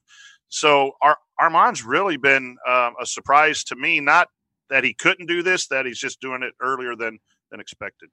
So 0.49 0.93
Ar- 1.01 1.17
Armaan's 1.39 1.83
really 1.83 2.17
been 2.17 2.57
uh, 2.67 2.91
a 3.01 3.05
surprise 3.05 3.63
to 3.65 3.75
me. 3.75 3.99
Not 3.99 4.29
that 4.69 4.83
he 4.83 4.93
couldn't 4.93 5.27
do 5.27 5.43
this, 5.43 5.67
that 5.67 5.85
he's 5.85 5.99
just 5.99 6.19
doing 6.21 6.43
it 6.43 6.53
earlier 6.61 6.95
than 6.95 7.19
than 7.51 7.59
expected. 7.59 8.09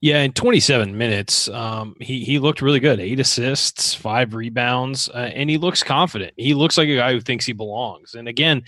Yeah, 0.00 0.20
in 0.22 0.32
27 0.32 0.96
minutes, 0.96 1.48
um, 1.48 1.96
he 2.00 2.24
he 2.24 2.38
looked 2.38 2.60
really 2.60 2.80
good. 2.80 3.00
Eight 3.00 3.18
assists, 3.18 3.94
five 3.94 4.34
rebounds, 4.34 5.08
uh, 5.08 5.30
and 5.34 5.48
he 5.48 5.56
looks 5.56 5.82
confident. 5.82 6.34
He 6.36 6.54
looks 6.54 6.76
like 6.76 6.88
a 6.88 6.96
guy 6.96 7.12
who 7.12 7.20
thinks 7.20 7.46
he 7.46 7.52
belongs. 7.54 8.14
And 8.14 8.28
again, 8.28 8.62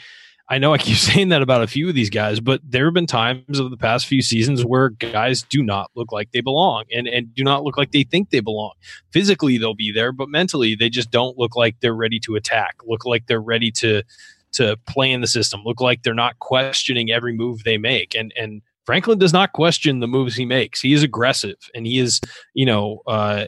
I 0.48 0.58
know 0.58 0.72
I 0.72 0.78
keep 0.78 0.96
saying 0.96 1.28
that 1.28 1.42
about 1.42 1.62
a 1.62 1.66
few 1.66 1.88
of 1.88 1.94
these 1.94 2.10
guys, 2.10 2.40
but 2.40 2.60
there 2.64 2.86
have 2.86 2.94
been 2.94 3.06
times 3.06 3.60
over 3.60 3.68
the 3.68 3.76
past 3.76 4.06
few 4.06 4.22
seasons 4.22 4.64
where 4.64 4.88
guys 4.90 5.42
do 5.42 5.62
not 5.62 5.90
look 5.94 6.12
like 6.12 6.32
they 6.32 6.40
belong 6.40 6.84
and, 6.92 7.06
and 7.06 7.34
do 7.34 7.44
not 7.44 7.62
look 7.62 7.76
like 7.76 7.92
they 7.92 8.04
think 8.04 8.30
they 8.30 8.40
belong. 8.40 8.72
Physically, 9.12 9.58
they'll 9.58 9.74
be 9.74 9.92
there, 9.92 10.12
but 10.12 10.28
mentally, 10.28 10.74
they 10.74 10.88
just 10.88 11.10
don't 11.10 11.36
look 11.36 11.56
like 11.56 11.76
they're 11.80 11.94
ready 11.94 12.18
to 12.20 12.36
attack, 12.36 12.76
look 12.84 13.04
like 13.04 13.26
they're 13.26 13.40
ready 13.40 13.70
to 13.72 14.02
to 14.50 14.78
play 14.86 15.12
in 15.12 15.20
the 15.20 15.26
system, 15.26 15.60
look 15.62 15.78
like 15.78 16.02
they're 16.02 16.14
not 16.14 16.38
questioning 16.38 17.10
every 17.12 17.34
move 17.34 17.64
they 17.64 17.76
make. 17.76 18.14
And 18.14 18.32
and 18.34 18.62
Franklin 18.88 19.18
does 19.18 19.34
not 19.34 19.52
question 19.52 20.00
the 20.00 20.06
moves 20.06 20.34
he 20.34 20.46
makes. 20.46 20.80
He 20.80 20.94
is 20.94 21.02
aggressive 21.02 21.58
and 21.74 21.86
he 21.86 21.98
is, 21.98 22.22
you 22.54 22.64
know, 22.64 23.02
uh, 23.06 23.44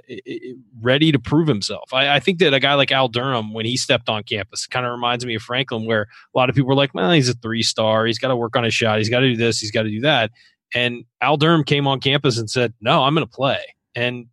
ready 0.82 1.10
to 1.12 1.18
prove 1.18 1.48
himself. 1.48 1.94
I, 1.94 2.16
I, 2.16 2.20
think 2.20 2.40
that 2.40 2.52
a 2.52 2.60
guy 2.60 2.74
like 2.74 2.92
Al 2.92 3.08
Durham, 3.08 3.54
when 3.54 3.64
he 3.64 3.78
stepped 3.78 4.10
on 4.10 4.22
campus, 4.22 4.66
kind 4.66 4.84
of 4.84 4.92
reminds 4.92 5.24
me 5.24 5.34
of 5.36 5.40
Franklin, 5.40 5.86
where 5.86 6.02
a 6.02 6.38
lot 6.38 6.50
of 6.50 6.54
people 6.54 6.68
were 6.68 6.74
like, 6.74 6.92
well, 6.92 7.10
he's 7.10 7.30
a 7.30 7.32
three 7.32 7.62
star. 7.62 8.04
He's 8.04 8.18
got 8.18 8.28
to 8.28 8.36
work 8.36 8.54
on 8.54 8.64
his 8.64 8.74
shot. 8.74 8.98
He's 8.98 9.08
got 9.08 9.20
to 9.20 9.30
do 9.30 9.36
this. 9.38 9.58
He's 9.58 9.70
got 9.70 9.84
to 9.84 9.90
do 9.90 10.02
that. 10.02 10.30
And 10.74 11.06
Al 11.22 11.38
Durham 11.38 11.64
came 11.64 11.86
on 11.86 12.00
campus 12.00 12.36
and 12.36 12.50
said, 12.50 12.74
no, 12.82 13.04
I'm 13.04 13.14
going 13.14 13.26
to 13.26 13.32
play 13.32 13.62
and 13.94 14.26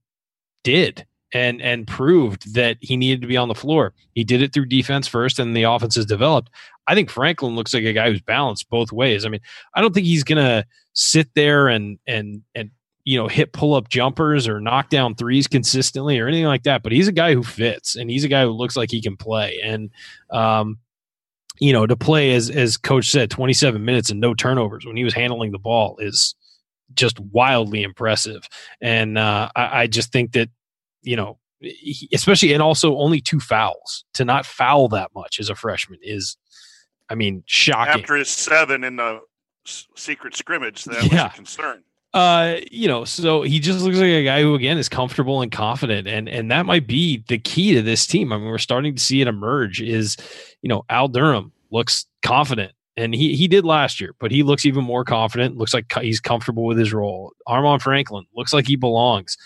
did 0.65 1.05
and 1.33 1.61
and 1.61 1.87
proved 1.87 2.53
that 2.53 2.75
he 2.81 2.97
needed 2.97 3.21
to 3.21 3.27
be 3.27 3.37
on 3.37 3.47
the 3.47 3.55
floor. 3.55 3.93
He 4.13 4.25
did 4.25 4.41
it 4.41 4.53
through 4.53 4.65
defense 4.65 5.07
first, 5.07 5.39
and 5.39 5.55
the 5.55 5.63
offense 5.63 5.95
has 5.95 6.05
developed. 6.05 6.49
I 6.88 6.95
think 6.95 7.10
Franklin 7.10 7.56
looks 7.56 7.73
like 7.73 7.84
a 7.84 7.93
guy 7.93 8.10
who's 8.10 8.21
balanced 8.21 8.69
both 8.69 8.91
ways. 8.91 9.26
I 9.26 9.30
mean, 9.30 9.41
I 9.76 9.82
don't 9.82 9.93
think 9.93 10.08
he's 10.08 10.23
gonna 10.23 10.65
sit 10.93 11.30
there 11.36 11.67
and 11.67 12.00
and 12.08 12.41
and 12.56 12.71
you 13.04 13.17
know 13.17 13.28
hit 13.28 13.54
pull 13.54 13.73
up 13.73 13.89
jumpers 13.89 14.47
or 14.47 14.60
knock 14.60 14.89
down 14.89 15.15
threes 15.15 15.47
consistently 15.47 16.19
or 16.19 16.28
anything 16.28 16.45
like 16.45 16.63
that. 16.63 16.84
But 16.84 16.91
he's 16.91 17.08
a 17.08 17.13
guy 17.13 17.34
who 17.34 17.43
fits, 17.43 17.95
and 17.95 18.10
he's 18.10 18.23
a 18.23 18.30
guy 18.30 18.43
who 18.43 18.52
looks 18.52 18.76
like 18.76 18.91
he 18.91 19.02
can 19.02 19.17
play. 19.17 19.60
And 19.63 19.89
um, 20.32 20.80
you 21.60 21.73
know, 21.73 21.86
to 21.88 21.95
play 21.95 22.34
as 22.34 22.50
as 22.50 22.78
coach 22.78 23.10
said, 23.10 23.30
27 23.30 23.84
minutes 23.84 24.10
and 24.10 24.19
no 24.19 24.34
turnovers 24.34 24.86
when 24.86 24.97
he 24.97 25.04
was 25.04 25.13
handling 25.13 25.52
the 25.52 25.60
ball 25.60 25.97
is 26.00 26.36
just 26.93 27.19
wildly 27.19 27.84
impressive. 27.84 28.47
And 28.82 29.17
uh, 29.17 29.50
I, 29.56 29.82
I 29.82 29.88
just 29.88 30.12
think 30.12 30.34
that 30.34 30.50
you 31.02 31.15
know, 31.15 31.39
especially 32.13 32.54
and 32.54 32.62
also 32.62 32.97
only 32.97 33.21
two 33.21 33.39
fouls 33.39 34.06
to 34.13 34.26
not 34.26 34.45
foul 34.45 34.89
that 34.89 35.12
much 35.15 35.39
as 35.39 35.50
a 35.50 35.56
freshman 35.56 36.00
is 36.02 36.38
I 37.09 37.15
mean, 37.15 37.43
shocking. 37.45 38.01
After 38.01 38.15
his 38.15 38.29
seven 38.29 38.83
in 38.83 38.97
the 38.97 39.21
secret 39.65 40.35
scrimmage, 40.35 40.83
that 40.85 41.03
yeah. 41.11 41.23
was 41.25 41.33
a 41.33 41.35
concern. 41.35 41.83
Uh, 42.13 42.57
you 42.71 42.87
know, 42.87 43.03
so 43.03 43.43
he 43.43 43.59
just 43.59 43.81
looks 43.81 43.97
like 43.97 44.05
a 44.05 44.23
guy 44.23 44.41
who 44.41 44.55
again 44.55 44.77
is 44.77 44.89
comfortable 44.89 45.41
and 45.41 45.51
confident, 45.51 46.07
and 46.07 46.27
and 46.27 46.49
that 46.49 46.65
might 46.65 46.87
be 46.87 47.23
the 47.27 47.37
key 47.37 47.73
to 47.75 47.81
this 47.81 48.07
team. 48.07 48.31
I 48.31 48.37
mean, 48.37 48.47
we're 48.47 48.57
starting 48.57 48.95
to 48.95 49.01
see 49.01 49.21
it 49.21 49.27
emerge. 49.27 49.81
Is 49.81 50.17
you 50.61 50.69
know, 50.69 50.83
Al 50.89 51.09
Durham 51.09 51.51
looks 51.69 52.05
confident, 52.23 52.71
and 52.95 53.13
he 53.13 53.35
he 53.35 53.47
did 53.47 53.65
last 53.65 53.99
year, 53.99 54.15
but 54.19 54.31
he 54.31 54.41
looks 54.41 54.65
even 54.65 54.83
more 54.83 55.03
confident. 55.03 55.57
Looks 55.57 55.73
like 55.73 55.91
he's 56.01 56.19
comfortable 56.19 56.65
with 56.65 56.77
his 56.77 56.93
role. 56.93 57.33
Armaan 57.47 57.81
Franklin 57.81 58.25
looks 58.35 58.53
like 58.53 58.67
he 58.67 58.77
belongs. 58.77 59.37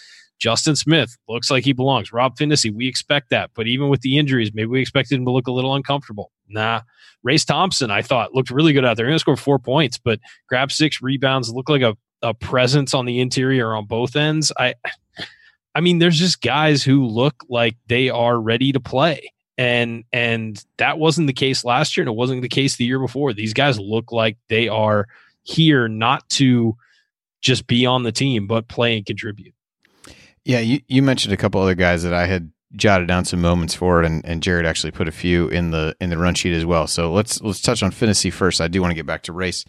Justin 0.41 0.75
Smith 0.75 1.15
looks 1.29 1.51
like 1.51 1.63
he 1.63 1.71
belongs. 1.71 2.11
Rob 2.11 2.35
Phinisee, 2.35 2.73
we 2.73 2.87
expect 2.87 3.29
that. 3.29 3.51
But 3.53 3.67
even 3.67 3.89
with 3.89 4.01
the 4.01 4.17
injuries, 4.17 4.51
maybe 4.53 4.67
we 4.67 4.81
expected 4.81 5.15
him 5.19 5.25
to 5.25 5.31
look 5.31 5.47
a 5.47 5.51
little 5.51 5.75
uncomfortable. 5.75 6.31
Nah. 6.49 6.81
Race 7.23 7.45
Thompson, 7.45 7.91
I 7.91 8.01
thought, 8.01 8.33
looked 8.33 8.49
really 8.49 8.73
good 8.73 8.83
out 8.83 8.97
there. 8.97 9.05
He 9.05 9.09
going 9.09 9.17
to 9.17 9.19
score 9.19 9.37
four 9.37 9.59
points, 9.59 9.99
but 9.99 10.19
grabbed 10.49 10.71
six 10.71 10.99
rebounds, 10.99 11.53
looked 11.53 11.69
like 11.69 11.83
a, 11.83 11.95
a 12.23 12.33
presence 12.33 12.95
on 12.95 13.05
the 13.05 13.19
interior 13.19 13.75
on 13.75 13.85
both 13.85 14.15
ends. 14.15 14.51
I 14.57 14.73
I 15.73 15.79
mean, 15.79 15.99
there's 15.99 16.19
just 16.19 16.41
guys 16.41 16.83
who 16.83 17.05
look 17.05 17.45
like 17.47 17.77
they 17.87 18.09
are 18.09 18.39
ready 18.39 18.71
to 18.71 18.79
play. 18.79 19.31
And 19.57 20.05
and 20.11 20.63
that 20.77 20.97
wasn't 20.97 21.27
the 21.27 21.33
case 21.33 21.63
last 21.63 21.95
year, 21.95 22.01
and 22.01 22.09
it 22.09 22.17
wasn't 22.17 22.41
the 22.41 22.49
case 22.49 22.77
the 22.77 22.85
year 22.85 22.99
before. 22.99 23.31
These 23.31 23.53
guys 23.53 23.79
look 23.79 24.11
like 24.11 24.37
they 24.49 24.67
are 24.67 25.07
here 25.43 25.87
not 25.87 26.27
to 26.29 26.75
just 27.41 27.67
be 27.67 27.85
on 27.85 28.01
the 28.01 28.11
team, 28.11 28.47
but 28.47 28.67
play 28.67 28.97
and 28.97 29.05
contribute. 29.05 29.53
Yeah, 30.43 30.59
you, 30.59 30.81
you 30.87 31.01
mentioned 31.01 31.33
a 31.33 31.37
couple 31.37 31.61
other 31.61 31.75
guys 31.75 32.03
that 32.03 32.13
I 32.13 32.25
had 32.25 32.51
jotted 32.75 33.07
down 33.07 33.25
some 33.25 33.41
moments 33.41 33.75
for 33.75 34.01
it, 34.01 34.05
and, 34.05 34.25
and 34.25 34.41
Jared 34.41 34.65
actually 34.65 34.91
put 34.91 35.07
a 35.07 35.11
few 35.11 35.47
in 35.49 35.71
the 35.71 35.95
in 35.99 36.09
the 36.09 36.17
run 36.17 36.35
sheet 36.35 36.53
as 36.53 36.65
well. 36.65 36.87
So 36.87 37.11
let's 37.11 37.41
let's 37.41 37.61
touch 37.61 37.83
on 37.83 37.91
Phinisee 37.91 38.33
first. 38.33 38.61
I 38.61 38.67
do 38.67 38.81
want 38.81 38.91
to 38.91 38.95
get 38.95 39.05
back 39.05 39.23
to 39.23 39.33
race. 39.33 39.65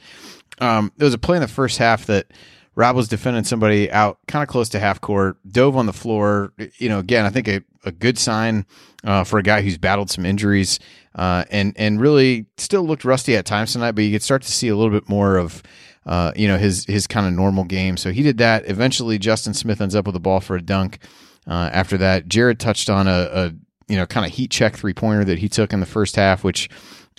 Um, 0.61 0.93
there 0.97 1.07
was 1.07 1.15
a 1.15 1.19
play 1.19 1.37
in 1.37 1.43
the 1.43 1.49
first 1.49 1.79
half 1.79 2.07
that 2.07 2.27
Rob 2.75 2.97
was 2.97 3.09
defending 3.09 3.45
somebody 3.45 3.91
out 3.91 4.19
kind 4.29 4.43
of 4.43 4.49
close 4.49 4.69
to 4.71 4.79
half 4.79 5.01
court, 5.01 5.37
dove 5.51 5.77
on 5.77 5.87
the 5.87 5.93
floor. 5.93 6.53
You 6.79 6.89
know, 6.89 6.99
again, 7.01 7.27
I 7.27 7.31
think 7.31 7.49
a, 7.49 7.63
a 7.85 7.93
good 7.93 8.19
sign 8.19 8.67
uh, 9.05 9.25
for 9.25 9.39
a 9.39 9.43
guy 9.43 9.63
who's 9.63 9.79
battled 9.79 10.11
some 10.11 10.25
injuries 10.25 10.79
uh, 11.15 11.45
and 11.51 11.75
and 11.77 12.01
really 12.01 12.47
still 12.57 12.83
looked 12.83 13.05
rusty 13.05 13.37
at 13.37 13.45
times 13.45 13.73
tonight. 13.73 13.93
But 13.93 14.05
you 14.05 14.13
could 14.13 14.23
start 14.23 14.43
to 14.43 14.53
see 14.53 14.69
a 14.69 14.77
little 14.77 14.93
bit 14.93 15.09
more 15.09 15.37
of 15.37 15.63
uh, 16.07 16.33
you 16.35 16.49
know, 16.49 16.59
his 16.59 16.85
his 16.87 17.07
kind 17.07 17.27
of 17.27 17.33
normal 17.33 17.65
game. 17.65 17.97
So 17.97 18.12
he 18.12 18.23
did 18.23 18.38
that. 18.38 18.69
Eventually, 18.69 19.19
Justin 19.19 19.55
Smith 19.55 19.81
ends 19.81 19.95
up 19.95 20.07
with 20.07 20.15
the 20.15 20.21
ball 20.21 20.41
for 20.41 20.57
a 20.57 20.62
dunk. 20.62 20.99
Uh, 21.47 21.71
after 21.73 21.99
that, 21.99 22.29
Jared 22.29 22.61
touched 22.61 22.88
on 22.88 23.09
a, 23.09 23.29
a 23.33 23.53
you 23.88 23.97
know 23.97 24.07
kind 24.07 24.27
of 24.27 24.33
heat 24.33 24.51
check 24.51 24.77
three 24.77 24.95
pointer 24.95 25.25
that 25.25 25.38
he 25.38 25.49
took 25.49 25.73
in 25.73 25.81
the 25.81 25.87
first 25.87 26.17
half, 26.17 26.45
which 26.45 26.69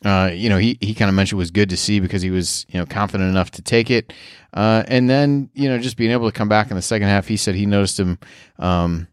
uh, 0.05 0.29
you 0.33 0.49
know, 0.49 0.57
he, 0.57 0.77
he 0.81 0.93
kind 0.93 1.09
of 1.09 1.15
mentioned 1.15 1.37
was 1.37 1.51
good 1.51 1.69
to 1.69 1.77
see 1.77 1.99
because 1.99 2.21
he 2.21 2.29
was, 2.29 2.65
you 2.69 2.79
know, 2.79 2.85
confident 2.85 3.29
enough 3.29 3.51
to 3.51 3.61
take 3.61 3.89
it. 3.89 4.11
Uh, 4.53 4.83
and 4.87 5.09
then, 5.09 5.49
you 5.53 5.69
know, 5.69 5.77
just 5.77 5.97
being 5.97 6.11
able 6.11 6.29
to 6.29 6.37
come 6.37 6.49
back 6.49 6.69
in 6.69 6.75
the 6.75 6.81
second 6.81 7.07
half, 7.07 7.27
he 7.27 7.37
said 7.37 7.55
he 7.55 7.65
noticed 7.65 7.99
him, 7.99 8.19
um, 8.59 9.07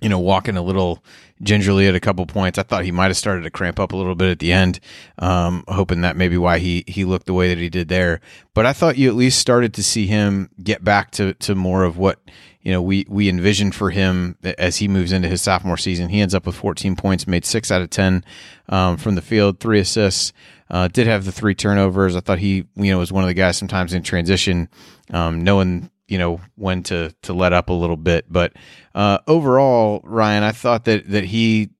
you 0.00 0.08
know, 0.08 0.18
walking 0.18 0.56
a 0.56 0.62
little 0.62 1.04
gingerly 1.42 1.86
at 1.86 1.94
a 1.94 2.00
couple 2.00 2.24
points. 2.26 2.58
I 2.58 2.62
thought 2.62 2.84
he 2.84 2.92
might 2.92 3.06
have 3.06 3.16
started 3.16 3.42
to 3.42 3.50
cramp 3.50 3.78
up 3.78 3.92
a 3.92 3.96
little 3.96 4.14
bit 4.14 4.30
at 4.30 4.38
the 4.38 4.52
end, 4.52 4.80
um, 5.18 5.64
hoping 5.68 6.02
that 6.02 6.16
maybe 6.16 6.36
why 6.36 6.58
he 6.58 6.84
he 6.86 7.04
looked 7.04 7.26
the 7.26 7.34
way 7.34 7.48
that 7.48 7.58
he 7.58 7.68
did 7.68 7.88
there. 7.88 8.20
But 8.54 8.66
I 8.66 8.72
thought 8.72 8.98
you 8.98 9.08
at 9.08 9.14
least 9.14 9.38
started 9.38 9.74
to 9.74 9.82
see 9.82 10.06
him 10.06 10.50
get 10.62 10.84
back 10.84 11.10
to 11.12 11.34
to 11.34 11.54
more 11.54 11.84
of 11.84 11.98
what 11.98 12.18
you 12.62 12.72
know 12.72 12.82
we 12.82 13.06
we 13.08 13.28
envisioned 13.28 13.74
for 13.74 13.90
him 13.90 14.36
as 14.58 14.78
he 14.78 14.88
moves 14.88 15.12
into 15.12 15.28
his 15.28 15.42
sophomore 15.42 15.76
season. 15.76 16.08
He 16.08 16.20
ends 16.20 16.34
up 16.34 16.46
with 16.46 16.56
14 16.56 16.96
points, 16.96 17.26
made 17.26 17.44
six 17.44 17.70
out 17.70 17.82
of 17.82 17.90
10 17.90 18.24
um, 18.68 18.96
from 18.96 19.14
the 19.14 19.22
field, 19.22 19.60
three 19.60 19.80
assists. 19.80 20.32
Uh, 20.70 20.86
did 20.86 21.08
have 21.08 21.24
the 21.24 21.32
three 21.32 21.54
turnovers. 21.54 22.14
I 22.14 22.20
thought 22.20 22.38
he 22.38 22.66
you 22.76 22.92
know 22.92 22.98
was 22.98 23.12
one 23.12 23.24
of 23.24 23.28
the 23.28 23.34
guys 23.34 23.56
sometimes 23.56 23.92
in 23.92 24.02
transition, 24.02 24.68
um, 25.10 25.42
knowing 25.42 25.90
you 26.10 26.18
know 26.18 26.40
when 26.56 26.82
to 26.82 27.14
to 27.22 27.32
let 27.32 27.52
up 27.52 27.70
a 27.70 27.72
little 27.72 27.96
bit. 27.96 28.26
But 28.28 28.52
uh, 28.94 29.18
overall, 29.26 30.00
Ryan, 30.04 30.42
I 30.42 30.52
thought 30.52 30.84
that 30.84 31.08
that 31.08 31.24
he, 31.24 31.70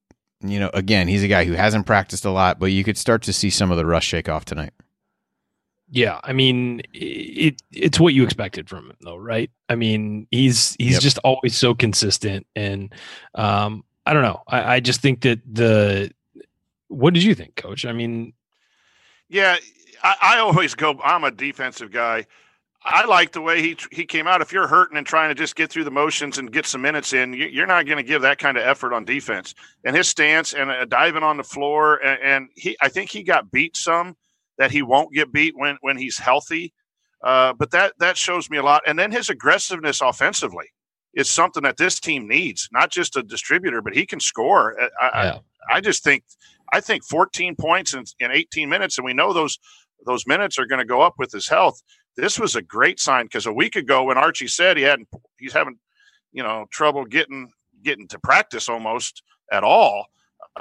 you 0.41 0.61
know, 0.61 0.71
again, 0.73 1.09
he's 1.09 1.23
a 1.23 1.29
guy 1.29 1.45
who 1.45 1.53
hasn't 1.53 1.85
practiced 1.85 2.25
a 2.25 2.31
lot, 2.31 2.59
but 2.59 2.67
you 2.67 2.85
could 2.85 2.97
start 2.97 3.23
to 3.23 3.33
see 3.33 3.51
some 3.51 3.71
of 3.71 3.77
the 3.77 3.85
rust 3.85 4.07
shake 4.07 4.29
off 4.29 4.45
tonight. 4.45 4.73
Yeah, 5.93 6.21
I 6.23 6.33
mean, 6.33 6.83
it 6.95 7.61
it's 7.73 7.99
what 7.99 8.15
you 8.15 8.23
expected 8.23 8.69
from 8.69 8.91
him, 8.91 8.97
though, 9.01 9.17
right? 9.17 9.51
I 9.69 9.75
mean, 9.75 10.29
he's 10.31 10.77
he's 10.79 10.93
yep. 10.93 11.03
just 11.03 11.19
always 11.19 11.57
so 11.57 11.75
consistent, 11.75 12.47
and 12.55 12.95
um, 13.35 13.85
I 14.07 14.13
don't 14.13 14.23
know. 14.23 14.43
I, 14.47 14.77
I 14.77 14.81
just 14.81 15.01
think 15.01 15.23
that 15.23 15.41
the 15.53 16.13
what 16.87 17.13
did 17.13 17.25
you 17.25 17.35
think, 17.35 17.57
Coach? 17.57 17.85
I 17.85 17.93
mean, 17.93 18.35
yeah, 19.29 19.57
I, 20.05 20.17
I 20.23 20.39
always 20.39 20.77
go. 20.77 21.01
I'm 21.03 21.25
a 21.25 21.33
defensive 21.33 21.91
guy. 21.91 22.27
I 22.83 23.05
like 23.05 23.33
the 23.33 23.43
way 23.43 23.61
he 23.61 23.77
he 23.93 24.07
came 24.07 24.27
out. 24.27 24.41
If 24.41 24.53
you're 24.53 24.67
hurting 24.67 24.97
and 24.97 25.07
trying 25.07 25.29
to 25.29 25.35
just 25.35 25.55
get 25.55 25.71
through 25.71 25.85
the 25.85 25.91
motions 25.91 26.39
and 26.39 26.51
get 26.51 26.65
some 26.65 26.81
minutes 26.81 27.13
in, 27.13 27.35
you're 27.35 27.67
not 27.67 27.85
going 27.85 27.99
to 27.99 28.03
give 28.03 28.23
that 28.23 28.39
kind 28.39 28.57
of 28.57 28.63
effort 28.63 28.95
on 28.95 29.05
defense. 29.05 29.55
And 29.85 29.95
his 29.95 30.09
stance 30.09 30.55
and 30.55 30.71
uh, 30.71 30.87
diving 30.87 31.23
on 31.23 31.37
the 31.37 31.45
floor, 31.45 31.97
and, 31.97 32.19
and, 32.23 32.49
he, 32.55 32.77
I 32.81 32.89
think 32.89 33.11
he 33.11 33.23
got 33.23 33.51
beat 33.51 33.77
some 33.77 34.17
that 34.57 34.71
he 34.71 34.81
won't 34.83 35.13
get 35.13 35.31
beat 35.31 35.55
when 35.57 35.77
when 35.83 35.99
he's 35.99 36.19
healthy. 36.19 36.73
Uh, 37.23 37.53
but 37.53 37.71
that 37.73 37.93
that 37.99 38.17
shows 38.17 38.49
me 38.49 38.57
a 38.57 38.63
lot. 38.63 38.83
And 38.87 38.99
then 38.99 39.13
his 39.13 39.29
aggressiveness 39.29 40.01
offensively 40.01 40.67
is 41.13 41.29
something 41.29 41.63
that 41.65 41.77
this 41.77 42.01
team 42.01 42.27
needs. 42.27 42.67
Not 42.73 42.91
just 42.91 43.15
a 43.15 43.23
distributor, 43.23 43.83
but 43.83 43.95
he 43.95 44.07
can 44.07 44.21
score. 44.21 44.81
Uh, 44.81 44.89
I, 45.01 45.25
yeah. 45.25 45.39
I, 45.69 45.77
I 45.77 45.81
just 45.83 46.03
think 46.03 46.25
I 46.73 46.81
think 46.81 47.05
14 47.05 47.57
points 47.57 47.93
in, 47.93 48.05
in 48.21 48.31
18 48.31 48.71
minutes, 48.71 48.97
and 48.97 49.05
we 49.05 49.13
know 49.13 49.35
those 49.35 49.59
those 50.07 50.27
minutes 50.27 50.59
are 50.59 50.65
going 50.65 50.79
to 50.79 50.87
go 50.87 51.03
up 51.03 51.17
with 51.19 51.31
his 51.31 51.47
health 51.47 51.83
this 52.17 52.39
was 52.39 52.57
a 52.57 52.63
great 52.63 53.01
sign 53.01 53.27
because 53.27 53.47
a 53.47 53.53
week 53.53 53.77
ago 53.77 54.05
when 54.05 54.19
Archie 54.19 54.49
said 54.49 54.77
he 54.77 54.83
hadn't 54.83 55.09
he's 55.39 55.53
having 55.53 55.79
you 56.33 56.43
know 56.43 56.67
trouble 56.71 57.05
getting 57.05 57.51
getting 57.83 58.09
to 58.09 58.19
practice 58.19 58.69
almost 58.69 59.23
at 59.51 59.65
all. 59.65 60.07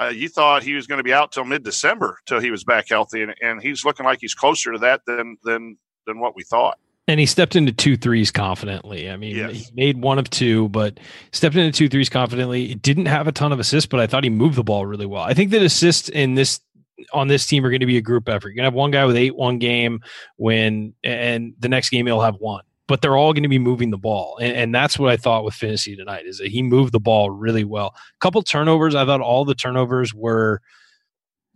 Uh, 0.00 0.06
you 0.06 0.28
thought 0.28 0.62
he 0.62 0.74
was 0.74 0.86
going 0.86 0.98
to 0.98 1.04
be 1.04 1.12
out 1.12 1.32
till 1.32 1.44
mid 1.44 1.64
December 1.64 2.18
till 2.26 2.40
he 2.40 2.50
was 2.50 2.64
back 2.64 2.88
healthy, 2.88 3.22
and, 3.22 3.34
and 3.42 3.60
he's 3.60 3.84
looking 3.84 4.06
like 4.06 4.18
he's 4.20 4.34
closer 4.34 4.72
to 4.72 4.78
that 4.78 5.02
than 5.06 5.36
than 5.44 5.76
than 6.06 6.20
what 6.20 6.36
we 6.36 6.42
thought. 6.44 6.78
And 7.08 7.18
he 7.18 7.26
stepped 7.26 7.56
into 7.56 7.72
two 7.72 7.96
threes 7.96 8.30
confidently. 8.30 9.10
I 9.10 9.16
mean, 9.16 9.34
yes. 9.34 9.52
he 9.52 9.74
made 9.74 10.00
one 10.00 10.20
of 10.20 10.30
two, 10.30 10.68
but 10.68 11.00
stepped 11.32 11.56
into 11.56 11.76
two 11.76 11.88
threes 11.88 12.08
confidently. 12.08 12.68
He 12.68 12.76
didn't 12.76 13.06
have 13.06 13.26
a 13.26 13.32
ton 13.32 13.50
of 13.50 13.58
assists, 13.58 13.88
but 13.88 13.98
I 13.98 14.06
thought 14.06 14.22
he 14.22 14.30
moved 14.30 14.54
the 14.54 14.62
ball 14.62 14.86
really 14.86 15.06
well. 15.06 15.22
I 15.22 15.34
think 15.34 15.50
that 15.50 15.60
assists 15.60 16.08
in 16.08 16.36
this 16.36 16.60
on 17.12 17.28
this 17.28 17.46
team 17.46 17.64
are 17.64 17.70
going 17.70 17.80
to 17.80 17.86
be 17.86 17.96
a 17.96 18.02
group 18.02 18.28
effort. 18.28 18.48
You're 18.48 18.56
going 18.56 18.64
to 18.64 18.70
have 18.70 18.74
one 18.74 18.90
guy 18.90 19.04
with 19.04 19.16
eight 19.16 19.36
one 19.36 19.58
game 19.58 20.00
when, 20.36 20.94
and 21.04 21.54
the 21.58 21.68
next 21.68 21.90
game 21.90 22.06
he'll 22.06 22.20
have 22.20 22.36
one. 22.36 22.64
But 22.86 23.02
they're 23.02 23.16
all 23.16 23.32
going 23.32 23.44
to 23.44 23.48
be 23.48 23.58
moving 23.58 23.90
the 23.90 23.98
ball, 23.98 24.36
and, 24.40 24.52
and 24.56 24.74
that's 24.74 24.98
what 24.98 25.10
I 25.10 25.16
thought 25.16 25.44
with 25.44 25.54
Phinisee 25.54 25.96
tonight. 25.96 26.26
Is 26.26 26.38
that 26.38 26.48
he 26.48 26.60
moved 26.60 26.92
the 26.92 26.98
ball 26.98 27.30
really 27.30 27.62
well. 27.62 27.94
A 27.96 28.20
couple 28.20 28.42
turnovers. 28.42 28.96
I 28.96 29.04
thought 29.06 29.20
all 29.20 29.44
the 29.44 29.54
turnovers 29.54 30.12
were 30.12 30.60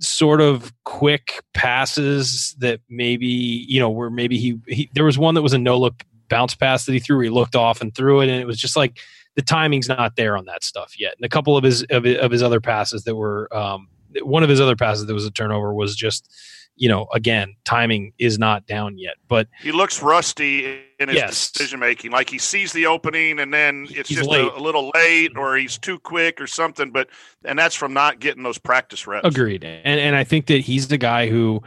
sort 0.01 0.41
of 0.41 0.73
quick 0.85 1.43
passes 1.53 2.55
that 2.59 2.81
maybe 2.89 3.27
you 3.27 3.81
know 3.81 3.91
where 3.91 4.11
maybe 4.11 4.39
he, 4.39 4.61
he 4.69 4.91
there 4.95 5.05
was 5.05 5.19
one 5.19 5.35
that 5.35 5.43
was 5.43 5.53
a 5.53 5.59
no 5.59 5.77
look 5.77 6.05
bounce 6.29 6.55
pass 6.55 6.87
that 6.87 6.93
he 6.93 7.01
threw. 7.01 7.21
He 7.21 7.31
looked 7.31 7.57
off 7.57 7.81
and 7.81 7.95
threw 7.95 8.21
it, 8.21 8.29
and 8.29 8.41
it 8.41 8.47
was 8.47 8.59
just 8.59 8.77
like 8.77 9.01
the 9.37 9.43
timing's 9.43 9.89
not 9.89 10.17
there 10.17 10.37
on 10.37 10.45
that 10.47 10.65
stuff 10.65 10.99
yet. 10.99 11.15
And 11.17 11.25
a 11.25 11.29
couple 11.29 11.57
of 11.57 11.65
his 11.65 11.83
of, 11.85 12.07
of 12.07 12.31
his 12.31 12.43
other 12.43 12.61
passes 12.61 13.05
that 13.05 13.17
were 13.17 13.55
um, 13.55 13.89
one 14.23 14.43
of 14.43 14.49
his 14.49 14.61
other 14.61 14.77
passes 14.77 15.07
that 15.07 15.15
was 15.15 15.27
a 15.27 15.31
turnover 15.31 15.75
was 15.75 15.97
just 15.97 16.29
you 16.77 16.89
know, 16.89 17.07
again, 17.15 17.55
timing 17.65 18.13
is 18.19 18.39
not 18.39 18.67
down 18.67 18.99
yet, 18.99 19.15
but 19.29 19.49
he 19.63 19.71
looks 19.71 20.03
rusty 20.03 20.81
in 20.99 21.09
his 21.09 21.17
yes. 21.17 21.51
decision 21.51 21.79
making. 21.79 22.11
Like 22.11 22.29
he 22.29 22.39
sees 22.39 22.73
the 22.73 22.87
opening 22.87 23.39
and 23.39 23.55
then 23.55 23.87
it's 23.91 24.09
he's 24.09 24.19
just 24.19 24.31
a, 24.31 24.57
a, 24.57 24.59
little 24.59 24.91
late 24.95 25.37
or 25.37 25.57
he's 25.57 25.79
too 25.79 25.99
quick 26.01 26.41
or 26.41 26.47
something. 26.47 26.91
But 26.91 27.09
and 27.45 27.59
that's 27.59 27.75
from 27.75 27.93
not 27.93 28.19
getting 28.19 28.43
those 28.43 28.59
practice 28.59 29.07
reps. 29.07 29.27
Agreed. 29.27 29.65
And 29.65 30.01
and 30.01 30.17
I 30.17 30.25
think 30.25 30.47
that 30.47 30.63
he's 30.63 30.89
the 30.89 30.99
guy 30.99 31.29
who 31.29 31.63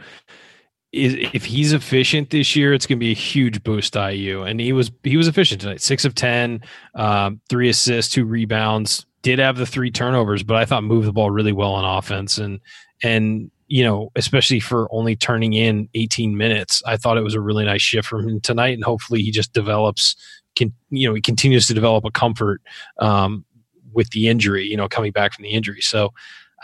is 0.92 1.14
if 1.32 1.46
he's 1.46 1.72
efficient 1.72 2.30
this 2.30 2.54
year, 2.54 2.74
it's 2.74 2.86
going 2.86 2.98
to 2.98 3.00
be 3.00 3.12
a 3.12 3.14
huge 3.14 3.62
boost 3.62 3.94
to 3.94 4.12
IU. 4.12 4.42
And 4.42 4.60
he 4.60 4.72
was 4.72 4.90
he 5.04 5.16
was 5.16 5.26
efficient 5.26 5.62
tonight. 5.62 5.80
Six 5.80 6.04
of 6.04 6.14
ten, 6.14 6.60
um, 6.94 7.40
three 7.48 7.70
assists, 7.70 8.12
two 8.12 8.26
rebounds 8.26 9.06
did 9.28 9.40
have 9.40 9.58
the 9.58 9.66
three 9.66 9.90
turnovers, 9.90 10.42
but 10.42 10.56
I 10.56 10.64
thought 10.64 10.84
moved 10.84 11.06
the 11.06 11.12
ball 11.12 11.30
really 11.30 11.52
well 11.52 11.72
on 11.72 11.84
offense 11.84 12.38
and 12.38 12.60
and 13.02 13.50
you 13.66 13.84
know, 13.84 14.10
especially 14.16 14.58
for 14.58 14.88
only 14.90 15.14
turning 15.14 15.52
in 15.52 15.90
18 15.92 16.34
minutes, 16.34 16.82
I 16.86 16.96
thought 16.96 17.18
it 17.18 17.22
was 17.22 17.34
a 17.34 17.40
really 17.40 17.66
nice 17.66 17.82
shift 17.82 18.08
from 18.08 18.26
him 18.26 18.40
tonight, 18.40 18.72
and 18.72 18.82
hopefully 18.82 19.20
he 19.20 19.30
just 19.30 19.52
develops, 19.52 20.16
can 20.56 20.72
you 20.88 21.06
know, 21.06 21.14
he 21.14 21.20
continues 21.20 21.66
to 21.66 21.74
develop 21.74 22.06
a 22.06 22.10
comfort 22.10 22.62
um, 23.00 23.44
with 23.92 24.08
the 24.10 24.28
injury, 24.28 24.64
you 24.64 24.78
know, 24.78 24.88
coming 24.88 25.12
back 25.12 25.34
from 25.34 25.42
the 25.42 25.50
injury. 25.50 25.82
So, 25.82 26.06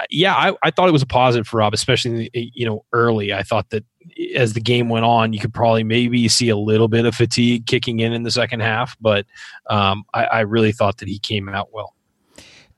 uh, 0.00 0.07
yeah, 0.09 0.35
I, 0.35 0.55
I 0.62 0.70
thought 0.70 0.88
it 0.88 0.92
was 0.92 1.03
a 1.03 1.07
positive 1.07 1.46
for 1.46 1.59
Rob, 1.59 1.74
especially 1.74 2.31
you 2.33 2.64
know 2.64 2.87
early. 2.94 3.35
I 3.35 3.42
thought 3.42 3.68
that 3.68 3.85
as 4.35 4.55
the 4.55 4.61
game 4.62 4.88
went 4.88 5.05
on, 5.05 5.35
you 5.35 5.38
could 5.38 5.53
probably 5.53 5.85
maybe 5.85 6.27
see 6.29 6.48
a 6.48 6.57
little 6.57 6.88
bit 6.88 7.05
of 7.05 7.14
fatigue 7.14 7.66
kicking 7.66 8.00
in 8.00 8.14
in 8.14 8.22
the 8.22 8.31
second 8.31 8.61
half, 8.61 8.96
but 9.03 9.27
um, 9.68 10.05
I, 10.14 10.24
I 10.24 10.40
really 10.40 10.72
thought 10.72 10.96
that 10.98 11.09
he 11.09 11.18
came 11.18 11.50
out 11.50 11.68
well. 11.70 11.94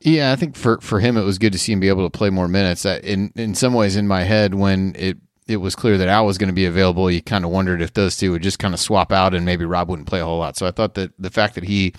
Yeah, 0.01 0.33
I 0.33 0.37
think 0.37 0.57
for 0.57 0.79
for 0.81 1.01
him 1.01 1.17
it 1.17 1.25
was 1.25 1.39
good 1.39 1.53
to 1.53 1.59
see 1.59 1.73
him 1.73 1.81
be 1.81 1.89
able 1.89 2.09
to 2.09 2.17
play 2.17 2.31
more 2.31 2.49
minutes. 2.49 2.85
In 2.85 3.33
in 3.35 3.55
some 3.55 3.75
ways, 3.75 3.97
in 3.97 4.07
my 4.07 4.23
head, 4.23 4.55
when 4.55 4.95
it 4.97 5.17
it 5.47 5.57
was 5.59 5.75
clear 5.75 5.97
that 5.99 6.09
Al 6.09 6.27
was 6.27 6.39
going 6.39 6.49
to 6.49 6.55
be 6.55 6.67
available, 6.67 7.11
you 7.11 7.23
kind 7.23 7.45
of 7.45 7.51
wondered 7.51 7.81
if 7.81 7.95
those 7.95 8.17
two 8.17 8.33
would 8.33 8.43
just 8.43 8.59
kind 8.59 8.75
of 8.75 8.81
swap 8.81 9.13
out 9.13 9.33
and 9.35 9.47
maybe 9.47 9.65
Rob 9.65 9.89
wouldn't 9.89 10.09
play 10.09 10.21
a 10.21 10.25
whole 10.25 10.39
lot. 10.39 10.57
So 10.57 10.67
I 10.67 10.71
thought 10.71 10.95
that 10.95 11.13
the 11.19 11.31
fact 11.31 11.55
that 11.55 11.65
he 11.65 11.95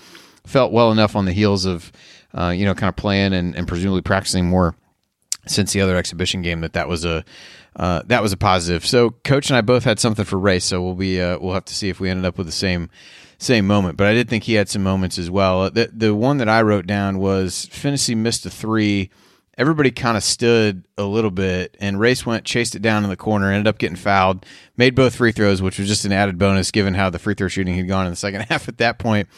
felt 0.46 0.72
well 0.72 0.92
enough 0.92 1.16
on 1.16 1.24
the 1.24 1.32
heels 1.32 1.64
of 1.64 1.90
uh, 2.34 2.50
you 2.50 2.64
know 2.64 2.74
kind 2.74 2.88
of 2.88 2.96
playing 2.96 3.32
and, 3.32 3.56
and 3.56 3.66
presumably 3.66 4.02
practicing 4.02 4.46
more 4.46 4.74
since 5.46 5.72
the 5.72 5.80
other 5.80 5.96
exhibition 5.96 6.42
game 6.42 6.60
that 6.60 6.74
that 6.74 6.88
was 6.88 7.04
a 7.04 7.24
uh, 7.76 8.02
that 8.06 8.22
was 8.22 8.32
a 8.32 8.36
positive. 8.36 8.86
So 8.86 9.10
coach 9.10 9.50
and 9.50 9.56
I 9.56 9.60
both 9.60 9.84
had 9.84 9.98
something 9.98 10.24
for 10.24 10.38
race, 10.38 10.64
so 10.64 10.82
we'll 10.82 10.94
be 10.94 11.20
uh, 11.20 11.38
we'll 11.38 11.54
have 11.54 11.64
to 11.66 11.74
see 11.74 11.88
if 11.88 12.00
we 12.00 12.10
ended 12.10 12.26
up 12.26 12.38
with 12.38 12.46
the 12.46 12.52
same 12.52 12.90
same 13.38 13.66
moment. 13.66 13.96
But 13.96 14.08
I 14.08 14.14
did 14.14 14.28
think 14.28 14.44
he 14.44 14.54
had 14.54 14.68
some 14.68 14.82
moments 14.82 15.18
as 15.18 15.30
well. 15.30 15.70
The 15.70 15.90
the 15.92 16.14
one 16.14 16.38
that 16.38 16.48
I 16.48 16.62
wrote 16.62 16.86
down 16.86 17.18
was 17.18 17.68
Phinisee 17.70 18.16
missed 18.16 18.44
a 18.44 18.50
three. 18.50 19.10
Everybody 19.56 19.90
kind 19.90 20.16
of 20.16 20.22
stood 20.22 20.84
a 20.96 21.02
little 21.02 21.32
bit, 21.32 21.76
and 21.80 21.98
Race 21.98 22.24
went 22.24 22.44
chased 22.44 22.76
it 22.76 22.82
down 22.82 23.02
in 23.02 23.10
the 23.10 23.16
corner, 23.16 23.50
ended 23.50 23.66
up 23.66 23.78
getting 23.78 23.96
fouled, 23.96 24.46
made 24.76 24.94
both 24.94 25.16
free 25.16 25.32
throws, 25.32 25.60
which 25.60 25.80
was 25.80 25.88
just 25.88 26.04
an 26.04 26.12
added 26.12 26.38
bonus 26.38 26.70
given 26.70 26.94
how 26.94 27.10
the 27.10 27.18
free 27.18 27.34
throw 27.34 27.48
shooting 27.48 27.74
had 27.74 27.88
gone 27.88 28.06
in 28.06 28.12
the 28.12 28.16
second 28.16 28.42
half 28.48 28.68
at 28.68 28.78
that 28.78 28.98
point. 28.98 29.28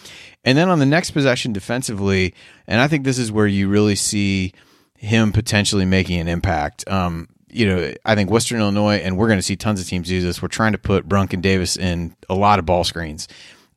And 0.45 0.59
then 0.59 0.69
on 0.69 0.79
the 0.79 0.87
next 0.87 1.13
possession 1.13 1.53
defensively, 1.53 2.35
and 2.67 2.81
I 2.81 2.89
think 2.89 3.05
this 3.05 3.19
is 3.19 3.33
where 3.33 3.47
you 3.47 3.69
really 3.69 3.95
see 3.95 4.53
him 4.95 5.33
potentially 5.33 5.87
making 5.87 6.21
an 6.21 6.29
impact. 6.29 6.87
Um, 6.87 7.29
you 7.49 7.67
know, 7.67 7.93
I 8.05 8.15
think 8.15 8.31
Western 8.31 8.61
Illinois, 8.61 8.97
and 8.97 9.17
we're 9.17 9.27
going 9.27 9.39
to 9.39 9.43
see 9.43 9.57
tons 9.57 9.81
of 9.81 9.87
teams 9.87 10.09
do 10.09 10.21
this. 10.21 10.43
We're 10.43 10.49
trying 10.49 10.73
to 10.73 10.79
put 10.79 11.09
Brunk 11.09 11.33
and 11.33 11.43
Davis 11.43 11.79
in 11.79 12.15
a 12.29 12.35
lot 12.35 12.59
of 12.59 12.67
ball 12.67 12.85
screens 12.85 13.27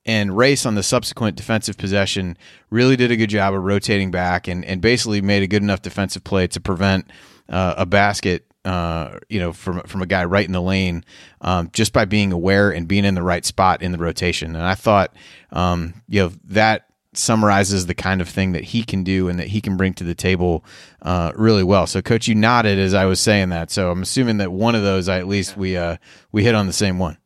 and 0.06 0.36
Race 0.36 0.66
on 0.66 0.76
the 0.76 0.84
subsequent 0.84 1.38
defensive 1.38 1.78
possession 1.78 2.38
really 2.70 2.96
did 2.96 3.12
a 3.12 3.16
good 3.16 3.30
job 3.30 3.54
of 3.54 3.64
rotating 3.64 4.12
back 4.12 4.48
and, 4.48 4.66
and 4.66 4.82
basically 4.82 5.22
made 5.22 5.44
a 5.44 5.48
good 5.48 5.64
enough 5.64 5.82
defensive 5.82 6.24
play 6.24 6.48
to 6.48 6.60
prevent 6.60 7.10
uh, 7.50 7.76
a 7.78 7.86
basket, 7.86 8.46
uh, 8.66 9.20
you 9.30 9.40
know, 9.40 9.54
from 9.54 9.82
from 9.82 10.02
a 10.02 10.06
guy 10.06 10.26
right 10.26 10.46
in 10.46 10.52
the 10.52 10.62
lane, 10.62 11.04
um, 11.42 11.70
just 11.74 11.94
by 11.94 12.06
being 12.06 12.32
aware 12.32 12.72
and 12.72 12.88
being 12.88 13.06
in 13.06 13.16
the 13.16 13.24
right 13.24 13.46
spot 13.46 13.82
in 13.82 13.92
the 13.92 13.98
rotation. 13.98 14.56
And 14.56 14.66
I 14.66 14.76
thought, 14.76 15.16
um, 15.52 16.02
you 16.08 16.22
know, 16.22 16.32
that 16.46 16.88
summarizes 17.16 17.86
the 17.86 17.94
kind 17.94 18.22
of 18.22 18.30
thing 18.30 18.54
that 18.54 18.64
he 18.64 18.84
can 18.84 19.04
do 19.04 19.30
and 19.30 19.40
that 19.40 19.48
he 19.48 19.62
can 19.62 19.78
bring 19.78 19.94
to 19.94 20.04
the 20.04 20.16
table 20.16 20.66
uh, 21.02 21.32
really 21.36 21.64
well. 21.64 21.86
So, 21.88 22.02
coach, 22.02 22.28
you 22.28 22.36
nodded 22.36 22.80
as 22.80 22.94
I 22.94 23.06
was 23.06 23.20
saying 23.20 23.50
that. 23.50 23.72
So 23.72 23.92
I'm 23.92 24.02
assuming 24.02 24.38
that 24.38 24.52
one 24.52 24.76
of 24.76 24.84
those, 24.84 25.08
I, 25.08 25.20
at 25.20 25.28
least 25.28 25.56
we 25.56 25.78
uh, 25.78 25.98
we 26.32 26.44
hit 26.44 26.56
on 26.56 26.68
the 26.68 26.74
same 26.74 27.00
one. 27.00 27.18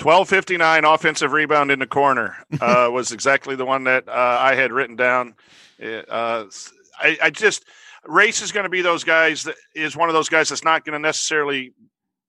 1259 0.00 0.84
offensive 0.84 1.32
rebound 1.32 1.70
in 1.70 1.78
the 1.78 1.86
corner 1.86 2.36
uh, 2.60 2.88
was 2.92 3.10
exactly 3.10 3.56
the 3.56 3.64
one 3.64 3.84
that 3.84 4.08
uh, 4.08 4.38
I 4.40 4.54
had 4.54 4.72
written 4.72 4.94
down. 4.94 5.34
Uh, 5.82 6.44
I, 7.00 7.18
I, 7.22 7.30
just 7.30 7.64
race 8.04 8.40
is 8.40 8.52
going 8.52 8.64
to 8.64 8.70
be 8.70 8.82
those 8.82 9.04
guys 9.04 9.44
that 9.44 9.56
is 9.74 9.96
one 9.96 10.08
of 10.08 10.12
those 10.12 10.28
guys 10.28 10.48
that's 10.48 10.64
not 10.64 10.84
going 10.84 10.94
to 10.94 10.98
necessarily 10.98 11.72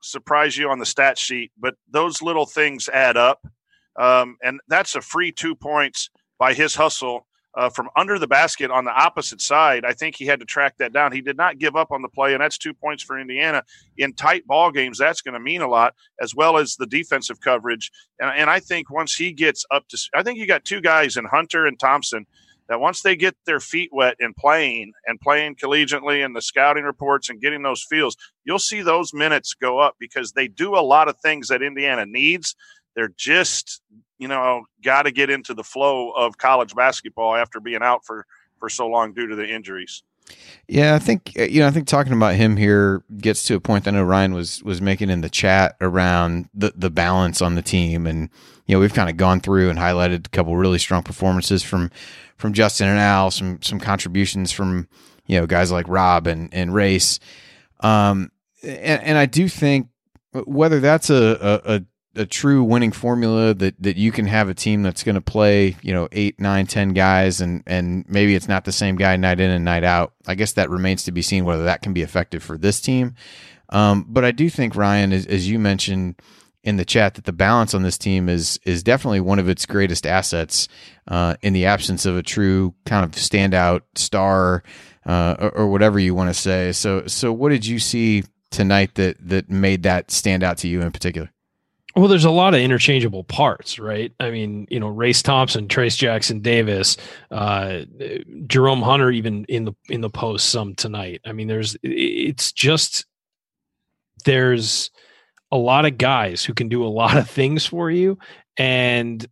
surprise 0.01 0.57
you 0.57 0.70
on 0.70 0.80
the 0.80 0.86
stat 0.86 1.17
sheet, 1.17 1.51
but 1.59 1.76
those 1.89 2.22
little 2.22 2.45
things 2.45 2.89
add 2.89 3.17
up. 3.17 3.45
Um, 3.99 4.38
and 4.43 4.59
that's 4.67 4.95
a 4.95 5.01
free 5.01 5.32
two 5.32 5.55
points 5.55 6.09
by 6.38 6.53
his 6.53 6.76
hustle 6.76 7.28
uh, 7.60 7.70
from 7.70 7.89
under 7.97 8.18
the 8.18 8.28
basket 8.28 8.72
on 8.72 8.86
the 8.86 8.91
opposite 8.91 9.41
side. 9.41 9.84
I 9.84 9.91
think 9.91 10.16
he 10.16 10.26
had 10.26 10.39
to 10.39 10.45
track 10.45 10.78
that 10.78 10.93
down. 10.93 11.12
He 11.12 11.20
did 11.20 11.36
not 11.36 11.60
give 11.60 11.76
up 11.76 11.91
on 11.91 12.01
the 12.01 12.07
play, 12.07 12.32
and 12.34 12.41
that's 12.41 12.57
two 12.57 12.74
points 12.74 13.03
for 13.03 13.20
Indiana 13.20 13.64
in 13.97 14.14
tight 14.14 14.47
ball 14.47 14.72
games. 14.72 14.97
That's 14.97 15.20
going 15.20 15.34
to 15.34 15.41
mean 15.41 15.62
a 15.62 15.68
lot, 15.68 15.93
as 16.22 16.34
well 16.34 16.57
as 16.57 16.78
the 16.78 16.86
defensive 16.86 17.41
coverage. 17.41 17.91
And, 18.18 18.32
and 18.34 18.49
I 18.49 18.62
think 18.62 18.89
once 18.89 19.14
he 19.14 19.34
gets 19.34 19.66
up 19.72 19.86
to, 19.89 19.97
I 20.16 20.24
think 20.24 20.39
you 20.39 20.47
got 20.47 20.64
two 20.64 20.80
guys 20.80 21.18
in 21.18 21.26
Hunter 21.26 21.66
and 21.66 21.78
Thompson 21.78 22.26
that 22.70 22.80
once 22.80 23.01
they 23.01 23.18
get 23.18 23.36
their 23.45 23.60
feet 23.60 23.89
wet 23.91 24.16
in 24.22 24.34
playing 24.34 24.93
and 25.05 25.20
playing 25.20 25.55
collegiately 25.55 26.24
and 26.24 26.34
the 26.34 26.41
scouting 26.41 26.86
reports 26.86 27.30
and 27.30 27.41
getting 27.41 27.64
those 27.64 27.84
feels, 27.89 28.16
you'll 28.45 28.57
see 28.57 28.82
those 28.82 29.14
minutes 29.14 29.53
go 29.53 29.80
up 29.80 29.95
because 29.99 30.32
they 30.32 30.47
do 30.47 30.76
a 30.76 30.80
lot 30.80 31.10
of 31.10 31.20
things 31.20 31.49
that 31.49 31.62
Indiana 31.62 32.05
needs. 32.05 32.55
They're 33.00 33.14
just 33.16 33.82
you 34.20 34.28
know, 34.28 34.66
got 34.84 35.04
to 35.04 35.12
get 35.12 35.30
into 35.30 35.54
the 35.54 35.64
flow 35.64 36.12
of 36.12 36.38
college 36.38 36.76
basketball 36.76 37.36
after 37.36 37.60
being 37.60 37.82
out 37.82 38.06
for 38.06 38.26
for 38.60 38.70
so 38.70 38.86
long 38.88 39.14
due 39.14 39.26
to 39.28 39.36
the 39.36 39.47
injuries. 39.47 40.04
Yeah, 40.68 40.93
I 40.93 41.00
think 41.00 41.34
uh, 41.39 41.43
you 41.43 41.62
know. 41.62 41.68
I 41.68 41.72
think 41.72 41.88
talking 41.88 42.14
about 42.14 42.36
him 42.36 42.58
here 42.58 43.02
gets 43.18 43.43
to 43.43 43.56
a 43.56 43.60
point 43.60 43.86
that 43.86 43.95
I 43.95 43.97
know 43.97 44.04
Ryan 44.04 44.34
was 44.34 44.62
was 44.62 44.82
making 44.82 45.10
in 45.10 45.22
the 45.22 45.30
chat 45.30 45.76
around 45.82 46.50
the 46.54 46.72
the 46.76 46.91
balance 46.91 47.41
on 47.41 47.56
the 47.56 47.64
team, 47.64 48.06
and 48.06 48.30
you 48.68 48.76
know 48.76 48.80
we've 48.80 48.93
kind 48.93 49.10
of 49.10 49.18
gone 49.18 49.39
through 49.39 49.72
and 49.72 49.80
highlighted 49.80 50.28
a 50.28 50.30
couple 50.30 50.56
really 50.56 50.78
strong 50.78 51.02
performances 51.02 51.64
from 51.64 51.89
from 52.38 52.54
Justin 52.54 52.89
and 52.89 53.00
Al, 53.00 53.32
some 53.32 53.60
some 53.64 53.80
contributions 53.80 54.52
from 54.52 54.88
you 55.26 55.39
know 55.39 55.47
guys 55.47 55.72
like 55.72 55.88
Rob 55.88 56.28
and 56.28 56.54
and 56.54 56.76
Race, 56.76 57.20
um, 57.80 58.32
and, 58.62 59.02
and 59.02 59.18
I 59.18 59.26
do 59.26 59.47
think 59.47 59.88
whether 60.32 60.80
that's 60.80 61.10
a, 61.10 61.16
a, 61.66 61.76
a 61.76 61.86
a 62.16 62.26
true 62.26 62.64
winning 62.64 62.91
formula 62.91 63.53
that 63.53 63.82
that 63.82 63.97
you 63.97 64.12
can 64.12 64.26
have 64.26 64.49
a 64.49 64.53
team 64.53 64.84
that's 64.84 65.03
going 65.03 65.16
to 65.16 65.22
play 65.22 65.76
you 65.82 65.93
know 65.93 66.07
eight 66.12 66.39
nine 66.39 66.66
ten 66.68 66.89
guys 66.89 67.41
and 67.41 67.64
and 67.68 68.05
maybe 68.07 68.36
it's 68.36 68.47
not 68.47 68.66
the 68.66 68.72
same 68.72 68.95
guy 68.95 69.16
night 69.16 69.39
in 69.39 69.51
and 69.51 69.66
night 69.66 69.84
out. 69.84 70.14
I 70.28 70.36
guess 70.36 70.53
that 70.53 70.70
remains 70.70 71.03
to 71.05 71.12
be 71.12 71.22
seen 71.22 71.45
whether 71.45 71.66
that 71.66 71.82
can 71.82 71.93
be 71.93 72.01
effective 72.01 72.43
for 72.43 72.57
this 72.57 72.82
team. 72.82 73.16
Um, 73.72 74.07
but 74.10 74.26
i 74.26 74.32
do 74.32 74.49
think 74.49 74.76
ryan 74.76 75.14
as, 75.14 75.28
as 75.28 75.47
you 75.47 75.60
mentioned 75.60 76.16
in 76.64 76.78
the 76.78 76.86
chat 76.86 77.16
that 77.16 77.26
the 77.26 77.34
balance 77.34 77.74
on 77.74 77.84
this 77.84 77.97
team 77.97 78.28
is 78.30 78.60
is 78.66 78.84
definitely 78.84 79.22
one 79.22 79.39
of 79.39 79.47
its 79.47 79.66
greatest 79.66 80.05
assets 80.05 80.68
uh, 81.07 81.36
in 81.41 81.53
the 81.53 81.66
absence 81.66 82.05
of 82.05 82.18
a 82.18 82.24
true 82.24 82.74
kind 82.86 83.03
of 83.03 83.12
standout 83.12 83.82
star 83.95 84.64
uh, 85.05 85.36
or, 85.39 85.49
or 85.51 85.68
whatever 85.68 85.99
you 85.99 86.14
want 86.14 86.30
to 86.30 86.34
say. 86.34 86.72
So 86.72 87.07
so 87.07 87.32
what 87.32 87.49
did 87.49 87.66
you 87.66 87.80
see 87.80 88.24
tonight 88.51 88.95
that 88.95 89.18
that 89.28 89.49
made 89.49 89.84
that 89.84 90.12
stand 90.12 90.43
out 90.43 90.57
to 90.60 90.68
you 90.68 90.82
in 90.82 90.91
particular 90.91 91.32
well, 91.96 92.08
there's 92.08 92.26
a 92.26 92.32
lot 92.32 92.54
of 92.54 92.60
interchangeable 92.60 93.24
parts, 93.24 93.80
right? 93.80 94.12
I 94.20 94.30
mean, 94.30 94.68
you 94.70 94.80
know, 94.80 94.90
Race 94.90 95.24
Thompson, 95.24 95.68
Trayce 95.68 95.98
Jackson 95.98 96.40
Davis, 96.40 96.98
uh, 97.32 97.82
Jerome 98.46 98.82
Hunter, 98.82 99.10
even 99.10 99.46
in 99.46 99.66
the 99.66 99.74
in 99.90 100.02
the 100.02 100.10
post 100.10 100.50
some 100.50 100.76
tonight. 100.76 101.22
I 101.26 101.32
mean, 101.32 101.48
there's 101.48 101.76
it's 101.82 102.52
just 102.52 103.06
there's 104.26 104.92
a 105.52 105.58
lot 105.58 105.86
of 105.86 105.98
guys 105.98 106.46
who 106.46 106.54
can 106.54 106.70
do 106.70 106.86
a 106.86 106.88
lot 106.88 107.18
of 107.18 107.30
things 107.30 107.66
for 107.66 107.90
you, 107.90 108.20
and 108.58 109.26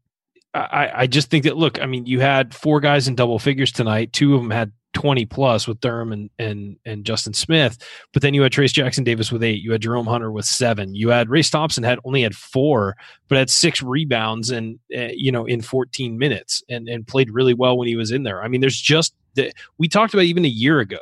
I, 0.55 0.91
I 0.95 1.07
just 1.07 1.29
think 1.29 1.43
that 1.43 1.57
look, 1.57 1.79
I 1.79 1.85
mean, 1.85 2.05
you 2.07 2.19
had 2.19 2.55
four 2.55 2.79
guys 2.79 3.07
in 3.07 3.15
double 3.15 3.37
figures 3.37 3.71
tonight. 3.71 4.13
Two 4.13 4.35
of 4.35 4.41
them 4.41 4.51
had 4.51 4.71
20 4.97 5.27
plus 5.27 5.67
with 5.67 5.79
Durham 5.79 6.11
and, 6.11 6.27
and, 6.39 6.75
and 6.83 7.05
Justin 7.05 7.35
Smith. 7.35 7.77
But 8.13 8.23
then 8.23 8.33
you 8.33 8.41
had 8.41 8.51
Trayce 8.51 8.73
Jackson 8.73 9.03
Davis 9.03 9.31
with 9.31 9.43
eight. 9.43 9.61
You 9.61 9.71
had 9.71 9.83
Jerome 9.83 10.07
Hunter 10.07 10.31
with 10.31 10.45
seven. 10.45 10.95
You 10.95 11.09
had 11.09 11.29
Race 11.29 11.51
Thompson 11.51 11.83
had 11.83 11.99
only 12.03 12.23
had 12.23 12.35
four, 12.35 12.95
but 13.27 13.37
had 13.37 13.51
six 13.51 13.83
rebounds 13.83 14.49
and, 14.49 14.79
uh, 14.97 15.09
you 15.13 15.31
know, 15.31 15.45
in 15.45 15.61
14 15.61 16.17
minutes 16.17 16.63
and, 16.67 16.89
and 16.89 17.05
played 17.05 17.29
really 17.29 17.53
well 17.53 17.77
when 17.77 17.87
he 17.87 17.95
was 17.95 18.09
in 18.09 18.23
there. 18.23 18.41
I 18.41 18.47
mean, 18.47 18.59
there's 18.59 18.81
just 18.81 19.13
that 19.35 19.53
we 19.77 19.87
talked 19.87 20.15
about 20.15 20.23
even 20.23 20.45
a 20.45 20.49
year 20.49 20.79
ago 20.79 20.97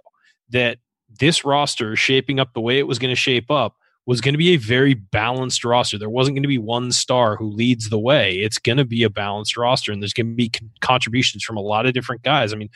that 0.50 0.80
this 1.18 1.46
roster 1.46 1.96
shaping 1.96 2.38
up 2.38 2.54
the 2.54 2.60
way 2.60 2.78
it 2.78 2.88
was 2.88 3.00
going 3.00 3.14
to 3.14 3.16
shape 3.16 3.50
up 3.50 3.78
was 4.06 4.20
going 4.20 4.34
to 4.34 4.38
be 4.38 4.50
a 4.50 4.58
very 4.58 4.93
balanced 4.93 5.64
roster. 5.64 5.98
There 5.98 6.10
wasn't 6.10 6.36
going 6.36 6.43
to 6.43 6.50
be 6.50 6.58
one 6.58 6.91
star 6.91 7.38
who 7.38 7.50
leads 7.50 7.89
the 7.89 7.98
way. 7.98 8.34
It's 8.34 8.58
going 8.58 8.78
to 8.78 8.86
be 8.86 9.04
a 9.04 9.10
balanced 9.10 9.56
roster, 9.56 9.93
and 9.93 10.02
there's 10.02 10.14
going 10.14 10.32
to 10.32 10.36
be 10.36 10.50
con- 10.50 10.70
contributions 10.82 11.46
from 11.46 11.56
a 11.56 11.62
lot 11.62 11.86
of 11.86 11.93
different 11.93 12.24
guys. 12.24 12.52
I 12.52 12.58
mean, 12.58 12.70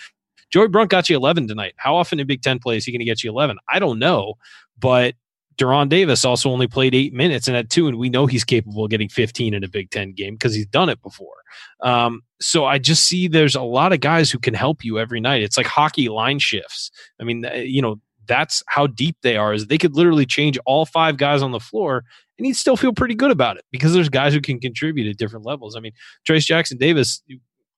Joey 0.51 0.67
Brunk 0.67 0.89
got 0.89 1.09
you 1.09 1.15
11 1.15 1.47
tonight. 1.47 1.73
How 1.77 1.95
often 1.95 2.19
in 2.19 2.27
Big 2.27 2.41
Ten 2.41 2.59
play 2.59 2.77
is 2.77 2.85
he 2.85 2.91
going 2.91 2.99
to 2.99 3.05
get 3.05 3.23
you 3.23 3.29
11? 3.29 3.57
I 3.69 3.79
don't 3.79 3.99
know, 3.99 4.35
but 4.77 5.15
De'Ron 5.59 5.89
Davis 5.89 6.23
also 6.23 6.49
only 6.49 6.67
played 6.67 6.95
eight 6.95 7.13
minutes 7.13 7.47
and 7.47 7.55
had 7.55 7.69
two, 7.69 7.87
and 7.87 7.97
we 7.97 8.09
know 8.09 8.25
he's 8.25 8.45
capable 8.45 8.85
of 8.85 8.89
getting 8.89 9.09
15 9.09 9.53
in 9.53 9.63
a 9.63 9.67
Big 9.67 9.91
Ten 9.91 10.13
game 10.13 10.35
because 10.35 10.55
he's 10.55 10.65
done 10.65 10.87
it 10.89 11.01
before. 11.01 11.35
Um, 11.81 12.21
so 12.39 12.65
I 12.65 12.79
just 12.79 13.05
see 13.05 13.27
there's 13.27 13.55
a 13.55 13.61
lot 13.61 13.91
of 13.91 13.99
guys 13.99 14.31
who 14.31 14.39
can 14.39 14.53
help 14.53 14.83
you 14.83 14.97
every 14.97 15.19
night. 15.19 15.41
It's 15.41 15.57
like 15.57 15.67
hockey 15.67 16.07
line 16.07 16.39
shifts. 16.39 16.91
I 17.19 17.25
mean, 17.25 17.45
you 17.55 17.81
know, 17.81 17.97
that's 18.25 18.63
how 18.67 18.87
deep 18.87 19.17
they 19.21 19.35
are. 19.35 19.53
Is 19.53 19.67
they 19.67 19.77
could 19.77 19.95
literally 19.95 20.25
change 20.25 20.57
all 20.65 20.85
five 20.85 21.17
guys 21.17 21.41
on 21.41 21.51
the 21.51 21.59
floor, 21.59 22.05
and 22.37 22.45
he'd 22.45 22.55
still 22.55 22.77
feel 22.77 22.93
pretty 22.93 23.15
good 23.15 23.31
about 23.31 23.57
it 23.57 23.65
because 23.69 23.93
there's 23.93 24.07
guys 24.07 24.33
who 24.33 24.39
can 24.39 24.59
contribute 24.59 25.09
at 25.09 25.17
different 25.17 25.45
levels. 25.45 25.75
I 25.75 25.81
mean, 25.81 25.91
Trayce 26.25 26.45
Jackson 26.45 26.77
Davis, 26.77 27.21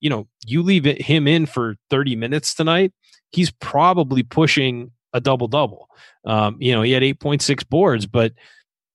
you 0.01 0.09
know, 0.09 0.27
you 0.45 0.61
leave 0.61 0.85
it, 0.85 1.01
him 1.01 1.27
in 1.27 1.45
for 1.45 1.75
30 1.89 2.15
minutes 2.17 2.53
tonight, 2.53 2.91
he's 3.31 3.51
probably 3.51 4.23
pushing 4.23 4.91
a 5.13 5.21
double 5.21 5.47
double. 5.47 5.87
Um, 6.25 6.57
you 6.59 6.73
know, 6.73 6.81
he 6.81 6.91
had 6.91 7.03
8.6 7.03 7.67
boards, 7.69 8.05
but 8.05 8.33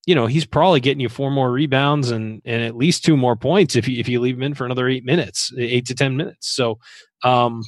you 0.07 0.15
know, 0.15 0.27
he's 0.27 0.47
probably 0.47 0.79
getting 0.81 1.01
you 1.01 1.09
four 1.09 1.33
more 1.33 1.51
rebounds 1.51 2.11
and 2.13 2.41
and 2.45 2.63
at 2.63 2.77
least 2.77 3.05
two 3.05 3.17
more 3.17 3.35
points 3.35 3.75
if 3.75 3.89
you 3.89 3.99
if 3.99 4.09
you 4.09 4.21
leave 4.21 4.37
him 4.37 4.45
in 4.45 4.55
for 4.55 4.65
another 4.65 4.89
eight 4.89 5.05
minutes, 5.05 5.53
eight 5.59 5.87
to 5.87 5.95
ten 5.95 6.17
minutes. 6.17 6.49
So 6.49 6.79
um 7.25 7.63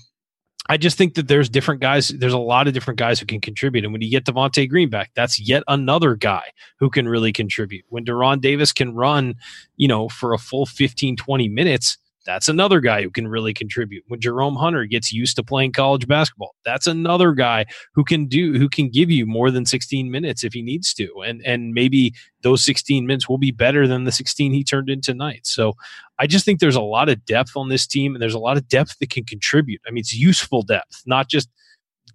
I 0.70 0.76
just 0.76 0.98
think 0.98 1.14
that 1.14 1.28
there's 1.28 1.48
different 1.48 1.80
guys. 1.80 2.08
There's 2.08 2.34
a 2.34 2.38
lot 2.38 2.68
of 2.68 2.74
different 2.74 2.98
guys 2.98 3.18
who 3.18 3.24
can 3.24 3.40
contribute. 3.40 3.84
And 3.84 3.92
when 3.92 4.02
you 4.02 4.10
get 4.10 4.24
Devonte 4.24 4.68
Green 4.68 4.90
back, 4.90 5.10
that's 5.16 5.40
yet 5.40 5.62
another 5.66 6.14
guy 6.14 6.42
who 6.78 6.90
can 6.90 7.08
really 7.08 7.32
contribute. 7.32 7.86
When 7.88 8.04
De'Ron 8.04 8.40
Davis 8.40 8.70
can 8.70 8.94
run, 8.94 9.34
you 9.76 9.88
know, 9.88 10.10
for 10.10 10.34
a 10.34 10.38
full 10.38 10.66
15, 10.66 11.16
20 11.16 11.48
minutes, 11.48 11.96
that's 12.28 12.46
another 12.46 12.80
guy 12.80 13.02
who 13.02 13.10
can 13.10 13.26
really 13.26 13.54
contribute. 13.54 14.04
When 14.08 14.20
Jerome 14.20 14.54
Hunter 14.54 14.84
gets 14.84 15.10
used 15.10 15.34
to 15.36 15.42
playing 15.42 15.72
college 15.72 16.06
basketball, 16.06 16.54
that's 16.62 16.86
another 16.86 17.32
guy 17.32 17.64
who 17.94 18.04
can 18.04 18.26
do 18.26 18.52
who 18.58 18.68
can 18.68 18.90
give 18.90 19.10
you 19.10 19.24
more 19.24 19.50
than 19.50 19.64
16 19.64 20.10
minutes 20.10 20.44
if 20.44 20.52
he 20.52 20.60
needs 20.60 20.92
to. 20.94 21.08
And 21.26 21.40
and 21.46 21.72
maybe 21.72 22.12
those 22.42 22.62
16 22.66 23.06
minutes 23.06 23.30
will 23.30 23.38
be 23.38 23.50
better 23.50 23.88
than 23.88 24.04
the 24.04 24.12
16 24.12 24.52
he 24.52 24.62
turned 24.62 24.90
in 24.90 25.00
tonight. 25.00 25.46
So 25.46 25.72
I 26.18 26.26
just 26.26 26.44
think 26.44 26.60
there's 26.60 26.76
a 26.76 26.82
lot 26.82 27.08
of 27.08 27.24
depth 27.24 27.52
on 27.56 27.70
this 27.70 27.86
team 27.86 28.14
and 28.14 28.20
there's 28.20 28.34
a 28.34 28.38
lot 28.38 28.58
of 28.58 28.68
depth 28.68 28.98
that 28.98 29.08
can 29.08 29.24
contribute. 29.24 29.80
I 29.88 29.90
mean, 29.90 30.00
it's 30.00 30.14
useful 30.14 30.60
depth, 30.60 31.02
not 31.06 31.30
just 31.30 31.48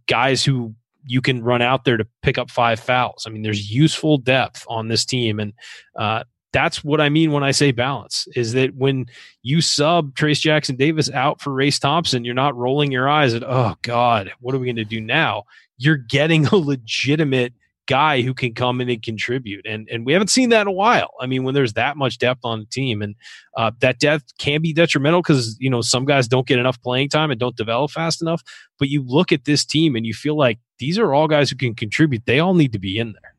guys 0.07 0.45
who 0.45 0.76
you 1.05 1.22
can 1.22 1.43
run 1.43 1.64
out 1.64 1.86
there 1.86 1.97
to 1.97 2.07
pick 2.22 2.38
up 2.38 2.51
five 2.51 2.80
fouls. 2.80 3.26
I 3.26 3.32
mean, 3.32 3.41
there's 3.41 3.72
useful 3.72 4.20
depth 4.20 4.64
on 4.68 4.88
this 4.88 5.05
team, 5.05 5.39
and 5.39 5.53
uh, 5.97 6.24
that's 6.53 6.83
what 6.83 7.01
I 7.01 7.09
mean 7.09 7.31
when 7.31 7.43
I 7.43 7.51
say 7.51 7.71
balance 7.71 8.27
is 8.35 8.53
that 8.53 8.75
when 8.75 9.07
you 9.41 9.59
sub 9.59 10.15
Trayce 10.15 10.39
Jackson 10.39 10.75
Davis 10.75 11.09
out 11.11 11.41
for 11.41 11.51
Race 11.51 11.79
Thompson, 11.79 12.23
you're 12.23 12.35
not 12.35 12.55
rolling 12.55 12.91
your 12.91 13.09
eyes 13.09 13.33
at, 13.33 13.43
oh 13.43 13.75
God, 13.81 14.31
what 14.39 14.55
are 14.55 14.59
we 14.59 14.67
going 14.67 14.75
to 14.77 14.85
do 14.85 15.01
now? 15.01 15.43
You're 15.77 15.97
getting 15.97 16.45
a 16.47 16.55
legitimate 16.55 17.53
guy 17.85 18.21
who 18.21 18.33
can 18.33 18.53
come 18.53 18.79
in 18.79 18.89
and 18.89 19.01
contribute. 19.01 19.65
And 19.65 19.87
and 19.91 20.05
we 20.05 20.13
haven't 20.13 20.29
seen 20.29 20.49
that 20.49 20.61
in 20.61 20.67
a 20.67 20.71
while. 20.71 21.11
I 21.19 21.25
mean, 21.25 21.43
when 21.43 21.53
there's 21.53 21.73
that 21.73 21.97
much 21.97 22.17
depth 22.17 22.41
on 22.43 22.59
the 22.59 22.65
team, 22.65 23.01
and 23.01 23.15
uh, 23.57 23.71
that 23.79 23.99
depth 23.99 24.37
can 24.37 24.61
be 24.61 24.73
detrimental 24.73 25.21
because 25.21 25.57
you 25.59 25.69
know 25.69 25.81
some 25.81 26.05
guys 26.05 26.27
don't 26.27 26.47
get 26.47 26.59
enough 26.59 26.81
playing 26.81 27.09
time 27.09 27.31
and 27.31 27.39
don't 27.39 27.57
develop 27.57 27.91
fast 27.91 28.21
enough. 28.21 28.41
But 28.79 28.89
you 28.89 29.03
look 29.05 29.31
at 29.31 29.45
this 29.45 29.65
team 29.65 29.95
and 29.95 30.05
you 30.05 30.13
feel 30.13 30.37
like 30.37 30.59
these 30.79 30.97
are 30.97 31.13
all 31.13 31.27
guys 31.27 31.49
who 31.49 31.55
can 31.55 31.75
contribute. 31.75 32.25
They 32.25 32.39
all 32.39 32.53
need 32.53 32.73
to 32.73 32.79
be 32.79 32.97
in 32.97 33.13
there. 33.13 33.32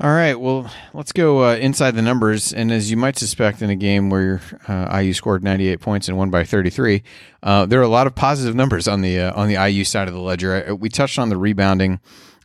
All 0.00 0.10
right, 0.10 0.34
well, 0.34 0.68
let's 0.92 1.12
go 1.12 1.44
uh, 1.44 1.54
inside 1.54 1.92
the 1.92 2.02
numbers. 2.02 2.52
And 2.52 2.72
as 2.72 2.90
you 2.90 2.96
might 2.96 3.16
suspect, 3.16 3.62
in 3.62 3.70
a 3.70 3.76
game 3.76 4.10
where 4.10 4.40
uh, 4.66 5.00
IU 5.00 5.12
scored 5.12 5.44
98 5.44 5.80
points 5.80 6.08
and 6.08 6.18
won 6.18 6.30
by 6.30 6.42
33, 6.42 7.04
uh, 7.44 7.66
there 7.66 7.78
are 7.78 7.84
a 7.84 7.88
lot 7.88 8.08
of 8.08 8.14
positive 8.16 8.56
numbers 8.56 8.88
on 8.88 9.02
the 9.02 9.20
uh, 9.20 9.40
on 9.40 9.46
the 9.46 9.54
IU 9.54 9.84
side 9.84 10.08
of 10.08 10.14
the 10.14 10.20
ledger. 10.20 10.74
We 10.74 10.88
touched 10.88 11.20
on 11.20 11.28
the 11.28 11.36
rebounding. 11.36 12.00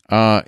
Uh, 0.09 0.43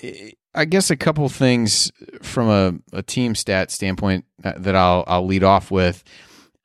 I 0.53 0.65
guess 0.65 0.91
a 0.91 0.95
couple 0.95 1.27
things 1.27 1.91
from 2.21 2.49
a, 2.49 2.97
a, 2.97 3.01
team 3.01 3.33
stat 3.33 3.71
standpoint 3.71 4.25
uh, 4.43 4.53
that 4.57 4.75
I'll 4.75 5.03
I'll 5.07 5.25
lead 5.25 5.43
off 5.43 5.71
with. 5.71 6.03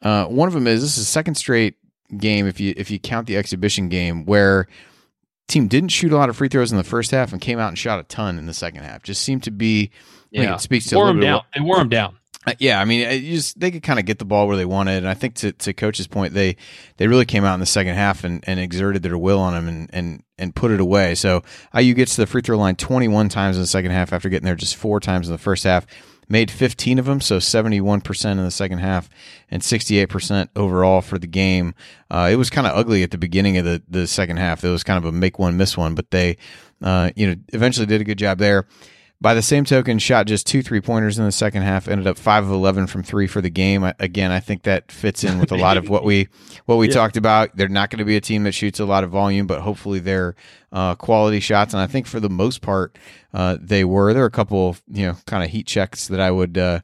one 0.03 0.49
of 0.49 0.53
them 0.53 0.66
is 0.66 0.82
this 0.82 0.99
is 0.99 1.09
second 1.09 1.37
straight 1.37 1.76
game 2.14 2.47
if 2.47 2.61
you 2.61 2.74
if 2.76 2.91
you 2.91 2.99
count 2.99 3.26
the 3.26 3.39
exhibition 3.39 3.89
game 3.89 4.26
where 4.26 4.66
team 5.49 5.66
didn't 5.66 5.91
shoot 5.91 6.12
a 6.12 6.16
lot 6.16 6.28
of 6.28 6.37
free 6.37 6.49
throws 6.49 6.72
in 6.72 6.76
the 6.76 6.84
first 6.84 7.11
half 7.11 7.32
and 7.32 7.41
came 7.41 7.59
out 7.59 7.68
and 7.68 7.78
shot 7.78 8.01
a 8.01 8.03
ton 8.03 8.39
in 8.39 8.45
the 8.45 8.55
second 8.55 8.82
half. 8.82 9.03
Just 9.03 9.22
seemed 9.22 9.43
to 9.45 9.51
be 9.51 9.91
yeah, 10.43 10.55
it 10.55 10.61
speaks 10.61 10.87
to 10.87 10.97
wore 10.97 11.09
him 11.09 11.20
down. 11.20 11.43
They 11.55 11.61
wore 11.61 11.80
him 11.80 11.89
down. 11.89 12.18
Uh, 12.47 12.55
yeah, 12.61 12.80
I 12.80 12.84
mean, 12.84 13.09
just 13.24 13.59
they 13.59 13.72
could 13.72 13.82
kind 13.82 13.99
of 13.99 14.05
get 14.05 14.20
the 14.20 14.24
ball 14.24 14.47
where 14.47 14.57
they 14.57 14.64
wanted, 14.64 14.99
and 14.99 15.09
I 15.09 15.14
think 15.14 15.34
to, 15.37 15.53
to 15.53 15.72
coach's 15.72 16.07
point, 16.07 16.32
they 16.32 16.57
they 16.97 17.09
really 17.09 17.24
came 17.24 17.45
out 17.45 17.55
in 17.55 17.61
the 17.61 17.66
second 17.66 17.97
half 17.97 18.22
and, 18.22 18.45
and 18.47 18.61
exerted 18.61 19.03
their 19.03 19.18
will 19.18 19.41
on 19.41 19.55
them 19.55 19.68
and, 19.68 19.91
and 19.93 20.22
and 20.39 20.55
put 20.55 20.70
it 20.70 20.80
away. 20.80 21.16
So 21.16 21.43
IU 21.76 21.95
gets 21.95 22.14
to 22.14 22.22
the 22.22 22.26
free 22.26 22.43
throw 22.43 22.57
line 22.57 22.76
21 22.76 23.28
times 23.30 23.57
in 23.57 23.62
the 23.62 23.66
second 23.66 23.91
half 23.91 24.12
after 24.12 24.28
getting 24.28 24.45
there 24.45 24.55
just 24.55 24.76
four 24.76 25.01
times 25.01 25.28
in 25.28 25.32
the 25.32 25.39
first 25.39 25.64
half. 25.64 25.87
Made 26.28 26.51
15 26.51 26.99
of 26.99 27.05
them, 27.05 27.20
so 27.20 27.39
71% 27.39 28.30
in 28.32 28.37
the 28.39 28.51
second 28.51 28.78
half 28.78 29.09
and 29.49 29.62
68% 29.62 30.49
overall 30.57 31.01
for 31.01 31.18
the 31.18 31.28
game. 31.28 31.72
Uh, 32.11 32.28
it 32.32 32.34
was 32.34 32.51
kind 32.51 32.66
of 32.66 32.76
ugly 32.76 33.05
at 33.05 33.12
the 33.12 33.18
beginning 33.18 33.59
of 33.59 33.64
the, 33.64 33.80
the 33.89 34.09
second 34.09 34.39
half. 34.39 34.64
It 34.64 34.70
was 34.70 34.82
kind 34.82 34.99
of 34.99 35.05
a 35.05 35.12
make 35.12 35.39
one, 35.39 35.57
miss 35.57 35.76
one, 35.76 35.95
but 35.95 36.11
they, 36.11 36.37
uh, 36.82 37.11
you 37.14 37.28
know, 37.28 37.37
eventually 37.53 37.87
did 37.87 38.01
a 38.01 38.05
good 38.05 38.18
job 38.18 38.39
there. 38.39 38.66
By 39.18 39.32
the 39.32 39.40
same 39.40 39.64
token, 39.64 39.98
shot 39.98 40.26
just 40.26 40.46
two 40.46 40.62
three 40.62 40.82
pointers 40.82 41.18
in 41.18 41.24
the 41.24 41.32
second 41.32 41.62
half. 41.62 41.88
Ended 41.88 42.06
up 42.06 42.18
five 42.18 42.44
of 42.44 42.50
eleven 42.50 42.86
from 42.86 43.02
three 43.02 43.26
for 43.26 43.40
the 43.40 43.48
game. 43.48 43.90
Again, 43.98 44.30
I 44.30 44.40
think 44.40 44.64
that 44.64 44.92
fits 44.92 45.24
in 45.24 45.38
with 45.38 45.50
a 45.52 45.56
lot 45.56 45.78
of 45.78 45.88
what 45.88 46.04
we 46.04 46.28
what 46.66 46.76
we 46.76 46.86
yeah. 46.88 46.94
talked 46.94 47.16
about. 47.16 47.56
They're 47.56 47.68
not 47.68 47.88
going 47.88 47.98
to 48.00 48.04
be 48.04 48.16
a 48.16 48.20
team 48.20 48.42
that 48.42 48.52
shoots 48.52 48.78
a 48.78 48.84
lot 48.84 49.04
of 49.04 49.10
volume, 49.10 49.46
but 49.46 49.62
hopefully 49.62 50.00
they're 50.00 50.36
uh, 50.70 50.96
quality 50.96 51.40
shots. 51.40 51.72
And 51.72 51.80
I 51.80 51.86
think 51.86 52.06
for 52.06 52.20
the 52.20 52.28
most 52.28 52.60
part, 52.60 52.98
uh, 53.32 53.56
they 53.58 53.84
were. 53.84 54.12
There 54.12 54.22
are 54.22 54.26
a 54.26 54.30
couple, 54.30 54.76
you 54.86 55.06
know, 55.06 55.16
kind 55.24 55.42
of 55.42 55.48
heat 55.48 55.66
checks 55.66 56.08
that 56.08 56.20
I 56.20 56.30
would 56.30 56.58
uh, 56.58 56.80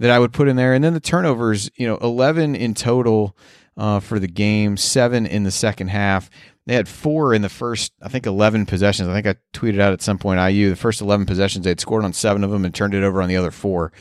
that 0.00 0.10
I 0.10 0.18
would 0.18 0.32
put 0.32 0.48
in 0.48 0.56
there, 0.56 0.74
and 0.74 0.82
then 0.82 0.94
the 0.94 1.00
turnovers. 1.00 1.70
You 1.76 1.86
know, 1.86 1.96
eleven 1.98 2.56
in 2.56 2.74
total 2.74 3.36
uh, 3.76 4.00
for 4.00 4.18
the 4.18 4.28
game, 4.28 4.76
seven 4.76 5.26
in 5.26 5.44
the 5.44 5.50
second 5.50 5.88
half. 5.88 6.30
They 6.66 6.74
had 6.74 6.88
four 6.88 7.34
in 7.34 7.42
the 7.42 7.48
first, 7.48 7.92
I 8.00 8.08
think, 8.08 8.24
11 8.24 8.66
possessions. 8.66 9.08
I 9.08 9.20
think 9.20 9.26
I 9.26 9.58
tweeted 9.58 9.80
out 9.80 9.92
at 9.92 10.02
some 10.02 10.18
point, 10.18 10.40
IU, 10.40 10.70
the 10.70 10.76
first 10.76 11.00
11 11.00 11.26
possessions, 11.26 11.64
they 11.64 11.70
had 11.70 11.80
scored 11.80 12.04
on 12.04 12.12
seven 12.12 12.44
of 12.44 12.50
them 12.50 12.64
and 12.64 12.72
turned 12.74 12.94
it 12.94 13.02
over 13.02 13.20
on 13.20 13.28
the 13.28 13.36
other 13.36 13.50
four. 13.50 13.92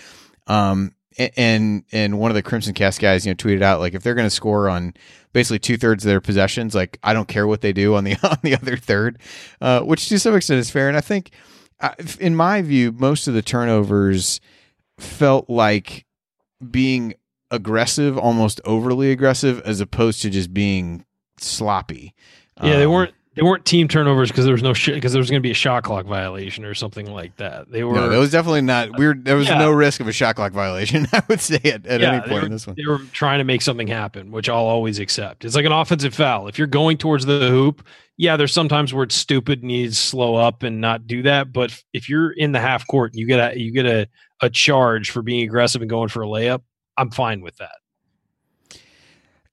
Um, 0.47 0.93
and 1.35 1.83
and 1.91 2.19
one 2.19 2.31
of 2.31 2.35
the 2.35 2.43
Crimson 2.43 2.73
Cast 2.73 3.01
guys, 3.01 3.25
you 3.25 3.31
know, 3.31 3.35
tweeted 3.35 3.61
out 3.61 3.79
like 3.79 3.93
if 3.93 4.03
they're 4.03 4.15
going 4.15 4.27
to 4.27 4.29
score 4.29 4.69
on 4.69 4.93
basically 5.33 5.59
two 5.59 5.77
thirds 5.77 6.05
of 6.05 6.09
their 6.09 6.21
possessions, 6.21 6.73
like 6.73 6.99
I 7.03 7.13
don't 7.13 7.27
care 7.27 7.47
what 7.47 7.61
they 7.61 7.73
do 7.73 7.95
on 7.95 8.03
the 8.03 8.15
on 8.23 8.37
the 8.43 8.55
other 8.55 8.77
third, 8.77 9.19
uh, 9.59 9.81
which 9.81 10.07
to 10.09 10.19
some 10.19 10.35
extent 10.35 10.59
is 10.59 10.71
fair. 10.71 10.87
And 10.87 10.97
I 10.97 11.01
think, 11.01 11.31
uh, 11.79 11.93
in 12.19 12.35
my 12.35 12.61
view, 12.61 12.91
most 12.91 13.27
of 13.27 13.33
the 13.33 13.41
turnovers 13.41 14.39
felt 14.97 15.49
like 15.49 16.05
being 16.69 17.13
aggressive, 17.49 18.17
almost 18.17 18.61
overly 18.63 19.11
aggressive, 19.11 19.61
as 19.65 19.81
opposed 19.81 20.21
to 20.21 20.29
just 20.29 20.53
being 20.53 21.05
sloppy. 21.37 22.13
Yeah, 22.63 22.77
they 22.77 22.85
um, 22.85 22.91
weren't 22.91 23.13
they 23.33 23.43
weren't 23.43 23.63
team 23.63 23.87
turnovers 23.87 24.29
because 24.29 24.43
there 24.43 24.53
was 24.53 24.61
no 24.61 24.73
shit 24.73 24.95
because 24.95 25.13
there 25.13 25.19
was 25.21 25.29
going 25.29 25.41
to 25.41 25.45
be 25.45 25.51
a 25.51 25.55
shot 25.55 25.83
clock 25.83 26.05
violation 26.05 26.65
or 26.65 26.73
something 26.73 27.09
like 27.09 27.37
that. 27.37 27.71
They 27.71 27.83
were. 27.83 27.95
No, 27.95 28.09
there 28.09 28.19
was 28.19 28.31
definitely 28.31 28.61
not. 28.61 28.97
We 28.97 29.07
were, 29.07 29.15
there 29.17 29.37
was 29.37 29.47
yeah. 29.47 29.57
no 29.57 29.71
risk 29.71 30.01
of 30.01 30.07
a 30.09 30.11
shot 30.11 30.35
clock 30.35 30.51
violation. 30.51 31.07
I 31.13 31.23
would 31.29 31.39
say 31.39 31.55
at, 31.63 31.85
at 31.85 32.01
yeah, 32.01 32.11
any 32.11 32.19
point 32.19 32.33
were, 32.33 32.45
in 32.45 32.51
this 32.51 32.67
one. 32.67 32.75
They 32.75 32.85
were 32.85 32.99
trying 33.13 33.37
to 33.37 33.45
make 33.45 33.61
something 33.61 33.87
happen, 33.87 34.31
which 34.31 34.49
I'll 34.49 34.57
always 34.57 34.99
accept. 34.99 35.45
It's 35.45 35.55
like 35.55 35.65
an 35.65 35.71
offensive 35.71 36.13
foul. 36.13 36.49
If 36.49 36.57
you're 36.57 36.67
going 36.67 36.97
towards 36.97 37.25
the 37.25 37.47
hoop, 37.47 37.85
yeah, 38.17 38.35
there's 38.35 38.53
sometimes 38.53 38.93
where 38.93 39.03
it's 39.03 39.15
stupid 39.15 39.61
and 39.61 39.71
you 39.71 39.91
slow 39.91 40.35
up 40.35 40.61
and 40.63 40.81
not 40.81 41.07
do 41.07 41.23
that. 41.23 41.53
But 41.53 41.81
if 41.93 42.09
you're 42.09 42.31
in 42.31 42.51
the 42.51 42.59
half 42.59 42.85
court 42.85 43.13
and 43.13 43.19
you 43.19 43.27
get 43.27 43.53
a 43.53 43.57
you 43.57 43.71
get 43.71 43.85
a 43.85 44.09
a 44.41 44.49
charge 44.49 45.09
for 45.09 45.21
being 45.21 45.45
aggressive 45.47 45.81
and 45.81 45.89
going 45.89 46.09
for 46.09 46.21
a 46.21 46.27
layup, 46.27 46.63
I'm 46.97 47.11
fine 47.11 47.39
with 47.39 47.55
that. 47.57 47.75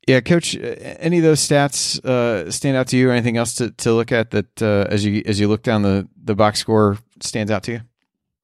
Yeah, 0.09 0.20
coach. 0.20 0.56
Uh, 0.56 0.61
any 1.00 1.18
of 1.18 1.22
those 1.22 1.46
stats 1.46 2.02
uh, 2.02 2.50
stand 2.50 2.78
out 2.78 2.88
to 2.88 2.96
you? 2.96 3.11
Or 3.11 3.12
anything 3.12 3.36
else 3.36 3.54
to, 3.56 3.70
to 3.72 3.92
look 3.92 4.11
at 4.11 4.30
that 4.30 4.62
uh, 4.62 4.86
as 4.88 5.04
you 5.04 5.22
as 5.26 5.38
you 5.38 5.48
look 5.48 5.62
down 5.62 5.82
the 5.82 6.09
the 6.24 6.34
box 6.34 6.61
score 6.61 6.96
stands 7.20 7.52
out 7.52 7.62
to 7.64 7.72
you? 7.72 7.80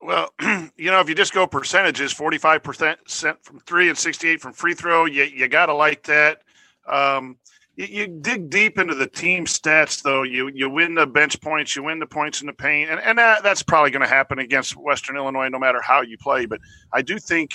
Well, 0.02 0.30
you 0.76 0.90
know, 0.90 1.00
if 1.00 1.08
you 1.08 1.14
just 1.14 1.32
go 1.32 1.46
percentages, 1.46 2.12
forty 2.12 2.36
five 2.36 2.62
percent 2.62 2.98
from 3.42 3.60
three 3.60 3.88
and 3.88 3.96
sixty 3.96 4.28
eight 4.28 4.42
from 4.42 4.52
free 4.52 4.74
throw, 4.74 5.06
you 5.06 5.24
you 5.24 5.48
got 5.48 5.66
to 5.66 5.74
like 5.74 6.02
that. 6.02 6.42
Um, 6.86 7.38
you, 7.76 7.86
you, 7.86 8.06
dig 8.08 8.50
deep 8.50 8.78
into 8.78 8.94
the 8.94 9.06
team 9.06 9.46
stats, 9.46 10.02
though. 10.02 10.22
You 10.22 10.50
you 10.52 10.68
win 10.68 10.94
the 10.94 11.06
bench 11.06 11.40
points, 11.40 11.74
you 11.74 11.82
win 11.82 11.98
the 11.98 12.06
points 12.06 12.42
in 12.42 12.46
the 12.46 12.52
paint, 12.52 12.90
and 12.90 13.00
and 13.00 13.16
that, 13.16 13.42
that's 13.42 13.62
probably 13.62 13.90
going 13.90 14.02
to 14.02 14.06
happen 14.14 14.38
against 14.38 14.76
Western 14.76 15.16
Illinois, 15.16 15.48
no 15.48 15.58
matter 15.58 15.80
how 15.80 16.02
you 16.02 16.18
play. 16.18 16.44
But 16.44 16.60
I 16.92 17.00
do 17.00 17.18
think. 17.18 17.52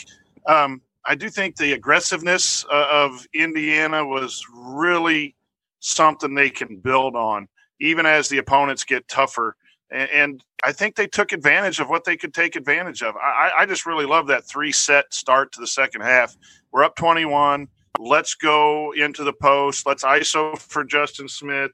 Um, 0.48 0.82
I 1.10 1.16
do 1.16 1.28
think 1.28 1.56
the 1.56 1.74
aggressiveness 1.74 2.64
uh, 2.72 2.88
of 2.92 3.26
Indiana 3.34 4.06
was 4.06 4.46
really 4.54 5.36
something 5.80 6.36
they 6.36 6.52
can 6.52 6.78
build 6.78 7.16
on, 7.16 7.48
even 7.82 8.06
as 8.06 8.30
the 8.30 8.38
opponents 8.38 8.84
get 8.84 9.08
tougher. 9.08 9.56
And, 9.90 10.10
and 10.12 10.44
I 10.64 10.72
think 10.72 10.96
they 10.96 11.08
took 11.08 11.32
advantage 11.32 11.80
of 11.80 11.90
what 11.90 12.04
they 12.04 12.16
could 12.16 12.36
take 12.36 12.56
advantage 12.56 13.02
of. 13.02 13.16
I, 13.16 13.50
I 13.58 13.66
just 13.66 13.88
really 13.88 14.06
love 14.06 14.28
that 14.28 14.48
three 14.48 14.72
set 14.72 15.12
start 15.12 15.52
to 15.54 15.60
the 15.60 15.66
second 15.66 16.02
half. 16.02 16.36
We're 16.72 16.84
up 16.84 16.96
21. 16.96 17.68
Let's 17.98 18.36
go 18.36 18.94
into 18.94 19.24
the 19.24 19.34
post. 19.34 19.88
Let's 19.88 20.04
ISO 20.04 20.60
for 20.60 20.84
Justin 20.84 21.28
Smith. 21.28 21.72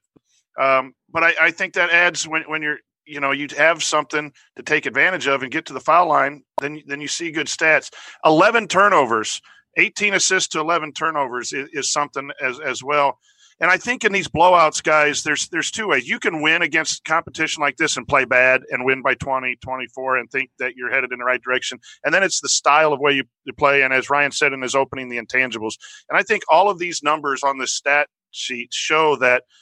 Um, 0.58 0.94
but 1.12 1.26
I, 1.26 1.34
I, 1.42 1.52
think 1.52 1.74
that 1.74 1.90
adds 1.90 2.26
when, 2.26 2.44
when 2.44 2.62
you're 2.62 2.80
you 3.06 3.20
know 3.20 3.32
you 3.32 3.48
have 3.58 3.84
something 3.84 4.32
to 4.56 4.64
take 4.64 4.86
advantage 4.86 5.28
of 5.28 5.44
and 5.44 5.52
get 5.52 5.66
to 5.68 5.74
the 5.74 5.80
foul 5.80 6.08
line, 6.08 6.44
then 6.62 6.82
then 6.88 7.02
you 7.02 7.08
see 7.08 7.32
good 7.32 7.48
stats. 7.48 7.92
Eleven 8.26 8.68
turnovers, 8.68 9.42
eighteen 9.78 10.14
assists 10.14 10.50
to 10.50 10.60
eleven 10.60 10.92
turnovers 10.92 11.54
is, 11.54 11.70
is 11.74 11.92
something 11.92 12.32
as 12.42 12.60
as 12.60 12.84
well. 12.84 13.18
And 13.62 13.72
I 13.72 13.78
think 13.78 14.04
in 14.04 14.12
these 14.12 14.28
blowouts, 14.28 14.84
guys, 14.84 15.24
there's 15.24 15.48
there's 15.48 15.72
two 15.72 15.88
ways. 15.88 16.08
You 16.08 16.20
can 16.20 16.42
win 16.42 16.62
against 16.62 17.06
competition 17.06 17.62
like 17.62 17.78
this 17.78 17.96
and 17.96 18.08
play 18.08 18.26
bad 18.26 18.64
and 18.70 18.84
win 18.84 19.02
by 19.02 19.16
20, 19.16 19.56
24 19.64 20.18
and 20.18 20.30
think 20.30 20.50
that 20.60 20.76
you're 20.76 20.92
headed 20.92 21.14
in 21.14 21.20
the 21.20 21.26
right 21.26 21.42
direction. 21.42 21.80
And 22.04 22.14
then 22.14 22.22
it's 22.22 22.42
the 22.42 22.50
style 22.50 22.92
of 22.92 23.00
way 23.00 23.14
you, 23.14 23.24
you 23.46 23.54
play. 23.54 23.84
And 23.84 23.94
as 23.94 24.10
Ryan 24.10 24.32
said 24.32 24.52
in 24.52 24.62
his 24.62 24.76
opening, 24.76 25.08
the 25.08 25.22
intangibles. 25.22 25.76
And 26.10 26.18
I 26.18 26.24
think 26.24 26.44
all 26.50 26.70
of 26.70 26.80
these 26.80 27.02
numbers 27.02 27.44
on 27.44 27.58
the 27.58 27.68
stat 27.68 28.10
sheet 28.32 28.74
show 28.74 29.16
that– 29.18 29.44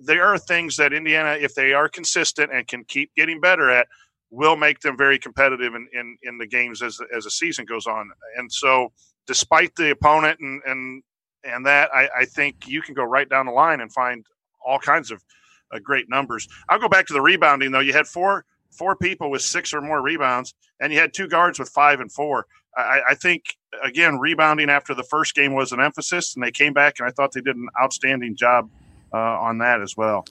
there 0.00 0.24
are 0.24 0.38
things 0.38 0.76
that 0.76 0.92
Indiana, 0.92 1.36
if 1.40 1.54
they 1.54 1.72
are 1.72 1.88
consistent 1.88 2.52
and 2.52 2.66
can 2.66 2.84
keep 2.84 3.14
getting 3.14 3.40
better 3.40 3.70
at, 3.70 3.86
will 4.30 4.56
make 4.56 4.80
them 4.80 4.96
very 4.96 5.18
competitive 5.18 5.74
in, 5.74 5.88
in, 5.92 6.18
in 6.22 6.38
the 6.38 6.46
games 6.46 6.82
as 6.82 7.00
as 7.14 7.24
the 7.24 7.30
season 7.30 7.64
goes 7.64 7.86
on. 7.86 8.10
And 8.36 8.50
so, 8.50 8.92
despite 9.26 9.74
the 9.76 9.90
opponent 9.90 10.40
and 10.40 10.62
and 10.66 11.02
and 11.44 11.64
that, 11.66 11.90
I, 11.94 12.08
I 12.18 12.24
think 12.24 12.66
you 12.66 12.82
can 12.82 12.94
go 12.94 13.04
right 13.04 13.28
down 13.28 13.46
the 13.46 13.52
line 13.52 13.80
and 13.80 13.92
find 13.92 14.24
all 14.64 14.78
kinds 14.78 15.10
of 15.10 15.22
uh, 15.72 15.78
great 15.78 16.08
numbers. 16.08 16.48
I'll 16.68 16.80
go 16.80 16.88
back 16.88 17.06
to 17.06 17.12
the 17.12 17.22
rebounding 17.22 17.70
though. 17.70 17.80
You 17.80 17.92
had 17.92 18.06
four 18.06 18.44
four 18.72 18.96
people 18.96 19.30
with 19.30 19.42
six 19.42 19.72
or 19.72 19.80
more 19.80 20.02
rebounds, 20.02 20.54
and 20.80 20.92
you 20.92 20.98
had 20.98 21.14
two 21.14 21.28
guards 21.28 21.58
with 21.58 21.68
five 21.68 22.00
and 22.00 22.10
four. 22.10 22.46
I, 22.76 23.00
I 23.10 23.14
think 23.14 23.42
again, 23.82 24.18
rebounding 24.18 24.70
after 24.70 24.94
the 24.94 25.04
first 25.04 25.34
game 25.34 25.54
was 25.54 25.72
an 25.72 25.80
emphasis, 25.80 26.34
and 26.34 26.44
they 26.44 26.50
came 26.50 26.72
back, 26.72 26.96
and 26.98 27.08
I 27.08 27.12
thought 27.12 27.32
they 27.32 27.40
did 27.40 27.56
an 27.56 27.68
outstanding 27.80 28.36
job 28.36 28.68
uh, 29.16 29.40
on 29.40 29.58
that 29.58 29.80
as 29.80 29.96
well. 29.96 30.24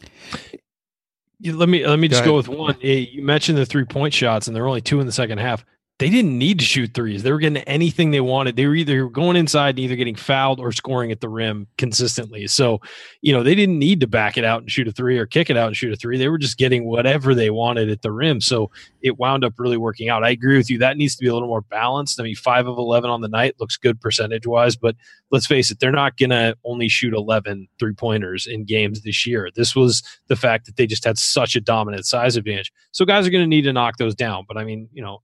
Let 1.44 1.68
me 1.68 1.86
let 1.86 2.00
me 2.00 2.08
just 2.08 2.24
go, 2.24 2.32
go 2.32 2.38
with 2.38 2.48
one. 2.48 2.78
You 2.82 3.22
mentioned 3.22 3.58
the 3.58 3.66
three 3.66 3.86
point 3.86 4.14
shots, 4.14 4.48
and 4.48 4.56
there 4.56 4.64
were 4.64 4.70
only 4.70 4.82
two 4.82 5.00
in 5.00 5.06
the 5.06 5.12
second 5.12 5.40
half 5.40 5.66
they 5.98 6.10
didn't 6.10 6.38
need 6.38 6.60
to 6.60 6.66
shoot 6.66 6.94
threes. 6.94 7.24
They 7.24 7.32
were 7.32 7.40
getting 7.40 7.64
anything 7.64 8.12
they 8.12 8.20
wanted. 8.20 8.58
They 8.58 8.68
were 8.68 8.76
either 8.76 9.08
going 9.08 9.38
inside 9.38 9.70
and 9.70 9.80
either 9.80 9.96
getting 9.96 10.16
fouled 10.16 10.60
or 10.60 10.74
scoring 10.74 11.10
at 11.10 11.22
the 11.22 11.30
rim 11.30 11.68
consistently. 11.78 12.48
So, 12.48 12.82
you 13.22 13.32
know, 13.32 13.44
they 13.44 13.56
didn't 13.56 13.80
need 13.80 14.02
to 14.02 14.08
back 14.08 14.38
it 14.38 14.44
out 14.44 14.62
and 14.62 14.70
shoot 14.70 14.90
a 14.90 14.92
three 14.92 15.18
or 15.18 15.26
kick 15.26 15.50
it 15.50 15.56
out 15.56 15.68
and 15.68 15.78
shoot 15.78 15.94
a 15.94 15.96
three. 15.96 16.18
They 16.18 16.28
were 16.28 16.38
just 16.38 16.58
getting 16.58 16.84
whatever 16.84 17.34
they 17.34 17.50
wanted 17.50 17.90
at 17.90 18.02
the 18.02 18.12
rim. 18.12 18.42
So 18.42 18.72
it 19.02 19.18
wound 19.18 19.46
up 19.46 19.54
really 19.58 19.78
working 19.78 20.10
out. 20.10 20.26
I 20.26 20.32
agree 20.32 20.58
with 20.58 20.70
you. 20.70 20.78
That 20.80 20.98
needs 20.98 21.16
to 21.16 21.24
be 21.24 21.30
a 21.30 21.34
little 21.34 21.48
more 21.48 21.62
balanced. 21.62 22.20
I 22.20 22.24
mean, 22.24 22.36
five 22.36 22.68
of 22.68 22.78
11 22.78 23.10
on 23.10 23.22
the 23.22 23.30
night 23.30 23.56
looks 23.62 23.78
good 23.78 24.02
percentage 24.02 24.46
wise, 24.46 24.76
but 24.76 24.98
let's 25.32 25.48
face 25.48 25.72
it, 25.72 25.80
they're 25.80 25.94
not 25.94 26.18
going 26.18 26.32
to 26.32 26.58
only 26.66 26.90
shoot 26.90 27.14
11 27.14 27.70
three 27.80 27.94
pointers 27.94 28.48
in 28.48 28.66
games 28.66 29.04
this 29.04 29.26
year. 29.26 29.50
This 29.56 29.78
was 29.78 30.04
the 30.28 30.36
fact 30.36 30.66
that 30.66 30.76
they 30.76 30.88
just 30.88 31.06
had 31.06 31.18
such 31.18 31.56
a 31.56 31.62
dominant 31.62 32.06
size 32.06 32.36
advantage. 32.36 32.74
So 32.92 33.06
guys 33.06 33.26
are 33.26 33.32
going 33.32 33.46
to 33.46 33.48
need 33.48 33.62
to 33.62 33.72
knock 33.72 33.96
those 33.96 34.16
down. 34.16 34.44
But 34.46 34.58
I 34.58 34.66
mean, 34.66 34.90
you 34.92 35.02
know, 35.02 35.22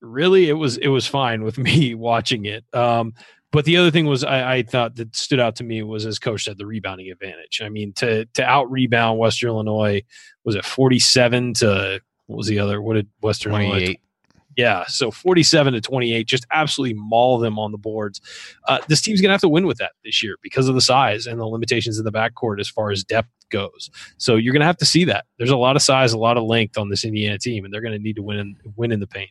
really 0.00 0.48
it 0.48 0.54
was 0.54 0.76
it 0.78 0.88
was 0.88 1.06
fine 1.06 1.42
with 1.42 1.58
me 1.66 1.94
watching 1.94 2.44
it 2.46 2.64
um 2.74 3.12
but 3.54 3.64
the 3.66 3.76
other 3.76 3.92
thing 3.92 4.06
was 4.06 4.24
I, 4.24 4.54
I, 4.56 4.62
thought 4.64 4.96
that 4.96 5.14
stood 5.14 5.38
out 5.38 5.54
to 5.56 5.64
me 5.64 5.80
was 5.84 6.06
as 6.06 6.18
coach 6.18 6.42
said 6.42 6.58
the 6.58 6.66
rebounding 6.66 7.08
advantage. 7.12 7.62
I 7.62 7.68
mean 7.68 7.92
to 7.94 8.24
to 8.24 8.44
out 8.44 8.68
rebound 8.68 9.20
western 9.20 9.50
illinois 9.50 10.02
was 10.42 10.56
it 10.56 10.64
47 10.64 11.54
to 11.54 12.00
what 12.26 12.36
was 12.36 12.48
the 12.48 12.58
other 12.58 12.82
what 12.82 12.94
did 12.94 13.08
western 13.20 13.52
28 13.52 13.70
illinois, 13.70 13.96
yeah 14.56 14.84
so 14.88 15.12
47 15.12 15.74
to 15.74 15.80
28 15.80 16.26
just 16.26 16.46
absolutely 16.50 16.94
maul 16.98 17.38
them 17.38 17.56
on 17.60 17.70
the 17.70 17.78
boards. 17.78 18.20
Uh, 18.66 18.80
this 18.88 19.00
team's 19.00 19.20
gonna 19.20 19.34
have 19.34 19.40
to 19.42 19.48
win 19.48 19.68
with 19.68 19.78
that 19.78 19.92
this 20.04 20.20
year 20.20 20.34
because 20.42 20.68
of 20.68 20.74
the 20.74 20.80
size 20.80 21.26
and 21.28 21.38
the 21.38 21.46
limitations 21.46 21.96
in 21.96 22.04
the 22.04 22.10
backcourt 22.10 22.58
as 22.58 22.68
far 22.68 22.90
as 22.90 23.04
depth 23.04 23.30
goes. 23.50 23.88
So 24.16 24.34
you're 24.34 24.52
gonna 24.52 24.64
have 24.64 24.78
to 24.78 24.84
see 24.84 25.04
that. 25.04 25.26
There's 25.38 25.50
a 25.50 25.56
lot 25.56 25.76
of 25.76 25.82
size 25.82 26.12
a 26.12 26.18
lot 26.18 26.36
of 26.36 26.42
length 26.42 26.76
on 26.76 26.88
this 26.88 27.04
indiana 27.04 27.38
team 27.38 27.64
and 27.64 27.72
they're 27.72 27.82
gonna 27.82 28.00
need 28.00 28.16
to 28.16 28.22
win 28.22 28.38
in, 28.38 28.56
win 28.74 28.90
in 28.90 28.98
the 28.98 29.06
paint 29.06 29.30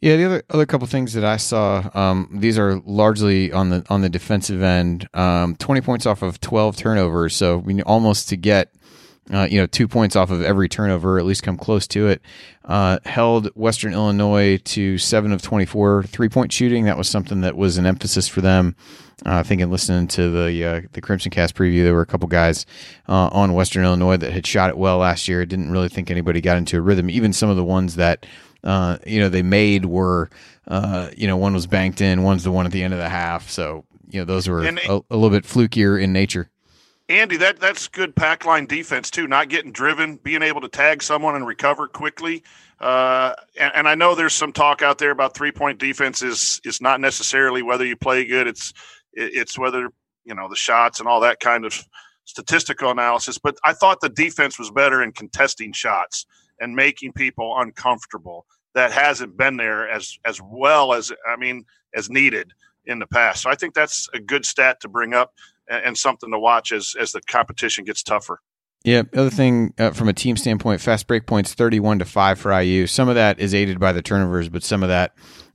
yeah, 0.00 0.16
the 0.16 0.24
other 0.24 0.42
other 0.50 0.66
couple 0.66 0.86
things 0.86 1.12
that 1.14 1.24
I 1.24 1.36
saw, 1.36 1.90
um, 1.94 2.28
these 2.32 2.58
are 2.58 2.80
largely 2.84 3.52
on 3.52 3.70
the 3.70 3.84
on 3.90 4.02
the 4.02 4.08
defensive 4.08 4.62
end. 4.62 5.08
Um, 5.14 5.56
Twenty 5.56 5.80
points 5.80 6.06
off 6.06 6.22
of 6.22 6.40
twelve 6.40 6.76
turnovers, 6.76 7.34
so 7.34 7.58
we 7.58 7.82
almost 7.82 8.28
to 8.30 8.36
get 8.36 8.72
uh, 9.32 9.46
you 9.50 9.60
know, 9.60 9.66
two 9.66 9.86
points 9.86 10.16
off 10.16 10.30
of 10.30 10.42
every 10.42 10.68
turnover, 10.68 11.18
at 11.18 11.26
least 11.26 11.42
come 11.42 11.56
close 11.56 11.86
to 11.88 12.08
it. 12.08 12.22
Uh, 12.64 12.98
held 13.04 13.48
Western 13.54 13.92
Illinois 13.92 14.58
to 14.58 14.98
seven 14.98 15.32
of 15.32 15.42
24 15.42 16.04
three 16.04 16.28
point 16.28 16.52
shooting. 16.52 16.84
That 16.84 16.96
was 16.96 17.08
something 17.08 17.40
that 17.42 17.56
was 17.56 17.78
an 17.78 17.86
emphasis 17.86 18.28
for 18.28 18.40
them. 18.40 18.76
Uh, 19.26 19.36
I 19.36 19.42
think 19.42 19.60
in 19.60 19.70
listening 19.70 20.06
to 20.08 20.30
the 20.30 20.64
uh, 20.64 20.80
the 20.92 21.00
Crimson 21.00 21.30
Cast 21.30 21.54
preview, 21.54 21.82
there 21.82 21.94
were 21.94 22.02
a 22.02 22.06
couple 22.06 22.28
guys 22.28 22.66
uh, 23.08 23.28
on 23.32 23.54
Western 23.54 23.84
Illinois 23.84 24.16
that 24.16 24.32
had 24.32 24.46
shot 24.46 24.70
it 24.70 24.78
well 24.78 24.98
last 24.98 25.28
year. 25.28 25.44
Didn't 25.44 25.72
really 25.72 25.88
think 25.88 26.10
anybody 26.10 26.40
got 26.40 26.56
into 26.56 26.78
a 26.78 26.80
rhythm. 26.80 27.10
Even 27.10 27.32
some 27.32 27.50
of 27.50 27.56
the 27.56 27.64
ones 27.64 27.96
that 27.96 28.26
uh, 28.64 28.98
you 29.06 29.20
know 29.20 29.28
they 29.28 29.42
made 29.42 29.84
were 29.86 30.30
uh, 30.66 31.10
you 31.16 31.26
know 31.26 31.36
one 31.36 31.54
was 31.54 31.66
banked 31.66 32.00
in, 32.00 32.22
one's 32.22 32.44
the 32.44 32.50
one 32.52 32.66
at 32.66 32.72
the 32.72 32.82
end 32.82 32.92
of 32.94 32.98
the 32.98 33.08
half. 33.08 33.48
So 33.50 33.84
you 34.10 34.20
know 34.20 34.24
those 34.24 34.48
were 34.48 34.64
And- 34.64 34.78
a, 34.80 35.00
a 35.10 35.16
little 35.16 35.30
bit 35.30 35.44
flukier 35.44 36.00
in 36.02 36.12
nature. 36.12 36.50
Andy, 37.10 37.38
that 37.38 37.58
that's 37.58 37.88
good 37.88 38.14
pack 38.14 38.44
line 38.44 38.66
defense 38.66 39.10
too. 39.10 39.26
Not 39.26 39.48
getting 39.48 39.72
driven, 39.72 40.16
being 40.16 40.42
able 40.42 40.60
to 40.60 40.68
tag 40.68 41.02
someone 41.02 41.34
and 41.36 41.46
recover 41.46 41.88
quickly. 41.88 42.42
Uh, 42.80 43.34
and, 43.58 43.72
and 43.76 43.88
I 43.88 43.94
know 43.94 44.14
there's 44.14 44.34
some 44.34 44.52
talk 44.52 44.82
out 44.82 44.98
there 44.98 45.10
about 45.10 45.34
three 45.34 45.50
point 45.50 45.78
defense 45.78 46.20
is 46.22 46.60
is 46.64 46.80
not 46.82 47.00
necessarily 47.00 47.62
whether 47.62 47.84
you 47.84 47.96
play 47.96 48.24
good. 48.26 48.46
It's 48.46 48.72
it- 49.14 49.32
it's 49.34 49.58
whether 49.58 49.88
you 50.24 50.34
know 50.34 50.48
the 50.50 50.56
shots 50.56 51.00
and 51.00 51.08
all 51.08 51.20
that 51.20 51.40
kind 51.40 51.64
of 51.64 51.82
statistical 52.24 52.90
analysis. 52.90 53.38
But 53.38 53.56
I 53.64 53.72
thought 53.72 54.00
the 54.02 54.10
defense 54.10 54.58
was 54.58 54.70
better 54.70 55.02
in 55.02 55.12
contesting 55.12 55.72
shots 55.72 56.26
and 56.60 56.74
making 56.74 57.12
people 57.12 57.54
uncomfortable. 57.58 58.46
That 58.74 58.92
hasn't 58.92 59.36
been 59.36 59.56
there 59.56 59.88
as 59.88 60.18
as 60.24 60.40
well 60.42 60.92
as 60.92 61.10
I 61.28 61.36
mean 61.36 61.64
as 61.94 62.10
needed 62.10 62.52
in 62.84 62.98
the 62.98 63.06
past. 63.06 63.42
So 63.42 63.50
I 63.50 63.54
think 63.54 63.74
that's 63.74 64.08
a 64.14 64.20
good 64.20 64.44
stat 64.44 64.80
to 64.80 64.88
bring 64.88 65.14
up 65.14 65.32
and, 65.68 65.84
and 65.86 65.98
something 65.98 66.30
to 66.30 66.38
watch 66.38 66.72
as 66.72 66.94
as 66.98 67.12
the 67.12 67.20
competition 67.22 67.84
gets 67.84 68.02
tougher. 68.02 68.40
Yeah. 68.84 69.02
Other 69.14 69.30
thing 69.30 69.74
uh, 69.78 69.90
from 69.90 70.08
a 70.08 70.12
team 70.12 70.36
standpoint, 70.36 70.80
fast 70.80 71.06
break 71.06 71.26
points 71.26 71.54
thirty-one 71.54 71.98
to 71.98 72.04
five 72.04 72.38
for 72.38 72.58
IU. 72.58 72.86
Some 72.86 73.08
of 73.08 73.16
that 73.16 73.40
is 73.40 73.54
aided 73.54 73.80
by 73.80 73.92
the 73.92 74.02
turnovers, 74.02 74.48
but 74.48 74.62
some 74.62 74.82
of 74.82 74.88
that, 74.88 75.14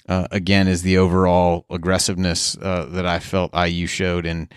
uh, 0.10 0.28
again, 0.32 0.68
is 0.68 0.82
the 0.82 0.98
overall 0.98 1.66
aggressiveness 1.70 2.58
uh, 2.62 2.86
that 2.92 3.06
I 3.06 3.20
felt 3.20 3.56
IU 3.56 3.88
showed 3.88 4.26
in 4.26 4.50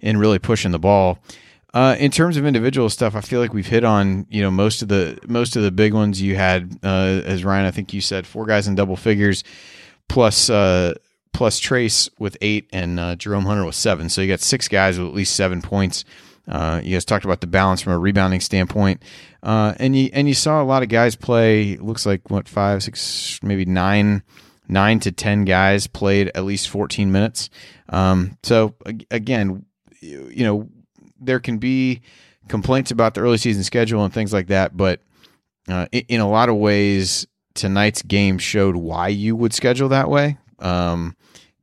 in 0.00 0.16
really 0.18 0.38
pushing 0.38 0.70
the 0.70 0.78
ball. 0.78 1.18
Uh, 1.74 1.96
in 1.98 2.08
terms 2.12 2.36
of 2.36 2.46
individual 2.46 2.88
stuff, 2.88 3.16
I 3.16 3.20
feel 3.20 3.40
like 3.40 3.52
we've 3.52 3.66
hit 3.66 3.82
on 3.82 4.26
you 4.30 4.40
know 4.40 4.50
most 4.50 4.80
of 4.80 4.86
the 4.86 5.18
most 5.26 5.56
of 5.56 5.64
the 5.64 5.72
big 5.72 5.92
ones. 5.92 6.22
You 6.22 6.36
had, 6.36 6.78
uh, 6.84 7.20
as 7.24 7.44
Ryan, 7.44 7.66
I 7.66 7.72
think 7.72 7.92
you 7.92 8.00
said, 8.00 8.28
four 8.28 8.46
guys 8.46 8.68
in 8.68 8.76
double 8.76 8.96
figures, 8.96 9.42
plus 10.08 10.48
uh, 10.48 10.94
plus 11.32 11.60
Trayce 11.60 12.08
with 12.16 12.36
eight 12.40 12.68
and 12.72 13.00
uh, 13.00 13.16
Jerome 13.16 13.44
Hunter 13.44 13.64
with 13.64 13.74
seven. 13.74 14.08
So 14.08 14.20
you 14.20 14.28
got 14.28 14.38
six 14.38 14.68
guys 14.68 15.00
with 15.00 15.08
at 15.08 15.14
least 15.14 15.34
seven 15.34 15.60
points. 15.60 16.04
Uh, 16.46 16.80
you 16.84 16.94
guys 16.94 17.04
talked 17.04 17.24
about 17.24 17.40
the 17.40 17.48
balance 17.48 17.80
from 17.80 17.94
a 17.94 17.98
rebounding 17.98 18.40
standpoint, 18.40 19.02
uh, 19.42 19.74
and 19.80 19.96
you 19.96 20.10
and 20.12 20.28
you 20.28 20.34
saw 20.34 20.62
a 20.62 20.64
lot 20.64 20.84
of 20.84 20.88
guys 20.88 21.16
play. 21.16 21.76
Looks 21.78 22.06
like 22.06 22.30
what 22.30 22.48
five, 22.48 22.84
six, 22.84 23.40
maybe 23.42 23.64
nine, 23.64 24.22
nine 24.68 25.00
to 25.00 25.10
ten 25.10 25.44
guys 25.44 25.88
played 25.88 26.30
at 26.36 26.44
least 26.44 26.68
fourteen 26.68 27.10
minutes. 27.10 27.50
Um, 27.88 28.38
so 28.44 28.76
again, 29.10 29.64
you 30.00 30.44
know 30.44 30.68
there 31.20 31.40
can 31.40 31.58
be 31.58 32.02
complaints 32.48 32.90
about 32.90 33.14
the 33.14 33.20
early 33.20 33.38
season 33.38 33.64
schedule 33.64 34.04
and 34.04 34.12
things 34.12 34.32
like 34.32 34.48
that, 34.48 34.76
but 34.76 35.00
uh, 35.68 35.86
in, 35.92 36.20
a 36.20 36.28
lot 36.28 36.48
of 36.48 36.56
ways, 36.56 37.26
tonight's 37.54 38.02
game 38.02 38.38
showed 38.38 38.76
why 38.76 39.08
you 39.08 39.34
would 39.34 39.54
schedule 39.54 39.88
that 39.88 40.10
way. 40.10 40.38
Um, 40.58 41.16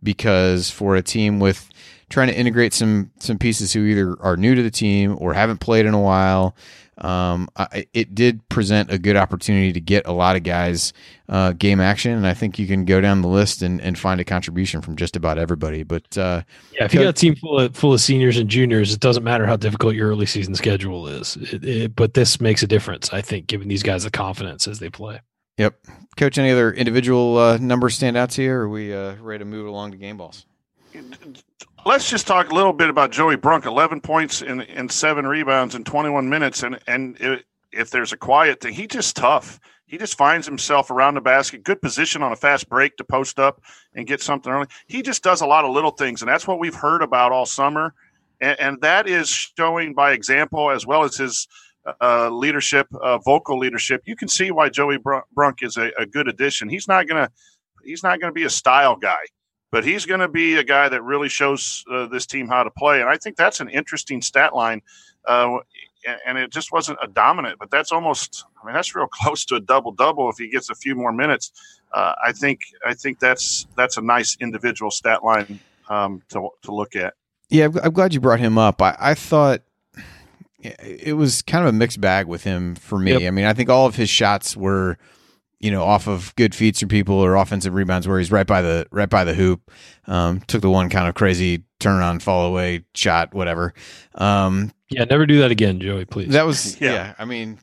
because 0.03 0.71
for 0.71 0.95
a 0.95 1.01
team 1.01 1.39
with 1.39 1.69
trying 2.09 2.27
to 2.27 2.35
integrate 2.35 2.73
some 2.73 3.11
some 3.19 3.37
pieces 3.37 3.71
who 3.73 3.85
either 3.85 4.17
are 4.19 4.35
new 4.35 4.55
to 4.55 4.63
the 4.63 4.71
team 4.71 5.15
or 5.19 5.33
haven't 5.33 5.59
played 5.59 5.85
in 5.85 5.93
a 5.93 6.01
while, 6.01 6.55
um, 7.01 7.49
I, 7.57 7.87
it 7.93 8.13
did 8.13 8.47
present 8.49 8.91
a 8.91 8.99
good 8.99 9.15
opportunity 9.15 9.73
to 9.73 9.79
get 9.79 10.05
a 10.05 10.11
lot 10.11 10.35
of 10.35 10.43
guys 10.43 10.93
uh, 11.29 11.53
game 11.53 11.79
action, 11.79 12.11
and 12.11 12.27
I 12.27 12.33
think 12.33 12.59
you 12.59 12.67
can 12.67 12.85
go 12.85 13.01
down 13.01 13.21
the 13.21 13.27
list 13.27 13.61
and, 13.61 13.81
and 13.81 13.97
find 13.97 14.21
a 14.21 14.23
contribution 14.23 14.81
from 14.81 14.95
just 14.95 15.15
about 15.15 15.37
everybody. 15.37 15.83
But 15.83 16.17
uh, 16.17 16.43
Yeah, 16.73 16.85
if 16.85 16.93
you 16.93 16.99
got 16.99 17.09
a 17.09 17.13
team 17.13 17.35
full 17.35 17.59
of 17.59 17.75
full 17.75 17.93
of 17.93 18.01
seniors 18.01 18.37
and 18.37 18.49
juniors, 18.49 18.93
it 18.93 18.99
doesn't 18.99 19.23
matter 19.23 19.45
how 19.45 19.55
difficult 19.55 19.95
your 19.95 20.09
early 20.09 20.25
season 20.27 20.53
schedule 20.53 21.07
is. 21.07 21.37
It, 21.37 21.63
it, 21.63 21.95
but 21.95 22.13
this 22.13 22.39
makes 22.39 22.61
a 22.61 22.67
difference, 22.67 23.11
I 23.11 23.21
think, 23.21 23.47
giving 23.47 23.67
these 23.67 23.83
guys 23.83 24.03
the 24.03 24.11
confidence 24.11 24.67
as 24.67 24.79
they 24.79 24.89
play. 24.89 25.21
Yep. 25.57 25.75
Coach, 26.17 26.37
any 26.37 26.51
other 26.51 26.71
individual 26.71 27.37
uh, 27.37 27.57
numbers 27.57 27.95
stand 27.95 28.17
out 28.17 28.29
to 28.31 28.43
you, 28.43 28.51
or 28.51 28.61
are 28.61 28.69
we 28.69 28.93
uh, 28.93 29.15
ready 29.15 29.39
to 29.39 29.45
move 29.45 29.67
along 29.67 29.91
to 29.91 29.97
game 29.97 30.17
balls? 30.17 30.45
Let's 31.83 32.07
just 32.07 32.27
talk 32.27 32.51
a 32.51 32.53
little 32.53 32.73
bit 32.73 32.91
about 32.91 33.09
Joey 33.09 33.37
Brunk. 33.37 33.65
Eleven 33.65 34.01
points 34.01 34.43
and, 34.43 34.61
and 34.61 34.91
seven 34.91 35.25
rebounds 35.25 35.73
in 35.73 35.83
21 35.83 36.29
minutes, 36.29 36.61
and 36.61 36.79
and 36.85 37.19
it, 37.19 37.45
if 37.71 37.89
there's 37.89 38.13
a 38.13 38.17
quiet 38.17 38.61
thing, 38.61 38.73
he 38.73 38.85
just 38.85 39.15
tough. 39.15 39.59
He 39.87 39.97
just 39.97 40.15
finds 40.15 40.45
himself 40.45 40.91
around 40.91 41.15
the 41.15 41.21
basket, 41.21 41.63
good 41.63 41.81
position 41.81 42.21
on 42.21 42.31
a 42.31 42.35
fast 42.35 42.69
break 42.69 42.97
to 42.97 43.03
post 43.03 43.39
up 43.39 43.61
and 43.95 44.05
get 44.05 44.21
something 44.21 44.53
early. 44.53 44.67
He 44.85 45.01
just 45.01 45.23
does 45.23 45.41
a 45.41 45.47
lot 45.47 45.65
of 45.65 45.71
little 45.71 45.89
things, 45.89 46.21
and 46.21 46.29
that's 46.29 46.47
what 46.47 46.59
we've 46.59 46.75
heard 46.75 47.01
about 47.01 47.31
all 47.31 47.47
summer, 47.47 47.95
and, 48.39 48.59
and 48.59 48.81
that 48.81 49.07
is 49.07 49.29
showing 49.29 49.95
by 49.95 50.11
example 50.11 50.69
as 50.69 50.85
well 50.85 51.03
as 51.03 51.17
his 51.17 51.47
uh, 51.99 52.29
leadership, 52.29 52.87
uh, 53.01 53.17
vocal 53.17 53.57
leadership. 53.57 54.03
You 54.05 54.15
can 54.15 54.27
see 54.27 54.51
why 54.51 54.69
Joey 54.69 54.99
Brunk, 54.99 55.25
Brunk 55.33 55.63
is 55.63 55.77
a, 55.77 55.89
a 55.97 56.05
good 56.05 56.27
addition. 56.27 56.69
He's 56.69 56.87
not 56.87 57.07
gonna 57.07 57.31
he's 57.83 58.03
not 58.03 58.21
gonna 58.21 58.33
be 58.33 58.43
a 58.43 58.51
style 58.51 58.95
guy 58.95 59.23
but 59.71 59.83
he's 59.85 60.05
going 60.05 60.19
to 60.19 60.27
be 60.27 60.55
a 60.57 60.63
guy 60.63 60.89
that 60.89 61.01
really 61.03 61.29
shows 61.29 61.83
uh, 61.91 62.05
this 62.07 62.25
team 62.25 62.47
how 62.47 62.63
to 62.63 62.69
play. 62.71 63.01
And 63.01 63.09
I 63.09 63.17
think 63.17 63.37
that's 63.37 63.59
an 63.59 63.69
interesting 63.69 64.21
stat 64.21 64.53
line. 64.53 64.81
Uh, 65.25 65.57
and 66.25 66.37
it 66.37 66.51
just 66.51 66.71
wasn't 66.71 66.97
a 67.01 67.07
dominant, 67.07 67.59
but 67.59 67.69
that's 67.69 67.91
almost, 67.91 68.43
I 68.61 68.65
mean, 68.65 68.73
that's 68.73 68.95
real 68.95 69.07
close 69.11 69.45
to 69.45 69.55
a 69.55 69.59
double 69.59 69.91
double 69.91 70.29
if 70.29 70.37
he 70.37 70.49
gets 70.49 70.69
a 70.69 70.75
few 70.75 70.95
more 70.95 71.11
minutes. 71.13 71.51
Uh, 71.93 72.13
I 72.23 72.31
think, 72.31 72.59
I 72.85 72.93
think 72.93 73.19
that's, 73.19 73.67
that's 73.75 73.97
a 73.97 74.01
nice 74.01 74.37
individual 74.39 74.91
stat 74.91 75.23
line 75.23 75.59
um, 75.89 76.21
to, 76.29 76.49
to 76.63 76.73
look 76.73 76.95
at. 76.95 77.13
Yeah, 77.49 77.63
I'm- 77.65 77.79
I'm 77.83 77.91
glad 77.91 78.13
you 78.13 78.19
brought 78.19 78.39
him 78.39 78.57
up. 78.57 78.81
I, 78.81 78.95
I 78.99 79.13
thought 79.13 79.61
it 80.63 81.15
was 81.15 81.41
kind 81.41 81.63
of 81.65 81.69
a 81.73 81.77
mixed 81.77 81.99
bag 81.99 82.27
with 82.27 82.43
him 82.43 82.75
for 82.75 82.97
me. 82.99 83.11
Yep. 83.13 83.21
I 83.23 83.31
mean, 83.31 83.45
I 83.45 83.53
think 83.53 83.69
all 83.69 83.85
of 83.87 83.95
his 83.95 84.09
shots 84.09 84.55
were, 84.55 84.97
you 85.61 85.71
know, 85.71 85.83
off 85.83 86.07
of 86.07 86.35
good 86.35 86.53
feeds 86.55 86.79
from 86.79 86.89
people 86.89 87.15
or 87.15 87.35
offensive 87.35 87.73
rebounds 87.73 88.07
where 88.07 88.17
he's 88.19 88.31
right 88.31 88.47
by 88.47 88.61
the 88.61 88.85
right 88.91 89.09
by 89.09 89.23
the 89.23 89.33
hoop. 89.33 89.71
Um, 90.07 90.39
took 90.47 90.61
the 90.61 90.69
one 90.69 90.89
kind 90.89 91.07
of 91.07 91.15
crazy 91.15 91.63
turn 91.79 92.01
on 92.01 92.19
fall 92.19 92.47
away 92.47 92.85
shot, 92.95 93.33
whatever. 93.33 93.73
Um, 94.15 94.71
Yeah, 94.89 95.03
never 95.05 95.25
do 95.25 95.39
that 95.39 95.51
again, 95.51 95.79
Joey. 95.79 96.05
Please. 96.05 96.29
that 96.29 96.45
was 96.45 96.79
yeah. 96.81 96.91
Yeah. 96.93 97.13
I 97.19 97.25
mean, 97.25 97.59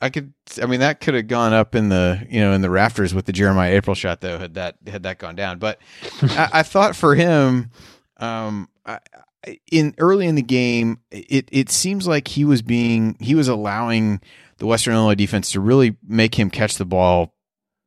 I 0.00 0.10
could. 0.10 0.32
I 0.62 0.66
mean, 0.66 0.80
that 0.80 1.00
could 1.00 1.14
have 1.14 1.28
gone 1.28 1.52
up 1.52 1.74
in 1.74 1.88
the 1.88 2.26
you 2.28 2.40
know 2.40 2.52
in 2.52 2.62
the 2.62 2.70
rafters 2.70 3.14
with 3.14 3.26
the 3.26 3.32
Jeremiah 3.32 3.72
April 3.74 3.94
shot 3.94 4.20
though. 4.20 4.38
Had 4.38 4.54
that 4.54 4.76
had 4.86 5.02
that 5.04 5.18
gone 5.18 5.36
down, 5.36 5.58
but 5.58 5.78
I, 6.22 6.48
I 6.54 6.62
thought 6.62 6.96
for 6.96 7.14
him, 7.14 7.70
um, 8.16 8.68
I, 8.84 8.94
I- 8.94 9.58
in 9.72 9.94
early 9.98 10.26
in 10.26 10.34
the 10.34 10.42
game, 10.42 10.98
it 11.10 11.48
it 11.52 11.70
seems 11.70 12.06
like 12.06 12.28
he 12.28 12.44
was 12.44 12.60
being 12.62 13.16
he 13.20 13.34
was 13.34 13.48
allowing 13.48 14.20
the 14.60 14.66
Western 14.66 14.94
Illinois 14.94 15.16
defense 15.16 15.50
to 15.52 15.60
really 15.60 15.96
make 16.06 16.38
him 16.38 16.48
catch 16.48 16.76
the 16.76 16.84
ball 16.84 17.34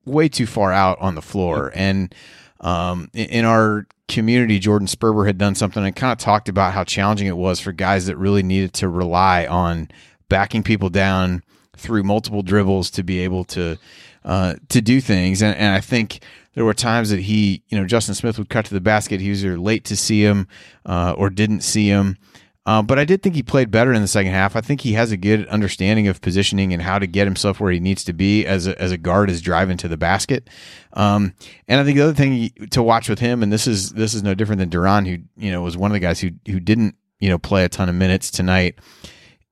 way 0.05 0.27
too 0.27 0.45
far 0.45 0.73
out 0.73 0.99
on 0.99 1.15
the 1.15 1.21
floor 1.21 1.71
and. 1.73 2.13
Um, 2.59 3.09
in- 3.13 3.43
our 3.43 3.87
community, 4.07 4.57
Jordan 4.57 4.87
Sperber 4.87 5.27
had 5.27 5.37
done 5.37 5.53
something 5.53 5.83
and 5.83 5.93
kind 5.93 6.13
of 6.13 6.17
talked 6.17 6.47
about 6.47 6.73
how 6.73 6.85
challenging 6.85 7.27
it 7.27 7.35
was 7.35 7.59
for 7.59 7.73
guys 7.73 8.05
that 8.05 8.15
really 8.15 8.41
needed 8.41 8.71
to 8.75 8.87
rely 8.87 9.45
on 9.45 9.89
backing 10.29 10.63
people 10.63 10.89
down 10.89 11.43
through 11.75 12.03
multiple 12.03 12.41
dribbles 12.41 12.89
to 12.91 13.03
be 13.03 13.19
able 13.19 13.43
to 13.43 13.77
uh, 14.23 14.55
to 14.69 14.81
do 14.81 15.01
things. 15.01 15.41
And, 15.41 15.57
and 15.57 15.75
I 15.75 15.81
think 15.81 16.23
there 16.53 16.63
were 16.63 16.73
times 16.73 17.09
that 17.09 17.21
he, 17.21 17.63
you 17.67 17.77
know, 17.77 17.85
Justin 17.85 18.15
Smith 18.15 18.37
would 18.37 18.49
cut 18.49 18.65
to 18.65 18.73
the 18.73 18.81
basket. 18.81 19.19
He 19.19 19.29
was 19.29 19.43
either 19.43 19.57
late 19.57 19.83
to 19.85 19.97
see 19.97 20.23
him 20.23 20.47
uh, 20.85 21.13
or 21.17 21.29
didn't 21.29 21.61
see 21.61 21.87
him. 21.87 22.17
Uh, 22.65 22.81
but 22.81 22.97
I 22.97 23.03
did 23.03 23.21
think 23.21 23.35
he 23.35 23.43
played 23.43 23.71
better 23.71 23.91
in 23.91 24.01
the 24.01 24.07
second 24.07 24.31
half. 24.31 24.55
I 24.55 24.61
think 24.61 24.81
he 24.81 24.93
has 24.93 25.11
a 25.11 25.17
good 25.17 25.45
understanding 25.47 26.07
of 26.07 26.21
positioning 26.21 26.71
and 26.71 26.81
how 26.81 26.97
to 26.97 27.05
get 27.05 27.27
himself 27.27 27.59
where 27.59 27.71
he 27.71 27.81
needs 27.81 28.05
to 28.05 28.13
be 28.13 28.45
as 28.45 28.67
a, 28.67 28.81
as 28.81 28.91
a 28.91 28.97
guard 28.97 29.29
is 29.29 29.41
driving 29.41 29.75
to 29.77 29.89
the 29.89 29.97
basket. 29.97 30.49
Um, 30.93 31.33
and 31.67 31.81
I 31.81 31.83
think 31.83 31.97
the 31.97 32.03
other 32.03 32.13
thing 32.13 32.51
to 32.71 32.81
watch 32.81 33.09
with 33.09 33.19
him, 33.19 33.43
and 33.43 33.51
this 33.51 33.67
is 33.67 33.91
this 33.91 34.13
is 34.13 34.23
no 34.23 34.33
different 34.33 34.59
than 34.59 34.69
De'Ron, 34.69 35.05
who 35.05 35.23
you 35.35 35.51
know 35.51 35.61
was 35.61 35.75
one 35.75 35.91
of 35.91 35.93
the 35.93 35.99
guys 35.99 36.21
who 36.21 36.31
who 36.47 36.61
didn't 36.61 36.95
you 37.19 37.29
know 37.29 37.37
play 37.37 37.65
a 37.65 37.69
ton 37.69 37.89
of 37.89 37.95
minutes 37.95 38.31
tonight, 38.31 38.79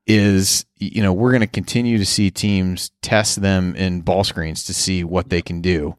is 0.07 0.65
you 0.77 1.03
know 1.03 1.11
we're 1.11 1.31
going 1.31 1.41
to 1.41 1.47
continue 1.47 1.97
to 1.97 2.05
see 2.05 2.31
teams 2.31 2.91
test 3.01 3.41
them 3.41 3.75
in 3.75 4.01
ball 4.01 4.23
screens 4.23 4.63
to 4.65 4.73
see 4.73 5.03
what 5.03 5.29
they 5.29 5.41
can 5.41 5.59
do. 5.59 5.97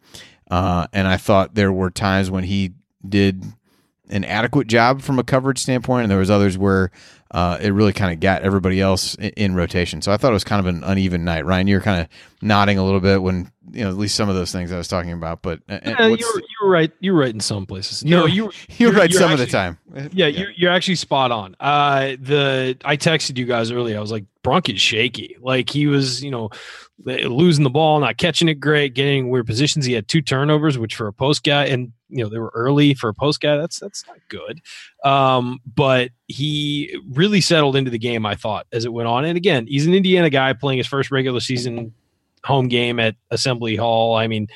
Uh, 0.50 0.86
and 0.94 1.06
I 1.06 1.18
thought 1.18 1.54
there 1.54 1.72
were 1.72 1.90
times 1.90 2.30
when 2.30 2.44
he 2.44 2.72
did 3.06 3.44
an 4.12 4.24
adequate 4.24 4.66
job 4.68 5.02
from 5.02 5.18
a 5.18 5.24
coverage 5.24 5.58
standpoint, 5.58 6.02
and 6.04 6.10
there 6.10 6.18
was 6.18 6.30
others 6.30 6.56
where 6.56 6.90
uh, 7.32 7.56
it 7.62 7.70
really 7.70 7.94
kind 7.94 8.12
of 8.12 8.20
got 8.20 8.42
everybody 8.42 8.78
else 8.80 9.14
in, 9.14 9.30
in 9.30 9.54
rotation. 9.54 10.02
So 10.02 10.12
I 10.12 10.18
thought 10.18 10.30
it 10.30 10.34
was 10.34 10.44
kind 10.44 10.60
of 10.60 10.66
an 10.66 10.84
uneven 10.84 11.24
night. 11.24 11.46
Ryan, 11.46 11.66
you 11.66 11.76
were 11.76 11.80
kind 11.80 12.02
of 12.02 12.08
nodding 12.42 12.76
a 12.76 12.84
little 12.84 13.00
bit 13.00 13.22
when 13.22 13.50
you 13.70 13.82
know 13.84 13.88
at 13.88 13.96
least 13.96 14.14
some 14.14 14.28
of 14.28 14.34
those 14.34 14.52
things 14.52 14.70
I 14.70 14.76
was 14.76 14.86
talking 14.86 15.12
about. 15.12 15.40
But 15.42 15.60
uh, 15.68 15.78
Yeah, 15.84 16.06
you're 16.08 16.18
you're 16.60 16.70
right. 16.70 16.92
You're 17.00 17.14
right 17.16 17.32
in 17.32 17.40
some 17.40 17.64
places. 17.66 18.04
No, 18.04 18.26
You're- 18.26 18.32
you 18.32 18.42
you're, 18.78 18.90
you're- 18.90 19.00
right 19.00 19.10
you're 19.10 19.18
some 19.20 19.32
of 19.32 19.38
the 19.38 19.44
actually- 19.44 19.76
time. 19.96 20.10
yeah, 20.12 20.26
you're 20.26 20.50
you're 20.56 20.70
actually 20.72 20.96
spot 20.96 21.32
on. 21.32 21.56
Uh, 21.58 22.16
the 22.20 22.76
I 22.84 22.96
texted 22.98 23.38
you 23.38 23.46
guys 23.46 23.70
earlier. 23.70 23.96
I 23.96 24.00
was 24.00 24.12
like, 24.12 24.26
Brunk 24.42 24.68
is 24.68 24.80
shaky. 24.80 25.36
Like 25.40 25.70
he 25.70 25.86
was, 25.86 26.22
you 26.22 26.30
know, 26.30 26.50
losing 27.04 27.64
the 27.64 27.70
ball, 27.70 27.98
not 28.00 28.16
catching 28.18 28.48
it 28.48 28.54
great, 28.60 28.94
getting 28.94 29.30
weird 29.30 29.46
positions. 29.46 29.86
He 29.86 29.92
had 29.94 30.06
two 30.06 30.20
turnovers, 30.20 30.76
which 30.78 30.94
for 30.96 31.06
a 31.06 31.12
post 31.12 31.44
guy, 31.44 31.64
and 31.66 31.92
you 32.12 32.22
know 32.22 32.28
they 32.28 32.38
were 32.38 32.52
early 32.54 32.94
for 32.94 33.08
a 33.08 33.14
post 33.14 33.40
guy. 33.40 33.56
That's 33.56 33.80
that's 33.80 34.06
not 34.06 34.18
good. 34.28 34.60
Um, 35.04 35.60
but 35.74 36.10
he 36.28 36.96
really 37.10 37.40
settled 37.40 37.74
into 37.74 37.90
the 37.90 37.98
game. 37.98 38.26
I 38.26 38.34
thought 38.34 38.66
as 38.72 38.84
it 38.84 38.92
went 38.92 39.08
on, 39.08 39.24
and 39.24 39.36
again, 39.36 39.66
he's 39.66 39.86
an 39.86 39.94
Indiana 39.94 40.30
guy 40.30 40.52
playing 40.52 40.78
his 40.78 40.86
first 40.86 41.10
regular 41.10 41.40
season 41.40 41.94
home 42.44 42.68
game 42.68 43.00
at 43.00 43.16
Assembly 43.30 43.76
Hall. 43.76 44.14
I 44.14 44.26
mean, 44.26 44.48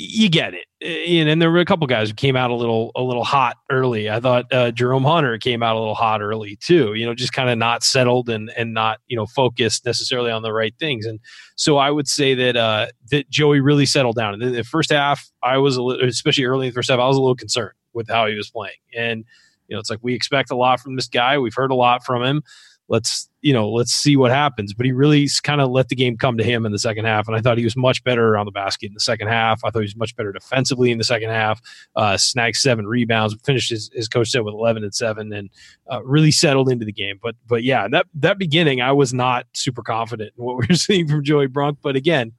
you 0.00 0.28
get 0.28 0.54
it. 0.54 0.66
And, 0.80 1.42
there 1.42 1.50
were 1.50 1.58
a 1.58 1.64
couple 1.64 1.84
guys 1.88 2.08
who 2.08 2.14
came 2.14 2.36
out 2.36 2.50
a 2.50 2.54
little 2.54 2.92
a 2.94 3.02
little 3.02 3.24
hot 3.24 3.56
early. 3.68 4.08
I 4.08 4.20
thought 4.20 4.46
uh, 4.52 4.70
Jerome 4.70 5.02
Hunter 5.02 5.36
came 5.36 5.60
out 5.60 5.74
a 5.74 5.78
little 5.78 5.96
hot 5.96 6.22
early 6.22 6.56
too. 6.56 6.94
You 6.94 7.04
know, 7.04 7.14
just 7.14 7.32
kind 7.32 7.50
of 7.50 7.58
not 7.58 7.82
settled 7.82 8.28
and 8.28 8.50
and 8.56 8.72
not 8.72 9.00
you 9.08 9.16
know 9.16 9.26
focused 9.26 9.84
necessarily 9.84 10.30
on 10.30 10.42
the 10.42 10.52
right 10.52 10.72
things. 10.78 11.04
And 11.04 11.18
so 11.56 11.78
I 11.78 11.90
would 11.90 12.06
say 12.06 12.34
that 12.34 12.56
uh, 12.56 12.86
that 13.10 13.28
Joey 13.28 13.58
really 13.60 13.86
settled 13.86 14.14
down. 14.14 14.40
In 14.40 14.52
the 14.52 14.62
first 14.62 14.92
half, 14.92 15.28
I 15.42 15.58
was 15.58 15.76
a 15.76 15.82
little, 15.82 16.08
especially 16.08 16.44
early 16.44 16.68
in 16.68 16.70
the 16.70 16.74
first 16.74 16.90
half, 16.90 17.00
I 17.00 17.06
was 17.08 17.16
a 17.16 17.20
little 17.20 17.36
concerned 17.36 17.74
with 17.92 18.08
how 18.08 18.26
he 18.26 18.36
was 18.36 18.48
playing. 18.48 18.78
And 18.96 19.24
you 19.66 19.74
know, 19.74 19.80
it's 19.80 19.90
like 19.90 20.00
we 20.02 20.14
expect 20.14 20.52
a 20.52 20.56
lot 20.56 20.78
from 20.78 20.94
this 20.94 21.08
guy. 21.08 21.38
We've 21.38 21.54
heard 21.54 21.72
a 21.72 21.76
lot 21.76 22.04
from 22.04 22.22
him 22.22 22.42
let's 22.88 23.28
you 23.42 23.52
know 23.52 23.70
let's 23.70 23.92
see 23.92 24.16
what 24.16 24.30
happens 24.30 24.72
but 24.74 24.86
he 24.86 24.92
really 24.92 25.28
kind 25.42 25.60
of 25.60 25.70
let 25.70 25.88
the 25.88 25.94
game 25.94 26.16
come 26.16 26.36
to 26.36 26.44
him 26.44 26.64
in 26.66 26.72
the 26.72 26.78
second 26.78 27.04
half 27.04 27.28
and 27.28 27.36
i 27.36 27.40
thought 27.40 27.58
he 27.58 27.64
was 27.64 27.76
much 27.76 28.02
better 28.02 28.28
around 28.28 28.46
the 28.46 28.52
basket 28.52 28.86
in 28.86 28.94
the 28.94 29.00
second 29.00 29.28
half 29.28 29.62
i 29.64 29.70
thought 29.70 29.80
he 29.80 29.84
was 29.84 29.96
much 29.96 30.16
better 30.16 30.32
defensively 30.32 30.90
in 30.90 30.98
the 30.98 31.04
second 31.04 31.30
half 31.30 31.60
uh, 31.96 32.16
snagged 32.16 32.56
seven 32.56 32.86
rebounds 32.86 33.36
finished 33.44 33.70
his, 33.70 33.90
his 33.94 34.08
coach 34.08 34.30
said 34.30 34.42
with 34.42 34.54
11 34.54 34.82
and 34.82 34.94
7 34.94 35.32
and 35.32 35.50
uh, 35.90 36.02
really 36.04 36.30
settled 36.30 36.70
into 36.70 36.84
the 36.84 36.92
game 36.92 37.18
but 37.22 37.34
but 37.46 37.62
yeah 37.62 37.86
that 37.88 38.06
that 38.14 38.38
beginning 38.38 38.80
i 38.80 38.92
was 38.92 39.12
not 39.12 39.46
super 39.54 39.82
confident 39.82 40.32
in 40.36 40.44
what 40.44 40.56
we 40.56 40.66
were 40.68 40.74
seeing 40.74 41.06
from 41.06 41.22
joey 41.22 41.46
brunk 41.46 41.78
but 41.82 41.96
again 41.96 42.32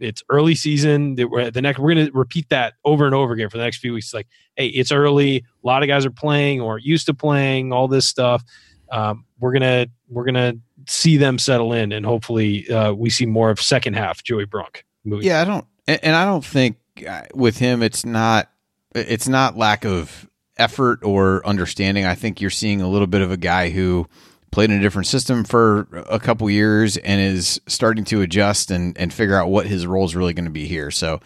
it's 0.00 0.22
early 0.30 0.54
season. 0.54 1.14
The 1.14 1.60
next 1.62 1.78
we're 1.78 1.94
going 1.94 2.06
to 2.06 2.12
repeat 2.12 2.48
that 2.48 2.74
over 2.86 3.04
and 3.04 3.14
over 3.14 3.34
again 3.34 3.50
for 3.50 3.58
the 3.58 3.64
next 3.64 3.78
few 3.78 3.92
weeks. 3.92 4.14
Like, 4.14 4.28
hey, 4.56 4.68
it's 4.68 4.90
early. 4.90 5.36
A 5.36 5.66
lot 5.66 5.82
of 5.82 5.88
guys 5.88 6.06
are 6.06 6.10
playing 6.10 6.60
or 6.60 6.78
used 6.78 7.04
to 7.06 7.14
playing 7.14 7.70
all 7.70 7.86
this 7.86 8.06
stuff 8.06 8.42
um, 8.90 9.24
we're 9.38 9.52
gonna 9.52 9.86
we're 10.08 10.24
gonna 10.24 10.54
see 10.86 11.16
them 11.16 11.38
settle 11.38 11.72
in, 11.72 11.92
and 11.92 12.04
hopefully 12.04 12.68
uh, 12.70 12.92
we 12.92 13.10
see 13.10 13.26
more 13.26 13.50
of 13.50 13.60
second 13.60 13.94
half 13.94 14.22
Joey 14.22 14.44
Brunk. 14.44 14.84
Moving. 15.04 15.26
Yeah, 15.26 15.40
I 15.40 15.44
don't, 15.44 15.64
and 15.86 16.14
I 16.14 16.24
don't 16.24 16.44
think 16.44 16.76
uh, 17.08 17.22
with 17.34 17.58
him 17.58 17.82
it's 17.82 18.04
not 18.04 18.50
it's 18.94 19.28
not 19.28 19.56
lack 19.56 19.84
of 19.84 20.28
effort 20.56 21.00
or 21.02 21.44
understanding. 21.46 22.04
I 22.04 22.14
think 22.14 22.40
you're 22.40 22.50
seeing 22.50 22.82
a 22.82 22.88
little 22.88 23.06
bit 23.06 23.22
of 23.22 23.30
a 23.30 23.36
guy 23.36 23.70
who 23.70 24.06
played 24.50 24.70
in 24.70 24.78
a 24.78 24.82
different 24.82 25.06
system 25.06 25.44
for 25.44 25.86
a 26.08 26.18
couple 26.18 26.50
years 26.50 26.96
and 26.98 27.20
is 27.20 27.60
starting 27.66 28.04
to 28.04 28.20
adjust 28.20 28.70
and, 28.70 28.98
and 28.98 29.12
figure 29.12 29.36
out 29.36 29.48
what 29.48 29.66
his 29.66 29.86
role 29.86 30.04
is 30.04 30.16
really 30.16 30.34
going 30.34 30.44
to 30.44 30.50
be 30.50 30.66
here. 30.66 30.90
So 30.90 31.20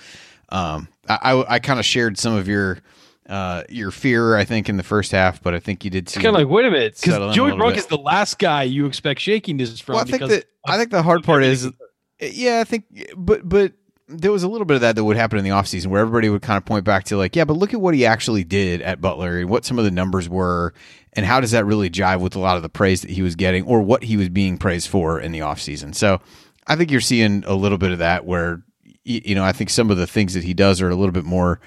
um, 0.50 0.88
I, 1.08 1.18
I, 1.22 1.54
I 1.54 1.58
kind 1.58 1.80
of 1.80 1.86
shared 1.86 2.18
some 2.18 2.34
of 2.34 2.46
your 2.46 2.78
uh, 3.28 3.64
your 3.68 3.90
fear, 3.90 4.36
I 4.36 4.44
think, 4.44 4.68
in 4.68 4.76
the 4.76 4.82
first 4.82 5.12
half, 5.12 5.42
but 5.42 5.54
I 5.54 5.60
think 5.60 5.84
you 5.84 5.90
did 5.90 6.08
see. 6.08 6.20
Kind 6.20 6.36
of 6.36 6.42
like, 6.42 6.48
wait 6.48 6.66
a 6.66 6.70
minute, 6.70 6.98
because 7.00 7.34
Joey 7.34 7.56
Brunk 7.56 7.76
is 7.76 7.86
the 7.86 7.98
last 7.98 8.38
guy 8.38 8.64
you 8.64 8.86
expect 8.86 9.20
shakiness 9.20 9.80
from. 9.80 9.94
Well, 9.94 10.04
I 10.04 10.10
think 10.10 10.28
that 10.28 10.44
I 10.66 10.76
think 10.76 10.90
the 10.90 11.02
hard 11.02 11.24
part 11.24 11.42
is, 11.44 11.70
yeah, 12.20 12.60
I 12.60 12.64
think, 12.64 12.84
but 13.16 13.48
but 13.48 13.72
there 14.08 14.30
was 14.30 14.42
a 14.42 14.48
little 14.48 14.66
bit 14.66 14.74
of 14.74 14.80
that 14.82 14.96
that 14.96 15.04
would 15.04 15.16
happen 15.16 15.38
in 15.38 15.44
the 15.44 15.50
offseason 15.50 15.86
where 15.86 16.00
everybody 16.00 16.28
would 16.28 16.42
kind 16.42 16.58
of 16.58 16.64
point 16.66 16.84
back 16.84 17.04
to 17.04 17.16
like, 17.16 17.34
yeah, 17.34 17.44
but 17.44 17.54
look 17.54 17.72
at 17.72 17.80
what 17.80 17.94
he 17.94 18.04
actually 18.04 18.44
did 18.44 18.82
at 18.82 19.00
Butler 19.00 19.38
and 19.38 19.48
what 19.48 19.64
some 19.64 19.78
of 19.78 19.84
the 19.86 19.90
numbers 19.90 20.28
were, 20.28 20.74
and 21.14 21.24
how 21.24 21.40
does 21.40 21.52
that 21.52 21.64
really 21.64 21.88
jive 21.88 22.20
with 22.20 22.36
a 22.36 22.38
lot 22.38 22.56
of 22.56 22.62
the 22.62 22.68
praise 22.68 23.00
that 23.00 23.10
he 23.10 23.22
was 23.22 23.34
getting 23.34 23.64
or 23.64 23.80
what 23.80 24.02
he 24.02 24.18
was 24.18 24.28
being 24.28 24.58
praised 24.58 24.88
for 24.88 25.18
in 25.18 25.32
the 25.32 25.38
offseason. 25.38 25.94
So 25.94 26.20
I 26.66 26.76
think 26.76 26.90
you're 26.90 27.00
seeing 27.00 27.44
a 27.46 27.54
little 27.54 27.78
bit 27.78 27.92
of 27.92 27.98
that 27.98 28.26
where, 28.26 28.62
you 29.04 29.34
know, 29.34 29.44
I 29.44 29.52
think 29.52 29.70
some 29.70 29.90
of 29.90 29.96
the 29.96 30.06
things 30.06 30.34
that 30.34 30.44
he 30.44 30.54
does 30.54 30.82
are 30.82 30.90
a 30.90 30.94
little 30.94 31.12
bit 31.12 31.24
more 31.24 31.60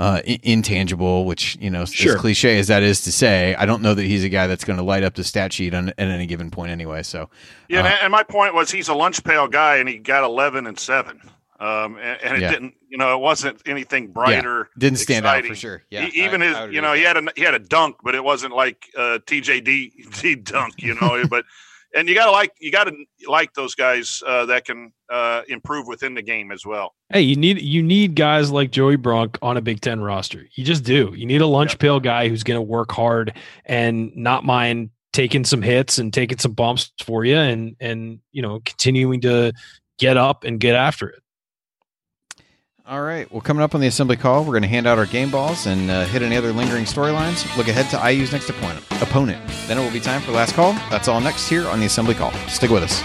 uh, 0.00 0.22
intangible, 0.24 1.26
which 1.26 1.58
you 1.60 1.68
know, 1.68 1.84
sure. 1.84 2.14
as 2.14 2.20
cliche 2.22 2.58
as 2.58 2.68
that 2.68 2.82
is 2.82 3.02
to 3.02 3.12
say, 3.12 3.54
I 3.56 3.66
don't 3.66 3.82
know 3.82 3.92
that 3.92 4.02
he's 4.02 4.24
a 4.24 4.30
guy 4.30 4.46
that's 4.46 4.64
going 4.64 4.78
to 4.78 4.82
light 4.82 5.04
up 5.04 5.14
the 5.14 5.22
stat 5.22 5.52
sheet 5.52 5.74
on, 5.74 5.90
at 5.90 5.98
any 5.98 6.24
given 6.24 6.50
point 6.50 6.70
anyway. 6.70 7.02
So, 7.02 7.28
yeah, 7.68 7.82
uh, 7.82 7.98
and 8.02 8.10
my 8.10 8.22
point 8.22 8.54
was 8.54 8.70
he's 8.70 8.88
a 8.88 8.94
lunch 8.94 9.22
pail 9.22 9.46
guy, 9.46 9.76
and 9.76 9.86
he 9.86 9.98
got 9.98 10.24
eleven 10.24 10.66
and 10.66 10.78
seven. 10.78 11.20
Um, 11.60 11.98
and, 11.98 12.18
and, 12.22 12.36
it 12.36 12.40
yeah. 12.40 12.50
didn't, 12.50 12.74
you 12.88 12.96
know, 12.96 13.14
it 13.14 13.20
wasn't 13.20 13.60
anything 13.66 14.06
brighter. 14.06 14.70
Yeah. 14.74 14.78
Didn't 14.78 15.00
stand 15.00 15.26
exciting. 15.26 15.50
out 15.50 15.54
for 15.54 15.60
sure. 15.60 15.82
Yeah, 15.90 16.06
he, 16.06 16.24
even 16.24 16.40
I, 16.40 16.46
his, 16.46 16.56
I 16.56 16.66
you 16.68 16.80
know, 16.80 16.94
he 16.94 17.02
had 17.02 17.18
a 17.18 17.26
he 17.36 17.42
had 17.42 17.52
a 17.52 17.58
dunk, 17.58 17.96
but 18.02 18.14
it 18.14 18.24
wasn't 18.24 18.54
like 18.54 18.88
uh, 18.96 19.18
TJD 19.26 20.44
dunk, 20.44 20.76
you 20.78 20.94
know. 20.98 21.22
but 21.28 21.44
and 21.94 22.08
you 22.08 22.14
gotta 22.14 22.30
like 22.30 22.52
you 22.60 22.70
gotta 22.70 22.92
like 23.26 23.52
those 23.54 23.74
guys 23.74 24.22
uh, 24.26 24.46
that 24.46 24.64
can 24.64 24.92
uh, 25.10 25.42
improve 25.48 25.86
within 25.86 26.14
the 26.14 26.22
game 26.22 26.52
as 26.52 26.64
well. 26.64 26.94
Hey, 27.12 27.22
you 27.22 27.36
need 27.36 27.60
you 27.60 27.82
need 27.82 28.14
guys 28.14 28.50
like 28.50 28.70
Joey 28.70 28.96
Brunk 28.96 29.38
on 29.42 29.56
a 29.56 29.60
Big 29.60 29.80
Ten 29.80 30.00
roster. 30.00 30.46
You 30.54 30.64
just 30.64 30.84
do. 30.84 31.12
You 31.16 31.26
need 31.26 31.40
a 31.40 31.46
lunch 31.46 31.78
pail 31.78 32.00
guy 32.00 32.28
who's 32.28 32.44
going 32.44 32.58
to 32.58 32.62
work 32.62 32.92
hard 32.92 33.36
and 33.64 34.14
not 34.16 34.44
mind 34.44 34.90
taking 35.12 35.44
some 35.44 35.62
hits 35.62 35.98
and 35.98 36.12
taking 36.12 36.38
some 36.38 36.52
bumps 36.52 36.92
for 37.02 37.24
you, 37.24 37.36
and 37.36 37.76
and 37.80 38.20
you 38.32 38.42
know 38.42 38.60
continuing 38.64 39.20
to 39.22 39.52
get 39.98 40.16
up 40.16 40.44
and 40.44 40.60
get 40.60 40.74
after 40.74 41.08
it. 41.08 41.22
All 42.90 43.02
right. 43.02 43.30
Well, 43.30 43.40
coming 43.40 43.62
up 43.62 43.76
on 43.76 43.80
the 43.80 43.86
assembly 43.86 44.16
call, 44.16 44.40
we're 44.40 44.50
going 44.50 44.62
to 44.62 44.68
hand 44.68 44.88
out 44.88 44.98
our 44.98 45.06
game 45.06 45.30
balls 45.30 45.66
and 45.66 45.88
uh, 45.88 46.06
hit 46.06 46.22
any 46.22 46.36
other 46.36 46.52
lingering 46.52 46.86
storylines. 46.86 47.56
Look 47.56 47.68
ahead 47.68 47.88
to 47.90 48.10
IU's 48.10 48.32
next 48.32 48.50
opponent. 48.50 48.84
Opponent. 49.00 49.40
Then 49.68 49.78
it 49.78 49.80
will 49.80 49.92
be 49.92 50.00
time 50.00 50.20
for 50.20 50.32
last 50.32 50.54
call. 50.54 50.72
That's 50.90 51.06
all 51.06 51.20
next 51.20 51.48
here 51.48 51.68
on 51.68 51.78
the 51.78 51.86
assembly 51.86 52.16
call. 52.16 52.32
Stick 52.48 52.68
with 52.68 52.82
us. 52.82 53.00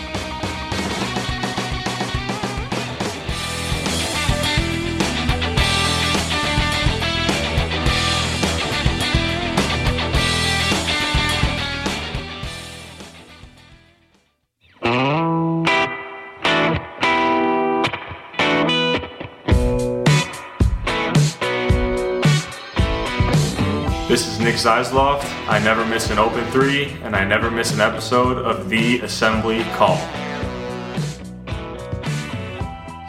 Zeisloft. 24.66 25.24
I 25.48 25.60
never 25.60 25.86
miss 25.86 26.10
an 26.10 26.18
open 26.18 26.44
three, 26.46 26.86
and 27.04 27.16
I 27.16 27.24
never 27.24 27.52
miss 27.52 27.72
an 27.72 27.82
episode 27.82 28.40
of 28.40 28.68
The 28.68 29.00
Assembly 29.02 29.64
Call. 29.76 29.96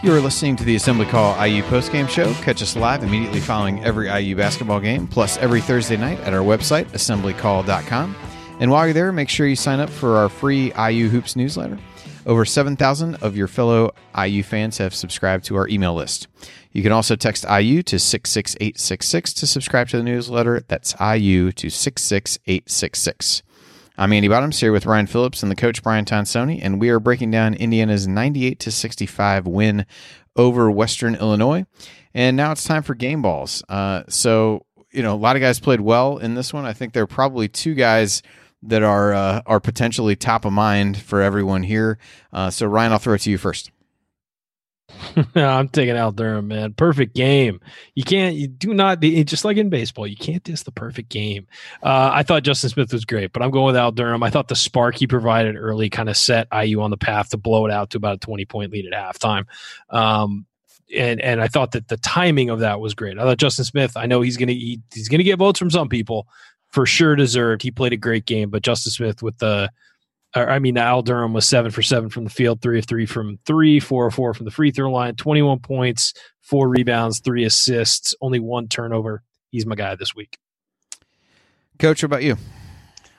You 0.02 0.12
are 0.12 0.20
listening 0.20 0.56
to 0.56 0.64
the 0.64 0.76
Assembly 0.76 1.06
Call 1.06 1.32
IU 1.42 1.62
postgame 1.62 2.10
show. 2.10 2.30
Catch 2.42 2.60
us 2.60 2.76
live 2.76 3.02
immediately 3.02 3.40
following 3.40 3.82
every 3.82 4.10
IU 4.10 4.36
basketball 4.36 4.80
game, 4.80 5.08
plus 5.08 5.38
every 5.38 5.62
Thursday 5.62 5.96
night 5.96 6.20
at 6.20 6.34
our 6.34 6.44
website, 6.44 6.88
assemblycall.com. 6.88 8.14
And 8.60 8.70
while 8.70 8.86
you're 8.86 8.92
there, 8.92 9.10
make 9.10 9.30
sure 9.30 9.46
you 9.46 9.56
sign 9.56 9.80
up 9.80 9.88
for 9.88 10.18
our 10.18 10.28
free 10.28 10.74
IU 10.74 11.08
Hoops 11.08 11.36
newsletter. 11.36 11.78
Over 12.26 12.44
7,000 12.44 13.14
of 13.22 13.34
your 13.34 13.48
fellow 13.48 13.94
IU 14.14 14.42
fans 14.42 14.76
have 14.76 14.94
subscribed 14.94 15.46
to 15.46 15.56
our 15.56 15.68
email 15.68 15.94
list. 15.94 16.26
You 16.76 16.82
can 16.82 16.92
also 16.92 17.16
text 17.16 17.46
IU 17.48 17.82
to 17.84 17.98
66866 17.98 19.32
to 19.32 19.46
subscribe 19.46 19.88
to 19.88 19.96
the 19.96 20.02
newsletter. 20.02 20.62
That's 20.68 20.94
IU 21.00 21.50
to 21.52 21.70
66866. 21.70 23.42
I'm 23.96 24.12
Andy 24.12 24.28
Bottoms 24.28 24.60
here 24.60 24.72
with 24.72 24.84
Ryan 24.84 25.06
Phillips 25.06 25.42
and 25.42 25.50
the 25.50 25.56
coach 25.56 25.82
Brian 25.82 26.04
Tonsoni, 26.04 26.60
and 26.62 26.78
we 26.78 26.90
are 26.90 27.00
breaking 27.00 27.30
down 27.30 27.54
Indiana's 27.54 28.06
98 28.06 28.60
to 28.60 28.70
65 28.70 29.46
win 29.46 29.86
over 30.36 30.70
Western 30.70 31.14
Illinois. 31.14 31.64
And 32.12 32.36
now 32.36 32.52
it's 32.52 32.64
time 32.64 32.82
for 32.82 32.94
game 32.94 33.22
balls. 33.22 33.64
Uh, 33.70 34.02
so, 34.10 34.66
you 34.92 35.02
know, 35.02 35.14
a 35.14 35.16
lot 35.16 35.34
of 35.34 35.40
guys 35.40 35.58
played 35.58 35.80
well 35.80 36.18
in 36.18 36.34
this 36.34 36.52
one. 36.52 36.66
I 36.66 36.74
think 36.74 36.92
there 36.92 37.04
are 37.04 37.06
probably 37.06 37.48
two 37.48 37.72
guys 37.72 38.20
that 38.64 38.82
are 38.82 39.14
uh, 39.14 39.40
are 39.46 39.60
potentially 39.60 40.14
top 40.14 40.44
of 40.44 40.52
mind 40.52 40.98
for 40.98 41.22
everyone 41.22 41.62
here. 41.62 41.96
Uh, 42.34 42.50
so, 42.50 42.66
Ryan, 42.66 42.92
I'll 42.92 42.98
throw 42.98 43.14
it 43.14 43.22
to 43.22 43.30
you 43.30 43.38
first. 43.38 43.70
I'm 45.34 45.68
taking 45.68 45.96
Al 45.96 46.12
Durham, 46.12 46.48
man. 46.48 46.74
Perfect 46.74 47.14
game. 47.14 47.60
You 47.94 48.04
can't, 48.04 48.34
you 48.34 48.48
do 48.48 48.74
not, 48.74 49.00
just 49.00 49.44
like 49.44 49.56
in 49.56 49.68
baseball, 49.68 50.06
you 50.06 50.16
can't 50.16 50.42
diss 50.42 50.62
the 50.62 50.72
perfect 50.72 51.08
game. 51.08 51.46
Uh, 51.82 52.10
I 52.12 52.22
thought 52.22 52.42
Justin 52.42 52.70
Smith 52.70 52.92
was 52.92 53.04
great, 53.04 53.32
but 53.32 53.42
I'm 53.42 53.50
going 53.50 53.66
with 53.66 53.76
Al 53.76 53.92
Durham. 53.92 54.22
I 54.22 54.30
thought 54.30 54.48
the 54.48 54.56
spark 54.56 54.96
he 54.96 55.06
provided 55.06 55.56
early 55.56 55.90
kind 55.90 56.08
of 56.08 56.16
set 56.16 56.48
IU 56.52 56.80
on 56.80 56.90
the 56.90 56.96
path 56.96 57.30
to 57.30 57.36
blow 57.36 57.66
it 57.66 57.72
out 57.72 57.90
to 57.90 57.96
about 57.96 58.16
a 58.16 58.18
20 58.18 58.44
point 58.46 58.72
lead 58.72 58.92
at 58.92 58.92
halftime. 58.92 59.44
Um, 59.90 60.46
and 60.94 61.20
and 61.20 61.40
I 61.40 61.48
thought 61.48 61.72
that 61.72 61.88
the 61.88 61.96
timing 61.96 62.50
of 62.50 62.60
that 62.60 62.80
was 62.80 62.94
great. 62.94 63.18
I 63.18 63.22
thought 63.22 63.38
Justin 63.38 63.64
Smith. 63.64 63.96
I 63.96 64.06
know 64.06 64.20
he's 64.20 64.36
gonna 64.36 64.52
he, 64.52 64.80
he's 64.94 65.08
gonna 65.08 65.24
get 65.24 65.38
votes 65.38 65.58
from 65.58 65.70
some 65.70 65.88
people, 65.88 66.28
for 66.70 66.86
sure 66.86 67.16
deserved. 67.16 67.62
He 67.62 67.70
played 67.70 67.92
a 67.92 67.96
great 67.96 68.26
game, 68.26 68.50
but 68.50 68.62
Justin 68.62 68.92
Smith 68.92 69.22
with 69.22 69.38
the 69.38 69.70
I 70.36 70.58
mean, 70.58 70.76
Al 70.76 71.02
Durham 71.02 71.32
was 71.32 71.46
seven 71.46 71.70
for 71.70 71.82
seven 71.82 72.10
from 72.10 72.24
the 72.24 72.30
field, 72.30 72.60
three 72.60 72.78
of 72.78 72.84
three 72.86 73.06
from 73.06 73.38
three, 73.46 73.80
four 73.80 74.06
of 74.06 74.14
four 74.14 74.34
from 74.34 74.44
the 74.44 74.50
free 74.50 74.70
throw 74.70 74.90
line, 74.90 75.14
21 75.16 75.60
points, 75.60 76.12
four 76.42 76.68
rebounds, 76.68 77.20
three 77.20 77.44
assists, 77.44 78.14
only 78.20 78.38
one 78.40 78.68
turnover. 78.68 79.22
He's 79.50 79.64
my 79.66 79.74
guy 79.74 79.94
this 79.94 80.14
week. 80.14 80.36
Coach, 81.78 82.02
what 82.02 82.06
about 82.06 82.22
you? 82.22 82.36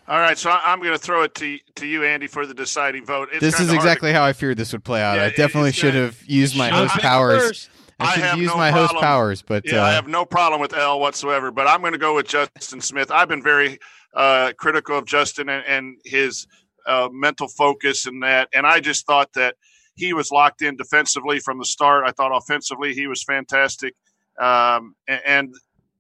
All 0.08 0.20
right, 0.20 0.38
so 0.38 0.50
I- 0.50 0.62
I'm 0.72 0.80
going 0.80 0.94
to 0.94 0.98
throw 1.00 1.24
it 1.24 1.36
to 1.36 1.60
to 1.76 1.86
you, 1.88 2.04
Andy, 2.04 2.28
for 2.28 2.46
the 2.46 2.54
deciding 2.54 3.06
vote. 3.06 3.30
It's 3.32 3.42
this 3.42 3.56
is 3.56 3.60
kinda 3.62 3.74
to- 3.74 3.78
exactly 3.78 4.14
how 4.14 4.24
I 4.24 4.34
feared 4.34 4.58
this 4.58 4.72
would 4.72 4.84
play 4.84 5.02
out. 5.02 5.18
Yeah, 5.18 5.26
I 5.26 5.30
definitely 5.32 5.72
should 5.74 5.94
gonna- 5.94 6.06
have 6.06 6.24
used 6.26 6.58
my 6.58 6.70
host 6.70 6.94
pick 6.94 7.02
powers. 7.04 7.44
first. 7.44 7.70
I 8.00 8.06
I 8.06 8.14
should 8.14 8.22
have 8.22 8.30
have 8.32 8.40
used 8.40 8.52
no 8.54 8.58
my 8.58 8.72
host 8.72 8.94
powers, 8.96 9.42
but 9.42 9.64
Yeah, 9.66 9.82
uh, 9.82 9.86
I 9.88 9.92
have 9.94 10.08
no 10.08 10.24
problem 10.24 10.62
with 10.62 10.74
Al 10.74 11.00
whatsoever, 11.00 11.52
but 11.52 11.68
I'm 11.68 11.82
going 11.82 11.94
to 11.94 11.98
go 12.00 12.14
with 12.16 12.28
Justin 12.28 12.80
Smith. 12.80 13.10
I've 13.12 13.28
been 13.28 13.42
very 13.42 13.80
uh, 14.14 14.54
critical 14.58 14.98
of 14.98 15.06
Justin 15.06 15.50
and, 15.50 15.64
and 15.68 15.98
his 16.06 16.48
uh, 16.88 17.10
mental 17.12 17.48
focus 17.48 18.08
and 18.08 18.24
that, 18.24 18.50
and 18.54 18.66
I 18.66 18.80
just 18.80 19.06
thought 19.06 19.34
that 19.34 19.56
he 19.96 20.14
was 20.14 20.32
locked 20.32 20.62
in 20.62 20.78
defensively 20.78 21.40
from 21.40 21.60
the 21.60 21.66
start. 21.66 22.06
I 22.06 22.12
thought 22.12 22.36
offensively 22.36 22.94
he 22.94 23.08
was 23.08 23.24
fantastic, 23.24 23.96
um, 24.40 24.96
and, 25.08 25.54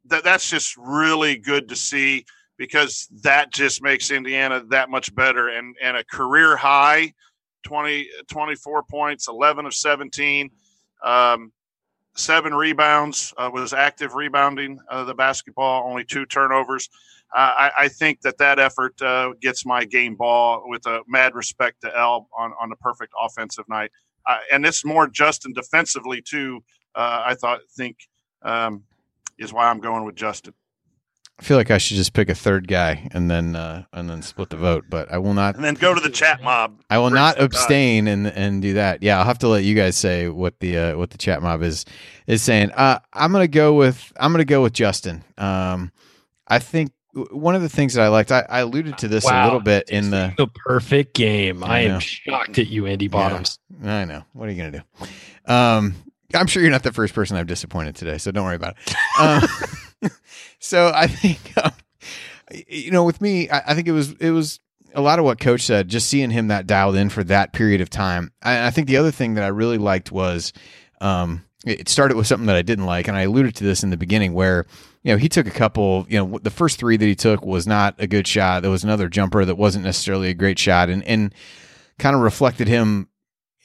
that 0.09 0.23
that's 0.23 0.49
just 0.49 0.75
really 0.77 1.37
good 1.37 1.67
to 1.67 1.75
see 1.75 2.25
because 2.57 3.07
that 3.23 3.51
just 3.51 3.83
makes 3.83 4.09
Indiana 4.09 4.63
that 4.69 4.89
much 4.89 5.13
better. 5.13 5.49
And 5.49 5.75
and 5.81 5.97
a 5.97 6.03
career 6.03 6.55
high 6.55 7.13
20 7.63 8.09
24 8.27 8.83
points 8.83 9.27
11 9.27 9.65
of 9.65 9.73
17 9.73 10.49
um, 11.03 11.51
seven 12.15 12.53
rebounds 12.53 13.33
uh, 13.37 13.49
was 13.51 13.73
active 13.73 14.15
rebounding 14.15 14.79
uh, 14.89 15.03
the 15.03 15.13
basketball 15.13 15.89
only 15.89 16.03
two 16.03 16.25
turnovers 16.25 16.89
I, 17.33 17.71
I 17.79 17.87
think 17.89 18.21
that 18.21 18.37
that 18.37 18.57
effort 18.59 19.01
uh, 19.01 19.33
gets 19.41 19.65
my 19.65 19.83
game 19.85 20.15
ball 20.15 20.63
with 20.65 20.85
a 20.85 21.01
mad 21.07 21.35
respect 21.35 21.81
to 21.81 21.95
Al 21.97 22.27
on, 22.37 22.53
on 22.61 22.69
the 22.69 22.75
perfect 22.77 23.13
offensive 23.21 23.65
night 23.67 23.91
uh, 24.25 24.37
and 24.51 24.65
it's 24.65 24.85
more 24.85 25.07
Justin 25.07 25.53
defensively 25.53 26.21
too 26.21 26.63
uh, 26.95 27.23
I 27.25 27.35
thought 27.35 27.59
think 27.75 27.97
um, 28.43 28.83
is 29.37 29.51
why 29.53 29.69
I'm 29.69 29.79
going 29.79 30.05
with 30.05 30.15
Justin 30.15 30.53
I 31.39 31.43
feel 31.43 31.57
like 31.57 31.69
I 31.69 31.77
should 31.77 31.97
just 31.97 32.13
pick 32.13 32.29
a 32.29 32.35
third 32.35 32.67
guy 32.67 33.07
and 33.11 33.29
then 33.29 33.55
uh, 33.55 33.83
and 33.93 34.09
then 34.09 34.23
split 34.23 34.49
the 34.49 34.57
vote. 34.57 34.85
But 34.89 35.11
I 35.11 35.19
will 35.19 35.35
not. 35.35 35.53
and 35.55 35.63
then 35.63 35.75
go 35.75 35.93
to 35.93 36.01
the 36.01 36.09
chat 36.09 36.41
mob 36.41 36.81
I 36.89 36.97
will 36.97 37.11
not 37.11 37.35
some 37.35 37.45
abstain 37.45 38.07
and 38.07 38.25
and 38.25 38.59
do 38.59 38.73
that. 38.73 39.03
Yeah, 39.03 39.19
I'll 39.19 39.25
have 39.25 39.37
to 39.39 39.47
let 39.47 39.63
you 39.63 39.75
guys 39.75 39.95
say 39.95 40.29
what 40.29 40.59
the 40.59 40.77
uh, 40.77 40.97
what 40.97 41.11
the 41.11 41.17
chat 41.19 41.43
mob 41.43 41.61
is 41.61 41.85
is 42.25 42.41
saying. 42.41 42.71
Uh, 42.71 42.99
I'm 43.13 43.31
gonna 43.31 43.47
go 43.47 43.75
with 43.75 44.11
I'm 44.19 44.31
gonna 44.31 44.45
go 44.45 44.63
with 44.63 44.73
Justin. 44.73 45.23
Um, 45.37 45.91
I 46.47 46.57
think 46.57 46.91
w- 46.91 46.96
one 47.13 47.55
of 47.55 47.61
the 47.61 47.69
things 47.69 47.93
that 47.95 48.03
I 48.03 48.09
liked, 48.09 48.31
I, 48.31 48.45
I 48.49 48.59
alluded 48.59 48.99
to 48.99 49.07
this 49.07 49.27
a 49.29 49.43
little 49.43 49.59
bit 49.59 49.89
in 49.89 50.11
the. 50.11 50.33
The 50.37 50.47
perfect 50.47 51.13
game. 51.13 51.63
I 51.63 51.67
I, 51.67 51.79
am 51.81 51.99
shocked 51.99 52.59
at 52.59 52.67
you, 52.67 52.85
Andy 52.85 53.07
Bottoms. 53.07 53.59
I 53.83 54.05
know. 54.05 54.23
What 54.33 54.49
are 54.49 54.51
you 54.51 54.57
gonna 54.57 54.83
do? 54.83 55.51
Um, 55.51 55.95
I'm 56.33 56.47
sure 56.47 56.61
you're 56.61 56.71
not 56.71 56.83
the 56.83 56.93
first 56.93 57.13
person 57.13 57.37
I've 57.37 57.47
disappointed 57.47 57.95
today, 57.95 58.17
so 58.17 58.31
don't 58.31 58.45
worry 58.45 58.55
about 58.55 58.75
it. 58.85 58.95
Um, 59.19 60.11
so 60.59 60.91
I 60.93 61.07
think, 61.07 61.39
um, 61.63 61.71
you 62.67 62.91
know, 62.91 63.03
with 63.03 63.19
me, 63.19 63.49
I, 63.49 63.63
I 63.67 63.73
think 63.73 63.87
it 63.87 63.93
was 63.93 64.11
it 64.13 64.29
was 64.29 64.59
a 64.93 65.01
lot 65.01 65.17
of 65.17 65.25
what 65.25 65.39
Coach 65.39 65.61
said. 65.61 65.87
Just 65.87 66.07
seeing 66.07 66.29
him 66.29 66.49
that 66.49 66.67
dialed 66.67 66.95
in 66.95 67.09
for 67.09 67.23
that 67.23 67.53
period 67.53 67.81
of 67.81 67.89
time. 67.89 68.31
I, 68.43 68.67
I 68.67 68.69
think 68.69 68.87
the 68.87 68.97
other 68.97 69.11
thing 69.11 69.33
that 69.35 69.43
I 69.43 69.47
really 69.47 69.79
liked 69.79 70.11
was, 70.11 70.53
um, 71.01 71.45
it 71.65 71.89
started 71.89 72.15
with 72.15 72.27
something 72.27 72.45
that 72.45 72.55
I 72.55 72.61
didn't 72.61 72.85
like, 72.85 73.07
and 73.07 73.17
I 73.17 73.21
alluded 73.21 73.55
to 73.55 73.63
this 73.63 73.83
in 73.83 73.89
the 73.89 73.97
beginning, 73.97 74.33
where 74.33 74.67
you 75.07 75.13
know 75.13 75.17
he 75.17 75.29
took 75.29 75.47
a 75.47 75.51
couple. 75.51 76.05
You 76.09 76.19
know, 76.19 76.37
the 76.39 76.49
first 76.49 76.79
three 76.79 76.97
that 76.97 77.05
he 77.05 77.15
took 77.15 77.45
was 77.45 77.65
not 77.65 77.95
a 77.97 78.07
good 78.07 78.27
shot. 78.27 78.61
There 78.61 78.69
was 78.69 78.83
another 78.83 79.07
jumper 79.07 79.45
that 79.45 79.55
wasn't 79.55 79.85
necessarily 79.85 80.29
a 80.29 80.33
great 80.33 80.59
shot, 80.59 80.89
and 80.89 81.01
and 81.05 81.33
kind 81.97 82.13
of 82.13 82.21
reflected 82.21 82.67
him 82.67 83.07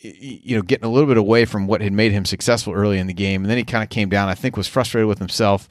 you 0.03 0.57
know, 0.57 0.62
getting 0.62 0.84
a 0.84 0.90
little 0.90 1.09
bit 1.09 1.16
away 1.16 1.45
from 1.45 1.66
what 1.66 1.80
had 1.80 1.93
made 1.93 2.12
him 2.12 2.24
successful 2.24 2.72
early 2.72 2.99
in 2.99 3.07
the 3.07 3.14
game. 3.14 3.43
And 3.43 3.51
then 3.51 3.59
he 3.59 3.64
kind 3.64 3.84
of 3.84 3.90
came 3.90 4.09
down, 4.09 4.28
I 4.28 4.34
think 4.34 4.57
was 4.57 4.66
frustrated 4.66 5.09
with 5.09 5.18
himself, 5.18 5.68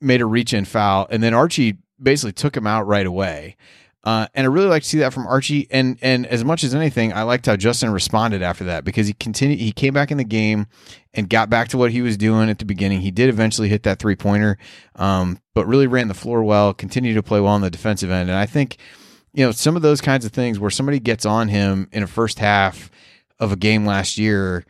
made 0.00 0.22
a 0.22 0.26
reach 0.26 0.54
in 0.54 0.64
foul. 0.64 1.06
And 1.10 1.22
then 1.22 1.34
Archie 1.34 1.76
basically 2.02 2.32
took 2.32 2.56
him 2.56 2.66
out 2.66 2.86
right 2.86 3.06
away. 3.06 3.56
Uh, 4.06 4.28
and 4.34 4.44
I 4.44 4.48
really 4.48 4.68
like 4.68 4.84
to 4.84 4.88
see 4.88 4.98
that 4.98 5.12
from 5.12 5.26
Archie. 5.26 5.66
And, 5.68 5.98
and 6.00 6.26
as 6.26 6.44
much 6.44 6.62
as 6.62 6.76
anything, 6.76 7.12
I 7.12 7.24
liked 7.24 7.46
how 7.46 7.56
Justin 7.56 7.90
responded 7.90 8.40
after 8.40 8.62
that 8.64 8.84
because 8.84 9.08
he 9.08 9.12
continued, 9.14 9.58
he 9.58 9.72
came 9.72 9.92
back 9.92 10.12
in 10.12 10.16
the 10.16 10.22
game 10.24 10.68
and 11.12 11.28
got 11.28 11.50
back 11.50 11.66
to 11.70 11.76
what 11.76 11.90
he 11.90 12.02
was 12.02 12.16
doing 12.16 12.48
at 12.48 12.60
the 12.60 12.64
beginning. 12.64 13.00
He 13.00 13.10
did 13.10 13.28
eventually 13.28 13.68
hit 13.68 13.82
that 13.82 13.98
three 13.98 14.14
pointer, 14.14 14.58
um, 14.94 15.40
but 15.54 15.66
really 15.66 15.88
ran 15.88 16.06
the 16.06 16.14
floor 16.14 16.44
well, 16.44 16.72
continued 16.72 17.14
to 17.14 17.22
play 17.24 17.40
well 17.40 17.52
on 17.52 17.62
the 17.62 17.70
defensive 17.70 18.08
end. 18.12 18.30
And 18.30 18.38
I 18.38 18.46
think, 18.46 18.76
you 19.34 19.44
know, 19.44 19.50
some 19.50 19.74
of 19.74 19.82
those 19.82 20.00
kinds 20.00 20.24
of 20.24 20.30
things 20.30 20.60
where 20.60 20.70
somebody 20.70 21.00
gets 21.00 21.26
on 21.26 21.48
him 21.48 21.88
in 21.90 22.04
a 22.04 22.06
first 22.06 22.38
half 22.38 22.92
of 23.40 23.50
a 23.50 23.56
game 23.56 23.84
last 23.84 24.18
year, 24.18 24.64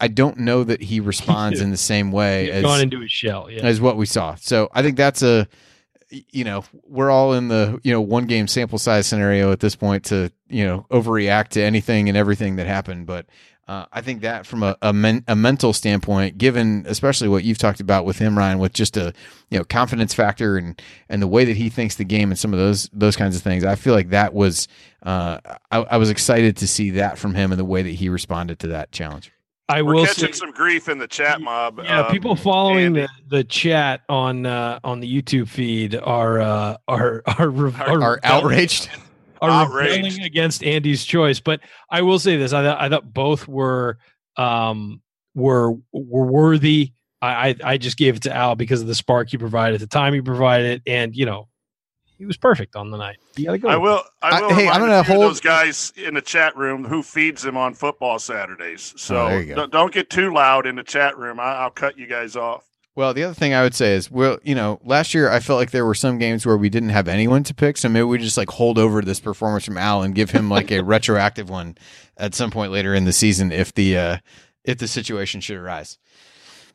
I- 0.00 0.08
don't 0.08 0.40
know 0.40 0.64
that 0.64 0.82
he 0.82 1.00
responds 1.12 1.62
in 1.62 1.70
the 1.70 1.78
same 1.78 2.12
way 2.12 2.44
He's 2.44 2.54
as 2.56 2.62
gone 2.64 2.82
into 2.82 3.00
his 3.00 3.10
shell. 3.10 3.48
Yeah. 3.50 3.62
as 3.62 3.80
what 3.80 3.96
we 3.96 4.04
saw. 4.04 4.34
So 4.34 4.68
I 4.74 4.82
think 4.82 4.98
that's 4.98 5.22
a 5.22 5.48
you 6.10 6.44
know, 6.44 6.64
we're 6.84 7.10
all 7.10 7.32
in 7.32 7.48
the, 7.48 7.80
you 7.82 7.92
know, 7.92 8.00
one 8.00 8.26
game 8.26 8.46
sample 8.46 8.78
size 8.78 9.06
scenario 9.06 9.52
at 9.52 9.60
this 9.60 9.74
point 9.74 10.04
to, 10.06 10.30
you 10.48 10.64
know, 10.64 10.86
overreact 10.90 11.48
to 11.48 11.62
anything 11.62 12.08
and 12.08 12.16
everything 12.16 12.56
that 12.56 12.66
happened, 12.66 13.06
but 13.06 13.26
uh, 13.68 13.84
I 13.92 14.00
think 14.00 14.20
that 14.20 14.46
from 14.46 14.62
a 14.62 14.76
a, 14.80 14.92
men, 14.92 15.24
a 15.26 15.34
mental 15.34 15.72
standpoint, 15.72 16.38
given 16.38 16.84
especially 16.86 17.28
what 17.28 17.42
you've 17.42 17.58
talked 17.58 17.80
about 17.80 18.04
with 18.04 18.18
him, 18.18 18.38
Ryan, 18.38 18.60
with 18.60 18.72
just 18.72 18.96
a 18.96 19.12
you 19.50 19.58
know 19.58 19.64
confidence 19.64 20.14
factor 20.14 20.56
and 20.56 20.80
and 21.08 21.20
the 21.20 21.26
way 21.26 21.44
that 21.44 21.56
he 21.56 21.68
thinks 21.68 21.96
the 21.96 22.04
game 22.04 22.30
and 22.30 22.38
some 22.38 22.52
of 22.52 22.60
those 22.60 22.88
those 22.92 23.16
kinds 23.16 23.34
of 23.34 23.42
things, 23.42 23.64
I 23.64 23.74
feel 23.74 23.92
like 23.92 24.10
that 24.10 24.34
was 24.34 24.68
uh, 25.02 25.40
I, 25.72 25.78
I 25.78 25.96
was 25.96 26.10
excited 26.10 26.56
to 26.58 26.68
see 26.68 26.90
that 26.90 27.18
from 27.18 27.34
him 27.34 27.50
and 27.50 27.58
the 27.58 27.64
way 27.64 27.82
that 27.82 27.90
he 27.90 28.08
responded 28.08 28.60
to 28.60 28.68
that 28.68 28.92
challenge. 28.92 29.32
I 29.68 29.82
We're 29.82 29.94
will 29.94 30.06
catching 30.06 30.32
say, 30.32 30.38
some 30.38 30.52
grief 30.52 30.88
in 30.88 30.98
the 30.98 31.08
chat 31.08 31.40
mob. 31.40 31.80
yeah, 31.82 32.02
um, 32.02 32.12
people 32.12 32.36
following 32.36 32.84
Andy. 32.96 33.00
the, 33.28 33.38
the 33.38 33.44
chat 33.44 34.02
on 34.08 34.46
uh, 34.46 34.78
on 34.84 35.00
the 35.00 35.22
YouTube 35.22 35.48
feed 35.48 35.96
are 35.96 36.40
uh, 36.40 36.76
are 36.86 37.22
are, 37.26 37.48
Are- 37.50 37.72
are, 37.90 38.02
Are 38.02 38.20
outraged. 38.22 38.88
are 39.42 39.50
Outraged. 39.50 39.96
rebelling 39.96 40.22
against 40.22 40.62
Andy's 40.62 41.04
choice. 41.04 41.40
But 41.40 41.60
I 41.90 42.02
will 42.02 42.18
say 42.20 42.36
this: 42.36 42.52
I 42.52 42.62
thought 42.62 42.80
I 42.80 42.88
thought 42.88 43.12
both 43.12 43.48
were 43.48 43.98
um, 44.36 45.02
were 45.34 45.72
were 45.92 46.26
worthy. 46.26 46.92
I, 47.20 47.48
I 47.48 47.54
I 47.72 47.76
just 47.78 47.96
gave 47.96 48.16
it 48.16 48.22
to 48.22 48.34
Al 48.34 48.54
because 48.54 48.80
of 48.82 48.86
the 48.86 48.94
spark 48.94 49.30
he 49.30 49.36
provided, 49.38 49.80
the 49.80 49.86
time 49.88 50.14
he 50.14 50.20
provided, 50.20 50.82
and 50.86 51.14
you 51.16 51.26
know 51.26 51.48
he 52.18 52.26
was 52.26 52.36
perfect 52.36 52.76
on 52.76 52.90
the 52.90 52.96
night. 52.96 53.16
You 53.36 53.46
gotta 53.46 53.58
go. 53.58 53.68
I 53.68 53.76
will. 53.76 54.02
I 54.22 54.38
I- 54.38 54.40
will. 54.42 54.54
hey, 54.54 54.68
I'm 54.68 54.80
gonna 54.80 55.02
hold- 55.02 55.22
those 55.22 55.40
guys 55.40 55.92
in 55.96 56.14
the 56.14 56.22
chat 56.22 56.56
room 56.56 56.84
who 56.84 57.02
feeds 57.02 57.42
them 57.42 57.56
on 57.56 57.74
football 57.74 58.18
Saturdays. 58.18 58.94
So 58.96 59.16
Oh, 59.26 59.28
there 59.28 59.40
you 59.40 59.46
go. 59.48 59.54
don't, 59.56 59.72
don't 59.72 59.92
get 59.92 60.10
too 60.10 60.32
loud 60.32 60.66
in 60.66 60.76
the 60.76 60.82
chat 60.82 61.16
room. 61.18 61.38
I, 61.40 61.54
I'll 61.56 61.70
cut 61.70 61.98
you 61.98 62.06
guys 62.06 62.36
off. 62.36 62.64
Well, 62.94 63.12
the 63.12 63.24
other 63.24 63.34
thing 63.34 63.52
I 63.52 63.62
would 63.62 63.74
say 63.74 63.92
is, 63.94 64.10
well, 64.10 64.38
you 64.42 64.54
know, 64.54 64.80
last 64.82 65.12
year 65.12 65.30
I 65.30 65.40
felt 65.40 65.58
like 65.58 65.70
there 65.70 65.84
were 65.84 65.94
some 65.94 66.16
games 66.18 66.46
where 66.46 66.56
we 66.56 66.70
didn't 66.70 66.88
have 66.88 67.08
anyone 67.08 67.42
to 67.44 67.52
pick, 67.54 67.76
so 67.76 67.90
maybe 67.90 68.04
we 68.04 68.16
just 68.16 68.38
like 68.38 68.48
hold 68.48 68.78
over 68.78 69.02
this 69.02 69.20
performance 69.20 69.66
from 69.66 69.76
Al 69.76 70.02
and 70.02 70.14
give 70.14 70.30
him 70.30 70.48
like 70.48 70.70
a 70.70 70.80
retroactive 70.82 71.50
one 71.50 71.76
at 72.16 72.34
some 72.34 72.50
point 72.50 72.72
later 72.72 72.94
in 72.94 73.04
the 73.04 73.12
season 73.12 73.52
if 73.52 73.74
the 73.74 73.98
uh, 73.98 74.16
if 74.64 74.78
the 74.78 74.88
situation 74.88 75.42
should 75.42 75.58
arise. 75.58 75.98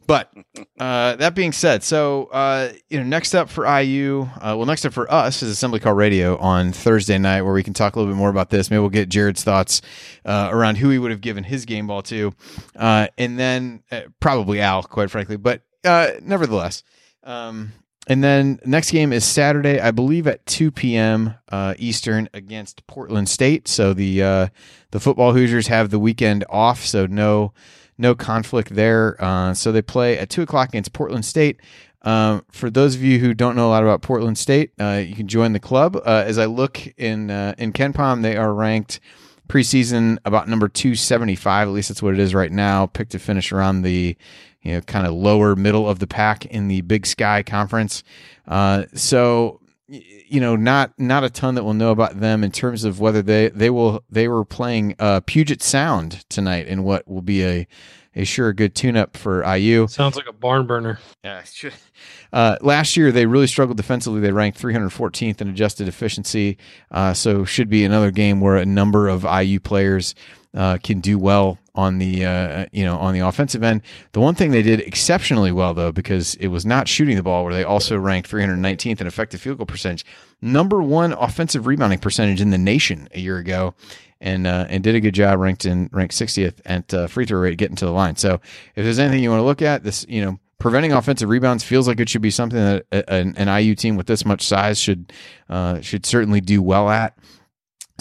But 0.07 0.33
uh, 0.79 1.15
that 1.15 1.35
being 1.35 1.51
said, 1.51 1.83
so 1.83 2.25
uh, 2.25 2.73
you 2.89 2.99
know, 2.99 3.05
next 3.05 3.33
up 3.33 3.49
for 3.49 3.65
IU, 3.65 4.23
uh, 4.35 4.55
well, 4.57 4.65
next 4.65 4.85
up 4.85 4.93
for 4.93 5.11
us 5.11 5.41
is 5.41 5.49
Assembly 5.49 5.79
Call 5.79 5.93
Radio 5.93 6.37
on 6.37 6.71
Thursday 6.71 7.17
night, 7.17 7.43
where 7.43 7.53
we 7.53 7.63
can 7.63 7.73
talk 7.73 7.95
a 7.95 7.99
little 7.99 8.13
bit 8.13 8.17
more 8.17 8.29
about 8.29 8.49
this. 8.49 8.69
Maybe 8.69 8.79
we'll 8.79 8.89
get 8.89 9.09
Jared's 9.09 9.43
thoughts 9.43 9.81
uh, 10.25 10.49
around 10.51 10.77
who 10.77 10.89
he 10.89 10.97
would 10.99 11.11
have 11.11 11.21
given 11.21 11.43
his 11.43 11.65
game 11.65 11.87
ball 11.87 12.01
to, 12.03 12.33
uh, 12.75 13.07
and 13.17 13.39
then 13.39 13.83
uh, 13.91 14.01
probably 14.19 14.59
Al, 14.59 14.83
quite 14.83 15.11
frankly. 15.11 15.37
But 15.37 15.61
nevertheless, 15.83 16.83
um, 17.23 17.71
and 18.07 18.23
then 18.23 18.59
next 18.65 18.91
game 18.91 19.13
is 19.13 19.23
Saturday, 19.23 19.79
I 19.79 19.91
believe, 19.91 20.25
at 20.27 20.45
two 20.45 20.71
p.m. 20.71 21.35
Uh, 21.51 21.75
Eastern 21.77 22.27
against 22.33 22.85
Portland 22.87 23.29
State. 23.29 23.67
So 23.67 23.93
the 23.93 24.23
uh, 24.23 24.47
the 24.89 24.99
football 24.99 25.33
Hoosiers 25.33 25.67
have 25.67 25.91
the 25.91 25.99
weekend 25.99 26.43
off, 26.49 26.83
so 26.83 27.05
no 27.05 27.53
no 28.01 28.15
conflict 28.15 28.75
there. 28.75 29.15
Uh, 29.19 29.53
so 29.53 29.71
they 29.71 29.81
play 29.81 30.17
at 30.17 30.29
two 30.29 30.41
o'clock 30.41 30.69
against 30.69 30.91
Portland 30.93 31.23
State. 31.23 31.59
Um, 32.03 32.43
for 32.49 32.69
those 32.69 32.95
of 32.95 33.03
you 33.03 33.19
who 33.19 33.33
don't 33.33 33.55
know 33.55 33.67
a 33.67 33.69
lot 33.69 33.83
about 33.83 34.01
Portland 34.01 34.37
State, 34.37 34.71
uh, 34.79 35.03
you 35.05 35.15
can 35.15 35.27
join 35.27 35.53
the 35.53 35.59
club. 35.59 35.95
Uh, 35.95 36.23
as 36.25 36.37
I 36.37 36.45
look 36.45 36.81
in 36.97 37.29
uh, 37.29 37.53
in 37.57 37.71
KenPom, 37.73 38.23
they 38.23 38.35
are 38.35 38.53
ranked 38.53 38.99
preseason 39.47 40.17
about 40.25 40.49
number 40.49 40.67
two 40.67 40.95
seventy 40.95 41.35
five. 41.35 41.67
At 41.67 41.71
least 41.71 41.89
that's 41.89 42.01
what 42.01 42.13
it 42.13 42.19
is 42.19 42.33
right 42.33 42.51
now. 42.51 42.87
Picked 42.87 43.11
to 43.11 43.19
finish 43.19 43.51
around 43.51 43.83
the 43.83 44.17
you 44.63 44.73
know 44.73 44.81
kind 44.81 45.05
of 45.05 45.13
lower 45.13 45.55
middle 45.55 45.87
of 45.87 45.99
the 45.99 46.07
pack 46.07 46.45
in 46.45 46.67
the 46.67 46.81
Big 46.81 47.05
Sky 47.05 47.43
Conference. 47.43 48.03
Uh, 48.47 48.85
so 48.93 49.60
you 50.31 50.39
know 50.39 50.55
not 50.55 50.93
not 50.97 51.23
a 51.23 51.29
ton 51.29 51.55
that 51.55 51.63
we'll 51.63 51.73
know 51.73 51.91
about 51.91 52.19
them 52.19 52.43
in 52.43 52.51
terms 52.51 52.83
of 52.83 52.99
whether 52.99 53.21
they 53.21 53.49
they 53.49 53.69
will 53.69 54.03
they 54.09 54.27
were 54.27 54.45
playing 54.45 54.95
uh, 54.97 55.19
Puget 55.21 55.61
Sound 55.61 56.27
tonight 56.29 56.67
in 56.67 56.83
what 56.83 57.07
will 57.07 57.21
be 57.21 57.43
a 57.43 57.67
a 58.15 58.23
sure 58.25 58.51
good 58.51 58.75
tune 58.75 58.97
up 58.97 59.15
for 59.15 59.43
IU. 59.43 59.87
Sounds 59.87 60.15
like 60.15 60.27
a 60.27 60.33
barn 60.33 60.67
burner. 60.67 60.99
Yeah. 61.23 61.43
Uh, 62.33 62.57
last 62.61 62.97
year 62.97 63.11
they 63.11 63.25
really 63.25 63.47
struggled 63.47 63.77
defensively. 63.77 64.19
They 64.19 64.31
ranked 64.31 64.61
314th 64.61 65.41
in 65.41 65.49
adjusted 65.49 65.87
efficiency, 65.87 66.57
uh, 66.89 67.13
so 67.13 67.45
should 67.45 67.69
be 67.69 67.83
another 67.83 68.11
game 68.11 68.41
where 68.41 68.57
a 68.57 68.65
number 68.65 69.07
of 69.07 69.25
IU 69.25 69.59
players 69.59 70.15
uh, 70.53 70.77
can 70.83 70.99
do 70.99 71.17
well 71.17 71.57
on 71.73 71.97
the 71.97 72.25
uh, 72.25 72.65
you 72.71 72.83
know 72.83 72.97
on 72.97 73.13
the 73.13 73.19
offensive 73.19 73.63
end. 73.63 73.81
The 74.11 74.19
one 74.19 74.35
thing 74.35 74.51
they 74.51 74.61
did 74.61 74.81
exceptionally 74.81 75.51
well 75.51 75.73
though, 75.73 75.91
because 75.91 76.35
it 76.35 76.47
was 76.47 76.65
not 76.65 76.87
shooting 76.87 77.15
the 77.15 77.23
ball, 77.23 77.43
where 77.43 77.53
they 77.53 77.63
also 77.63 77.97
ranked 77.97 78.29
319th 78.29 79.01
in 79.01 79.07
effective 79.07 79.41
field 79.41 79.57
goal 79.57 79.65
percentage, 79.65 80.05
number 80.41 80.81
one 80.81 81.13
offensive 81.13 81.67
rebounding 81.67 81.99
percentage 81.99 82.41
in 82.41 82.49
the 82.49 82.57
nation 82.57 83.07
a 83.13 83.19
year 83.19 83.37
ago, 83.37 83.73
and 84.19 84.45
uh, 84.45 84.65
and 84.69 84.83
did 84.83 84.95
a 84.95 84.99
good 84.99 85.15
job, 85.15 85.39
ranked 85.39 85.65
in 85.65 85.89
ranked 85.93 86.13
60th 86.13 86.59
at 86.65 86.93
uh, 86.93 87.07
free 87.07 87.25
throw 87.25 87.39
rate 87.39 87.57
getting 87.57 87.77
to 87.77 87.85
the 87.85 87.91
line. 87.91 88.17
So 88.17 88.35
if 88.75 88.83
there's 88.83 88.99
anything 88.99 89.23
you 89.23 89.29
want 89.29 89.39
to 89.39 89.45
look 89.45 89.61
at, 89.61 89.83
this 89.83 90.05
you 90.09 90.23
know 90.23 90.39
preventing 90.59 90.93
offensive 90.93 91.29
rebounds 91.29 91.63
feels 91.63 91.87
like 91.87 91.99
it 91.99 92.07
should 92.07 92.21
be 92.21 92.29
something 92.29 92.59
that 92.59 92.85
an, 92.91 93.35
an 93.35 93.63
IU 93.63 93.73
team 93.73 93.95
with 93.95 94.05
this 94.05 94.25
much 94.25 94.45
size 94.45 94.77
should 94.77 95.11
uh, 95.49 95.81
should 95.81 96.05
certainly 96.05 96.41
do 96.41 96.61
well 96.61 96.89
at. 96.89 97.17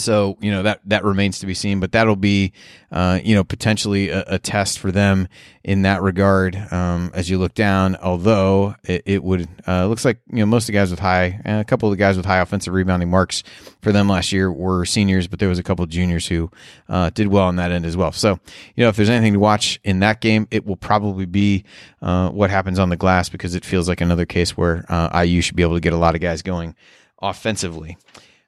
So 0.02 0.36
you 0.40 0.50
know 0.50 0.62
that 0.62 0.80
that 0.86 1.04
remains 1.04 1.38
to 1.40 1.46
be 1.46 1.54
seen, 1.54 1.80
but 1.80 1.92
that'll 1.92 2.16
be 2.16 2.52
uh, 2.90 3.20
you 3.22 3.34
know 3.34 3.44
potentially 3.44 4.08
a, 4.08 4.24
a, 4.26 4.38
test 4.38 4.78
for 4.78 4.90
them 4.90 5.28
in 5.62 5.82
that 5.82 6.02
regard 6.02 6.56
um, 6.72 7.10
as 7.14 7.30
you 7.30 7.38
look 7.38 7.54
down. 7.54 7.96
Although 7.96 8.74
it, 8.84 9.02
it 9.06 9.22
would 9.22 9.48
uh, 9.66 9.86
looks 9.86 10.04
like 10.04 10.18
you 10.32 10.38
know 10.38 10.46
most 10.46 10.64
of 10.64 10.66
the 10.68 10.72
guys 10.72 10.90
with 10.90 11.00
high, 11.00 11.40
a 11.44 11.64
couple 11.64 11.88
of 11.88 11.92
the 11.92 11.96
guys 11.96 12.16
with 12.16 12.26
high 12.26 12.38
offensive 12.38 12.74
rebounding 12.74 13.10
marks 13.10 13.42
for 13.82 13.92
them 13.92 14.08
last 14.08 14.32
year 14.32 14.50
were 14.50 14.84
seniors, 14.84 15.28
but 15.28 15.38
there 15.38 15.48
was 15.48 15.58
a 15.58 15.62
couple 15.62 15.82
of 15.82 15.90
juniors 15.90 16.26
who 16.26 16.50
uh, 16.88 17.10
did 17.10 17.28
well 17.28 17.44
on 17.44 17.56
that 17.56 17.70
end 17.70 17.86
as 17.86 17.96
well. 17.96 18.12
So 18.12 18.40
you 18.74 18.84
know 18.84 18.88
if 18.88 18.96
there's 18.96 19.10
anything 19.10 19.34
to 19.34 19.38
watch 19.38 19.78
in 19.84 20.00
that 20.00 20.20
game, 20.20 20.48
it 20.50 20.66
will 20.66 20.76
probably 20.76 21.26
be 21.26 21.64
uh, 22.02 22.30
what 22.30 22.50
happens 22.50 22.78
on 22.78 22.88
the 22.88 22.96
glass 22.96 23.28
because 23.28 23.54
it 23.54 23.64
feels 23.64 23.88
like 23.88 24.00
another 24.00 24.26
case 24.26 24.56
where 24.56 24.84
uh, 24.88 25.22
IU 25.22 25.40
should 25.42 25.56
be 25.56 25.62
able 25.62 25.74
to 25.74 25.80
get 25.80 25.92
a 25.92 25.98
lot 25.98 26.14
of 26.14 26.20
guys 26.20 26.42
going 26.42 26.74
offensively. 27.20 27.96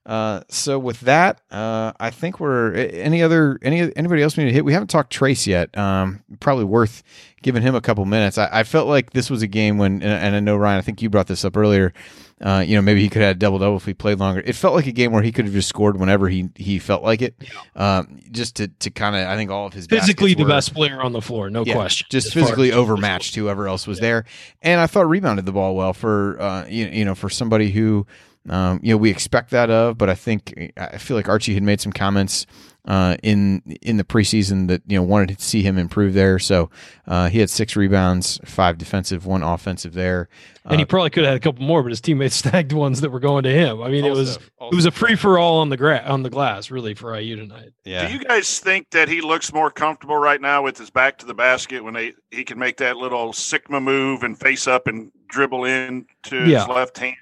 Uh, 0.05 0.41
so 0.49 0.79
with 0.79 1.01
that, 1.01 1.41
uh, 1.51 1.93
I 2.01 2.11
think 2.11 2.41
we're 2.41 2.75
any 2.75 3.23
other 3.23 3.59
any 3.63 3.95
anybody 3.95 4.23
else 4.23 4.37
we 4.37 4.45
need 4.45 4.51
to 4.51 4.55
hit. 4.55 4.65
We 4.65 4.73
haven't 4.73 4.89
talked 4.89 5.17
Trayce 5.17 5.47
yet. 5.47 5.77
Um, 5.79 6.25
probably 6.41 6.65
worth 6.65 7.05
giving 7.43 7.63
him 7.63 7.75
a 7.75 7.81
couple 7.81 8.05
minutes. 8.05 8.39
I, 8.39 8.49
I 8.51 8.63
felt 8.65 8.89
like 8.89 9.11
this 9.11 9.29
was 9.29 9.43
a 9.43 9.47
game 9.47 9.79
when, 9.79 10.03
and, 10.03 10.35
I 10.35 10.41
know 10.41 10.57
Ryan, 10.57 10.79
I 10.79 10.81
think 10.83 11.03
you 11.03 11.11
brought 11.11 11.27
this 11.27 11.45
up 11.45 11.57
earlier. 11.57 11.93
Uh, 12.41 12.65
you 12.67 12.75
know, 12.75 12.83
maybe 12.83 13.01
he 13.01 13.09
could 13.09 13.23
have 13.23 13.39
double 13.39 13.61
double 13.61 13.77
if 13.77 13.85
he 13.85 13.95
played 13.95 14.19
longer. 14.19 14.43
It 14.45 14.57
felt 14.57 14.75
like 14.75 14.89
a 14.89 14.93
game 14.93 15.13
where 15.13 15.23
he 15.23 15.31
could 15.31 15.45
have 15.45 15.55
just 15.55 15.69
scored 15.69 15.97
whenever 16.01 16.29
he 16.29 16.49
he 16.57 16.81
felt 16.81 17.05
like 17.05 17.23
it. 17.23 17.37
Yeah. 17.41 17.99
Um, 17.99 18.21
just 18.33 18.57
to 18.57 18.67
to 18.67 18.91
kind 18.91 19.15
of, 19.15 19.29
I 19.29 19.37
think 19.37 19.53
all 19.53 19.67
of 19.67 19.73
his 19.73 19.87
physically 19.87 20.35
the 20.35 20.43
were, 20.43 20.49
best 20.49 20.75
player 20.75 21.01
on 21.01 21.13
the 21.13 21.21
floor, 21.21 21.51
no 21.51 21.65
yeah, 21.65 21.75
question. 21.75 22.09
Just 22.11 22.35
physically 22.35 22.73
overmatched 22.73 23.37
whoever 23.37 23.69
else 23.69 23.87
was 23.87 23.99
yeah. 23.99 24.03
there, 24.03 24.25
and 24.61 24.81
I 24.81 24.89
thought 24.89 25.09
rebounded 25.09 25.47
the 25.47 25.53
ball 25.53 25.77
well 25.77 25.93
for 25.93 26.41
uh, 26.41 26.67
you, 26.67 26.87
you 26.87 27.05
know 27.05 27.15
for 27.15 27.31
somebody 27.31 27.71
who 27.71 28.09
um, 28.49 28.81
you 28.83 28.93
know, 28.93 28.97
we 28.97 29.11
expect 29.11 29.51
that 29.51 29.71
of, 29.71 29.97
but 29.99 30.11
I 30.11 30.15
think 30.15 30.73
I 30.77 30.99
feel 30.99 31.17
like 31.17 31.29
Archie 31.29 31.55
had 31.55 31.63
made 31.63 31.81
some 31.81 31.93
comments 31.93 32.47
uh, 32.87 33.17
in 33.23 33.63
in 33.81 33.97
the 33.97 34.05
preseason 34.05 34.67
that 34.67 34.83
you 34.87 34.97
know 34.97 35.03
wanted 35.05 35.39
to 35.39 35.45
see 35.45 35.63
him 35.63 35.79
improve 35.79 36.15
there. 36.15 36.41
So 36.41 36.69
uh, 37.07 37.29
he 37.29 37.39
had 37.39 37.49
six 37.49 37.77
rebounds, 37.77 38.41
five 38.45 38.79
defensive, 38.79 39.25
one 39.25 39.45
offensive 39.45 39.93
there, 39.93 40.29
and 40.65 40.81
he 40.81 40.83
uh, 40.83 40.87
probably 40.87 41.11
could 41.11 41.23
have 41.23 41.35
had 41.35 41.37
a 41.37 41.41
couple 41.41 41.65
more, 41.65 41.85
but 41.85 41.91
his 41.91 42.01
teammates 42.01 42.35
snagged 42.43 42.73
ones 42.73 43.01
that 43.03 43.11
were 43.11 43.21
going 43.21 43.45
to 43.45 43.53
him. 43.53 43.81
I 43.81 43.89
mean, 43.89 44.03
also, 44.03 44.15
it 44.15 44.19
was 44.19 44.39
also, 44.59 44.73
it 44.73 44.75
was 44.75 44.87
a 44.87 44.91
free 44.91 45.15
for 45.15 45.39
all 45.39 45.59
on 45.59 45.69
the 45.69 45.77
gra- 45.77 46.05
on 46.05 46.25
the 46.25 46.31
glass, 46.31 46.73
really, 46.73 46.95
for 46.95 47.17
IU 47.17 47.37
tonight. 47.37 47.73
Yeah. 47.85 48.09
Do 48.09 48.13
you 48.13 48.25
guys 48.25 48.59
think 48.59 48.91
that 48.91 49.09
he 49.09 49.21
looks 49.21 49.53
more 49.53 49.71
comfortable 49.71 50.17
right 50.17 50.41
now 50.41 50.63
with 50.63 50.77
his 50.77 50.91
back 50.91 51.19
to 51.19 51.27
the 51.27 51.35
basket 51.35 51.85
when 51.85 51.95
they 51.95 52.15
he 52.33 52.43
can 52.43 52.59
make 52.59 52.79
that 52.79 52.97
little 52.97 53.33
Sigma 53.33 53.81
move 53.81 54.25
and 54.25 54.37
face 54.37 54.67
up 54.67 54.89
and 54.89 55.13
dribble 55.29 55.65
in 55.65 56.07
to 56.25 56.49
yeah. 56.49 56.61
his 56.61 56.69
left 56.69 56.99
hand? 56.99 57.17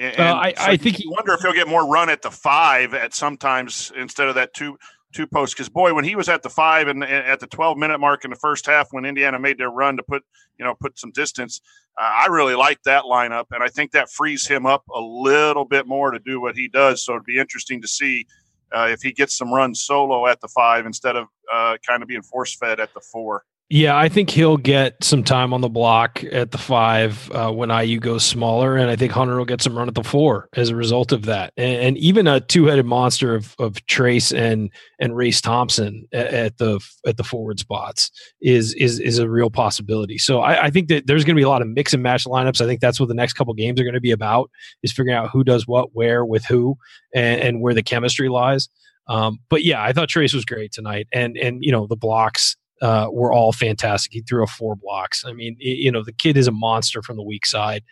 And 0.00 0.18
uh, 0.18 0.34
I, 0.34 0.54
so 0.54 0.62
I 0.64 0.76
think 0.78 0.98
you 0.98 1.10
wonder 1.10 1.34
if 1.34 1.40
he'll 1.40 1.52
get 1.52 1.68
more 1.68 1.86
run 1.86 2.08
at 2.08 2.22
the 2.22 2.30
five 2.30 2.94
at 2.94 3.12
sometimes 3.12 3.92
instead 3.94 4.28
of 4.28 4.34
that 4.36 4.54
two 4.54 4.78
two 5.12 5.26
posts. 5.26 5.54
Because 5.54 5.68
boy, 5.68 5.92
when 5.92 6.04
he 6.04 6.16
was 6.16 6.30
at 6.30 6.42
the 6.42 6.48
five 6.48 6.88
and, 6.88 7.04
and, 7.04 7.26
at 7.26 7.38
the 7.38 7.46
twelve 7.46 7.76
minute 7.76 7.98
mark 7.98 8.24
in 8.24 8.30
the 8.30 8.36
first 8.36 8.64
half, 8.64 8.88
when 8.92 9.04
Indiana 9.04 9.38
made 9.38 9.58
their 9.58 9.68
run 9.68 9.98
to 9.98 10.02
put 10.02 10.24
you 10.58 10.64
know 10.64 10.74
put 10.74 10.98
some 10.98 11.10
distance, 11.10 11.60
uh, 12.00 12.10
I 12.24 12.28
really 12.28 12.54
like 12.54 12.82
that 12.84 13.04
lineup, 13.04 13.46
and 13.50 13.62
I 13.62 13.68
think 13.68 13.92
that 13.92 14.10
frees 14.10 14.46
him 14.46 14.64
up 14.64 14.84
a 14.88 15.00
little 15.00 15.66
bit 15.66 15.86
more 15.86 16.10
to 16.12 16.18
do 16.18 16.40
what 16.40 16.56
he 16.56 16.66
does. 16.66 17.04
So 17.04 17.12
it'd 17.12 17.26
be 17.26 17.38
interesting 17.38 17.82
to 17.82 17.88
see. 17.88 18.26
Uh, 18.72 18.86
if 18.88 19.02
he 19.02 19.10
gets 19.10 19.36
some 19.36 19.52
runs 19.52 19.82
solo 19.82 20.28
at 20.28 20.40
the 20.40 20.46
five 20.46 20.86
instead 20.86 21.16
of 21.16 21.26
uh, 21.52 21.76
kind 21.84 22.04
of 22.04 22.08
being 22.08 22.22
force 22.22 22.54
fed 22.54 22.78
at 22.78 22.94
the 22.94 23.00
four. 23.00 23.42
Yeah, 23.72 23.96
I 23.96 24.08
think 24.08 24.30
he'll 24.30 24.56
get 24.56 25.04
some 25.04 25.22
time 25.22 25.54
on 25.54 25.60
the 25.60 25.68
block 25.68 26.24
at 26.24 26.50
the 26.50 26.58
five 26.58 27.30
uh, 27.30 27.52
when 27.52 27.70
IU 27.70 28.00
goes 28.00 28.24
smaller, 28.24 28.76
and 28.76 28.90
I 28.90 28.96
think 28.96 29.12
Hunter 29.12 29.36
will 29.36 29.44
get 29.44 29.62
some 29.62 29.78
run 29.78 29.86
at 29.86 29.94
the 29.94 30.02
four 30.02 30.48
as 30.54 30.70
a 30.70 30.74
result 30.74 31.12
of 31.12 31.26
that. 31.26 31.52
And, 31.56 31.80
and 31.80 31.98
even 31.98 32.26
a 32.26 32.40
two-headed 32.40 32.84
monster 32.84 33.32
of, 33.32 33.54
of 33.60 33.74
Trayce 33.86 34.36
and 34.36 34.72
and 34.98 35.14
Race 35.16 35.40
Thompson 35.40 36.08
at, 36.12 36.26
at, 36.26 36.58
the 36.58 36.80
at 37.06 37.16
the 37.16 37.22
forward 37.22 37.60
spots 37.60 38.10
is 38.42 38.74
is 38.74 38.98
is 38.98 39.20
a 39.20 39.30
real 39.30 39.50
possibility. 39.50 40.18
So 40.18 40.40
I, 40.40 40.64
I 40.64 40.70
think 40.70 40.88
that 40.88 41.06
there's 41.06 41.22
going 41.22 41.36
to 41.36 41.40
be 41.40 41.44
a 41.44 41.48
lot 41.48 41.62
of 41.62 41.68
mix 41.68 41.94
and 41.94 42.02
match 42.02 42.24
lineups. 42.24 42.60
I 42.60 42.66
think 42.66 42.80
that's 42.80 42.98
what 42.98 43.08
the 43.08 43.14
next 43.14 43.34
couple 43.34 43.54
games 43.54 43.80
are 43.80 43.84
going 43.84 43.94
to 43.94 44.00
be 44.00 44.10
about: 44.10 44.50
is 44.82 44.90
figuring 44.90 45.16
out 45.16 45.30
who 45.30 45.44
does 45.44 45.68
what, 45.68 45.94
where, 45.94 46.24
with 46.24 46.44
who, 46.44 46.76
and, 47.14 47.40
and 47.40 47.60
where 47.60 47.74
the 47.74 47.84
chemistry 47.84 48.28
lies. 48.28 48.68
Um, 49.06 49.38
but 49.48 49.62
yeah, 49.62 49.80
I 49.80 49.92
thought 49.92 50.08
Trayce 50.08 50.34
was 50.34 50.44
great 50.44 50.72
tonight, 50.72 51.06
and 51.12 51.36
and 51.36 51.58
you 51.62 51.70
know 51.70 51.86
the 51.86 51.94
blocks 51.94 52.56
uh, 52.80 53.08
were 53.10 53.32
all 53.32 53.52
fantastic. 53.52 54.12
He 54.12 54.20
threw 54.22 54.42
a 54.42 54.46
four 54.46 54.76
blocks. 54.76 55.24
I 55.24 55.32
mean, 55.32 55.56
it, 55.58 55.78
you 55.78 55.92
know, 55.92 56.02
the 56.02 56.12
kid 56.12 56.36
is 56.36 56.46
a 56.46 56.52
monster 56.52 57.02
from 57.02 57.16
the 57.16 57.22
weak 57.22 57.46
side, 57.46 57.82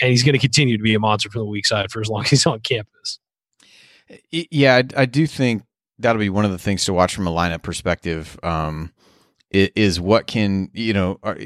and 0.00 0.10
he's 0.10 0.22
going 0.22 0.34
to 0.34 0.38
continue 0.38 0.76
to 0.76 0.82
be 0.82 0.94
a 0.94 1.00
monster 1.00 1.30
from 1.30 1.40
the 1.40 1.46
weak 1.46 1.66
side 1.66 1.90
for 1.90 2.00
as 2.00 2.08
long 2.08 2.22
as 2.24 2.30
he's 2.30 2.46
on 2.46 2.60
campus. 2.60 3.18
Yeah, 4.30 4.76
I, 4.76 5.02
I 5.02 5.06
do 5.06 5.26
think 5.26 5.64
that'll 5.98 6.20
be 6.20 6.28
one 6.28 6.44
of 6.44 6.52
the 6.52 6.58
things 6.58 6.84
to 6.84 6.92
watch 6.92 7.14
from 7.14 7.26
a 7.26 7.32
lineup 7.32 7.62
perspective. 7.62 8.38
Um, 8.42 8.92
is 9.50 10.00
what 10.00 10.26
can 10.26 10.70
you 10.74 10.92
know? 10.92 11.18
Are, 11.22 11.38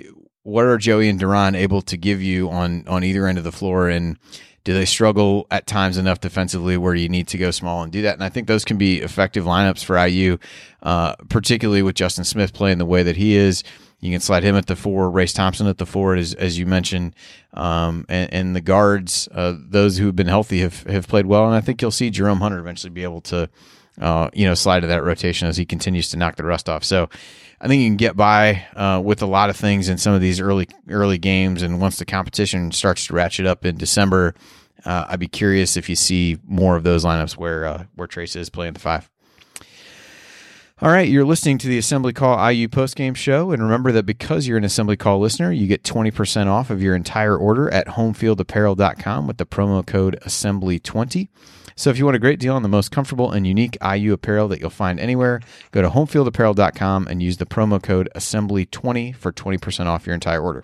what 0.43 0.65
are 0.65 0.79
Joey 0.79 1.09
and 1.09 1.21
De'Ron 1.21 1.55
able 1.55 1.83
to 1.83 1.97
give 1.97 2.23
you 2.23 2.51
on 2.51 2.87
on 2.89 3.05
either 3.05 3.27
end 3.27 3.39
of 3.39 3.45
the 3.45 3.53
floor 3.53 3.89
and 3.89 4.19
do 4.65 4.75
they 4.75 4.85
struggle 4.85 5.47
at 5.51 5.67
times 5.67 5.97
enough 5.97 6.21
defensively 6.21 6.77
where 6.77 6.95
you 6.95 7.09
need 7.09 7.29
to 7.29 7.39
go 7.39 7.51
small 7.51 7.83
and 7.83 7.93
do 7.93 8.03
that? 8.03 8.15
And 8.15 8.25
I 8.25 8.29
think 8.29 8.47
those 8.47 8.65
can 8.65 8.77
be 8.77 9.01
effective 9.01 9.45
lineups 9.45 9.85
for 9.85 9.97
IU, 10.05 10.39
uh, 10.83 11.15
particularly 11.29 11.83
with 11.83 11.95
Justin 11.95 12.25
Smith 12.25 12.53
playing 12.53 12.79
the 12.79 12.87
way 12.87 13.03
that 13.03 13.17
he 13.17 13.37
is. 13.37 13.65
You 14.01 14.11
can 14.11 14.21
slide 14.21 14.43
him 14.43 14.57
at 14.57 14.67
the 14.67 14.77
four, 14.77 15.11
Race 15.11 15.33
Thompson 15.33 15.67
at 15.67 15.79
the 15.79 15.87
four, 15.87 16.15
as, 16.15 16.33
as 16.35 16.59
you 16.59 16.65
mentioned, 16.65 17.15
um, 17.53 18.07
and, 18.09 18.33
and, 18.33 18.57
the 18.57 18.63
guards, 18.63 19.29
uh, 19.33 19.55
those 19.59 19.99
who 19.99 20.07
have 20.07 20.17
been 20.17 20.27
healthy 20.27 20.61
have, 20.61 20.85
have 20.85 21.07
played 21.07 21.27
well, 21.27 21.45
and 21.45 21.55
I 21.55 21.61
think 21.61 21.83
you'll 21.83 21.91
see 21.91 22.09
Jerome 22.09 22.41
Hunter 22.41 22.59
eventually 22.59 22.91
be 22.91 23.03
able 23.03 23.21
to, 23.23 23.51
uh, 24.01 24.31
you 24.33 24.47
know, 24.47 24.55
slide 24.55 24.81
to 24.81 24.87
that 24.87 25.05
rotation 25.05 25.49
as 25.49 25.59
he 25.59 25.67
continues 25.67 26.09
to 26.11 26.17
knock 26.17 26.37
the 26.37 26.45
rust 26.45 26.71
off. 26.71 26.83
So, 26.83 27.11
I 27.61 27.69
think 27.69 27.83
you 27.83 27.89
can 27.89 27.97
get 27.97 28.17
by 28.17 28.65
uh, 28.75 29.03
with 29.05 29.21
a 29.21 29.27
lot 29.27 29.51
of 29.51 29.57
things 29.57 29.89
in 29.89 29.99
some 29.99 30.15
of 30.15 30.21
these 30.21 30.41
early 30.41 30.69
early 30.89 31.19
games, 31.19 31.63
and 31.63 31.81
once 31.81 31.99
the 31.99 32.07
competition 32.07 32.73
starts 32.73 33.07
to 33.09 33.13
ratchet 33.13 33.47
up 33.47 33.67
in 33.67 33.77
December, 33.77 34.35
uh, 34.85 35.05
I'd 35.09 35.21
be 35.21 35.29
curious 35.29 35.77
if 35.77 35.89
you 35.89 35.97
see 35.97 36.39
more 36.47 36.77
of 36.77 36.85
those 36.85 37.05
lineups 37.05 37.37
where 37.37 37.67
uh, 37.67 37.85
where 37.97 38.09
Trayce 38.09 38.35
is 38.35 38.49
playing 38.49 38.73
the 38.73 38.81
five. 38.81 39.11
All 40.83 40.91
right, 40.91 41.07
you're 41.07 41.27
listening 41.27 41.59
to 41.59 41.69
the 41.69 41.77
Assembly 41.77 42.15
Call 42.15 42.51
IU 42.51 42.67
postgame 42.67 43.15
show, 43.15 43.51
and 43.51 43.63
remember 43.63 43.93
that 43.93 44.07
because 44.07 44.47
you're 44.47 44.57
an 44.57 44.65
Assembly 44.65 44.97
Call 44.97 45.21
listener, 45.21 45.53
you 45.53 45.67
get 45.67 45.83
20% 45.83 46.47
off 46.47 46.71
of 46.71 46.81
your 46.81 46.97
entire 46.97 47.37
order 47.37 47.71
at 47.71 47.87
homefieldapparel.com 47.89 49.27
with 49.27 49.37
the 49.37 49.45
promo 49.45 49.87
code 49.87 50.19
Assembly20. 50.25 51.29
So 51.81 51.89
if 51.89 51.97
you 51.97 52.05
want 52.05 52.15
a 52.15 52.19
great 52.19 52.39
deal 52.39 52.55
on 52.55 52.63
the 52.63 52.69
most 52.69 52.91
comfortable 52.91 53.33
and 53.33 53.47
unique 53.47 53.79
IU 53.83 54.13
apparel 54.13 54.49
that 54.49 54.61
you'll 54.61 54.69
find 54.69 55.01
anywhere, 55.01 55.41
go 55.71 55.81
to 55.81 55.89
homefieldapparel.com 55.89 57.07
and 57.09 57.23
use 57.23 57.39
the 57.39 57.47
promo 57.47 57.83
code 57.83 58.11
Assembly20 58.15 59.17
for 59.17 59.33
20% 59.33 59.87
off 59.87 60.05
your 60.05 60.13
entire 60.13 60.43
order. 60.43 60.63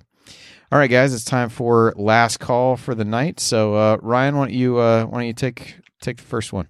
All 0.71 0.79
right, 0.79 0.91
guys, 0.91 1.15
it's 1.15 1.25
time 1.25 1.49
for 1.49 1.95
last 1.97 2.39
call 2.39 2.77
for 2.77 2.95
the 2.95 3.07
night. 3.07 3.41
So, 3.41 3.75
uh, 3.75 3.97
Ryan, 4.03 4.37
why 4.37 4.45
don't 4.45 4.55
you 4.55 4.77
uh, 4.77 5.07
why 5.07 5.21
don't 5.21 5.27
you 5.27 5.33
take 5.33 5.77
take 6.03 6.19
the 6.19 6.23
first 6.23 6.53
one? 6.53 6.69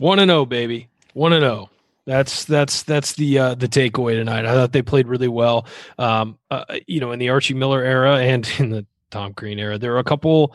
One 0.00 0.18
and 0.18 0.28
zero, 0.28 0.40
oh, 0.40 0.44
baby. 0.44 0.88
One 1.14 1.32
and 1.32 1.40
zero. 1.40 1.70
Oh. 1.70 1.76
That's 2.04 2.44
that's 2.44 2.82
that's 2.82 3.14
the 3.14 3.38
uh, 3.38 3.54
the 3.54 3.68
takeaway 3.68 4.16
tonight. 4.16 4.44
I 4.44 4.52
thought 4.52 4.72
they 4.72 4.82
played 4.82 5.08
really 5.08 5.28
well. 5.28 5.66
Um, 5.98 6.38
uh, 6.50 6.64
you 6.86 7.00
know, 7.00 7.12
in 7.12 7.18
the 7.20 7.30
Archie 7.30 7.54
Miller 7.54 7.82
era 7.82 8.18
and 8.18 8.46
in 8.58 8.68
the 8.68 8.86
Tom 9.10 9.32
Crean 9.32 9.58
era, 9.58 9.78
there 9.78 9.92
were 9.92 9.98
a 9.98 10.04
couple 10.04 10.54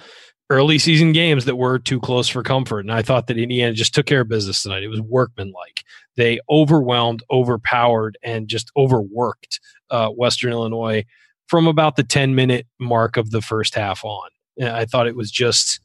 early 0.49 0.77
season 0.77 1.11
games 1.11 1.45
that 1.45 1.55
were 1.55 1.79
too 1.79 1.99
close 1.99 2.27
for 2.27 2.43
comfort, 2.43 2.81
and 2.81 2.91
I 2.91 3.01
thought 3.01 3.27
that 3.27 3.37
Indiana 3.37 3.73
just 3.73 3.93
took 3.93 4.05
care 4.05 4.21
of 4.21 4.29
business 4.29 4.63
tonight. 4.63 4.83
It 4.83 4.89
was 4.89 5.01
workmanlike. 5.01 5.83
They 6.15 6.39
overwhelmed, 6.49 7.23
overpowered, 7.31 8.17
and 8.23 8.47
just 8.47 8.71
overworked 8.77 9.59
uh, 9.89 10.09
Western 10.09 10.51
Illinois 10.51 11.05
from 11.47 11.67
about 11.67 11.95
the 11.95 12.03
10 12.03 12.35
minute 12.35 12.67
mark 12.79 13.17
of 13.17 13.31
the 13.31 13.41
first 13.41 13.75
half 13.75 14.03
on. 14.03 14.29
I 14.61 14.85
thought 14.85 15.07
it 15.07 15.15
was 15.15 15.31
just 15.31 15.79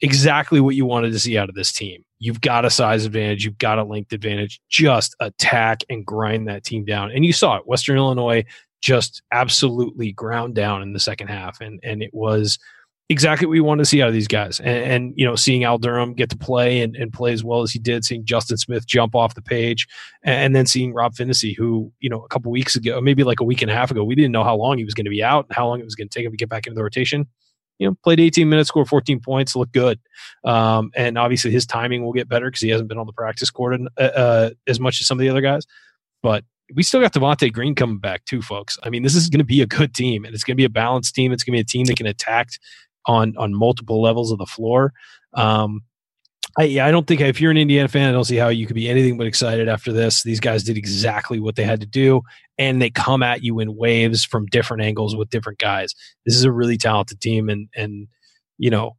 exactly 0.00 0.60
what 0.60 0.74
you 0.74 0.84
wanted 0.84 1.12
to 1.12 1.18
see 1.18 1.38
out 1.38 1.48
of 1.48 1.54
this 1.54 1.72
team. 1.72 2.04
You've 2.18 2.40
got 2.40 2.64
a 2.64 2.70
size 2.70 3.04
advantage, 3.04 3.44
you've 3.44 3.58
got 3.58 3.78
a 3.78 3.84
length 3.84 4.12
advantage. 4.12 4.60
Just 4.68 5.14
attack 5.20 5.82
and 5.88 6.04
grind 6.04 6.48
that 6.48 6.64
team 6.64 6.84
down. 6.84 7.10
And 7.10 7.24
you 7.24 7.32
saw 7.32 7.56
it. 7.56 7.66
Western 7.66 7.96
Illinois 7.96 8.44
just 8.80 9.22
absolutely 9.32 10.12
ground 10.12 10.54
down 10.54 10.82
in 10.82 10.92
the 10.92 11.00
second 11.00 11.28
half. 11.28 11.60
And 11.60 11.80
and 11.82 12.02
it 12.02 12.12
was 12.12 12.58
exactly 13.12 13.46
what 13.46 13.52
we 13.52 13.60
want 13.60 13.78
to 13.78 13.84
see 13.84 14.02
out 14.02 14.08
of 14.08 14.14
these 14.14 14.26
guys. 14.26 14.58
And, 14.58 14.84
and, 14.92 15.14
you 15.16 15.24
know, 15.24 15.36
seeing 15.36 15.62
Al 15.62 15.78
Durham 15.78 16.14
get 16.14 16.30
to 16.30 16.36
play 16.36 16.80
and, 16.80 16.96
and 16.96 17.12
play 17.12 17.32
as 17.32 17.44
well 17.44 17.62
as 17.62 17.70
he 17.70 17.78
did, 17.78 18.04
seeing 18.04 18.24
Justin 18.24 18.56
Smith 18.56 18.86
jump 18.86 19.14
off 19.14 19.34
the 19.34 19.42
page, 19.42 19.86
and, 20.24 20.34
and 20.34 20.56
then 20.56 20.66
seeing 20.66 20.92
Rob 20.92 21.14
Phinisee, 21.14 21.56
who, 21.56 21.92
you 22.00 22.10
know, 22.10 22.22
a 22.22 22.28
couple 22.28 22.50
weeks 22.50 22.74
ago, 22.74 23.00
maybe 23.00 23.22
like 23.22 23.40
a 23.40 23.44
week 23.44 23.62
and 23.62 23.70
a 23.70 23.74
half 23.74 23.90
ago, 23.90 24.02
we 24.02 24.16
didn't 24.16 24.32
know 24.32 24.42
how 24.42 24.56
long 24.56 24.78
he 24.78 24.84
was 24.84 24.94
going 24.94 25.04
to 25.04 25.10
be 25.10 25.22
out 25.22 25.46
and 25.48 25.56
how 25.56 25.68
long 25.68 25.78
it 25.78 25.84
was 25.84 25.94
going 25.94 26.08
to 26.08 26.18
take 26.18 26.26
him 26.26 26.32
to 26.32 26.36
get 26.36 26.48
back 26.48 26.66
into 26.66 26.74
the 26.74 26.82
rotation. 26.82 27.28
You 27.78 27.88
know, 27.88 27.96
played 28.02 28.20
18 28.20 28.48
minutes, 28.48 28.68
scored 28.68 28.88
14 28.88 29.20
points, 29.20 29.54
looked 29.54 29.72
good. 29.72 29.98
Um, 30.44 30.90
and 30.94 31.18
obviously 31.18 31.50
his 31.50 31.66
timing 31.66 32.04
will 32.04 32.12
get 32.12 32.28
better 32.28 32.46
because 32.46 32.60
he 32.60 32.68
hasn't 32.68 32.88
been 32.88 32.98
on 32.98 33.06
the 33.06 33.12
practice 33.12 33.50
court 33.50 33.80
uh, 33.98 34.00
uh, 34.00 34.50
as 34.66 34.80
much 34.80 35.00
as 35.00 35.06
some 35.06 35.18
of 35.18 35.20
the 35.20 35.28
other 35.28 35.40
guys. 35.40 35.66
But 36.22 36.44
we 36.74 36.82
still 36.82 37.00
got 37.00 37.12
Devonte 37.12 37.52
Green 37.52 37.74
coming 37.74 37.98
back 37.98 38.24
too, 38.24 38.42
folks. 38.42 38.78
I 38.82 38.90
mean, 38.90 39.02
this 39.02 39.14
is 39.14 39.28
going 39.28 39.38
to 39.38 39.44
be 39.44 39.62
a 39.62 39.66
good 39.66 39.94
team, 39.94 40.24
and 40.24 40.34
it's 40.34 40.44
going 40.44 40.54
to 40.54 40.60
be 40.60 40.64
a 40.64 40.70
balanced 40.70 41.14
team. 41.14 41.32
It's 41.32 41.42
going 41.42 41.52
to 41.52 41.56
be 41.56 41.60
a 41.60 41.64
team 41.64 41.86
that 41.86 41.96
can 41.96 42.06
attack 42.06 42.50
on 43.06 43.34
on 43.36 43.54
multiple 43.54 44.00
levels 44.00 44.32
of 44.32 44.38
the 44.38 44.46
floor. 44.46 44.92
Um, 45.34 45.82
I, 46.58 46.80
I 46.80 46.90
don't 46.90 47.06
think 47.06 47.20
if 47.22 47.40
you're 47.40 47.50
an 47.50 47.56
Indiana 47.56 47.88
fan, 47.88 48.08
I 48.08 48.12
don't 48.12 48.24
see 48.24 48.36
how 48.36 48.48
you 48.48 48.66
could 48.66 48.74
be 48.74 48.88
anything 48.88 49.16
but 49.16 49.26
excited 49.26 49.68
after 49.68 49.90
this. 49.90 50.22
These 50.22 50.40
guys 50.40 50.62
did 50.62 50.76
exactly 50.76 51.40
what 51.40 51.56
they 51.56 51.64
had 51.64 51.80
to 51.80 51.86
do, 51.86 52.22
and 52.58 52.82
they 52.82 52.90
come 52.90 53.22
at 53.22 53.42
you 53.42 53.58
in 53.58 53.76
waves 53.76 54.24
from 54.24 54.46
different 54.46 54.82
angles 54.82 55.16
with 55.16 55.30
different 55.30 55.58
guys. 55.58 55.94
This 56.26 56.34
is 56.34 56.44
a 56.44 56.52
really 56.52 56.76
talented 56.76 57.20
team, 57.20 57.48
and 57.48 57.68
and 57.74 58.08
you 58.58 58.70
know 58.70 58.96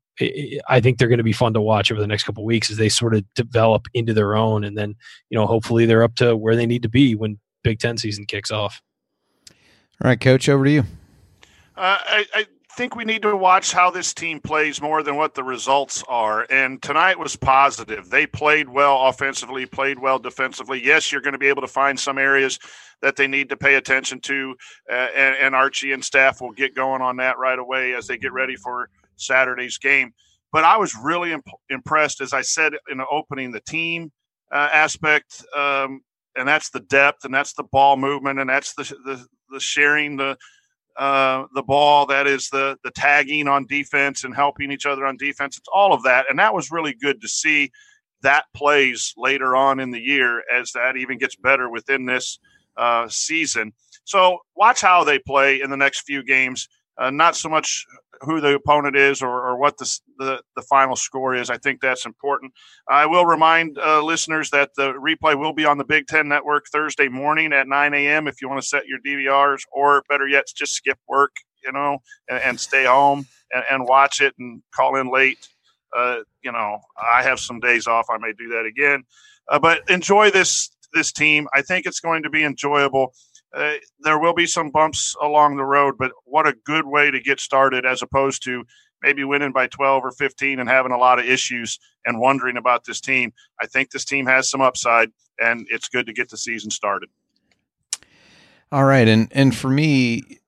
I 0.67 0.79
think 0.79 0.97
they're 0.97 1.07
going 1.07 1.17
to 1.17 1.23
be 1.23 1.33
fun 1.33 1.53
to 1.53 1.61
watch 1.61 1.91
over 1.91 1.99
the 1.99 2.07
next 2.07 2.23
couple 2.23 2.45
weeks 2.45 2.69
as 2.69 2.77
they 2.77 2.89
sort 2.89 3.15
of 3.15 3.25
develop 3.33 3.87
into 3.93 4.13
their 4.13 4.35
own, 4.35 4.63
and 4.63 4.77
then 4.77 4.95
you 5.29 5.37
know 5.37 5.45
hopefully 5.45 5.85
they're 5.85 6.03
up 6.03 6.15
to 6.15 6.35
where 6.35 6.55
they 6.55 6.65
need 6.65 6.83
to 6.83 6.89
be 6.89 7.15
when 7.15 7.39
Big 7.63 7.79
Ten 7.79 7.97
season 7.97 8.25
kicks 8.25 8.51
off. 8.51 8.81
All 9.49 10.09
right, 10.09 10.19
Coach, 10.19 10.49
over 10.49 10.65
to 10.65 10.71
you. 10.71 10.81
Uh, 11.75 11.97
I, 11.99 12.25
I 12.33 12.45
think 12.75 12.95
we 12.95 13.05
need 13.05 13.21
to 13.21 13.35
watch 13.35 13.71
how 13.71 13.91
this 13.91 14.13
team 14.13 14.39
plays 14.39 14.81
more 14.81 15.03
than 15.03 15.15
what 15.15 15.35
the 15.35 15.43
results 15.43 16.03
are. 16.07 16.47
And 16.49 16.81
tonight 16.81 17.19
was 17.19 17.35
positive. 17.35 18.09
They 18.09 18.25
played 18.25 18.67
well 18.67 19.07
offensively, 19.07 19.65
played 19.65 19.99
well 19.99 20.17
defensively. 20.17 20.83
Yes, 20.83 21.11
you're 21.11 21.21
going 21.21 21.33
to 21.33 21.39
be 21.39 21.47
able 21.47 21.61
to 21.61 21.67
find 21.67 21.99
some 21.99 22.17
areas 22.17 22.57
that 23.01 23.15
they 23.15 23.27
need 23.27 23.49
to 23.49 23.57
pay 23.57 23.75
attention 23.75 24.19
to, 24.21 24.55
uh, 24.89 25.07
and, 25.15 25.35
and, 25.35 25.55
Archie 25.55 25.91
and 25.91 26.03
staff 26.03 26.39
will 26.39 26.53
get 26.53 26.73
going 26.73 27.01
on 27.01 27.17
that 27.17 27.37
right 27.37 27.59
away 27.59 27.93
as 27.93 28.07
they 28.07 28.17
get 28.17 28.31
ready 28.31 28.55
for 28.55 28.89
Saturday's 29.17 29.77
game. 29.77 30.13
But 30.53 30.63
I 30.63 30.77
was 30.77 30.95
really 30.95 31.33
imp- 31.33 31.45
impressed, 31.69 32.21
as 32.21 32.31
I 32.31 32.41
said 32.41 32.73
in 32.89 32.97
the 32.97 33.07
opening, 33.07 33.51
the 33.51 33.61
team 33.61 34.11
uh, 34.51 34.69
aspect, 34.71 35.43
um, 35.55 36.01
and 36.37 36.47
that's 36.47 36.69
the 36.69 36.79
depth, 36.79 37.25
and 37.25 37.33
that's 37.33 37.53
the 37.53 37.63
ball 37.63 37.97
movement, 37.97 38.39
and 38.39 38.49
that's 38.49 38.73
the 38.73 38.83
the, 39.03 39.25
the 39.49 39.59
sharing 39.59 40.15
the 40.15 40.37
uh, 40.97 41.45
the 41.55 41.63
ball, 41.63 42.05
that 42.07 42.27
is 42.27 42.49
the 42.49 42.77
the 42.83 42.91
tagging 42.91 43.47
on 43.47 43.65
defense 43.65 44.23
and 44.23 44.35
helping 44.35 44.71
each 44.71 44.85
other 44.85 45.05
on 45.05 45.17
defense. 45.17 45.57
It's 45.57 45.69
all 45.73 45.93
of 45.93 46.03
that, 46.03 46.25
and 46.29 46.37
that 46.39 46.53
was 46.53 46.71
really 46.71 46.93
good 46.93 47.21
to 47.21 47.27
see. 47.27 47.71
That 48.21 48.45
plays 48.53 49.13
later 49.17 49.55
on 49.55 49.79
in 49.79 49.91
the 49.91 49.99
year 49.99 50.43
as 50.53 50.71
that 50.73 50.95
even 50.95 51.17
gets 51.17 51.35
better 51.35 51.69
within 51.69 52.05
this 52.05 52.39
uh, 52.77 53.07
season. 53.09 53.73
So 54.05 54.39
watch 54.55 54.81
how 54.81 55.03
they 55.03 55.19
play 55.19 55.61
in 55.61 55.69
the 55.69 55.77
next 55.77 56.01
few 56.01 56.23
games. 56.23 56.69
Uh, 56.97 57.09
not 57.09 57.35
so 57.35 57.49
much 57.49 57.85
who 58.25 58.41
the 58.41 58.55
opponent 58.55 58.95
is 58.95 59.21
or, 59.21 59.29
or 59.29 59.57
what 59.57 59.77
the, 59.77 59.99
the, 60.17 60.41
the 60.55 60.61
final 60.63 60.95
score 60.95 61.35
is. 61.35 61.49
I 61.49 61.57
think 61.57 61.81
that's 61.81 62.05
important. 62.05 62.53
I 62.89 63.05
will 63.05 63.25
remind 63.25 63.77
uh, 63.77 64.03
listeners 64.03 64.49
that 64.51 64.71
the 64.75 64.93
replay 64.93 65.37
will 65.37 65.53
be 65.53 65.65
on 65.65 65.77
the 65.77 65.85
Big 65.85 66.07
Ten 66.07 66.27
Network 66.27 66.65
Thursday 66.71 67.07
morning 67.07 67.53
at 67.53 67.67
9 67.67 67.93
a.m. 67.93 68.27
If 68.27 68.41
you 68.41 68.49
want 68.49 68.61
to 68.61 68.67
set 68.67 68.83
your 68.87 68.99
DVRs, 69.05 69.61
or 69.71 70.03
better 70.09 70.27
yet, 70.27 70.45
just 70.55 70.73
skip 70.73 70.97
work, 71.07 71.31
you 71.63 71.71
know, 71.71 71.99
and, 72.29 72.41
and 72.43 72.59
stay 72.59 72.85
home 72.85 73.25
and, 73.51 73.63
and, 73.69 73.87
watch 73.87 74.21
it 74.21 74.33
and 74.39 74.61
call 74.73 74.95
in 74.95 75.11
late. 75.11 75.47
Uh, 75.95 76.19
you 76.43 76.51
know, 76.51 76.79
I 76.97 77.23
have 77.23 77.39
some 77.39 77.59
days 77.59 77.87
off. 77.87 78.07
I 78.09 78.17
may 78.17 78.33
do 78.37 78.49
that 78.49 78.65
again, 78.65 79.03
uh, 79.49 79.59
but 79.59 79.87
enjoy 79.89 80.31
this 80.31 80.69
this 80.93 81.11
team. 81.11 81.47
I 81.53 81.61
think 81.61 81.85
it's 81.85 81.99
going 81.99 82.23
to 82.23 82.29
be 82.29 82.43
enjoyable. 82.43 83.13
Uh, 83.53 83.73
there 83.99 84.19
will 84.19 84.33
be 84.33 84.47
some 84.47 84.71
bumps 84.71 85.15
along 85.21 85.57
the 85.57 85.63
road, 85.63 85.95
but 85.97 86.11
what 86.25 86.47
a 86.47 86.55
good 86.65 86.85
way 86.85 87.11
to 87.11 87.19
get 87.19 87.39
started 87.39 87.85
as 87.85 88.01
opposed 88.01 88.43
to 88.43 88.63
maybe 89.03 89.23
winning 89.23 89.51
by 89.51 89.67
12 89.67 90.03
or 90.03 90.11
15 90.11 90.59
and 90.59 90.67
having 90.67 90.91
a 90.91 90.97
lot 90.97 91.19
of 91.19 91.25
issues 91.25 91.77
and 92.05 92.19
wondering 92.19 92.57
about 92.57 92.85
this 92.85 92.99
team. 92.99 93.31
I 93.61 93.67
think 93.67 93.91
this 93.91 94.05
team 94.05 94.25
has 94.25 94.49
some 94.49 94.61
upside, 94.61 95.11
and 95.39 95.67
it's 95.69 95.87
good 95.87 96.07
to 96.07 96.13
get 96.13 96.29
the 96.29 96.37
season 96.37 96.71
started. 96.71 97.09
All 98.71 98.85
right, 98.85 99.07
and 99.07 99.27
and 99.31 99.55
for 99.55 99.69
me, 99.69 100.39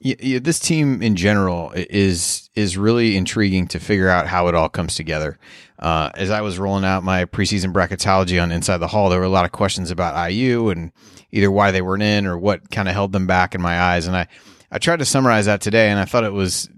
this 0.00 0.60
team 0.60 1.02
in 1.02 1.16
general 1.16 1.72
is 1.74 2.48
is 2.54 2.76
really 2.76 3.16
intriguing 3.16 3.66
to 3.68 3.80
figure 3.80 4.08
out 4.08 4.28
how 4.28 4.46
it 4.46 4.54
all 4.54 4.68
comes 4.68 4.94
together. 4.94 5.38
Uh, 5.78 6.10
as 6.14 6.30
I 6.30 6.40
was 6.40 6.58
rolling 6.58 6.84
out 6.84 7.02
my 7.02 7.26
preseason 7.26 7.72
bracketology 7.72 8.42
on 8.42 8.50
Inside 8.50 8.78
the 8.78 8.88
Hall, 8.88 9.10
there 9.10 9.18
were 9.18 9.26
a 9.26 9.30
lot 9.30 9.44
of 9.44 9.52
questions 9.52 9.90
about 9.90 10.30
IU 10.30 10.70
and 10.70 10.92
either 11.30 11.50
why 11.50 11.70
they 11.70 11.82
weren't 11.82 12.02
in 12.02 12.26
or 12.26 12.38
what 12.38 12.70
kind 12.70 12.88
of 12.88 12.94
held 12.94 13.12
them 13.12 13.26
back 13.26 13.54
in 13.54 13.60
my 13.60 13.78
eyes. 13.78 14.06
And 14.06 14.16
I, 14.16 14.26
I 14.70 14.78
tried 14.78 15.00
to 15.00 15.04
summarize 15.04 15.46
that 15.46 15.60
today, 15.60 15.90
and 15.90 15.98
I 15.98 16.06
thought 16.06 16.24
it 16.24 16.32
was, 16.32 16.68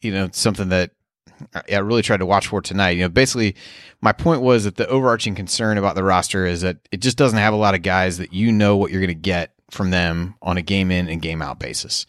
you 0.00 0.12
know, 0.12 0.28
something 0.32 0.68
that 0.68 0.90
I 1.54 1.78
really 1.78 2.02
tried 2.02 2.18
to 2.18 2.26
watch 2.26 2.46
for 2.46 2.60
tonight. 2.60 2.90
You 2.90 3.02
know, 3.02 3.08
basically, 3.08 3.56
my 4.00 4.12
point 4.12 4.42
was 4.42 4.64
that 4.64 4.76
the 4.76 4.88
overarching 4.88 5.34
concern 5.34 5.78
about 5.78 5.94
the 5.94 6.04
roster 6.04 6.46
is 6.46 6.62
that 6.62 6.78
it 6.90 7.00
just 7.00 7.16
doesn't 7.16 7.38
have 7.38 7.54
a 7.54 7.58
lot 7.58 7.74
of 7.74 7.82
guys 7.82 8.18
that 8.18 8.32
you 8.32 8.52
know 8.52 8.76
what 8.76 8.90
you're 8.90 9.00
going 9.00 9.08
to 9.08 9.14
get 9.14 9.52
from 9.70 9.90
them 9.90 10.34
on 10.42 10.56
a 10.56 10.62
game 10.62 10.90
in 10.90 11.08
and 11.08 11.22
game 11.22 11.42
out 11.42 11.58
basis. 11.58 12.06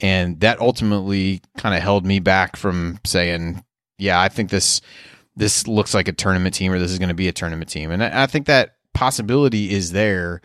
And 0.00 0.40
that 0.40 0.60
ultimately 0.60 1.40
kind 1.56 1.74
of 1.74 1.82
held 1.82 2.04
me 2.04 2.18
back 2.18 2.56
from 2.56 2.98
saying, 3.04 3.64
yeah, 3.98 4.20
I 4.20 4.28
think 4.28 4.50
this 4.50 4.80
this 5.36 5.68
looks 5.68 5.94
like 5.94 6.08
a 6.08 6.12
tournament 6.12 6.54
team 6.54 6.72
or 6.72 6.78
this 6.78 6.90
is 6.90 6.98
going 6.98 7.10
to 7.10 7.14
be 7.14 7.28
a 7.28 7.32
tournament 7.32 7.70
team. 7.70 7.90
And 7.90 8.02
I, 8.02 8.26
think 8.26 8.46
that 8.46 8.76
possibility 8.94 9.70
is 9.70 9.92
there. 9.92 10.40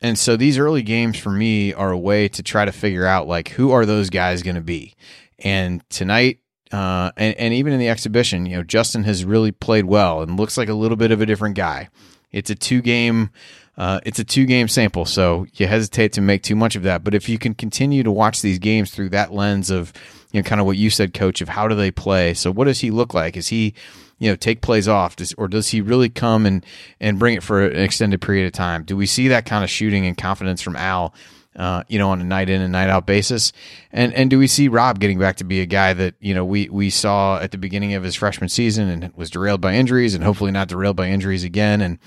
And 0.00 0.18
so 0.18 0.36
these 0.36 0.58
early 0.58 0.82
games 0.82 1.16
for 1.16 1.30
me 1.30 1.72
are 1.72 1.92
a 1.92 1.98
way 1.98 2.28
to 2.28 2.42
try 2.42 2.64
to 2.64 2.72
figure 2.72 3.06
out 3.06 3.28
like 3.28 3.50
who 3.50 3.70
are 3.70 3.86
those 3.86 4.10
guys 4.10 4.42
going 4.42 4.56
to 4.56 4.60
be. 4.60 4.94
And 5.38 5.88
tonight, 5.90 6.40
uh, 6.72 7.12
and, 7.16 7.36
and 7.36 7.54
even 7.54 7.72
in 7.72 7.78
the 7.78 7.88
exhibition, 7.88 8.46
you 8.46 8.56
know, 8.56 8.62
Justin 8.62 9.04
has 9.04 9.24
really 9.24 9.52
played 9.52 9.84
well 9.84 10.22
and 10.22 10.38
looks 10.38 10.56
like 10.56 10.68
a 10.68 10.74
little 10.74 10.96
bit 10.96 11.12
of 11.12 11.20
a 11.20 11.26
different 11.26 11.54
guy. 11.54 11.88
It's 12.32 12.50
a 12.50 12.54
two 12.54 12.80
game, 12.80 13.30
uh, 13.76 14.00
it's 14.04 14.18
a 14.18 14.24
two 14.24 14.46
game 14.46 14.68
sample, 14.68 15.04
so 15.04 15.46
you 15.54 15.66
hesitate 15.66 16.14
to 16.14 16.20
make 16.20 16.42
too 16.42 16.56
much 16.56 16.74
of 16.74 16.82
that. 16.84 17.04
But 17.04 17.14
if 17.14 17.28
you 17.28 17.38
can 17.38 17.54
continue 17.54 18.02
to 18.02 18.10
watch 18.10 18.40
these 18.40 18.58
games 18.58 18.90
through 18.90 19.10
that 19.10 19.32
lens 19.32 19.70
of, 19.70 19.92
you 20.32 20.40
know, 20.40 20.48
kind 20.48 20.60
of 20.60 20.66
what 20.66 20.78
you 20.78 20.88
said, 20.88 21.12
coach, 21.12 21.42
of 21.42 21.50
how 21.50 21.68
do 21.68 21.74
they 21.74 21.90
play? 21.90 22.32
So 22.32 22.50
what 22.50 22.64
does 22.64 22.80
he 22.80 22.90
look 22.90 23.12
like? 23.12 23.36
Is 23.36 23.48
he 23.48 23.74
you 24.22 24.30
know 24.30 24.36
take 24.36 24.62
plays 24.62 24.86
off? 24.86 25.16
Does, 25.16 25.34
or 25.34 25.48
does 25.48 25.68
he 25.68 25.80
really 25.80 26.08
come 26.08 26.46
and 26.46 26.64
and 27.00 27.18
bring 27.18 27.34
it 27.34 27.42
for 27.42 27.66
an 27.66 27.76
extended 27.76 28.22
period 28.22 28.46
of 28.46 28.52
time? 28.52 28.84
Do 28.84 28.96
we 28.96 29.06
see 29.06 29.28
that 29.28 29.46
kind 29.46 29.64
of 29.64 29.70
shooting 29.70 30.06
and 30.06 30.16
confidence 30.16 30.62
from 30.62 30.76
al 30.76 31.12
uh, 31.56 31.82
you 31.88 31.98
know, 31.98 32.08
on 32.10 32.20
a 32.20 32.24
night 32.24 32.48
in 32.48 32.62
and 32.62 32.72
night 32.72 32.88
out 32.88 33.06
basis, 33.06 33.52
and 33.90 34.14
and 34.14 34.30
do 34.30 34.38
we 34.38 34.46
see 34.46 34.68
Rob 34.68 35.00
getting 35.00 35.18
back 35.18 35.36
to 35.36 35.44
be 35.44 35.60
a 35.60 35.66
guy 35.66 35.92
that 35.92 36.14
you 36.18 36.34
know 36.34 36.44
we 36.44 36.68
we 36.70 36.88
saw 36.88 37.38
at 37.38 37.50
the 37.50 37.58
beginning 37.58 37.92
of 37.92 38.02
his 38.02 38.14
freshman 38.14 38.48
season 38.48 38.88
and 38.88 39.12
was 39.16 39.28
derailed 39.28 39.60
by 39.60 39.74
injuries 39.74 40.14
and 40.14 40.24
hopefully 40.24 40.50
not 40.50 40.68
derailed 40.68 40.96
by 40.96 41.08
injuries 41.08 41.44
again, 41.44 41.82
and 41.82 41.98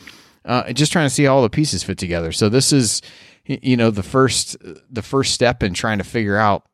uh, 0.45 0.73
just 0.73 0.91
trying 0.91 1.05
to 1.05 1.13
see 1.13 1.27
all 1.27 1.43
the 1.43 1.49
pieces 1.49 1.83
fit 1.83 1.99
together. 1.99 2.31
So 2.31 2.49
this 2.49 2.73
is, 2.73 3.03
you 3.45 3.77
know, 3.77 3.91
the 3.91 4.03
first 4.03 4.57
the 4.89 5.03
first 5.03 5.33
step 5.33 5.61
in 5.61 5.75
trying 5.75 5.99
to 5.99 6.03
figure 6.03 6.37
out 6.37 6.65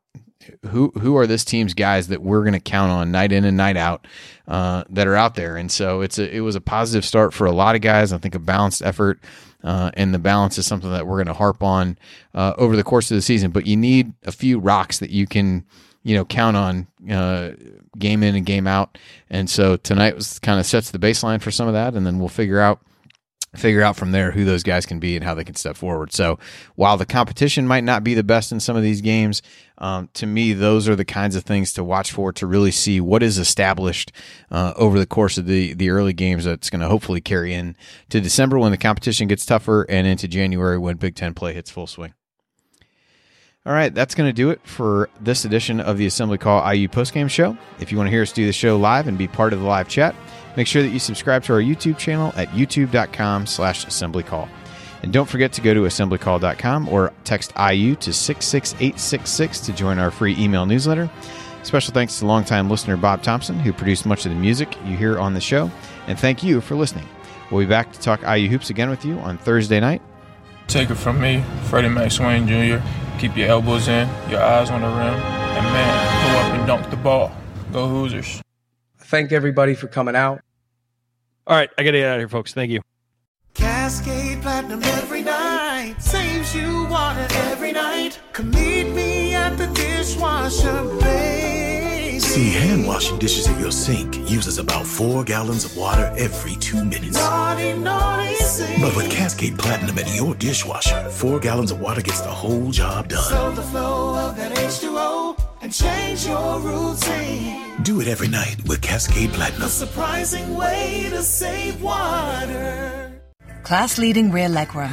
who 0.66 0.90
who 1.00 1.16
are 1.16 1.26
this 1.26 1.44
team's 1.44 1.74
guys 1.74 2.08
that 2.08 2.22
we're 2.22 2.42
going 2.42 2.52
to 2.52 2.60
count 2.60 2.90
on 2.90 3.10
night 3.10 3.32
in 3.32 3.44
and 3.44 3.56
night 3.56 3.76
out 3.76 4.06
uh, 4.48 4.84
that 4.90 5.06
are 5.06 5.14
out 5.14 5.34
there. 5.34 5.56
And 5.56 5.70
so 5.70 6.00
it's 6.00 6.18
a, 6.18 6.34
it 6.34 6.40
was 6.40 6.56
a 6.56 6.60
positive 6.60 7.04
start 7.04 7.32
for 7.32 7.46
a 7.46 7.52
lot 7.52 7.74
of 7.74 7.80
guys. 7.80 8.12
I 8.12 8.18
think 8.18 8.34
a 8.34 8.38
balanced 8.38 8.82
effort, 8.82 9.20
uh, 9.62 9.90
and 9.94 10.14
the 10.14 10.18
balance 10.18 10.58
is 10.58 10.66
something 10.66 10.90
that 10.90 11.06
we're 11.06 11.16
going 11.16 11.26
to 11.26 11.34
harp 11.34 11.62
on 11.62 11.98
uh, 12.34 12.54
over 12.58 12.76
the 12.76 12.84
course 12.84 13.10
of 13.10 13.16
the 13.16 13.22
season. 13.22 13.50
But 13.50 13.66
you 13.66 13.76
need 13.76 14.12
a 14.24 14.32
few 14.32 14.58
rocks 14.58 14.98
that 14.98 15.10
you 15.10 15.26
can 15.26 15.64
you 16.02 16.16
know 16.16 16.24
count 16.24 16.56
on 16.56 16.86
uh, 17.10 17.52
game 17.98 18.22
in 18.22 18.34
and 18.34 18.46
game 18.46 18.66
out. 18.66 18.98
And 19.30 19.48
so 19.48 19.76
tonight 19.76 20.14
was 20.14 20.38
kind 20.38 20.58
of 20.60 20.66
sets 20.66 20.90
the 20.90 20.98
baseline 20.98 21.40
for 21.40 21.50
some 21.50 21.68
of 21.68 21.74
that, 21.74 21.94
and 21.94 22.06
then 22.06 22.18
we'll 22.18 22.28
figure 22.28 22.60
out 22.60 22.80
figure 23.56 23.82
out 23.82 23.96
from 23.96 24.12
there 24.12 24.30
who 24.30 24.44
those 24.44 24.62
guys 24.62 24.86
can 24.86 24.98
be 24.98 25.14
and 25.14 25.24
how 25.24 25.34
they 25.34 25.44
can 25.44 25.54
step 25.54 25.76
forward. 25.76 26.12
So 26.12 26.38
while 26.74 26.96
the 26.96 27.04
competition 27.04 27.66
might 27.66 27.84
not 27.84 28.02
be 28.02 28.14
the 28.14 28.22
best 28.22 28.50
in 28.50 28.60
some 28.60 28.76
of 28.76 28.82
these 28.82 29.00
games, 29.00 29.42
um, 29.78 30.08
to 30.14 30.26
me, 30.26 30.52
those 30.52 30.88
are 30.88 30.96
the 30.96 31.04
kinds 31.04 31.36
of 31.36 31.44
things 31.44 31.72
to 31.74 31.84
watch 31.84 32.12
for 32.12 32.32
to 32.32 32.46
really 32.46 32.70
see 32.70 33.00
what 33.00 33.22
is 33.22 33.36
established 33.36 34.12
uh, 34.50 34.72
over 34.76 34.98
the 34.98 35.06
course 35.06 35.36
of 35.36 35.46
the, 35.46 35.74
the 35.74 35.90
early 35.90 36.12
games 36.12 36.44
that's 36.44 36.70
going 36.70 36.80
to 36.80 36.88
hopefully 36.88 37.20
carry 37.20 37.52
in 37.52 37.76
to 38.08 38.20
December 38.20 38.58
when 38.58 38.70
the 38.70 38.78
competition 38.78 39.28
gets 39.28 39.44
tougher 39.44 39.82
and 39.88 40.06
into 40.06 40.28
January 40.28 40.78
when 40.78 40.96
Big 40.96 41.14
Ten 41.14 41.34
play 41.34 41.52
hits 41.52 41.70
full 41.70 41.86
swing. 41.86 42.14
All 43.64 43.72
right, 43.72 43.94
that's 43.94 44.16
going 44.16 44.28
to 44.28 44.32
do 44.32 44.50
it 44.50 44.60
for 44.64 45.08
this 45.20 45.44
edition 45.44 45.78
of 45.78 45.96
the 45.96 46.06
Assembly 46.06 46.36
Call 46.36 46.68
IU 46.72 46.88
postgame 46.88 47.30
show. 47.30 47.56
If 47.78 47.92
you 47.92 47.98
want 47.98 48.08
to 48.08 48.10
hear 48.10 48.22
us 48.22 48.32
do 48.32 48.44
the 48.44 48.52
show 48.52 48.76
live 48.76 49.06
and 49.06 49.16
be 49.16 49.28
part 49.28 49.52
of 49.52 49.60
the 49.60 49.66
live 49.66 49.86
chat, 49.86 50.16
Make 50.56 50.66
sure 50.66 50.82
that 50.82 50.90
you 50.90 50.98
subscribe 50.98 51.42
to 51.44 51.54
our 51.54 51.60
YouTube 51.60 51.98
channel 51.98 52.32
at 52.36 52.48
youtube.com 52.48 53.46
slash 53.46 53.86
assemblycall. 53.86 54.48
And 55.02 55.12
don't 55.12 55.28
forget 55.28 55.52
to 55.54 55.60
go 55.60 55.74
to 55.74 55.80
assemblycall.com 55.80 56.88
or 56.88 57.12
text 57.24 57.52
IU 57.58 57.96
to 57.96 58.12
66866 58.12 59.60
to 59.60 59.72
join 59.72 59.98
our 59.98 60.10
free 60.10 60.36
email 60.38 60.64
newsletter. 60.64 61.10
Special 61.64 61.92
thanks 61.94 62.18
to 62.18 62.26
longtime 62.26 62.68
listener 62.68 62.96
Bob 62.96 63.22
Thompson, 63.22 63.58
who 63.58 63.72
produced 63.72 64.06
much 64.06 64.26
of 64.26 64.32
the 64.32 64.38
music 64.38 64.76
you 64.84 64.96
hear 64.96 65.18
on 65.18 65.34
the 65.34 65.40
show. 65.40 65.70
And 66.06 66.18
thank 66.18 66.42
you 66.42 66.60
for 66.60 66.74
listening. 66.74 67.06
We'll 67.50 67.64
be 67.64 67.68
back 67.68 67.92
to 67.92 68.00
talk 68.00 68.22
IU 68.22 68.48
Hoops 68.48 68.70
again 68.70 68.90
with 68.90 69.04
you 69.04 69.18
on 69.18 69.38
Thursday 69.38 69.80
night. 69.80 70.02
Take 70.68 70.90
it 70.90 70.94
from 70.94 71.20
me, 71.20 71.44
Freddie 71.64 71.88
Mac 71.88 72.10
Swain 72.10 72.46
Jr. 72.46 72.84
Keep 73.18 73.36
your 73.36 73.48
elbows 73.48 73.88
in, 73.88 74.08
your 74.30 74.40
eyes 74.40 74.70
on 74.70 74.80
the 74.80 74.88
rim, 74.88 74.98
and 74.98 75.64
man, 75.66 76.32
go 76.32 76.38
up 76.40 76.58
and 76.58 76.66
dunk 76.66 76.90
the 76.90 76.96
ball. 76.96 77.32
Go 77.72 77.88
Hoosiers. 77.88 78.40
Thank 79.12 79.30
everybody 79.30 79.74
for 79.74 79.88
coming 79.88 80.16
out. 80.16 80.40
All 81.46 81.54
right, 81.54 81.68
I 81.76 81.82
got 81.82 81.90
to 81.90 81.98
get 81.98 82.08
out 82.08 82.14
of 82.14 82.20
here, 82.22 82.30
folks. 82.30 82.54
Thank 82.54 82.70
you. 82.70 82.80
Cascade 83.52 84.40
Platinum 84.40 84.82
every 84.84 85.20
night 85.20 85.96
saves 85.98 86.56
you 86.56 86.86
water 86.86 87.26
every 87.50 87.72
night. 87.72 88.18
Come 88.32 88.50
meet 88.52 88.84
me 88.84 89.34
at 89.34 89.58
the 89.58 89.66
dishwasher 89.66 90.84
bay. 90.98 92.20
See, 92.20 92.52
hand 92.52 92.86
washing 92.86 93.18
dishes 93.18 93.48
in 93.48 93.60
your 93.60 93.70
sink 93.70 94.16
uses 94.30 94.56
about 94.56 94.86
four 94.86 95.24
gallons 95.24 95.66
of 95.66 95.76
water 95.76 96.10
every 96.16 96.56
two 96.56 96.82
minutes. 96.82 97.18
Naughty, 97.18 97.74
naughty, 97.74 98.34
sing. 98.36 98.80
But 98.80 98.96
with 98.96 99.10
Cascade 99.10 99.58
Platinum 99.58 99.98
in 99.98 100.08
your 100.14 100.34
dishwasher, 100.36 101.10
four 101.10 101.38
gallons 101.38 101.70
of 101.70 101.82
water 101.82 102.00
gets 102.00 102.22
the 102.22 102.30
whole 102.30 102.70
job 102.70 103.08
done. 103.08 103.24
Slow 103.24 103.52
the 103.52 103.60
flow 103.60 104.30
of 104.30 104.38
that 104.38 104.56
H2O 104.56 105.41
and 105.62 105.72
change 105.72 106.26
your 106.26 106.58
routine. 106.58 107.80
Do 107.82 108.00
it 108.00 108.08
every 108.08 108.28
night 108.28 108.56
with 108.66 108.82
Cascade 108.82 109.30
Platinum. 109.32 109.62
A 109.62 109.68
surprising 109.68 110.54
way 110.54 111.06
to 111.10 111.22
save 111.22 111.80
water. 111.80 113.12
Class 113.62 113.96
leading 113.96 114.32
rear 114.32 114.48
legroom. 114.48 114.92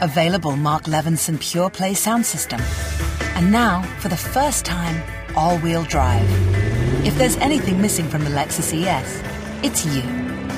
Available 0.00 0.56
Mark 0.56 0.84
Levinson 0.84 1.38
Pure 1.38 1.70
Play 1.70 1.94
sound 1.94 2.24
system. 2.24 2.60
And 3.36 3.52
now, 3.52 3.82
for 4.00 4.08
the 4.08 4.16
first 4.16 4.64
time, 4.64 5.02
all 5.36 5.58
wheel 5.58 5.84
drive. 5.84 6.26
If 7.06 7.16
there's 7.18 7.36
anything 7.36 7.80
missing 7.80 8.08
from 8.08 8.24
the 8.24 8.30
Lexus 8.30 8.72
ES, 8.72 9.22
it's 9.62 9.84
you. 9.84 10.02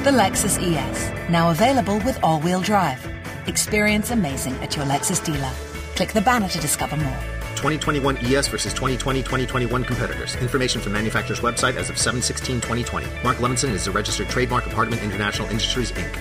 The 0.04 0.10
Lexus 0.10 0.58
ES, 0.62 1.30
now 1.30 1.50
available 1.50 1.98
with 2.00 2.22
all 2.22 2.40
wheel 2.40 2.60
drive. 2.60 3.04
Experience 3.46 4.10
amazing 4.10 4.54
at 4.62 4.76
your 4.76 4.84
Lexus 4.86 5.24
dealer. 5.24 5.50
Click 5.96 6.12
the 6.12 6.20
banner 6.20 6.48
to 6.48 6.60
discover 6.60 6.96
more. 6.96 7.43
2021 7.64 8.18
ES 8.18 8.48
versus 8.48 8.74
2020 8.74 9.20
2021 9.20 9.84
competitors. 9.84 10.36
Information 10.36 10.82
from 10.82 10.92
manufacturer's 10.92 11.40
website 11.40 11.76
as 11.76 11.88
of 11.88 11.96
7 11.96 12.20
16 12.20 12.56
2020. 12.56 13.06
Mark 13.24 13.38
Levinson 13.38 13.70
is 13.70 13.86
a 13.86 13.90
registered 13.90 14.28
trademark 14.28 14.66
of 14.66 14.72
Harman 14.74 14.98
International 14.98 15.48
Industries, 15.48 15.90
Inc. 15.92 16.14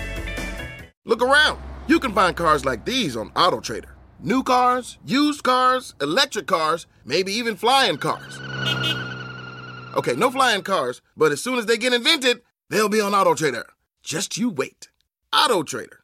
Look 1.04 1.22
around. 1.22 1.60
You 1.86 2.00
can 2.00 2.14
find 2.14 2.34
cars 2.34 2.64
like 2.64 2.86
these 2.86 3.18
on 3.18 3.30
AutoTrader. 3.32 3.90
New 4.22 4.42
cars, 4.42 5.00
used 5.06 5.44
cars, 5.44 5.96
electric 6.00 6.48
cars, 6.48 6.88
maybe 7.04 7.34
even 7.34 7.58
flying 7.58 7.98
cars. 7.98 8.40
Okay, 9.98 10.16
no 10.16 10.32
flying 10.32 10.62
cars, 10.62 11.02
but 11.18 11.34
as 11.34 11.44
soon 11.44 11.60
as 11.60 11.66
they 11.66 11.76
get 11.76 11.92
invented, 11.92 12.42
they'll 12.70 12.88
be 12.88 13.02
on 13.02 13.12
AutoTrader. 13.12 13.66
Just 14.02 14.38
you 14.38 14.50
wait. 14.50 14.88
AutoTrader. 15.34 15.98